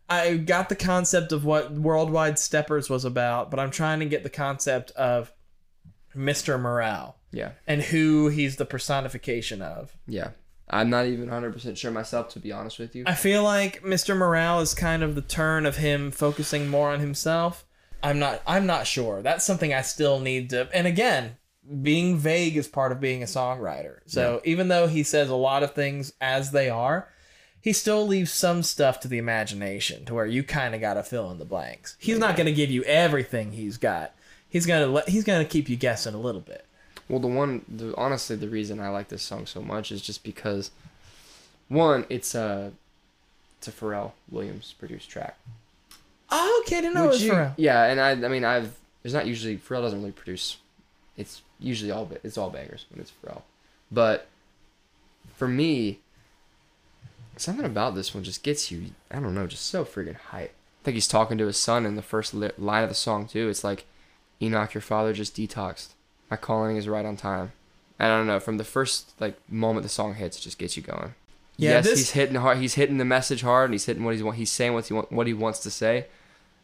I 0.08 0.38
got 0.38 0.70
the 0.70 0.76
concept 0.76 1.32
of 1.32 1.44
what 1.44 1.72
Worldwide 1.72 2.38
Steppers 2.38 2.88
was 2.88 3.04
about, 3.04 3.50
but 3.50 3.60
I'm 3.60 3.72
trying 3.72 4.00
to 4.02 4.06
get 4.06 4.22
the 4.22 4.30
concept 4.30 4.92
of 4.92 5.34
Mr. 6.16 6.60
Morale 6.60 7.16
Yeah. 7.32 7.54
and 7.66 7.82
who 7.82 8.28
he's 8.28 8.58
the 8.58 8.66
personification 8.66 9.64
of. 9.64 9.98
Yeah. 10.06 10.32
I'm 10.70 10.92
not 10.92 11.08
even 11.08 11.30
100% 11.30 11.78
sure 11.78 11.90
myself, 11.90 12.30
to 12.34 12.40
be 12.40 12.52
honest 12.52 12.78
with 12.78 12.96
you. 12.96 13.06
I 13.08 13.16
feel 13.16 13.42
like 13.44 13.82
Mr. 13.82 14.16
Morale 14.16 14.60
is 14.60 14.76
kind 14.76 15.02
of 15.02 15.16
the 15.16 15.22
turn 15.22 15.66
of 15.66 15.78
him 15.78 16.12
focusing 16.12 16.70
more 16.70 16.92
on 16.92 17.00
himself. 17.00 17.66
I'm 18.04 18.20
not 18.20 18.42
I'm 18.46 18.66
not 18.66 18.86
sure. 18.86 19.22
That's 19.22 19.46
something 19.46 19.74
I 19.74 19.82
still 19.82 20.20
need 20.20 20.52
to 20.52 20.70
and 20.74 20.86
again, 20.86 21.38
being 21.82 22.18
vague 22.18 22.58
is 22.58 22.68
part 22.68 22.92
of 22.92 23.00
being 23.00 23.24
a 23.24 23.28
songwriter. 23.28 24.00
So 24.06 24.42
even 24.44 24.68
though 24.68 24.88
he 24.88 25.04
says 25.04 25.30
a 25.30 25.36
lot 25.36 25.64
of 25.64 25.74
things 25.74 26.14
as 26.20 26.52
they 26.52 26.70
are, 26.70 27.08
he 27.62 27.72
still 27.72 28.06
leaves 28.06 28.32
some 28.32 28.62
stuff 28.62 29.00
to 29.00 29.08
the 29.08 29.18
imagination 29.18 30.04
to 30.06 30.14
where 30.14 30.26
you 30.26 30.44
kind 30.44 30.76
of 30.76 30.82
got 30.82 30.96
to 30.96 31.04
fill 31.04 31.32
in 31.32 31.40
the 31.40 31.46
blanks. 31.46 31.96
He's 31.98 32.20
not 32.20 32.36
going 32.36 32.48
to 32.48 32.54
give 32.54 32.70
you 32.70 32.84
everything 32.84 33.54
he's 33.54 33.78
got. 33.78 34.14
He's 34.50 34.66
going 34.66 34.86
to 34.86 34.92
let 34.92 35.10
he's 35.10 35.24
going 35.24 35.44
to 35.44 35.50
keep 35.50 35.70
you 35.70 35.78
guessing 35.78 36.14
a 36.14 36.20
little 36.20 36.42
bit. 36.42 36.66
Well, 37.08 37.20
the 37.20 37.28
one, 37.28 37.66
the, 37.68 37.96
honestly, 37.98 38.36
the 38.36 38.50
reason 38.50 38.80
I 38.80 38.90
like 38.90 39.10
this 39.10 39.24
song 39.24 39.46
so 39.46 39.62
much 39.62 39.92
is 39.92 40.02
just 40.02 40.24
because, 40.24 40.72
one, 41.68 42.06
it's 42.10 42.34
a, 42.34 42.72
it's 43.58 43.68
a 43.68 43.72
Pharrell 43.72 44.12
Williams 44.30 44.74
produced 44.78 45.10
track. 45.10 45.38
Oh, 46.36 46.64
okay, 46.66 46.78
I 46.78 46.82
didn't 46.82 46.96
know 46.96 47.06
it 47.06 47.08
was 47.10 47.24
you- 47.24 47.32
Pharrell. 47.32 47.54
Yeah, 47.58 47.84
and 47.86 48.02
I, 48.02 48.12
I 48.12 48.28
mean, 48.30 48.44
I've, 48.44 48.76
there's 49.04 49.14
not 49.14 49.28
usually 49.28 49.58
Pharrell 49.58 49.82
doesn't 49.82 50.00
really 50.00 50.12
produce. 50.12 50.58
It's 51.16 51.42
usually 51.60 51.92
all, 51.92 52.06
ba- 52.06 52.20
it's 52.24 52.38
all 52.38 52.50
bangers 52.50 52.86
when 52.90 53.00
it's 53.02 53.12
Pharrell. 53.12 53.44
But 53.92 54.28
for 55.36 55.48
me, 55.48 56.00
something 57.38 57.66
about 57.66 57.96
this 57.96 58.14
one 58.14 58.24
just 58.24 58.44
gets 58.44 58.72
you. 58.72 58.86
I 59.12 59.20
don't 59.20 59.36
know, 59.36 59.48
just 59.48 59.66
so 59.68 59.86
freaking 59.86 60.16
hype. 60.16 60.52
I 60.52 60.84
think 60.84 60.96
he's 60.96 61.08
talking 61.08 61.38
to 61.38 61.48
his 61.48 61.58
son 61.58 61.86
in 61.86 61.96
the 61.96 62.02
first 62.02 62.34
li- 62.34 62.52
line 62.58 62.84
of 62.84 62.90
the 62.90 62.96
song 62.96 63.28
too. 63.28 63.50
It's 63.50 63.64
like, 63.64 63.86
Enoch, 64.42 64.74
your 64.74 64.82
father 64.82 65.14
just 65.14 65.36
detoxed. 65.36 65.90
My 66.30 66.38
calling 66.38 66.78
is 66.78 66.88
right 66.88 67.06
on 67.06 67.16
time. 67.16 67.52
And 68.00 68.12
I 68.12 68.18
don't 68.18 68.28
know. 68.28 68.40
From 68.40 68.58
the 68.58 68.64
first 68.64 69.14
like 69.22 69.38
moment 69.50 69.84
the 69.84 69.90
song 69.90 70.16
hits, 70.16 70.38
it 70.38 70.42
just 70.42 70.58
gets 70.58 70.76
you 70.76 70.84
going. 70.84 71.14
Yeah, 71.58 71.72
yes, 71.74 71.86
this- 71.86 72.00
he's 72.00 72.12
hitting 72.12 72.36
hard. 72.36 72.58
He's 72.58 72.74
hitting 72.74 72.98
the 72.98 73.06
message 73.06 73.42
hard, 73.44 73.66
and 73.70 73.74
he's 73.76 73.86
hitting 73.86 74.04
what 74.04 74.16
he's 74.16 74.24
wa- 74.24 74.32
he's 74.32 74.52
saying 74.52 74.74
what 74.74 74.88
he 74.88 74.94
want, 74.94 75.12
what 75.12 75.28
he 75.28 75.34
wants 75.34 75.60
to 75.60 75.70
say. 75.72 76.08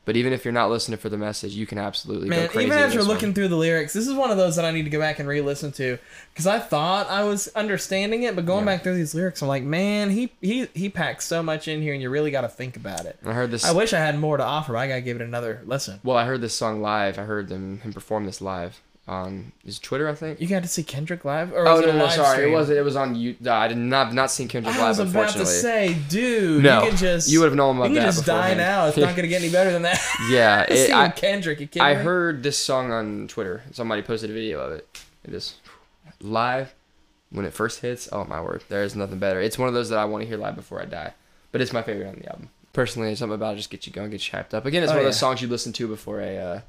But 0.09 0.17
even 0.17 0.33
if 0.33 0.43
you're 0.43 0.51
not 0.51 0.71
listening 0.71 0.97
for 0.97 1.07
the 1.09 1.19
message, 1.19 1.53
you 1.53 1.67
can 1.67 1.77
absolutely 1.77 2.29
go 2.29 2.35
Man, 2.35 2.49
crazy. 2.49 2.65
even 2.65 2.79
after 2.79 2.97
this 2.97 3.05
one. 3.05 3.13
looking 3.15 3.33
through 3.35 3.49
the 3.49 3.55
lyrics, 3.57 3.93
this 3.93 4.07
is 4.07 4.15
one 4.15 4.31
of 4.31 4.37
those 4.37 4.55
that 4.55 4.65
I 4.65 4.71
need 4.71 4.81
to 4.85 4.89
go 4.89 4.97
back 4.97 5.19
and 5.19 5.29
re-listen 5.29 5.71
to 5.73 5.99
because 6.33 6.47
I 6.47 6.57
thought 6.57 7.07
I 7.11 7.23
was 7.25 7.47
understanding 7.49 8.23
it, 8.23 8.35
but 8.35 8.47
going 8.47 8.65
Yeah. 8.65 8.73
back 8.73 8.81
through 8.83 8.95
these 8.95 9.13
lyrics, 9.13 9.43
I'm 9.43 9.47
like, 9.47 9.61
man, 9.61 10.09
he 10.09 10.31
he 10.41 10.67
he 10.73 10.89
packs 10.89 11.25
so 11.25 11.43
much 11.43 11.67
in 11.67 11.83
here, 11.83 11.93
and 11.93 12.01
you 12.01 12.09
really 12.09 12.31
got 12.31 12.41
to 12.41 12.49
think 12.49 12.75
about 12.75 13.05
it. 13.05 13.19
I 13.23 13.33
heard 13.33 13.51
this. 13.51 13.63
I 13.63 13.71
wish 13.71 13.93
I 13.93 13.99
had 13.99 14.17
more 14.17 14.37
to 14.37 14.43
offer, 14.43 14.73
but 14.73 14.79
I 14.79 14.87
gotta 14.87 15.01
give 15.01 15.17
it 15.17 15.21
another 15.21 15.61
listen. 15.67 15.99
well, 16.03 16.17
I 16.17 16.25
heard 16.25 16.41
this 16.41 16.55
song 16.55 16.81
live. 16.81 17.19
I 17.19 17.25
heard 17.25 17.47
them 17.47 17.81
him 17.81 17.93
perform 17.93 18.25
this 18.25 18.41
live 18.41 18.81
on 19.09 19.51
his 19.65 19.79
Twitter, 19.79 20.07
I 20.07 20.13
think. 20.13 20.39
You 20.39 20.45
got 20.47 20.61
to 20.61 20.69
see 20.69 20.83
Kendrick 20.83 21.25
live, 21.25 21.51
or 21.51 21.67
Oh 21.67 21.79
no, 21.81 21.91
no, 21.91 22.07
sorry, 22.09 22.37
stream? 22.37 22.49
it 22.49 22.55
was 22.55 22.69
it 22.69 22.83
was 22.85 22.95
on 22.95 23.15
you. 23.15 23.35
no, 23.39 23.53
I 23.53 23.67
did 23.67 23.77
not 23.77 24.13
not 24.13 24.29
seen 24.29 24.47
Kendrick 24.47 24.75
I 24.75 24.77
live. 24.77 24.85
I 24.85 24.89
was 25.03 25.11
about 25.11 25.29
to 25.31 25.45
say, 25.45 25.97
dude, 26.09 26.63
No, 26.63 26.83
you 26.83 26.89
can 26.89 26.97
just 26.97 27.29
you 27.29 27.39
would've 27.39 27.55
known 27.55 27.77
about 27.77 27.89
you 27.89 27.95
can 27.95 28.03
that 28.05 28.13
just 28.13 28.25
die 28.25 28.53
beforehand. 28.53 28.59
now. 28.59 28.85
It's 28.87 28.97
not 28.97 29.15
gonna 29.15 29.27
get 29.27 29.41
any 29.41 29.51
better 29.51 29.71
than 29.71 29.81
that. 29.81 29.99
yeah, 30.29 30.61
it, 30.69 30.91
I, 30.93 31.09
Kendrick, 31.09 31.59
you 31.59 31.81
I 31.81 31.95
me? 31.95 32.01
heard 32.03 32.43
this 32.43 32.57
song 32.57 32.91
on 32.91 33.27
Twitter. 33.27 33.63
Somebody 33.71 34.01
posted 34.03 34.29
a 34.29 34.33
video 34.33 34.59
of 34.59 34.73
it. 34.73 34.87
It 35.23 35.33
is 35.33 35.55
live 36.21 36.73
when 37.31 37.45
it 37.45 37.53
first 37.53 37.81
hits. 37.81 38.09
Oh 38.11 38.25
my 38.25 38.41
word, 38.41 38.63
there 38.69 38.83
is 38.83 38.95
nothing 38.95 39.19
better. 39.19 39.41
It's 39.41 39.57
one 39.57 39.67
of 39.67 39.73
those 39.73 39.89
that 39.89 39.99
I 39.99 40.05
want 40.05 40.21
to 40.23 40.27
hear 40.27 40.37
live 40.37 40.55
before 40.55 40.81
I 40.81 40.85
die. 40.85 41.13
But 41.51 41.61
it's 41.61 41.73
my 41.73 41.81
favorite 41.81 42.07
on 42.07 42.15
the 42.15 42.29
album. 42.29 42.49
Personally, 42.73 43.15
something 43.15 43.33
about 43.35 43.55
it 43.55 43.57
just 43.57 43.71
gets 43.71 43.87
you 43.87 43.93
going, 43.93 44.11
gets 44.11 44.31
you 44.31 44.37
hyped 44.37 44.53
up. 44.53 44.65
Again, 44.67 44.83
it's 44.83 44.91
Oh, 44.91 44.95
one 44.95 44.99
of 44.99 45.05
those 45.07 45.15
yeah. 45.15 45.19
songs 45.19 45.41
you 45.41 45.47
listen 45.47 45.73
to 45.73 45.87
before 45.87 46.21
a. 46.21 46.37
Uh, 46.37 46.61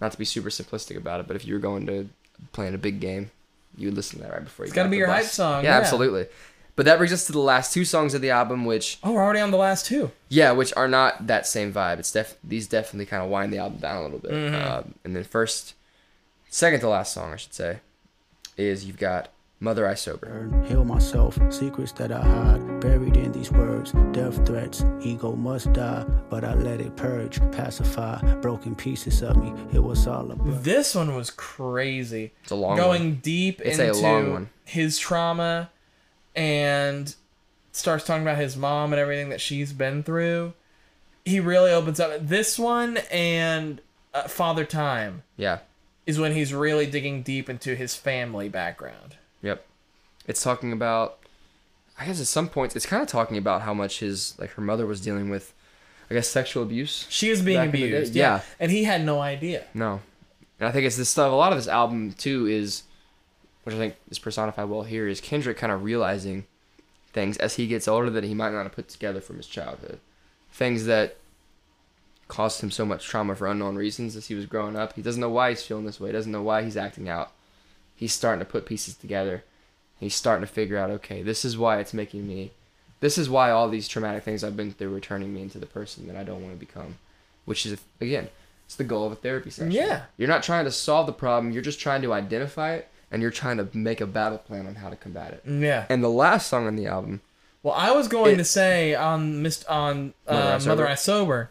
not 0.00 0.12
to 0.12 0.18
be 0.18 0.24
super 0.24 0.48
simplistic 0.50 0.96
about 0.96 1.20
it, 1.20 1.26
but 1.26 1.36
if 1.36 1.44
you 1.46 1.54
were 1.54 1.60
going 1.60 1.86
to 1.86 2.08
playing 2.52 2.74
a 2.74 2.78
big 2.78 3.00
game, 3.00 3.30
you 3.76 3.88
would 3.88 3.96
listen 3.96 4.18
to 4.18 4.24
that 4.24 4.32
right 4.32 4.44
before 4.44 4.64
you. 4.64 4.68
It's 4.68 4.74
got 4.74 4.82
gotta 4.82 4.90
be 4.90 4.96
your 4.98 5.06
bus. 5.08 5.16
hype 5.24 5.32
song, 5.32 5.64
Yeah, 5.64 5.70
yeah. 5.72 5.78
absolutely. 5.78 6.26
But 6.76 6.84
that 6.86 6.98
brings 6.98 7.12
us 7.12 7.26
to 7.26 7.32
the 7.32 7.40
last 7.40 7.72
two 7.72 7.84
songs 7.84 8.14
of 8.14 8.20
the 8.22 8.30
album, 8.30 8.64
which 8.64 8.98
Oh, 9.02 9.12
we're 9.12 9.22
already 9.24 9.40
on 9.40 9.50
the 9.50 9.56
last 9.56 9.86
two. 9.86 10.12
yeah, 10.28 10.52
which 10.52 10.72
are 10.76 10.86
not 10.86 11.26
that 11.26 11.44
same 11.46 11.72
vibe. 11.72 11.98
It's 11.98 12.12
def 12.12 12.36
these 12.44 12.68
definitely 12.68 13.06
kind 13.06 13.22
of 13.24 13.28
wind 13.30 13.52
the 13.52 13.58
album 13.58 13.78
down 13.78 13.96
a 13.96 14.02
little 14.04 14.20
bit. 14.20 14.30
Mm-hmm. 14.30 14.54
Um, 14.72 14.94
and 15.04 15.16
then 15.16 15.24
first, 15.24 15.74
second 16.48 16.78
to 16.80 16.88
last 16.88 17.12
song, 17.12 17.32
I 17.32 17.36
should 17.36 17.54
say, 17.54 17.80
is 18.56 18.84
you've 18.84 18.96
got 18.98 19.28
"Mother 19.60 19.86
I 19.88 19.94
Sober." 19.94 20.50
Heal 20.66 20.84
myself, 20.84 21.38
secrets 21.52 21.92
that 21.92 22.12
I 22.12 22.20
hide, 22.22 22.80
buried 22.80 23.16
in 23.16 23.32
these 23.32 23.50
words. 23.50 23.92
Death 24.12 24.46
threats, 24.46 24.84
ego 25.00 25.34
must 25.34 25.72
die, 25.72 26.04
but 26.30 26.44
I 26.44 26.54
let 26.54 26.80
it 26.80 26.96
purge, 26.96 27.40
pacify, 27.52 28.20
broken 28.36 28.74
pieces 28.74 29.22
of 29.22 29.36
me. 29.36 29.52
It 29.72 29.80
was 29.82 30.06
all 30.06 30.30
a 30.30 30.36
blur. 30.36 30.52
This 30.60 30.94
one 30.94 31.14
was 31.14 31.30
crazy. 31.30 32.32
It's 32.42 32.52
a 32.52 32.56
long 32.56 32.76
Going 32.76 33.02
one. 33.02 33.18
deep 33.22 33.60
It's 33.64 33.78
a 33.78 33.88
into 33.88 34.00
long 34.00 34.32
one. 34.32 34.50
his 34.64 34.98
trauma 34.98 35.70
and 36.36 37.14
starts 37.72 38.04
talking 38.04 38.22
about 38.22 38.38
his 38.38 38.56
mom 38.56 38.92
and 38.92 39.00
everything 39.00 39.28
that 39.30 39.40
she's 39.40 39.72
been 39.72 40.02
through. 40.02 40.52
He 41.24 41.40
really 41.40 41.70
opens 41.70 42.00
up. 42.00 42.12
This 42.26 42.58
one 42.58 42.98
and 43.10 43.80
uh, 44.14 44.22
Father 44.28 44.64
Time 44.64 45.24
Yeah. 45.36 45.58
is 46.06 46.18
when 46.18 46.32
he's 46.32 46.54
really 46.54 46.86
digging 46.86 47.22
deep 47.22 47.50
into 47.50 47.74
his 47.74 47.94
family 47.94 48.48
background. 48.48 49.16
Yep. 49.42 49.64
It's 50.26 50.42
talking 50.42 50.72
about. 50.72 51.18
I 52.00 52.06
guess 52.06 52.20
at 52.20 52.28
some 52.28 52.48
points 52.48 52.76
it's 52.76 52.86
kind 52.86 53.02
of 53.02 53.08
talking 53.08 53.36
about 53.36 53.62
how 53.62 53.74
much 53.74 53.98
his 53.98 54.38
like 54.38 54.50
her 54.50 54.62
mother 54.62 54.86
was 54.86 55.00
dealing 55.00 55.30
with, 55.30 55.52
I 56.08 56.14
guess 56.14 56.28
sexual 56.28 56.62
abuse. 56.62 57.06
She 57.08 57.28
was 57.28 57.42
being 57.42 57.58
Back 57.58 57.66
in 57.66 57.72
the 57.72 57.78
day, 57.78 57.96
abused. 57.96 58.14
yeah. 58.14 58.36
yeah. 58.36 58.42
And 58.60 58.70
he 58.70 58.84
had 58.84 59.04
no 59.04 59.20
idea. 59.20 59.64
No. 59.74 60.00
And 60.60 60.68
I 60.68 60.70
think 60.72 60.86
it's 60.86 60.96
this 60.96 61.08
stuff. 61.08 61.32
A 61.32 61.34
lot 61.34 61.50
of 61.50 61.58
this 61.58 61.66
album 61.66 62.12
too 62.12 62.46
is, 62.46 62.84
which 63.64 63.74
I 63.74 63.78
think 63.78 63.96
is 64.10 64.20
personified 64.20 64.68
well 64.68 64.84
here, 64.84 65.08
is 65.08 65.20
Kendrick 65.20 65.56
kind 65.56 65.72
of 65.72 65.82
realizing 65.82 66.46
things 67.12 67.36
as 67.38 67.54
he 67.56 67.66
gets 67.66 67.88
older 67.88 68.10
that 68.10 68.22
he 68.22 68.32
might 68.34 68.52
not 68.52 68.62
have 68.62 68.72
put 68.72 68.88
together 68.88 69.20
from 69.20 69.38
his 69.38 69.48
childhood, 69.48 69.98
things 70.52 70.84
that 70.86 71.16
caused 72.28 72.62
him 72.62 72.70
so 72.70 72.84
much 72.84 73.06
trauma 73.06 73.34
for 73.34 73.48
unknown 73.48 73.74
reasons 73.74 74.14
as 74.14 74.28
he 74.28 74.34
was 74.36 74.46
growing 74.46 74.76
up. 74.76 74.92
He 74.92 75.02
doesn't 75.02 75.20
know 75.20 75.30
why 75.30 75.48
he's 75.50 75.62
feeling 75.62 75.84
this 75.84 75.98
way. 75.98 76.10
He 76.10 76.12
doesn't 76.12 76.30
know 76.30 76.42
why 76.42 76.62
he's 76.62 76.76
acting 76.76 77.08
out. 77.08 77.32
He's 77.98 78.12
starting 78.12 78.38
to 78.38 78.44
put 78.50 78.64
pieces 78.64 78.94
together. 78.94 79.42
He's 79.98 80.14
starting 80.14 80.46
to 80.46 80.52
figure 80.52 80.78
out, 80.78 80.90
okay, 80.90 81.22
this 81.22 81.44
is 81.44 81.58
why 81.58 81.78
it's 81.80 81.92
making 81.92 82.26
me. 82.28 82.52
This 83.00 83.18
is 83.18 83.28
why 83.28 83.50
all 83.50 83.68
these 83.68 83.88
traumatic 83.88 84.22
things 84.22 84.42
I've 84.44 84.56
been 84.56 84.72
through 84.72 84.94
are 84.94 85.00
turning 85.00 85.34
me 85.34 85.42
into 85.42 85.58
the 85.58 85.66
person 85.66 86.06
that 86.06 86.16
I 86.16 86.22
don't 86.22 86.40
want 86.42 86.54
to 86.54 86.58
become. 86.66 86.98
Which 87.44 87.66
is, 87.66 87.80
again, 88.00 88.28
it's 88.66 88.76
the 88.76 88.84
goal 88.84 89.04
of 89.06 89.12
a 89.12 89.16
therapy 89.16 89.50
session. 89.50 89.72
Yeah. 89.72 90.02
You're 90.16 90.28
not 90.28 90.44
trying 90.44 90.64
to 90.66 90.70
solve 90.70 91.06
the 91.06 91.12
problem. 91.12 91.52
You're 91.52 91.62
just 91.62 91.80
trying 91.80 92.02
to 92.02 92.12
identify 92.12 92.74
it, 92.74 92.88
and 93.10 93.20
you're 93.20 93.30
trying 93.32 93.56
to 93.56 93.68
make 93.72 94.00
a 94.00 94.06
battle 94.06 94.38
plan 94.38 94.66
on 94.68 94.76
how 94.76 94.90
to 94.90 94.96
combat 94.96 95.32
it. 95.32 95.42
Yeah. 95.50 95.86
And 95.88 96.02
the 96.04 96.08
last 96.10 96.46
song 96.48 96.66
on 96.68 96.76
the 96.76 96.86
album, 96.86 97.20
Well, 97.64 97.74
I 97.74 97.90
was 97.90 98.06
going 98.06 98.34
It- 98.34 98.38
to 98.38 98.44
say 98.44 98.94
on 98.94 99.42
Mist 99.42 99.66
on 99.68 100.14
uh, 100.28 100.34
Mother 100.34 100.64
I 100.64 100.66
Mother, 100.68 100.88
I 100.88 100.94
Sober, 100.94 101.50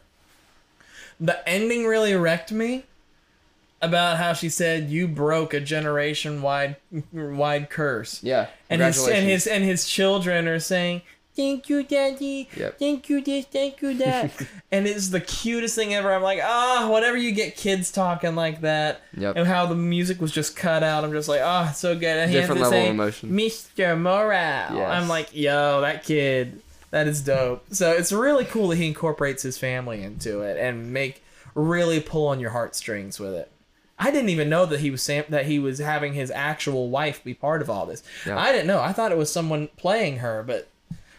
the 1.19 1.47
ending 1.49 1.85
really 1.85 2.13
wrecked 2.13 2.51
me. 2.51 2.85
About 3.79 4.17
how 4.17 4.33
she 4.33 4.49
said 4.49 4.89
you 4.89 5.07
broke 5.07 5.53
a 5.53 5.59
generation 5.59 6.41
wide 6.41 6.77
wide 7.13 7.69
curse, 7.69 8.23
yeah, 8.23 8.47
and 8.69 8.81
his 8.81 9.07
and 9.07 9.27
his 9.27 9.45
and 9.45 9.63
his 9.63 9.85
children 9.87 10.47
are 10.47 10.59
saying 10.59 11.03
thank 11.35 11.69
you, 11.69 11.83
daddy, 11.83 12.49
Yep. 12.57 12.79
thank 12.79 13.09
you 13.09 13.21
this, 13.21 13.45
thank 13.45 13.79
you 13.83 13.93
that, 13.99 14.31
and 14.71 14.87
it's 14.87 15.09
the 15.09 15.21
cutest 15.21 15.75
thing 15.75 15.93
ever. 15.93 16.11
I'm 16.11 16.23
like, 16.23 16.39
ah, 16.41 16.89
whenever 16.91 17.15
you 17.15 17.31
get 17.31 17.55
kids 17.55 17.91
talking 17.91 18.33
like 18.35 18.61
that, 18.61 19.01
Yep. 19.15 19.35
and 19.35 19.47
how 19.47 19.67
the 19.67 19.75
music 19.75 20.19
was 20.19 20.31
just 20.31 20.55
cut 20.55 20.81
out, 20.81 21.03
I'm 21.03 21.11
just 21.11 21.29
like, 21.29 21.41
ah, 21.43 21.71
so 21.75 21.93
good. 21.93 22.05
And 22.17 22.31
Different 22.31 22.61
level 22.61 22.79
of 22.79 22.83
say, 22.85 22.89
emotion. 22.89 23.29
Mr. 23.29 23.95
Morale. 23.95 24.77
Yes. 24.77 24.89
I'm 24.89 25.07
like, 25.07 25.35
yo, 25.35 25.81
that 25.81 26.03
kid, 26.03 26.59
that 26.89 27.07
is 27.07 27.21
dope. 27.21 27.63
So 27.71 27.91
it's 27.91 28.11
really 28.11 28.45
cool 28.45 28.69
that 28.69 28.77
he 28.77 28.87
incorporates 28.87 29.43
his 29.43 29.59
family 29.59 30.01
into 30.01 30.41
it 30.41 30.57
and 30.57 30.91
make 30.91 31.21
really 31.53 31.99
pull 31.99 32.27
on 32.29 32.39
your 32.39 32.49
heartstrings 32.49 33.19
with 33.19 33.35
it. 33.35 33.51
I 33.99 34.11
didn't 34.11 34.29
even 34.29 34.47
know 34.49 34.65
that 34.67 34.79
he 34.79 34.91
was 34.91 35.01
sam- 35.01 35.25
that 35.29 35.45
he 35.47 35.57
was 35.59 35.79
having 35.79 36.13
his 36.13 36.29
actual 36.31 36.89
wife 36.89 37.23
be 37.23 37.33
part 37.33 37.61
of 37.61 37.69
all 37.69 37.85
this. 37.85 38.03
Yeah. 38.25 38.37
I 38.37 38.51
didn't 38.51 38.67
know. 38.67 38.79
I 38.79 38.93
thought 38.93 39.11
it 39.11 39.17
was 39.17 39.31
someone 39.31 39.69
playing 39.77 40.17
her, 40.17 40.43
but 40.43 40.67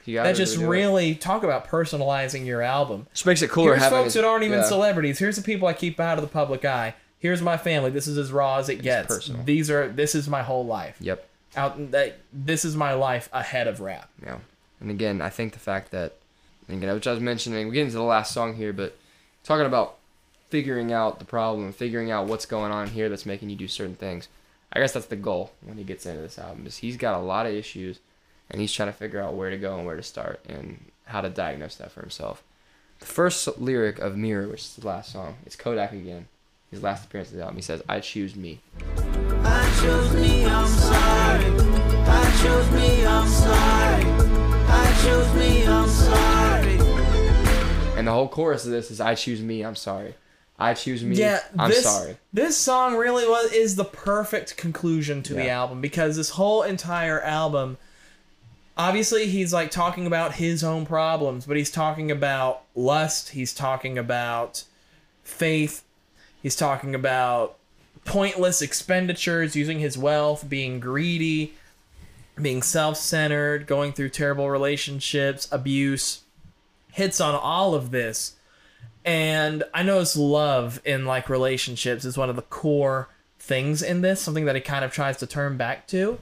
that 0.07 0.37
just 0.37 0.57
it. 0.59 0.67
really 0.67 1.15
talk 1.15 1.43
about 1.43 1.67
personalizing 1.69 2.47
your 2.47 2.63
album. 2.63 3.07
Which 3.11 3.27
makes 3.27 3.43
it 3.43 3.51
cooler 3.51 3.77
Here's 3.77 3.91
folks 3.91 4.15
it- 4.15 4.21
that 4.23 4.27
aren't 4.29 4.45
even 4.45 4.61
yeah. 4.61 4.65
celebrities. 4.65 5.19
Here's 5.19 5.37
the 5.37 5.43
people 5.43 5.67
I 5.69 5.73
keep 5.75 5.99
out 6.01 6.19
of 6.19 6.23
the 6.23 6.29
public 6.29 6.65
eye. 6.65 6.95
Here's 7.19 7.43
my 7.43 7.57
family. 7.57 7.91
This 7.91 8.07
is 8.07 8.17
as 8.17 8.31
raw 8.31 8.59
as 8.59 8.69
it 8.69 8.81
gets. 8.81 9.09
personal. 9.09 9.43
These 9.43 9.71
are 9.71 9.89
this 9.89 10.15
is 10.15 10.29
my 10.29 10.43
whole 10.43 10.65
life. 10.65 10.97
Yep. 11.01 11.29
Out 11.57 11.91
that 11.91 12.19
this 12.33 12.65
is 12.65 12.77
my 12.77 12.93
life 12.95 13.29
ahead 13.33 13.67
of 13.67 13.81
rap. 13.81 14.09
Yeah. 14.25 14.39
And 14.81 14.91
again, 14.91 15.21
I 15.21 15.29
think 15.29 15.53
the 15.53 15.59
fact 15.59 15.91
that, 15.91 16.15
again, 16.69 16.95
which 16.95 17.09
I 17.09 17.11
was 17.11 17.21
mentioning, 17.21 17.67
we're 17.67 17.75
getting 17.75 17.91
to 17.91 17.97
the 17.97 18.03
last 18.03 18.33
song 18.33 18.55
here, 18.55 18.73
but 18.73 18.97
talking 19.43 19.67
about 19.67 19.97
figuring 20.49 20.93
out 20.93 21.19
the 21.19 21.25
problem, 21.25 21.73
figuring 21.73 22.11
out 22.11 22.27
what's 22.27 22.47
going 22.47 22.73
on 22.73 22.89
here 22.89 23.09
that's 23.09 23.27
making 23.27 23.51
you 23.51 23.57
do 23.57 23.69
certain 23.69 23.95
things. 23.95 24.29
I 24.73 24.81
guess 24.81 24.93
that's 24.93 25.07
the 25.07 25.17
goal 25.17 25.53
when 25.63 25.79
he 25.79 25.85
gets 25.85 26.07
into 26.07 26.21
this 26.21 26.39
album. 26.39 26.67
Is 26.67 26.79
he's 26.79 26.97
got 26.97 27.19
a 27.19 27.23
lot 27.23 27.47
of 27.47 27.53
issues, 27.53 28.01
and 28.51 28.61
he's 28.61 28.73
trying 28.73 28.89
to 28.89 28.93
figure 28.93 29.21
out 29.21 29.35
where 29.35 29.51
to 29.51 29.59
go 29.59 29.77
and 29.77 29.87
where 29.87 29.97
to 29.97 30.03
start 30.03 30.41
and 30.49 30.91
how 31.07 31.21
to 31.21 31.31
diagnose 31.31 31.77
that 31.77 31.93
for 31.93 32.01
himself. 32.01 32.43
The 33.01 33.07
first 33.07 33.59
lyric 33.59 33.99
of 33.99 34.17
Mirror, 34.17 34.49
which 34.49 34.63
is 34.63 34.77
the 34.77 34.87
last 34.87 35.13
song, 35.13 35.37
it's 35.47 35.57
Kodak 35.57 35.93
again. 35.93 36.27
His 36.71 36.83
last 36.83 37.05
appearance 37.07 37.31
of 37.31 37.37
the 37.37 37.43
album. 37.43 37.57
He 37.57 37.63
says, 37.63 37.83
"I 37.89 38.01
choose 38.01 38.37
me." 38.37 38.61
I 39.43 39.81
chose 39.81 40.15
me, 40.15 40.45
I'm 40.45 40.67
sorry. 40.67 41.45
I 42.11 42.41
chose 42.43 42.71
me, 42.73 43.07
I'm 43.07 43.29
sorry. 43.29 44.05
I 44.71 45.01
chose 45.03 45.35
me, 45.35 45.67
I'm 45.67 45.89
sorry. 45.89 46.79
And 47.97 48.07
the 48.07 48.13
whole 48.13 48.29
chorus 48.29 48.67
of 48.67 48.71
this 48.73 48.91
is, 48.91 49.01
"I 49.01 49.15
choose 49.15 49.41
me. 49.41 49.63
I'm 49.63 49.77
sorry. 49.77 50.15
I 50.59 50.75
choose 50.75 51.05
me. 51.05 51.17
Yeah, 51.17 51.41
I'm 51.59 51.71
this, 51.71 51.85
sorry." 51.85 52.17
This 52.33 52.57
song 52.57 52.97
really 52.97 53.27
was 53.27 53.53
is 53.53 53.77
the 53.77 53.85
perfect 53.85 54.57
conclusion 54.57 55.23
to 55.25 55.35
the 55.35 55.49
album 55.49 55.81
because 55.81 56.17
this 56.17 56.31
whole 56.31 56.63
entire 56.63 57.21
album 57.23 57.79
obviously 58.79 59.27
he's 59.27 59.53
like 59.53 59.71
talking 59.71 60.07
about 60.07 60.35
his 60.37 60.63
own 60.63 60.87
problems, 60.87 61.45
but 61.47 61.57
he's 61.57 61.71
talking 61.71 62.11
about 62.11 62.63
lust, 62.75 63.31
he's 63.31 63.53
talking 63.53 63.99
about 63.99 64.65
faith, 65.25 65.83
he's 66.41 66.57
talking 66.57 66.95
about 66.95 67.57
pointless 68.05 68.63
expenditures, 68.63 69.57
using 69.57 69.81
his 69.81 69.99
wealth, 69.99 70.49
being 70.49 70.81
greedy, 70.81 71.55
being 72.41 72.63
self-centered, 72.63 73.67
going 73.67 73.93
through 73.93 74.09
terrible 74.09 74.49
relationships, 74.49 75.49
abuse. 75.51 76.23
Hits 76.93 77.21
on 77.21 77.35
all 77.35 77.75
of 77.75 77.91
this 77.91 78.37
and 79.09 79.65
I 79.73 79.83
notice 79.83 80.17
love 80.17 80.83
in 80.85 81.07
like 81.07 81.31
relationships 81.31 82.05
is 82.05 82.19
one 82.19 82.29
of 82.29 82.37
the 82.37 82.43
core 82.43 83.09
things 83.39 83.83
in 83.83 84.03
this, 84.03 84.21
something 84.21 84.45
that 84.45 84.55
he 84.55 84.61
kind 84.61 84.85
of 84.85 84.93
tries 84.93 85.17
to 85.19 85.27
turn 85.27 85.57
back 85.57 85.87
to. 85.89 86.19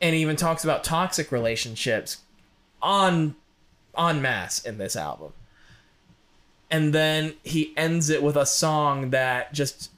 and 0.00 0.14
he 0.14 0.22
even 0.22 0.36
talks 0.36 0.62
about 0.64 0.82
toxic 0.84 1.30
relationships 1.32 2.18
on 2.80 3.34
on 3.94 4.22
mass 4.22 4.64
in 4.64 4.78
this 4.78 4.94
album. 4.96 5.32
And 6.70 6.94
then 6.94 7.34
he 7.42 7.74
ends 7.76 8.08
it 8.08 8.22
with 8.22 8.36
a 8.36 8.46
song 8.46 9.10
that 9.10 9.52
just 9.52 9.90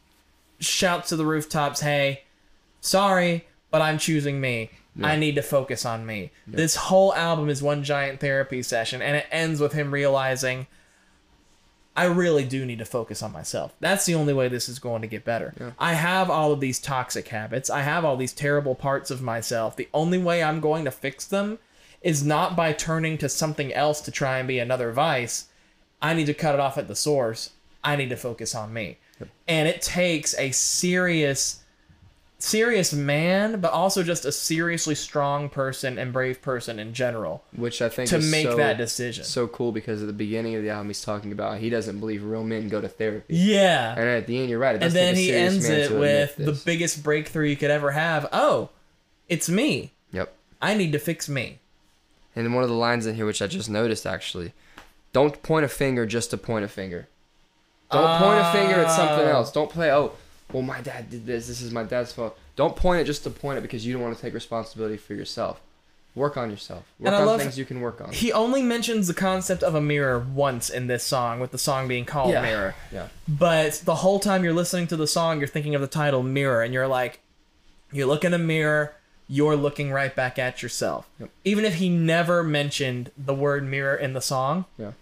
shouts 0.59 1.11
to 1.11 1.17
the 1.17 1.27
rooftops, 1.27 1.81
"Hey, 1.81 2.25
sorry, 2.81 3.47
but 3.71 3.83
I'm 3.83 3.99
choosing 3.99 4.41
me. 4.41 4.71
I 5.03 5.17
need 5.17 5.35
to 5.37 5.43
focus 5.43 5.85
on 5.85 6.07
me." 6.07 6.31
This 6.47 6.75
whole 6.75 7.15
album 7.15 7.51
is 7.51 7.63
one 7.63 7.85
giant 7.85 8.19
therapy 8.21 8.63
session 8.63 9.03
and 9.03 9.15
it 9.15 9.27
ends 9.31 9.61
with 9.61 9.75
him 9.75 9.93
realizing 9.93 10.67
I 11.95 12.05
really 12.05 12.45
do 12.45 12.65
need 12.65 12.79
to 12.79 12.85
focus 12.87 13.23
on 13.23 13.33
myself. 13.33 13.75
That's 13.81 14.07
the 14.07 14.15
only 14.15 14.33
way 14.33 14.49
this 14.49 14.69
is 14.69 14.79
going 14.79 15.03
to 15.03 15.09
get 15.09 15.25
better. 15.25 15.75
I 15.79 15.93
have 15.93 16.31
all 16.31 16.53
of 16.53 16.61
these 16.61 16.79
toxic 16.79 17.29
habits. 17.29 17.69
I 17.69 17.83
have 17.83 18.05
all 18.05 18.17
these 18.17 18.33
terrible 18.33 18.75
parts 18.75 19.11
of 19.11 19.21
myself. 19.21 19.77
The 19.77 19.89
only 19.93 20.19
way 20.19 20.43
I'm 20.43 20.61
going 20.61 20.87
to 20.87 20.91
fix 20.91 21.27
them 21.27 21.59
is 22.01 22.25
not 22.25 22.57
by 22.57 22.73
turning 22.73 23.19
to 23.19 23.29
something 23.29 23.73
else 23.75 24.01
to 24.03 24.11
try 24.11 24.39
and 24.39 24.49
be 24.49 24.59
another 24.59 24.91
vice. 24.91 25.49
I 26.01 26.15
need 26.15 26.27
to 26.27 26.35
cut 26.35 26.55
it 26.55 26.61
off 26.61 26.79
at 26.79 26.89
the 26.89 26.97
source. 26.97 27.51
I 27.85 27.97
need 27.97 28.09
to 28.09 28.17
focus 28.17 28.55
on 28.55 28.73
me. 28.73 28.99
And 29.47 29.69
it 29.69 29.83
takes 29.83 30.37
a 30.39 30.51
serious 30.51 31.62
serious 32.43 32.93
man, 32.93 33.61
but 33.61 33.73
also 33.73 34.03
just 34.03 34.25
a 34.25 34.33
seriously 34.33 34.95
strong 34.97 35.49
person 35.49 35.97
and 35.99 36.13
brave 36.13 36.43
person 36.43 36.79
in 36.81 36.93
general 36.93 37.45
Which 37.55 37.81
I 37.81 37.89
think 37.89 38.09
to 38.11 38.19
make 38.19 38.47
so, 38.49 38.57
that 38.57 38.77
decision. 38.79 39.25
So 39.25 39.47
cool 39.47 39.71
because 39.71 40.01
at 40.03 40.07
the 40.09 40.13
beginning 40.13 40.57
of 40.57 40.63
the 40.63 40.71
album, 40.71 40.89
he's 40.89 41.03
talking 41.05 41.31
about 41.31 41.59
he 41.59 41.71
doesn't 41.71 42.01
believe 42.01 42.25
real 42.25 42.43
men 42.45 42.69
go 42.69 42.81
to 42.81 42.89
therapy. 42.89 43.37
yeah. 43.37 43.93
And 43.97 44.09
at 44.09 44.27
the 44.27 44.39
end, 44.39 44.51
you're 44.51 44.59
right. 44.59 44.83
And 44.83 44.93
then 44.93 45.15
he 45.15 45.33
ends 45.33 45.69
it 45.69 45.91
with 45.93 46.37
the 46.37 46.53
biggest 46.65 47.03
breakthrough 47.03 47.47
you 47.47 47.57
could 47.57 47.71
ever 47.71 47.93
have. 47.93 48.29
Oh, 48.33 48.71
it's 49.29 49.49
me. 49.49 49.93
Yep. 50.13 50.35
I 50.61 50.75
need 50.75 50.93
to 50.93 50.99
fix 50.99 51.29
me. 51.29 51.59
And 52.35 52.55
one 52.55 52.65
of 52.65 52.71
the 52.71 52.77
lines 52.77 53.07
in 53.07 53.15
here, 53.15 53.27
which 53.27 53.41
I 53.43 53.47
just 53.47 53.71
noticed 53.71 54.05
actually, 54.07 54.53
don't 55.13 55.43
point 55.43 55.65
a 55.65 55.69
finger 55.69 56.07
just 56.07 56.31
to 56.31 56.37
point 56.39 56.65
a 56.65 56.69
finger. 56.69 57.07
Don't 57.91 58.19
point 58.19 58.41
a 58.41 58.53
finger 58.53 58.81
at 58.81 58.91
something 58.91 59.27
Oh. 59.29 59.33
else. 59.33 59.53
Don't 59.53 59.71
play, 59.71 59.93
oh, 59.93 60.13
well, 60.53 60.63
my 60.63 60.81
dad 60.81 61.11
did 61.11 61.27
this. 61.27 61.47
This 61.49 61.61
is 61.61 61.73
my 61.73 61.83
dad's 61.83 62.13
fault. 62.13 62.39
Don't 62.57 62.77
point 62.77 63.01
it 63.01 63.05
just 63.05 63.25
to 63.25 63.31
point 63.31 63.59
it 63.59 63.63
because 63.63 63.85
you 63.87 63.93
don't 63.93 64.03
want 64.03 64.15
to 64.17 64.21
take 64.23 64.35
responsibility 64.35 64.97
for 64.97 65.15
yourself. 65.15 65.61
Work 66.15 66.37
on 66.37 66.51
yourself. 66.51 66.85
Work 66.99 67.07
And 67.07 67.15
I 67.15 67.21
on 67.21 67.27
love- 67.27 67.41
things 67.41 67.59
you 67.59 67.65
can 67.65 67.81
work 67.81 68.01
on. 68.03 68.13
He 68.13 68.33
only 68.33 68.61
mentions 68.63 69.07
the 69.07 69.15
concept 69.15 69.63
of 69.63 69.75
a 69.75 69.81
mirror 69.81 70.19
once 70.19 70.69
in 70.69 70.87
this 70.87 71.05
song, 71.05 71.41
with 71.41 71.53
the 71.53 71.59
song 71.59 71.89
being 71.89 72.05
called 72.05 72.33
Yeah. 72.33 72.43
Mirror. 72.43 72.75
Yeah. 72.93 73.09
But 73.27 73.81
the 73.85 73.95
whole 73.97 74.21
time 74.21 74.45
you're 74.45 74.53
listening 74.53 74.87
to 74.89 74.97
the 74.97 75.07
song, 75.07 75.39
you're 75.39 75.49
thinking 75.49 75.75
of 75.75 75.81
the 75.81 75.87
title 75.87 76.23
Mirror, 76.23 76.63
and 76.65 76.75
you're 76.75 76.87
like, 76.89 77.21
you 77.93 78.05
look 78.07 78.25
in 78.25 78.35
a 78.35 78.39
mirror, 78.39 78.95
you're 79.29 79.57
looking 79.57 79.91
right 79.91 80.15
back 80.15 80.39
at 80.39 80.63
yourself. 80.63 81.09
Yep. 81.19 81.31
Even 81.45 81.65
if 81.65 81.75
he 81.77 81.89
never 81.89 82.43
mentioned 82.45 83.11
the 83.17 83.33
word 83.35 83.65
mirror 83.67 83.97
in 83.97 84.13
the 84.13 84.21
song, 84.21 84.67
Yeah. 84.77 84.93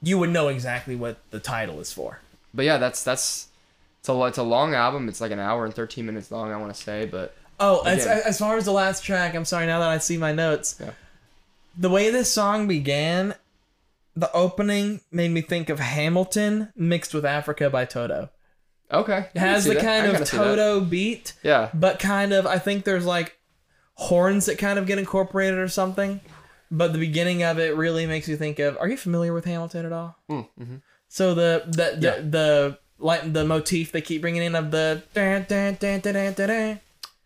you 0.00 0.16
would 0.18 0.30
know 0.30 0.46
exactly 0.46 0.94
what 0.94 1.18
the 1.30 1.40
title 1.40 1.80
is 1.80 1.92
for. 1.92 2.20
But 2.54 2.64
yeah, 2.66 2.78
that's 2.78 3.02
that's 3.02 3.48
it's 4.02 4.08
a 4.08 4.22
it's 4.24 4.38
a 4.38 4.42
long 4.42 4.74
album. 4.74 5.08
It's 5.08 5.20
like 5.20 5.30
an 5.32 5.38
hour 5.38 5.64
and 5.64 5.72
13 5.72 6.04
minutes 6.04 6.30
long. 6.30 6.52
I 6.52 6.56
want 6.56 6.74
to 6.74 6.80
say, 6.80 7.06
but 7.06 7.34
Oh, 7.60 7.82
as, 7.82 8.06
as 8.06 8.38
far 8.38 8.56
as 8.56 8.64
the 8.64 8.72
last 8.72 9.04
track, 9.04 9.34
I'm 9.36 9.44
sorry, 9.44 9.66
now 9.66 9.78
that 9.80 9.88
I 9.88 9.98
see 9.98 10.16
my 10.16 10.32
notes, 10.32 10.76
Yeah. 10.80 10.90
the 11.78 11.88
way 11.90 12.10
this 12.10 12.28
song 12.30 12.66
began, 12.66 13.34
the 14.16 14.32
opening 14.32 15.00
made 15.12 15.30
me 15.30 15.40
think 15.42 15.68
of 15.68 15.78
Hamilton 15.78 16.72
mixed 16.74 17.14
with 17.14 17.24
Africa 17.24 17.70
by 17.70 17.84
Toto. 17.84 18.30
okay. 18.90 19.28
It 19.34 19.38
has 19.38 19.64
the 19.64 19.74
that. 19.74 19.82
Kind 19.82 20.16
of. 20.16 20.26
Toto 20.28 20.80
beat, 20.80 21.34
Yeah. 21.44 21.70
but 21.72 21.98
kind 22.00 22.32
of, 22.32 22.46
I 22.46 22.58
think 22.58 22.84
there's 22.84 23.06
like 23.06 23.38
horns 23.94 24.46
that 24.46 24.58
kind 24.58 24.78
of 24.78 24.86
get 24.86 24.98
incorporated 24.98 25.58
or 25.58 25.68
something. 25.68 26.20
But 26.70 26.92
the 26.94 26.98
beginning 26.98 27.42
of 27.44 27.58
it 27.58 27.76
really 27.76 28.06
makes 28.06 28.26
you 28.28 28.36
think 28.36 28.58
of. 28.58 28.76
Are 28.78 28.88
you 28.88 28.96
familiar 28.96 29.32
with 29.34 29.44
Hamilton 29.44 29.84
at 29.86 29.92
all? 29.92 30.16
Mm, 30.30 30.48
mhm. 30.58 30.82
So 31.08 31.34
the 31.34 31.62
the 31.66 31.96
the, 32.00 32.22
the 32.28 32.78
like 33.02 33.32
the 33.32 33.44
motif 33.44 33.92
they 33.92 34.00
keep 34.00 34.20
bringing 34.22 34.42
in 34.42 34.54
of 34.54 34.70
the. 34.70 35.02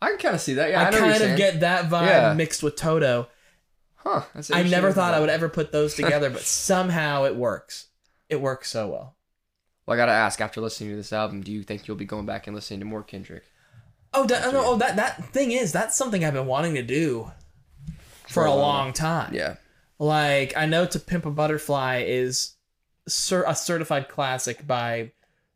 I 0.02 0.10
can 0.10 0.18
kind 0.18 0.34
of 0.34 0.40
see 0.40 0.54
that. 0.54 0.70
Yeah, 0.70 0.82
I, 0.82 0.86
I, 0.86 0.90
know 0.90 1.00
what 1.00 1.06
you're 1.08 1.18
kind 1.18 1.32
of 1.32 1.38
get 1.38 1.60
that 1.60 1.88
vibe 1.88 2.06
Yeah. 2.06 2.34
mixed 2.34 2.62
with 2.62 2.76
Toto. 2.76 3.28
Huh. 3.96 4.22
That's 4.34 4.50
I 4.50 4.62
never 4.62 4.92
thought 4.92 5.14
I 5.14 5.20
would 5.20 5.30
ever 5.30 5.48
put 5.48 5.72
those 5.72 5.94
together, 5.96 6.30
but 6.30 6.42
somehow 6.42 7.24
it 7.24 7.36
works. 7.36 7.86
It 8.28 8.40
works 8.40 8.70
so 8.70 8.88
well. 8.88 9.16
Well, 9.86 9.94
I 9.94 9.96
gotta 9.96 10.12
ask. 10.12 10.40
After 10.40 10.60
listening 10.60 10.90
to 10.90 10.96
this 10.96 11.12
album, 11.12 11.42
do 11.42 11.52
you 11.52 11.62
think 11.62 11.86
you'll 11.86 11.96
be 11.96 12.04
going 12.04 12.26
back 12.26 12.46
and 12.46 12.54
listening 12.54 12.80
to 12.80 12.86
more 12.86 13.02
Kendrick? 13.02 13.44
Oh, 14.12 14.26
that, 14.26 14.52
no, 14.52 14.62
oh, 14.64 14.76
that 14.78 14.96
that 14.96 15.26
thing 15.32 15.52
is 15.52 15.72
that's 15.72 15.96
something 15.96 16.24
I've 16.24 16.34
been 16.34 16.46
wanting 16.46 16.74
to 16.74 16.82
do 16.82 17.30
for, 18.26 18.44
a 18.44 18.50
a 18.50 18.54
while. 18.54 18.58
long 18.58 18.92
time. 18.92 19.32
Yeah. 19.34 19.56
Like 19.98 20.56
I 20.56 20.66
know 20.66 20.86
"To 20.86 20.98
Pimp 20.98 21.24
a 21.26 21.30
Butterfly" 21.30 22.04
is 22.06 22.54
cer- 23.08 23.44
a 23.46 23.54
certified 23.54 24.08
classic 24.08 24.66
by 24.66 25.12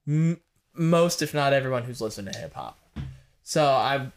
m- 0.07 0.41
most, 0.75 1.23
if 1.23 1.35
not 1.35 1.53
everyone, 1.53 1.85
who's 1.85 2.01
listened 2.01 2.33
to 2.33 2.39
hip 2.39 2.55
hop. 2.55 2.79
So 3.43 3.65
I 3.67 4.11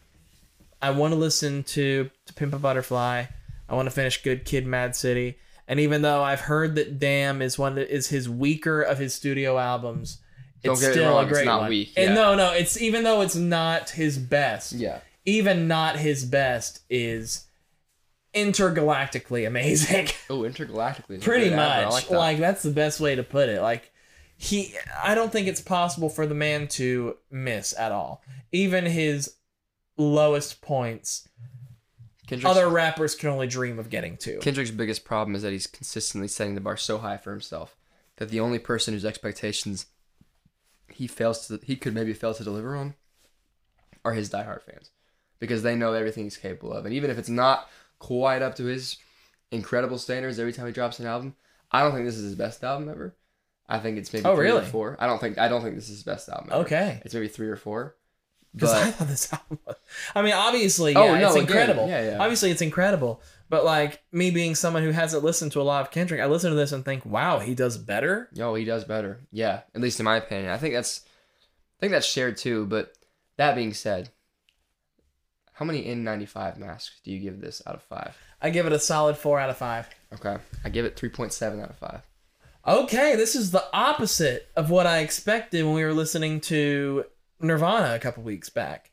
I 0.82 0.92
want 0.92 1.14
to 1.14 1.20
listen 1.20 1.64
to 1.64 2.10
"To 2.26 2.34
Pimp 2.34 2.54
a 2.54 2.60
Butterfly." 2.60 3.26
I 3.70 3.76
want 3.76 3.86
to 3.88 3.92
finish 3.92 4.22
"Good 4.22 4.46
Kid, 4.46 4.66
Mad 4.68 4.96
City." 4.96 5.38
And 5.68 5.80
even 5.80 6.02
though 6.02 6.22
I've 6.22 6.42
heard 6.42 6.76
that 6.76 7.00
"Damn" 7.00 7.42
is 7.42 7.58
one 7.58 7.76
that 7.76 7.90
is 7.94 8.08
his 8.10 8.30
weaker 8.30 8.82
of 8.82 8.98
his 9.00 9.14
studio 9.14 9.58
albums, 9.58 10.20
Don't 10.62 10.74
it's 10.74 10.82
get 10.82 10.88
me 10.90 10.94
still 10.94 11.10
wrong, 11.12 11.24
a 11.24 11.28
it's 11.28 11.32
great 11.34 11.46
not 11.46 11.62
one. 11.62 11.70
weak, 11.70 11.94
And 11.96 12.10
yeah. 12.10 12.14
no, 12.14 12.36
no, 12.36 12.52
it's 12.54 12.80
even 12.82 13.04
though 13.04 13.22
it's 13.22 13.36
not 13.36 13.92
his 13.92 14.18
best 14.18 14.74
Yeah. 14.74 15.00
even 15.26 15.68
not 15.70 15.98
his 15.98 16.26
best 16.26 16.82
is 16.90 17.46
intergalactically 18.36 19.48
amazing. 19.48 20.08
Oh, 20.30 20.40
intergalactically. 20.42 21.18
is 21.18 21.22
a 21.22 21.26
Pretty 21.26 21.50
good 21.50 21.56
much. 21.56 21.68
advert. 21.70 21.88
I 21.88 21.90
like, 21.94 22.10
like 22.12 22.38
that. 22.38 22.42
that's 22.42 22.64
the 22.64 22.72
best 22.72 23.00
way 23.00 23.16
to 23.16 23.24
put 23.24 23.50
it. 23.50 23.62
Like 23.62 23.92
he 24.44 24.76
I 25.02 25.16
don't 25.16 25.32
think 25.32 25.48
it's 25.48 25.62
possible 25.62 26.10
for 26.10 26.28
the 26.28 26.36
man 26.36 26.68
to 26.70 27.16
miss 27.32 27.74
at 27.78 27.94
all. 27.94 28.22
Even 28.52 28.86
his 28.86 29.36
lowest 29.98 30.62
points 30.62 31.30
Kendrick's, 32.28 32.50
other 32.50 32.68
rappers 32.68 33.16
can 33.16 33.30
only 33.30 33.48
dream 33.48 33.80
of 33.80 33.90
getting 33.90 34.18
to. 34.18 34.40
Kendrick's 34.40 34.72
biggest 34.72 35.06
problem 35.06 35.36
is 35.36 35.44
that 35.44 35.54
he's 35.54 35.68
consistently 35.68 36.28
setting 36.28 36.56
the 36.56 36.62
bar 36.62 36.76
so 36.76 36.98
high 36.98 37.16
for 37.16 37.32
himself 37.32 37.78
that 38.18 38.30
the 38.30 38.42
only 38.42 38.60
person 38.60 38.94
whose 38.94 39.06
expectations 39.06 39.86
he 40.90 41.08
fails 41.08 41.48
to 41.48 41.60
he 41.64 41.78
could 41.78 41.94
maybe 41.94 42.14
fail 42.14 42.34
to 42.34 42.44
deliver 42.44 42.76
on 42.76 42.96
are 44.04 44.14
his 44.14 44.30
diehard 44.30 44.62
fans 44.64 44.92
because 45.40 45.64
they 45.64 45.76
know 45.76 45.94
everything 45.94 46.26
he's 46.26 46.38
capable 46.38 46.74
of, 46.74 46.86
and 46.86 46.94
even 46.94 47.10
if 47.10 47.18
it's 47.18 47.30
not 47.30 47.70
quite 48.00 48.42
up 48.42 48.56
to 48.56 48.66
his 48.66 48.98
incredible 49.52 49.98
standards 49.98 50.38
every 50.38 50.52
time 50.52 50.66
he 50.66 50.74
drops 50.74 51.00
an 51.00 51.08
album, 51.08 51.36
I 51.72 51.82
don't 51.82 51.94
think 51.94 52.06
this 52.06 52.18
is 52.18 52.24
his 52.24 52.36
best 52.36 52.62
album 52.64 52.90
ever. 52.90 53.16
I 53.68 53.80
think 53.80 53.98
it's 53.98 54.12
maybe 54.14 54.26
Oh, 54.26 54.36
three 54.36 54.46
really? 54.48 54.62
or 54.62 54.66
four. 54.66 54.98
I 55.00 55.08
don't 55.08 55.20
think 55.20 55.38
I 55.38 55.48
don't 55.48 55.62
think 55.62 55.76
this 55.76 55.86
is 55.86 55.98
his 55.98 56.04
best 56.04 56.30
album. 56.30 56.50
Ever. 56.52 56.62
Okay. 56.64 57.02
it's 57.06 57.14
maybe 57.14 57.28
three 57.28 57.48
or 57.48 57.56
four. 57.56 57.96
Because 58.56 58.72
I 58.72 58.92
thought 58.92 59.08
this 59.08 59.34
album 59.34 59.58
was, 59.66 59.76
I 60.14 60.22
mean, 60.22 60.34
obviously, 60.34 60.96
oh, 60.96 61.04
yeah, 61.06 61.12
Oh, 61.14 61.20
no, 61.20 61.28
it's 61.30 61.38
incredible. 61.38 61.88
yeah, 61.88 62.12
yeah. 62.12 62.18
Obviously, 62.20 62.52
it's 62.52 62.62
incredible. 62.62 63.20
But 63.50 63.66
like 63.66 64.04
me 64.12 64.30
being 64.30 64.54
someone 64.54 64.84
who 64.84 64.92
hasn't 64.92 65.24
listened 65.24 65.54
to 65.54 65.62
a 65.62 65.64
lot 65.64 65.82
of 65.82 65.90
Kendrick, 65.90 66.22
I 66.22 66.28
listen 66.28 66.52
to 66.52 66.56
this 66.56 66.72
and 66.72 66.86
think, 66.86 67.04
wow, 67.04 67.40
he 67.40 67.56
does 67.56 67.80
better. 67.80 68.30
Yo, 68.34 68.54
he 68.54 68.64
does 68.64 68.84
better. 68.84 69.22
Yeah, 69.32 69.62
at 69.74 69.82
least 69.82 70.00
in 70.00 70.04
my 70.04 70.18
opinion. 70.18 70.52
I 70.52 70.58
think 70.58 70.76
that's 70.76 71.02
I 71.06 71.80
think 71.80 71.92
that's 71.94 72.06
shared 72.06 72.38
too, 72.38 72.68
but 72.68 72.94
that 73.38 73.56
being 73.56 73.74
said, 73.74 74.10
how 75.54 75.66
many 75.66 75.84
N95 75.86 76.58
masks 76.58 77.00
do 77.04 77.12
you 77.12 77.20
give 77.20 77.42
this 77.42 77.62
out 77.66 77.76
of 77.76 77.84
5? 77.84 78.16
I 78.42 78.50
give 78.52 78.66
it 78.68 78.74
a 78.74 78.80
solid 78.80 79.18
four 79.18 79.40
out 79.40 79.50
of 79.50 79.58
five. 79.58 79.88
Okay. 80.14 80.38
I 80.64 80.70
give 80.70 80.86
it 80.86 80.96
3.7 80.96 81.62
out 81.62 81.70
of 81.72 81.78
5. 81.78 82.02
Okay, 82.66 83.16
this 83.16 83.36
is 83.36 83.52
the 83.52 83.66
opposite 83.74 84.50
of 84.56 84.70
what 84.70 84.88
I 84.88 85.00
expected 85.00 85.66
when 85.66 85.74
we 85.74 85.84
were 85.84 85.94
listening 85.94 86.40
to 86.42 87.06
Nirvana 87.42 87.94
a 87.96 88.00
couple 88.00 88.24
weeks 88.24 88.50
back. 88.50 88.90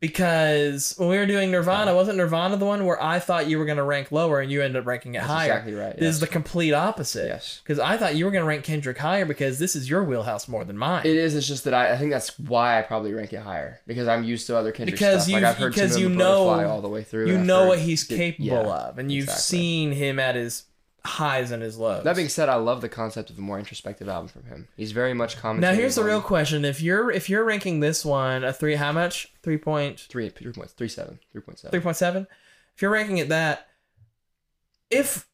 Because 0.00 0.94
when 0.96 1.10
we 1.10 1.18
were 1.18 1.26
doing 1.26 1.50
Nirvana, 1.50 1.94
wasn't 1.94 2.16
Nirvana 2.16 2.56
the 2.56 2.64
one 2.64 2.86
where 2.86 3.00
I 3.02 3.18
thought 3.18 3.48
you 3.48 3.58
were 3.58 3.66
going 3.66 3.76
to 3.76 3.82
rank 3.84 4.10
lower 4.10 4.40
and 4.40 4.50
you 4.50 4.62
ended 4.62 4.80
up 4.80 4.86
ranking 4.86 5.14
it 5.14 5.18
That's 5.18 5.30
higher? 5.30 5.50
exactly 5.50 5.74
right, 5.74 5.94
This 5.94 6.14
is 6.14 6.20
the 6.20 6.26
complete 6.26 6.72
opposite. 6.72 7.26
Yes. 7.26 7.60
Because 7.62 7.78
I 7.78 7.98
thought 7.98 8.16
you 8.16 8.24
were 8.24 8.30
going 8.30 8.40
to 8.42 8.48
rank 8.48 8.64
Kendrick 8.64 8.96
higher 8.96 9.26
because 9.26 9.58
this 9.58 9.76
is 9.76 9.90
your 9.90 10.02
wheelhouse 10.02 10.48
more 10.48 10.64
than 10.64 10.78
mine. 10.78 11.02
It 11.04 11.16
is. 11.16 11.34
It's 11.34 11.46
just 11.46 11.64
that 11.64 11.74
I, 11.74 11.92
I 11.92 11.98
think 11.98 12.12
that's 12.12 12.38
why 12.38 12.78
I 12.78 12.82
probably 12.82 13.12
rank 13.12 13.34
it 13.34 13.40
higher 13.40 13.80
because 13.86 14.08
I'm 14.08 14.24
used 14.24 14.46
to 14.46 14.56
other 14.56 14.72
Kendrick 14.72 14.94
because 14.98 15.24
stuff. 15.24 15.28
you 15.28 15.34
like 15.34 15.44
I've 15.44 15.58
heard 15.58 15.74
because 15.74 15.98
you 15.98 16.08
know 16.08 16.48
all 16.48 16.80
the 16.80 16.88
way 16.88 17.02
through. 17.04 17.26
You 17.28 17.36
know 17.36 17.66
what 17.66 17.78
he's 17.80 18.10
it- 18.10 18.16
capable 18.16 18.46
yeah, 18.46 18.88
of, 18.88 18.98
and 18.98 19.12
you've 19.12 19.24
exactly. 19.24 19.58
seen 19.58 19.92
him 19.92 20.18
at 20.18 20.34
his 20.34 20.62
highs 21.04 21.50
and 21.50 21.62
his 21.62 21.78
lows. 21.78 22.04
That 22.04 22.16
being 22.16 22.28
said, 22.28 22.48
I 22.48 22.56
love 22.56 22.80
the 22.80 22.88
concept 22.88 23.30
of 23.30 23.38
a 23.38 23.40
more 23.40 23.58
introspective 23.58 24.08
album 24.08 24.28
from 24.28 24.44
him. 24.44 24.68
He's 24.76 24.92
very 24.92 25.14
much 25.14 25.36
now 25.42 25.72
here's 25.72 25.94
the 25.94 26.04
real 26.04 26.20
question: 26.20 26.64
If 26.64 26.80
you're 26.82 27.10
if 27.10 27.28
you're 27.28 27.44
ranking 27.44 27.80
this 27.80 28.04
one 28.04 28.44
a 28.44 28.52
three, 28.52 28.74
how 28.76 28.92
much? 28.92 29.32
Three 29.42 29.58
point 29.58 30.00
three, 30.00 30.28
three 30.28 30.52
point 30.52 30.70
three 30.70 30.88
seven, 30.88 31.18
three 31.32 31.40
point 31.40 31.58
seven. 31.58 31.70
three 31.70 31.80
point 31.80 31.96
seven. 31.96 32.26
If 32.74 32.82
you're 32.82 32.90
ranking 32.90 33.18
it 33.18 33.28
that, 33.30 33.68
if 34.90 35.26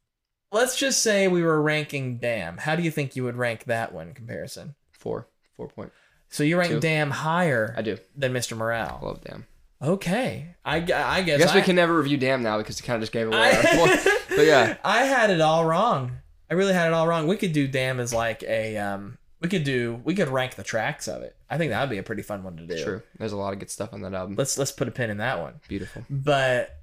let's 0.52 0.76
just 0.76 1.02
say 1.02 1.28
we 1.28 1.42
were 1.42 1.60
ranking 1.60 2.18
Damn, 2.18 2.58
how 2.58 2.76
do 2.76 2.82
you 2.82 2.90
think 2.90 3.16
you 3.16 3.24
would 3.24 3.36
rank 3.36 3.64
that 3.64 3.92
one 3.92 4.08
in 4.08 4.14
comparison? 4.14 4.74
Four, 4.92 5.28
four 5.56 5.68
point. 5.68 5.92
So 6.28 6.42
you 6.44 6.58
rank 6.58 6.72
Two. 6.72 6.80
Damn 6.80 7.10
higher 7.10 7.74
I 7.76 7.82
do. 7.82 7.98
than 8.16 8.32
Mr. 8.32 8.56
Morale. 8.56 8.98
I 9.02 9.04
love 9.06 9.20
damn. 9.22 9.46
Okay, 9.82 10.54
I, 10.64 10.76
I 10.76 10.80
guess 10.80 11.04
I 11.06 11.22
guess 11.22 11.54
we 11.54 11.60
I- 11.60 11.64
can 11.64 11.76
never 11.76 11.94
review 11.96 12.16
Damn 12.16 12.42
now 12.42 12.58
because 12.58 12.80
it 12.80 12.82
kind 12.84 12.96
of 12.96 13.02
just 13.02 13.12
gave 13.12 13.26
away 13.28 13.36
I- 13.38 13.78
our. 14.06 14.12
But 14.37 14.47
yeah, 14.47 14.76
I 14.84 15.05
had 15.05 15.30
it 15.30 15.41
all 15.41 15.64
wrong. 15.64 16.12
I 16.51 16.55
really 16.55 16.72
had 16.74 16.87
it 16.89 16.93
all 16.93 17.09
wrong. 17.09 17.26
We 17.26 17.37
could 17.37 17.53
do 17.53 17.66
Damn 17.66 18.01
as 18.01 18.12
like 18.12 18.43
a 18.45 18.76
um. 18.78 19.18
We 19.41 19.49
could 19.49 19.64
do. 19.64 20.01
We 20.05 20.14
could 20.14 20.28
rank 20.28 20.55
the 20.55 20.62
tracks 20.64 21.09
of 21.09 21.22
it. 21.22 21.37
I 21.51 21.59
think 21.59 21.70
that 21.70 21.80
would 21.80 21.91
be 21.91 21.99
a 21.99 22.03
pretty 22.03 22.22
fun 22.22 22.43
one 22.43 22.57
to 22.57 22.66
do. 22.66 22.82
true. 22.82 23.03
There's 23.18 23.32
a 23.32 23.37
lot 23.37 23.53
of 23.53 23.59
good 23.59 23.70
stuff 23.70 23.93
on 23.93 24.01
that 24.03 24.14
album. 24.14 24.34
Let's 24.37 24.57
let's 24.59 24.72
put 24.72 24.89
a 24.89 24.91
pin 24.91 25.11
in 25.11 25.18
that 25.18 25.41
one. 25.41 25.61
Beautiful. 25.68 26.05
But 26.09 26.78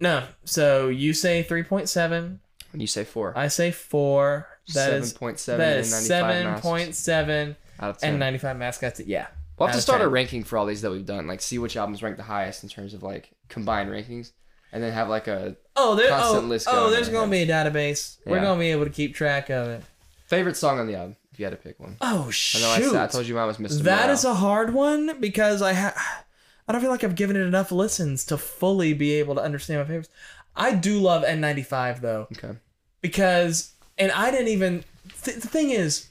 no. 0.00 0.24
So 0.44 0.88
you 0.88 1.12
say 1.14 1.42
three 1.42 1.62
point 1.62 1.88
seven. 1.88 2.40
You 2.74 2.86
say 2.86 3.04
four, 3.04 3.32
I 3.36 3.48
say 3.48 3.70
four. 3.70 4.48
That 4.74 4.92
is 4.94 5.14
7.7 5.14 5.44
that 5.46 5.60
and 5.60 5.80
is 5.80 5.92
95 5.92 6.04
seven 6.06 6.60
point 6.60 6.94
seven 6.94 7.56
out 7.80 7.90
of 7.90 7.98
ten. 7.98 8.10
and 8.10 8.18
ninety 8.18 8.38
five 8.38 8.56
mascots. 8.58 9.00
Yeah. 9.00 9.28
We'll 9.58 9.68
have 9.68 9.76
to 9.76 9.80
start 9.80 10.02
a 10.02 10.08
ranking 10.08 10.44
for 10.44 10.58
all 10.58 10.66
these 10.66 10.82
that 10.82 10.90
we've 10.90 11.06
done. 11.06 11.26
Like, 11.26 11.40
see 11.40 11.58
which 11.58 11.76
albums 11.78 12.02
rank 12.02 12.18
the 12.18 12.22
highest 12.24 12.62
in 12.62 12.68
terms 12.68 12.92
of 12.92 13.02
like 13.02 13.30
combined 13.48 13.88
rankings, 13.88 14.32
and 14.76 14.84
then 14.84 14.92
have 14.92 15.08
like 15.08 15.26
a 15.26 15.56
Oh, 15.74 15.94
there. 15.94 16.10
constant 16.10 16.44
Oh, 16.44 16.46
list 16.48 16.68
oh 16.70 16.90
there's 16.90 17.08
gonna 17.08 17.30
be 17.30 17.42
a 17.42 17.46
database. 17.46 18.18
We're 18.26 18.36
Yeah. 18.36 18.42
gonna 18.44 18.60
be 18.60 18.70
able 18.72 18.84
to 18.84 18.90
keep 18.90 19.14
track 19.14 19.48
of 19.50 19.68
it. 19.68 19.82
favorite 20.26 20.56
song 20.56 20.78
on 20.78 20.86
the 20.86 20.94
album. 20.96 21.16
If 21.32 21.38
you 21.40 21.46
had 21.46 21.50
to 21.52 21.56
pick 21.56 21.78
one, 21.80 21.96
Oh 22.00 22.26
I 22.28 22.30
shoot! 22.30 22.60
know 22.62 22.70
I, 22.70 22.80
said, 22.80 22.96
I 22.96 23.06
told 23.06 23.26
you 23.26 23.34
mine 23.34 23.46
was 23.46 23.56
Mr. 23.58 23.82
That 23.82 24.02
Morale. 24.02 24.10
is 24.14 24.24
a 24.24 24.34
hard 24.34 24.74
one 24.74 25.18
because 25.20 25.62
I 25.62 25.72
ha- 25.72 26.24
I 26.68 26.72
don't 26.72 26.80
feel 26.80 26.90
like 26.90 27.04
I've 27.04 27.14
given 27.14 27.36
it 27.36 27.40
enough 27.46 27.70
listens 27.72 28.24
to 28.26 28.36
fully 28.36 28.92
be 28.92 29.12
able 29.14 29.34
to 29.36 29.40
understand 29.42 29.80
my 29.80 29.86
favorites. 29.86 30.08
I 30.54 30.72
do 30.74 30.98
love 31.00 31.22
N95 31.24 32.00
though 32.02 32.28
okay. 32.36 32.56
because 33.00 33.72
and 33.98 34.10
I 34.12 34.30
didn't 34.30 34.48
even 34.48 34.84
th- 35.22 35.38
the 35.38 35.48
thing 35.48 35.70
is 35.70 36.08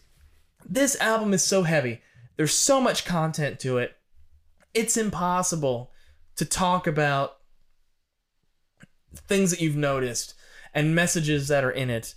this 0.68 1.00
album 1.02 1.34
is 1.34 1.44
so 1.44 1.64
heavy. 1.64 2.02
There's 2.38 2.54
so 2.54 2.80
much 2.82 3.06
content 3.06 3.60
to 3.62 3.78
it. 3.80 3.96
It's 4.74 4.98
impossible 4.98 5.92
to 6.36 6.46
talk 6.46 6.86
about 6.88 7.35
things 9.20 9.52
that 9.52 9.62
you've 9.62 9.76
noticed 9.76 10.34
and 10.74 10.94
messages 10.96 11.48
that 11.48 11.64
are 11.64 11.72
in 11.72 11.90
it 11.90 12.16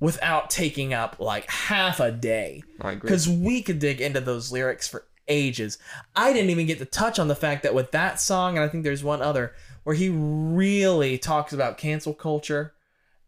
without 0.00 0.50
taking 0.50 0.92
up 0.92 1.16
like 1.18 1.48
half 1.50 2.00
a 2.00 2.10
day 2.10 2.62
because 3.00 3.28
we 3.28 3.62
could 3.62 3.78
dig 3.78 4.00
into 4.00 4.20
those 4.20 4.52
lyrics 4.52 4.86
for 4.88 5.06
ages. 5.28 5.78
I 6.14 6.32
didn't 6.32 6.50
even 6.50 6.66
get 6.66 6.78
to 6.80 6.84
touch 6.84 7.18
on 7.18 7.28
the 7.28 7.34
fact 7.36 7.62
that 7.62 7.74
with 7.74 7.90
that 7.92 8.20
song, 8.20 8.56
and 8.58 8.64
I 8.64 8.68
think 8.68 8.84
there's 8.84 9.04
one 9.04 9.22
other 9.22 9.54
where 9.84 9.96
he 9.96 10.08
really 10.10 11.16
talks 11.16 11.52
about 11.52 11.78
cancel 11.78 12.12
culture 12.12 12.74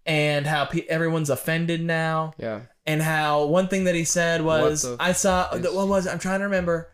and 0.05 0.47
how 0.47 0.65
pe- 0.67 0.87
everyone's 0.87 1.31
offended 1.31 1.83
now, 1.83 2.33
Yeah. 2.39 2.61
and 2.87 3.01
how 3.03 3.47
one 3.47 3.69
thing 3.69 3.85
that 3.85 3.95
he 3.95 4.05
said 4.05 4.43
was, 4.43 4.83
the 4.83 4.97
"I 5.01 5.13
saw 5.13 5.51
is- 5.53 5.63
what 5.75 5.89
was 5.89 6.07
it? 6.07 6.11
I'm 6.11 6.19
trying 6.19 6.41
to 6.41 6.45
remember." 6.45 6.91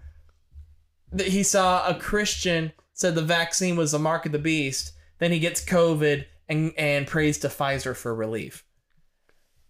That 1.13 1.29
he 1.29 1.43
saw 1.43 1.87
a 1.87 1.95
Christian 1.95 2.73
said 2.95 3.15
the 3.15 3.23
vaccine 3.23 3.77
was 3.77 3.93
the 3.93 3.99
mark 3.99 4.25
of 4.27 4.33
the 4.33 4.39
beast. 4.39 4.93
Then 5.23 5.31
he 5.31 5.39
gets 5.39 5.65
COVID 5.65 6.25
and 6.49 6.73
and 6.77 7.07
prays 7.07 7.39
to 7.39 7.47
Pfizer 7.47 7.95
for 7.95 8.13
relief. 8.13 8.65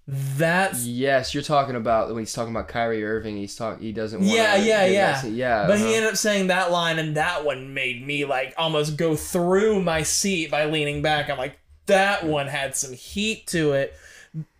That's 0.09 0.87
Yes, 0.87 1.35
you're 1.35 1.43
talking 1.43 1.77
about 1.77 2.09
when 2.09 2.21
he's 2.21 2.33
talking 2.33 2.55
about 2.55 2.69
Kyrie 2.69 3.05
Irving. 3.05 3.37
He's 3.37 3.55
talk. 3.55 3.79
He 3.79 3.93
doesn't. 3.93 4.21
Want 4.21 4.33
Yeah, 4.33 4.57
yeah, 4.57 4.87
yeah. 4.87 5.23
yeah. 5.27 5.67
But 5.67 5.77
he 5.77 5.85
uh-huh. 5.85 5.93
ended 5.93 6.11
up 6.11 6.17
saying 6.17 6.47
that 6.47 6.73
line, 6.73 6.99
and 6.99 7.19
that 7.19 7.45
one 7.45 7.75
made 7.75 8.03
me 8.07 8.25
like 8.25 8.55
almost 8.57 8.97
go 8.97 9.15
through 9.15 9.83
my 9.83 10.03
seat 10.03 10.51
by 10.51 10.65
leaning 10.65 11.03
back. 11.03 11.29
I'm 11.29 11.37
like, 11.37 11.61
that 11.85 12.25
one 12.25 12.47
had 12.47 12.75
some 12.75 12.95
heat 12.95 13.47
to 13.49 13.73
it. 13.73 13.95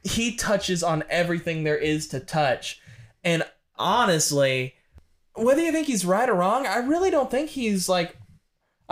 He 0.05 0.37
touches 0.37 0.83
on 0.83 1.05
everything 1.09 1.65
there 1.65 1.79
is 1.79 2.07
to 2.09 2.21
touch. 2.21 2.83
And 3.25 3.45
honestly, 3.79 4.75
whether 5.37 5.63
you 5.63 5.73
think 5.73 5.87
he's 5.87 6.05
right 6.05 6.29
or 6.29 6.35
wrong, 6.35 6.67
I 6.67 6.81
really 6.81 7.11
don't 7.11 7.31
think 7.31 7.49
he's 7.49 7.89
like, 7.89 8.15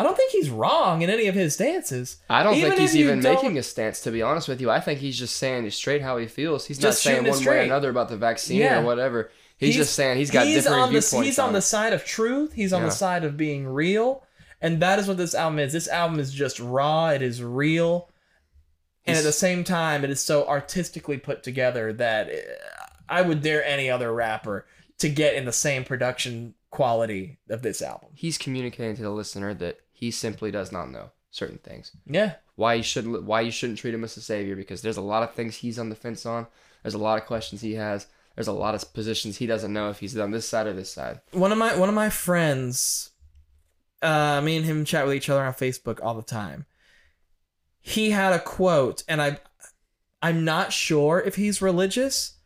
I 0.00 0.02
don't 0.02 0.16
think 0.16 0.32
he's 0.32 0.48
wrong 0.48 1.02
in 1.02 1.10
any 1.10 1.26
of 1.26 1.34
his 1.34 1.54
stances. 1.54 2.16
I 2.30 2.42
don't 2.42 2.54
Even 2.54 2.70
think 2.70 2.80
he's 2.80 2.96
even 2.96 3.20
making 3.20 3.58
a 3.58 3.62
stance. 3.62 4.00
To 4.00 4.10
be 4.10 4.22
honest 4.22 4.48
with 4.48 4.60
you, 4.60 4.70
I 4.70 4.80
think 4.80 4.98
he's 5.00 5.18
just 5.18 5.36
saying 5.36 5.68
straight 5.70 6.00
how 6.00 6.16
he 6.16 6.26
feels. 6.26 6.64
He's 6.66 6.80
not 6.80 6.94
saying 6.94 7.26
one 7.26 7.44
way 7.44 7.58
or 7.58 7.60
another 7.60 7.90
about 7.90 8.08
the 8.08 8.16
vaccine 8.16 8.60
Yeah. 8.60 8.80
or 8.80 8.84
whatever. 8.84 9.30
He's, 9.58 9.76
just 9.76 9.94
saying 9.94 10.16
he's 10.16 10.30
got 10.30 10.44
different 10.44 10.78
on 10.78 10.92
the, 10.92 11.00
viewpoints. 11.00 11.26
He's 11.26 11.38
on 11.38 11.48
on 11.48 11.52
the 11.52 11.60
side 11.60 11.92
of 11.92 12.02
truth. 12.02 12.54
He's 12.54 12.72
on 12.72 12.80
Yeah. 12.80 12.86
the 12.86 12.92
side 12.94 13.24
of 13.24 13.36
being 13.36 13.66
real, 13.66 14.24
and 14.62 14.80
that 14.80 14.98
is 14.98 15.06
what 15.06 15.18
this 15.18 15.34
album 15.34 15.58
is. 15.58 15.74
This 15.74 15.86
album 15.86 16.18
is 16.18 16.32
just 16.32 16.58
raw. 16.58 17.08
It 17.10 17.20
is 17.20 17.42
real, 17.42 18.08
and 19.04 19.18
at 19.18 19.22
the 19.24 19.32
same 19.32 19.62
time, 19.62 20.02
it 20.02 20.08
is 20.08 20.22
so 20.22 20.46
artistically 20.46 21.18
put 21.18 21.42
together 21.42 21.92
that 21.92 22.30
uh, 22.30 22.86
I 23.06 23.20
would 23.20 23.42
dare 23.42 23.62
any 23.62 23.90
other 23.90 24.10
rapper 24.14 24.64
to 24.98 25.10
get 25.10 25.34
in 25.34 25.44
the 25.44 25.52
same 25.52 25.84
production 25.84 26.54
quality 26.70 27.38
of 27.50 27.62
this 27.62 27.82
album. 27.82 28.10
He's 28.14 28.38
communicating 28.38 28.96
to 28.96 29.02
the 29.02 29.10
listener 29.10 29.52
that 29.54 29.80
he 30.00 30.10
simply 30.10 30.50
does 30.50 30.72
not 30.72 30.90
know 30.90 31.10
certain 31.30 31.58
things. 31.58 31.92
Yeah, 32.06 32.34
Why 32.56 32.74
you 32.74 32.82
shouldn't 32.82 33.22
why 33.24 33.42
you 33.42 33.50
shouldn't 33.52 33.78
treat 33.78 33.94
him 33.94 34.02
as 34.04 34.16
a 34.16 34.20
savior 34.22 34.56
because 34.56 34.80
there's 34.82 34.96
a 34.96 35.02
lot 35.02 35.22
of 35.22 35.34
things 35.34 35.56
he's 35.56 35.78
on 35.78 35.90
the 35.90 35.94
fence 35.94 36.24
on. 36.26 36.46
There's 36.82 36.94
a 36.94 36.98
lot 36.98 37.20
of 37.20 37.26
questions 37.26 37.60
he 37.60 37.74
has. 37.74 38.06
There's 38.34 38.48
a 38.48 38.52
lot 38.52 38.74
of 38.74 38.94
positions 38.94 39.36
he 39.36 39.46
doesn't 39.46 39.72
know 39.72 39.90
if 39.90 39.98
he's 40.00 40.16
on 40.16 40.30
this 40.30 40.48
side 40.48 40.66
or 40.66 40.72
this 40.72 40.90
side. 40.92 41.20
one 41.32 41.52
of 41.52 41.58
my 41.58 41.76
one 41.76 41.88
of 41.90 41.94
my 41.94 42.08
friends 42.10 43.10
uh 44.02 44.40
me 44.42 44.56
and 44.56 44.64
him 44.64 44.84
chat 44.86 45.04
with 45.04 45.14
each 45.14 45.28
other 45.28 45.44
on 45.44 45.52
facebook 45.52 45.98
all 46.02 46.14
the 46.14 46.22
time 46.22 46.64
he 47.80 48.12
had 48.12 48.32
a 48.32 48.38
quote 48.38 49.02
and 49.06 49.20
i 49.20 49.38
i'm 50.22 50.42
not 50.42 50.72
sure 50.72 51.22
if 51.26 51.34
he's 51.36 51.60
religious 51.60 52.38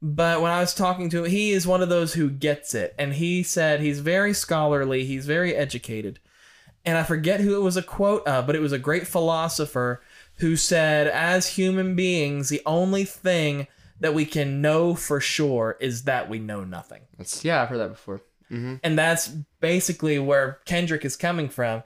but 0.00 0.40
when 0.40 0.50
i 0.50 0.58
was 0.60 0.74
talking 0.74 1.10
to 1.10 1.22
him 1.24 1.30
he 1.30 1.50
is 1.52 1.66
one 1.66 1.82
of 1.82 1.90
those 1.90 2.14
who 2.14 2.30
gets 2.30 2.74
it 2.74 2.94
and 2.98 3.12
he 3.14 3.42
said 3.42 3.80
he's 3.80 4.00
very 4.00 4.32
scholarly 4.32 5.04
he's 5.04 5.26
very 5.26 5.54
educated 5.54 6.18
and 6.84 6.96
i 6.98 7.02
forget 7.02 7.40
who 7.40 7.54
it 7.56 7.62
was 7.62 7.76
a 7.76 7.82
quote 7.82 8.26
of 8.26 8.46
but 8.46 8.56
it 8.56 8.60
was 8.60 8.72
a 8.72 8.78
great 8.78 9.06
philosopher 9.06 10.02
who 10.36 10.56
said 10.56 11.06
as 11.06 11.46
human 11.48 11.94
beings 11.94 12.48
the 12.48 12.62
only 12.66 13.04
thing 13.04 13.66
that 14.00 14.14
we 14.14 14.24
can 14.24 14.60
know 14.60 14.94
for 14.94 15.20
sure 15.20 15.76
is 15.80 16.04
that 16.04 16.28
we 16.28 16.38
know 16.38 16.64
nothing 16.64 17.02
That's 17.18 17.44
yeah, 17.44 17.62
I've 17.62 17.68
heard 17.68 17.78
that 17.78 17.90
before. 17.90 18.20
hmm 18.48 18.76
and 18.82 18.98
that's 18.98 19.28
basically 19.60 20.18
where 20.18 20.58
Kendrick 20.64 21.04
is 21.04 21.16
coming 21.16 21.48
from. 21.48 21.84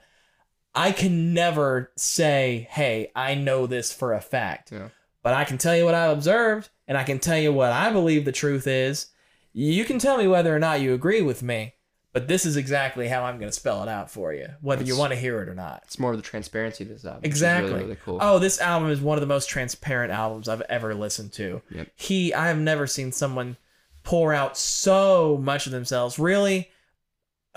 I 0.73 0.91
can 0.91 1.33
never 1.33 1.91
say, 1.95 2.67
hey, 2.71 3.11
I 3.15 3.33
know 3.35 3.65
this 3.67 3.91
for 3.91 4.13
a 4.13 4.21
fact. 4.21 4.71
Yeah. 4.71 4.89
But 5.23 5.33
I 5.33 5.43
can 5.43 5.57
tell 5.57 5.75
you 5.75 5.85
what 5.85 5.95
I've 5.95 6.15
observed, 6.15 6.69
and 6.87 6.97
I 6.97 7.03
can 7.03 7.17
tell 7.19 7.37
you 7.37 7.51
what 7.51 7.71
I 7.71 7.91
believe 7.91 8.25
the 8.25 8.31
truth 8.31 8.67
is. 8.67 9.07
You 9.53 9.85
can 9.85 9.97
tell 9.97 10.17
me 10.17 10.27
whether 10.27 10.55
or 10.55 10.59
not 10.59 10.79
you 10.81 10.93
agree 10.93 11.21
with 11.21 11.41
me, 11.41 11.73
but 12.17 12.27
this 12.27 12.47
is 12.47 12.57
exactly 12.57 13.07
how 13.07 13.25
I'm 13.25 13.37
going 13.37 13.47
to 13.51 13.55
spell 13.55 13.83
it 13.83 13.87
out 13.87 14.09
for 14.09 14.33
you, 14.33 14.47
whether 14.61 14.83
you 14.83 14.97
want 14.97 15.13
to 15.13 15.15
hear 15.15 15.39
it 15.43 15.47
or 15.47 15.53
not. 15.53 15.83
It's 15.85 15.99
more 15.99 16.09
of 16.09 16.17
the 16.17 16.23
transparency 16.23 16.83
of 16.83 16.89
this 16.89 17.05
album. 17.05 17.21
Exactly. 17.23 17.69
Really, 17.69 17.83
really 17.83 17.97
cool. 18.03 18.17
Oh, 18.19 18.39
this 18.39 18.59
album 18.59 18.89
is 18.89 18.99
one 18.99 19.19
of 19.19 19.21
the 19.21 19.27
most 19.27 19.47
transparent 19.47 20.11
albums 20.11 20.49
I've 20.49 20.61
ever 20.61 20.95
listened 20.95 21.31
to. 21.33 21.61
Yep. 21.69 21.89
He, 21.95 22.33
I 22.33 22.47
have 22.47 22.57
never 22.57 22.87
seen 22.87 23.11
someone 23.11 23.55
pour 24.01 24.33
out 24.33 24.57
so 24.57 25.37
much 25.39 25.67
of 25.67 25.73
themselves. 25.73 26.17
Really, 26.17 26.71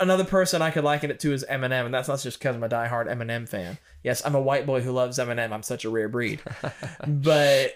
another 0.01 0.23
person 0.25 0.61
I 0.61 0.71
could 0.71 0.83
liken 0.83 1.11
it 1.11 1.19
to 1.21 1.33
is 1.33 1.45
Eminem, 1.49 1.85
and 1.85 1.93
that's 1.93 2.07
not 2.07 2.19
just 2.19 2.39
because 2.39 2.55
I'm 2.55 2.63
a 2.63 2.69
diehard 2.69 3.07
Eminem 3.07 3.47
fan. 3.47 3.77
Yes, 4.03 4.25
I'm 4.25 4.35
a 4.35 4.41
white 4.41 4.65
boy 4.65 4.81
who 4.81 4.91
loves 4.91 5.17
Eminem. 5.19 5.51
I'm 5.51 5.63
such 5.63 5.85
a 5.85 5.89
rare 5.89 6.09
breed. 6.09 6.41
but 7.07 7.73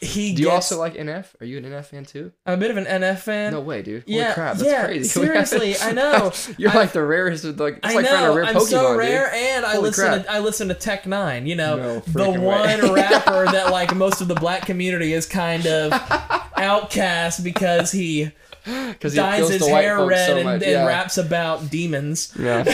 he 0.00 0.34
Do 0.34 0.42
you 0.42 0.48
gets, 0.48 0.70
also 0.72 0.78
like 0.78 0.94
NF? 0.94 1.26
Are 1.40 1.44
you 1.46 1.58
an 1.58 1.64
NF 1.64 1.84
fan 1.86 2.04
too? 2.04 2.32
I'm 2.46 2.54
a 2.54 2.56
bit 2.56 2.70
of 2.70 2.76
an 2.76 2.84
NF 2.86 3.18
fan. 3.18 3.52
No 3.52 3.60
way, 3.60 3.82
dude. 3.82 4.04
Holy 4.06 4.16
Yeah, 4.18 4.34
crap, 4.34 4.56
that's 4.56 4.68
yeah, 4.68 4.84
crazy. 4.86 5.04
seriously, 5.08 5.74
I 5.80 5.92
know. 5.92 6.32
You're 6.58 6.70
I- 6.70 6.74
like 6.74 6.92
the 6.92 7.02
rarest. 7.04 7.44
of, 7.44 7.58
Like 7.60 7.78
it's 7.82 7.88
I 7.88 7.94
like 7.94 8.04
know. 8.06 8.32
a 8.32 8.36
rare 8.36 8.44
I'm 8.44 8.54
Pokemon, 8.56 8.66
so 8.68 8.88
dude. 8.90 8.98
rare, 8.98 9.32
and 9.32 9.64
I 9.66 9.70
Holy 9.72 9.82
listen. 9.90 10.04
crap. 10.06 10.24
To, 10.24 10.32
I 10.32 10.38
listen 10.40 10.68
to 10.68 10.74
Tech 10.74 11.04
N9ne. 11.04 11.46
You 11.46 11.56
know, 11.56 11.76
No 11.76 12.00
the 12.00 12.40
one 12.40 12.94
rapper 12.94 13.44
that 13.46 13.70
like 13.70 13.94
most 13.94 14.20
of 14.20 14.28
the 14.28 14.34
black 14.34 14.66
community 14.66 15.12
is 15.12 15.26
kind 15.26 15.66
of 15.66 15.92
outcast 16.56 17.44
because 17.44 17.92
he 17.92 18.30
Because 18.92 19.12
he 19.12 19.18
dyes 19.18 19.48
his 19.48 19.66
hair 19.66 20.04
red 20.04 20.26
so 20.26 20.36
and, 20.38 20.48
and 20.48 20.62
yeah. 20.62 20.86
raps 20.86 21.18
about 21.18 21.70
demons. 21.70 22.32
Yeah. 22.38 22.64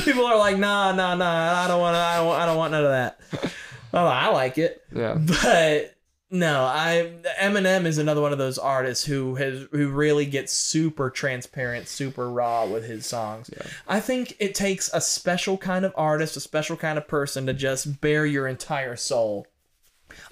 People 0.00 0.24
are 0.24 0.38
like, 0.38 0.58
nah, 0.58 0.92
nah, 0.92 1.14
nah. 1.14 1.64
I 1.64 1.68
don't 1.68 1.80
want. 1.80 1.96
I 1.96 2.16
don't. 2.16 2.34
I 2.34 2.46
don't 2.46 2.56
want 2.56 2.72
none 2.72 2.84
of 2.84 2.90
that. 2.90 3.20
Well, 3.92 4.08
I 4.08 4.26
like 4.30 4.58
it, 4.58 4.82
Yeah. 4.92 5.14
but 5.14 5.94
no. 6.28 6.64
I 6.64 7.12
Eminem 7.40 7.84
is 7.86 7.96
another 7.98 8.20
one 8.20 8.32
of 8.32 8.38
those 8.38 8.58
artists 8.58 9.04
who 9.04 9.36
has 9.36 9.68
who 9.70 9.88
really 9.88 10.26
gets 10.26 10.52
super 10.52 11.10
transparent, 11.10 11.86
super 11.86 12.28
raw 12.28 12.66
with 12.66 12.86
his 12.86 13.06
songs. 13.06 13.50
I 13.86 14.00
think 14.00 14.34
it 14.40 14.56
takes 14.56 14.90
a 14.92 15.00
special 15.00 15.56
kind 15.58 15.84
of 15.84 15.92
artist, 15.96 16.36
a 16.36 16.40
special 16.40 16.76
kind 16.76 16.98
of 16.98 17.06
person 17.06 17.46
to 17.46 17.52
just 17.54 18.00
bare 18.00 18.26
your 18.26 18.48
entire 18.48 18.96
soul 18.96 19.46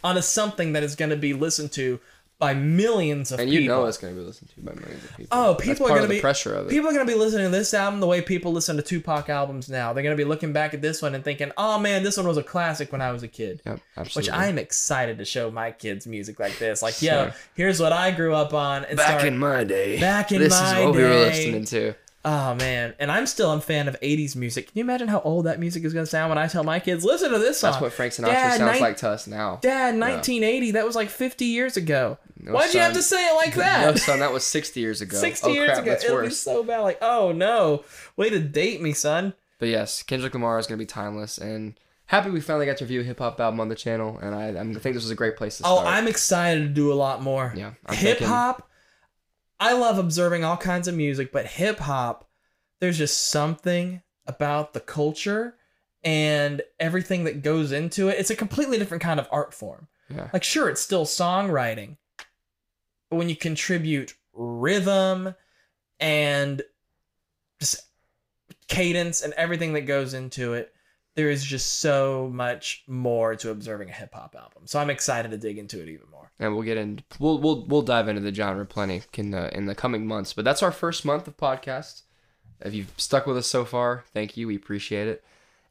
on 0.02 0.16
a 0.16 0.22
something 0.22 0.72
that 0.72 0.82
is 0.82 0.96
going 0.96 1.10
to 1.10 1.16
be 1.16 1.32
listened 1.32 1.70
to 1.72 2.00
by 2.42 2.54
millions 2.54 3.30
of 3.30 3.38
people. 3.38 3.42
And 3.42 3.50
people. 3.50 3.62
you 3.62 3.68
know 3.68 3.86
it's 3.86 3.98
going 3.98 4.12
to 4.14 4.20
be 4.20 4.26
listened 4.26 4.50
to 4.50 4.60
by 4.62 4.72
millions 4.74 5.04
of 5.04 5.16
people. 5.16 5.28
Oh, 5.30 5.52
That's 5.52 5.64
people 5.64 5.86
are 5.86 5.90
going 5.90 6.02
to 6.02 6.08
be 6.08 6.20
pressure 6.20 6.54
of 6.54 6.66
it. 6.66 6.70
People 6.70 6.90
are 6.90 6.92
going 6.92 7.06
to 7.06 7.12
be 7.12 7.16
listening 7.16 7.46
to 7.46 7.56
this 7.56 7.72
album 7.72 8.00
the 8.00 8.08
way 8.08 8.20
people 8.20 8.52
listen 8.52 8.74
to 8.76 8.82
Tupac 8.82 9.28
albums 9.28 9.68
now. 9.68 9.92
They're 9.92 10.02
going 10.02 10.16
to 10.16 10.20
be 10.20 10.28
looking 10.28 10.52
back 10.52 10.74
at 10.74 10.82
this 10.82 11.00
one 11.00 11.14
and 11.14 11.22
thinking, 11.22 11.52
"Oh 11.56 11.78
man, 11.78 12.02
this 12.02 12.16
one 12.16 12.26
was 12.26 12.36
a 12.36 12.42
classic 12.42 12.90
when 12.90 13.00
I 13.00 13.12
was 13.12 13.22
a 13.22 13.28
kid." 13.28 13.62
Yep, 13.64 13.80
absolutely. 13.96 14.32
Which. 14.32 14.38
I'm 14.38 14.58
excited 14.58 15.18
to 15.18 15.24
show 15.24 15.52
my 15.52 15.70
kids 15.70 16.04
music 16.04 16.40
like 16.40 16.58
this. 16.58 16.82
Like, 16.82 17.00
yo, 17.00 17.26
Same. 17.26 17.32
here's 17.54 17.78
what 17.78 17.92
I 17.92 18.10
grew 18.10 18.34
up 18.34 18.52
on. 18.52 18.84
And 18.86 18.96
back 18.96 19.20
start, 19.20 19.24
in 19.24 19.38
my 19.38 19.62
day. 19.62 20.00
Back 20.00 20.32
in 20.32 20.40
this 20.40 20.52
my 20.52 20.80
is 20.80 20.84
what 20.84 20.94
we 20.96 21.02
were 21.02 21.08
listening 21.10 21.64
to. 21.66 21.94
Oh 22.24 22.54
man, 22.54 22.94
and 23.00 23.10
I'm 23.10 23.26
still 23.26 23.50
a 23.50 23.60
fan 23.60 23.88
of 23.88 23.98
'80s 24.00 24.36
music. 24.36 24.68
Can 24.68 24.78
you 24.78 24.84
imagine 24.84 25.08
how 25.08 25.20
old 25.22 25.46
that 25.46 25.58
music 25.58 25.82
is 25.82 25.92
gonna 25.92 26.06
sound 26.06 26.28
when 26.28 26.38
I 26.38 26.46
tell 26.46 26.62
my 26.62 26.78
kids, 26.78 27.04
"Listen 27.04 27.32
to 27.32 27.38
this 27.38 27.58
song"? 27.58 27.72
That's 27.72 27.82
what 27.82 27.92
Frank 27.92 28.12
Sinatra 28.12 28.26
Dad, 28.26 28.58
sounds 28.58 28.72
nine- 28.72 28.80
like 28.80 28.96
to 28.98 29.08
us 29.08 29.26
now. 29.26 29.58
Dad, 29.60 29.98
1980. 29.98 30.70
That 30.70 30.86
was 30.86 30.94
like 30.94 31.08
50 31.08 31.46
years 31.46 31.76
ago. 31.76 32.18
No, 32.42 32.52
Why'd 32.52 32.74
you 32.74 32.80
have 32.80 32.94
to 32.94 33.02
say 33.02 33.24
it 33.28 33.34
like 33.36 33.54
that? 33.54 33.86
No, 33.86 33.94
son, 33.94 34.18
that 34.18 34.32
was 34.32 34.44
60 34.44 34.80
years 34.80 35.00
ago. 35.00 35.16
60 35.20 35.46
oh, 35.46 35.52
years 35.52 35.66
crap, 35.68 35.78
ago. 35.78 35.90
That's 35.90 36.04
It'll 36.04 36.16
be 36.16 36.22
worse. 36.24 36.38
so 36.38 36.64
bad. 36.64 36.80
Like, 36.80 36.98
oh 37.00 37.32
no, 37.32 37.84
way 38.16 38.30
to 38.30 38.40
date 38.40 38.82
me, 38.82 38.92
son. 38.92 39.34
But 39.58 39.68
yes, 39.68 40.02
Kendrick 40.02 40.34
Lamar 40.34 40.58
is 40.58 40.66
going 40.66 40.76
to 40.76 40.82
be 40.82 40.86
timeless. 40.86 41.38
And 41.38 41.78
happy 42.06 42.30
we 42.30 42.40
finally 42.40 42.66
got 42.66 42.78
to 42.78 42.84
review 42.84 43.00
a 43.00 43.04
hip 43.04 43.20
hop 43.20 43.40
album 43.40 43.60
on 43.60 43.68
the 43.68 43.76
channel. 43.76 44.18
And 44.20 44.34
I, 44.34 44.48
I 44.48 44.64
think 44.64 44.94
this 44.94 45.04
was 45.04 45.10
a 45.10 45.14
great 45.14 45.36
place 45.36 45.58
to 45.58 45.64
oh, 45.64 45.76
start. 45.76 45.86
Oh. 45.86 45.90
I'm 45.90 46.08
excited 46.08 46.62
to 46.62 46.68
do 46.68 46.92
a 46.92 46.94
lot 46.94 47.22
more. 47.22 47.54
Yeah, 47.56 47.74
Hip 47.90 48.18
hop. 48.18 48.68
I 49.60 49.74
love 49.74 49.98
observing 49.98 50.42
all 50.42 50.56
kinds 50.56 50.88
of 50.88 50.96
music, 50.96 51.30
but 51.30 51.46
hip 51.46 51.78
hop, 51.78 52.28
there's 52.80 52.98
just 52.98 53.30
something 53.30 54.02
about 54.26 54.72
the 54.72 54.80
culture 54.80 55.54
and 56.02 56.62
everything 56.80 57.22
that 57.24 57.42
goes 57.42 57.70
into 57.70 58.08
it. 58.08 58.18
It's 58.18 58.30
a 58.30 58.34
completely 58.34 58.76
different 58.78 59.04
kind 59.04 59.20
of 59.20 59.28
art 59.30 59.54
form. 59.54 59.86
Yeah. 60.08 60.28
Like, 60.32 60.42
sure, 60.42 60.68
it's 60.68 60.80
still 60.80 61.04
songwriting, 61.04 61.96
but 63.12 63.18
when 63.18 63.28
you 63.28 63.36
contribute 63.36 64.14
rhythm 64.32 65.34
and 66.00 66.62
just 67.60 67.82
cadence 68.68 69.20
and 69.20 69.34
everything 69.34 69.74
that 69.74 69.82
goes 69.82 70.14
into 70.14 70.54
it, 70.54 70.72
there 71.14 71.28
is 71.28 71.44
just 71.44 71.80
so 71.80 72.30
much 72.32 72.84
more 72.86 73.36
to 73.36 73.50
observing 73.50 73.90
a 73.90 73.92
hip 73.92 74.14
hop 74.14 74.34
album. 74.34 74.62
So 74.64 74.80
I'm 74.80 74.88
excited 74.88 75.30
to 75.30 75.36
dig 75.36 75.58
into 75.58 75.78
it 75.82 75.90
even 75.90 76.06
more. 76.10 76.30
and 76.40 76.54
we'll 76.54 76.62
get 76.64 76.78
in. 76.78 77.02
We'll 77.18 77.36
we'll 77.38 77.66
we'll 77.66 77.82
dive 77.82 78.08
into 78.08 78.22
the 78.22 78.32
genre 78.32 78.64
plenty 78.64 79.02
in 79.12 79.30
the 79.30 79.54
in 79.54 79.66
the 79.66 79.74
coming 79.74 80.06
months. 80.06 80.32
But 80.32 80.46
that's 80.46 80.62
our 80.62 80.72
first 80.72 81.04
month 81.04 81.28
of 81.28 81.36
podcast. 81.36 82.04
If 82.62 82.72
you've 82.72 82.94
stuck 82.96 83.26
with 83.26 83.36
us 83.36 83.46
so 83.46 83.66
far, 83.66 84.04
thank 84.14 84.38
you. 84.38 84.46
We 84.46 84.56
appreciate 84.56 85.06
it. 85.06 85.22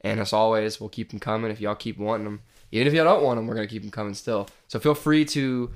And 0.01 0.19
as 0.19 0.31
always, 0.31 0.79
we'll 0.79 0.89
keep 0.89 1.09
them 1.09 1.19
coming. 1.19 1.49
If 1.49 1.59
y'all 1.59 1.73
keep 1.73 1.97
wanting 1.97 2.25
them, 2.25 2.41
even 2.71 2.85
if 2.85 2.93
y'all 2.93 3.05
don't 3.05 3.23
want 3.23 3.39
them, 3.39 3.47
we're 3.47 3.55
gonna 3.55 3.65
keep 3.65 3.81
them 3.81 3.89
coming 3.89 4.13
still. 4.13 4.47
So 4.67 4.79
feel 4.79 4.93
free 4.93 5.25
to, 5.25 5.71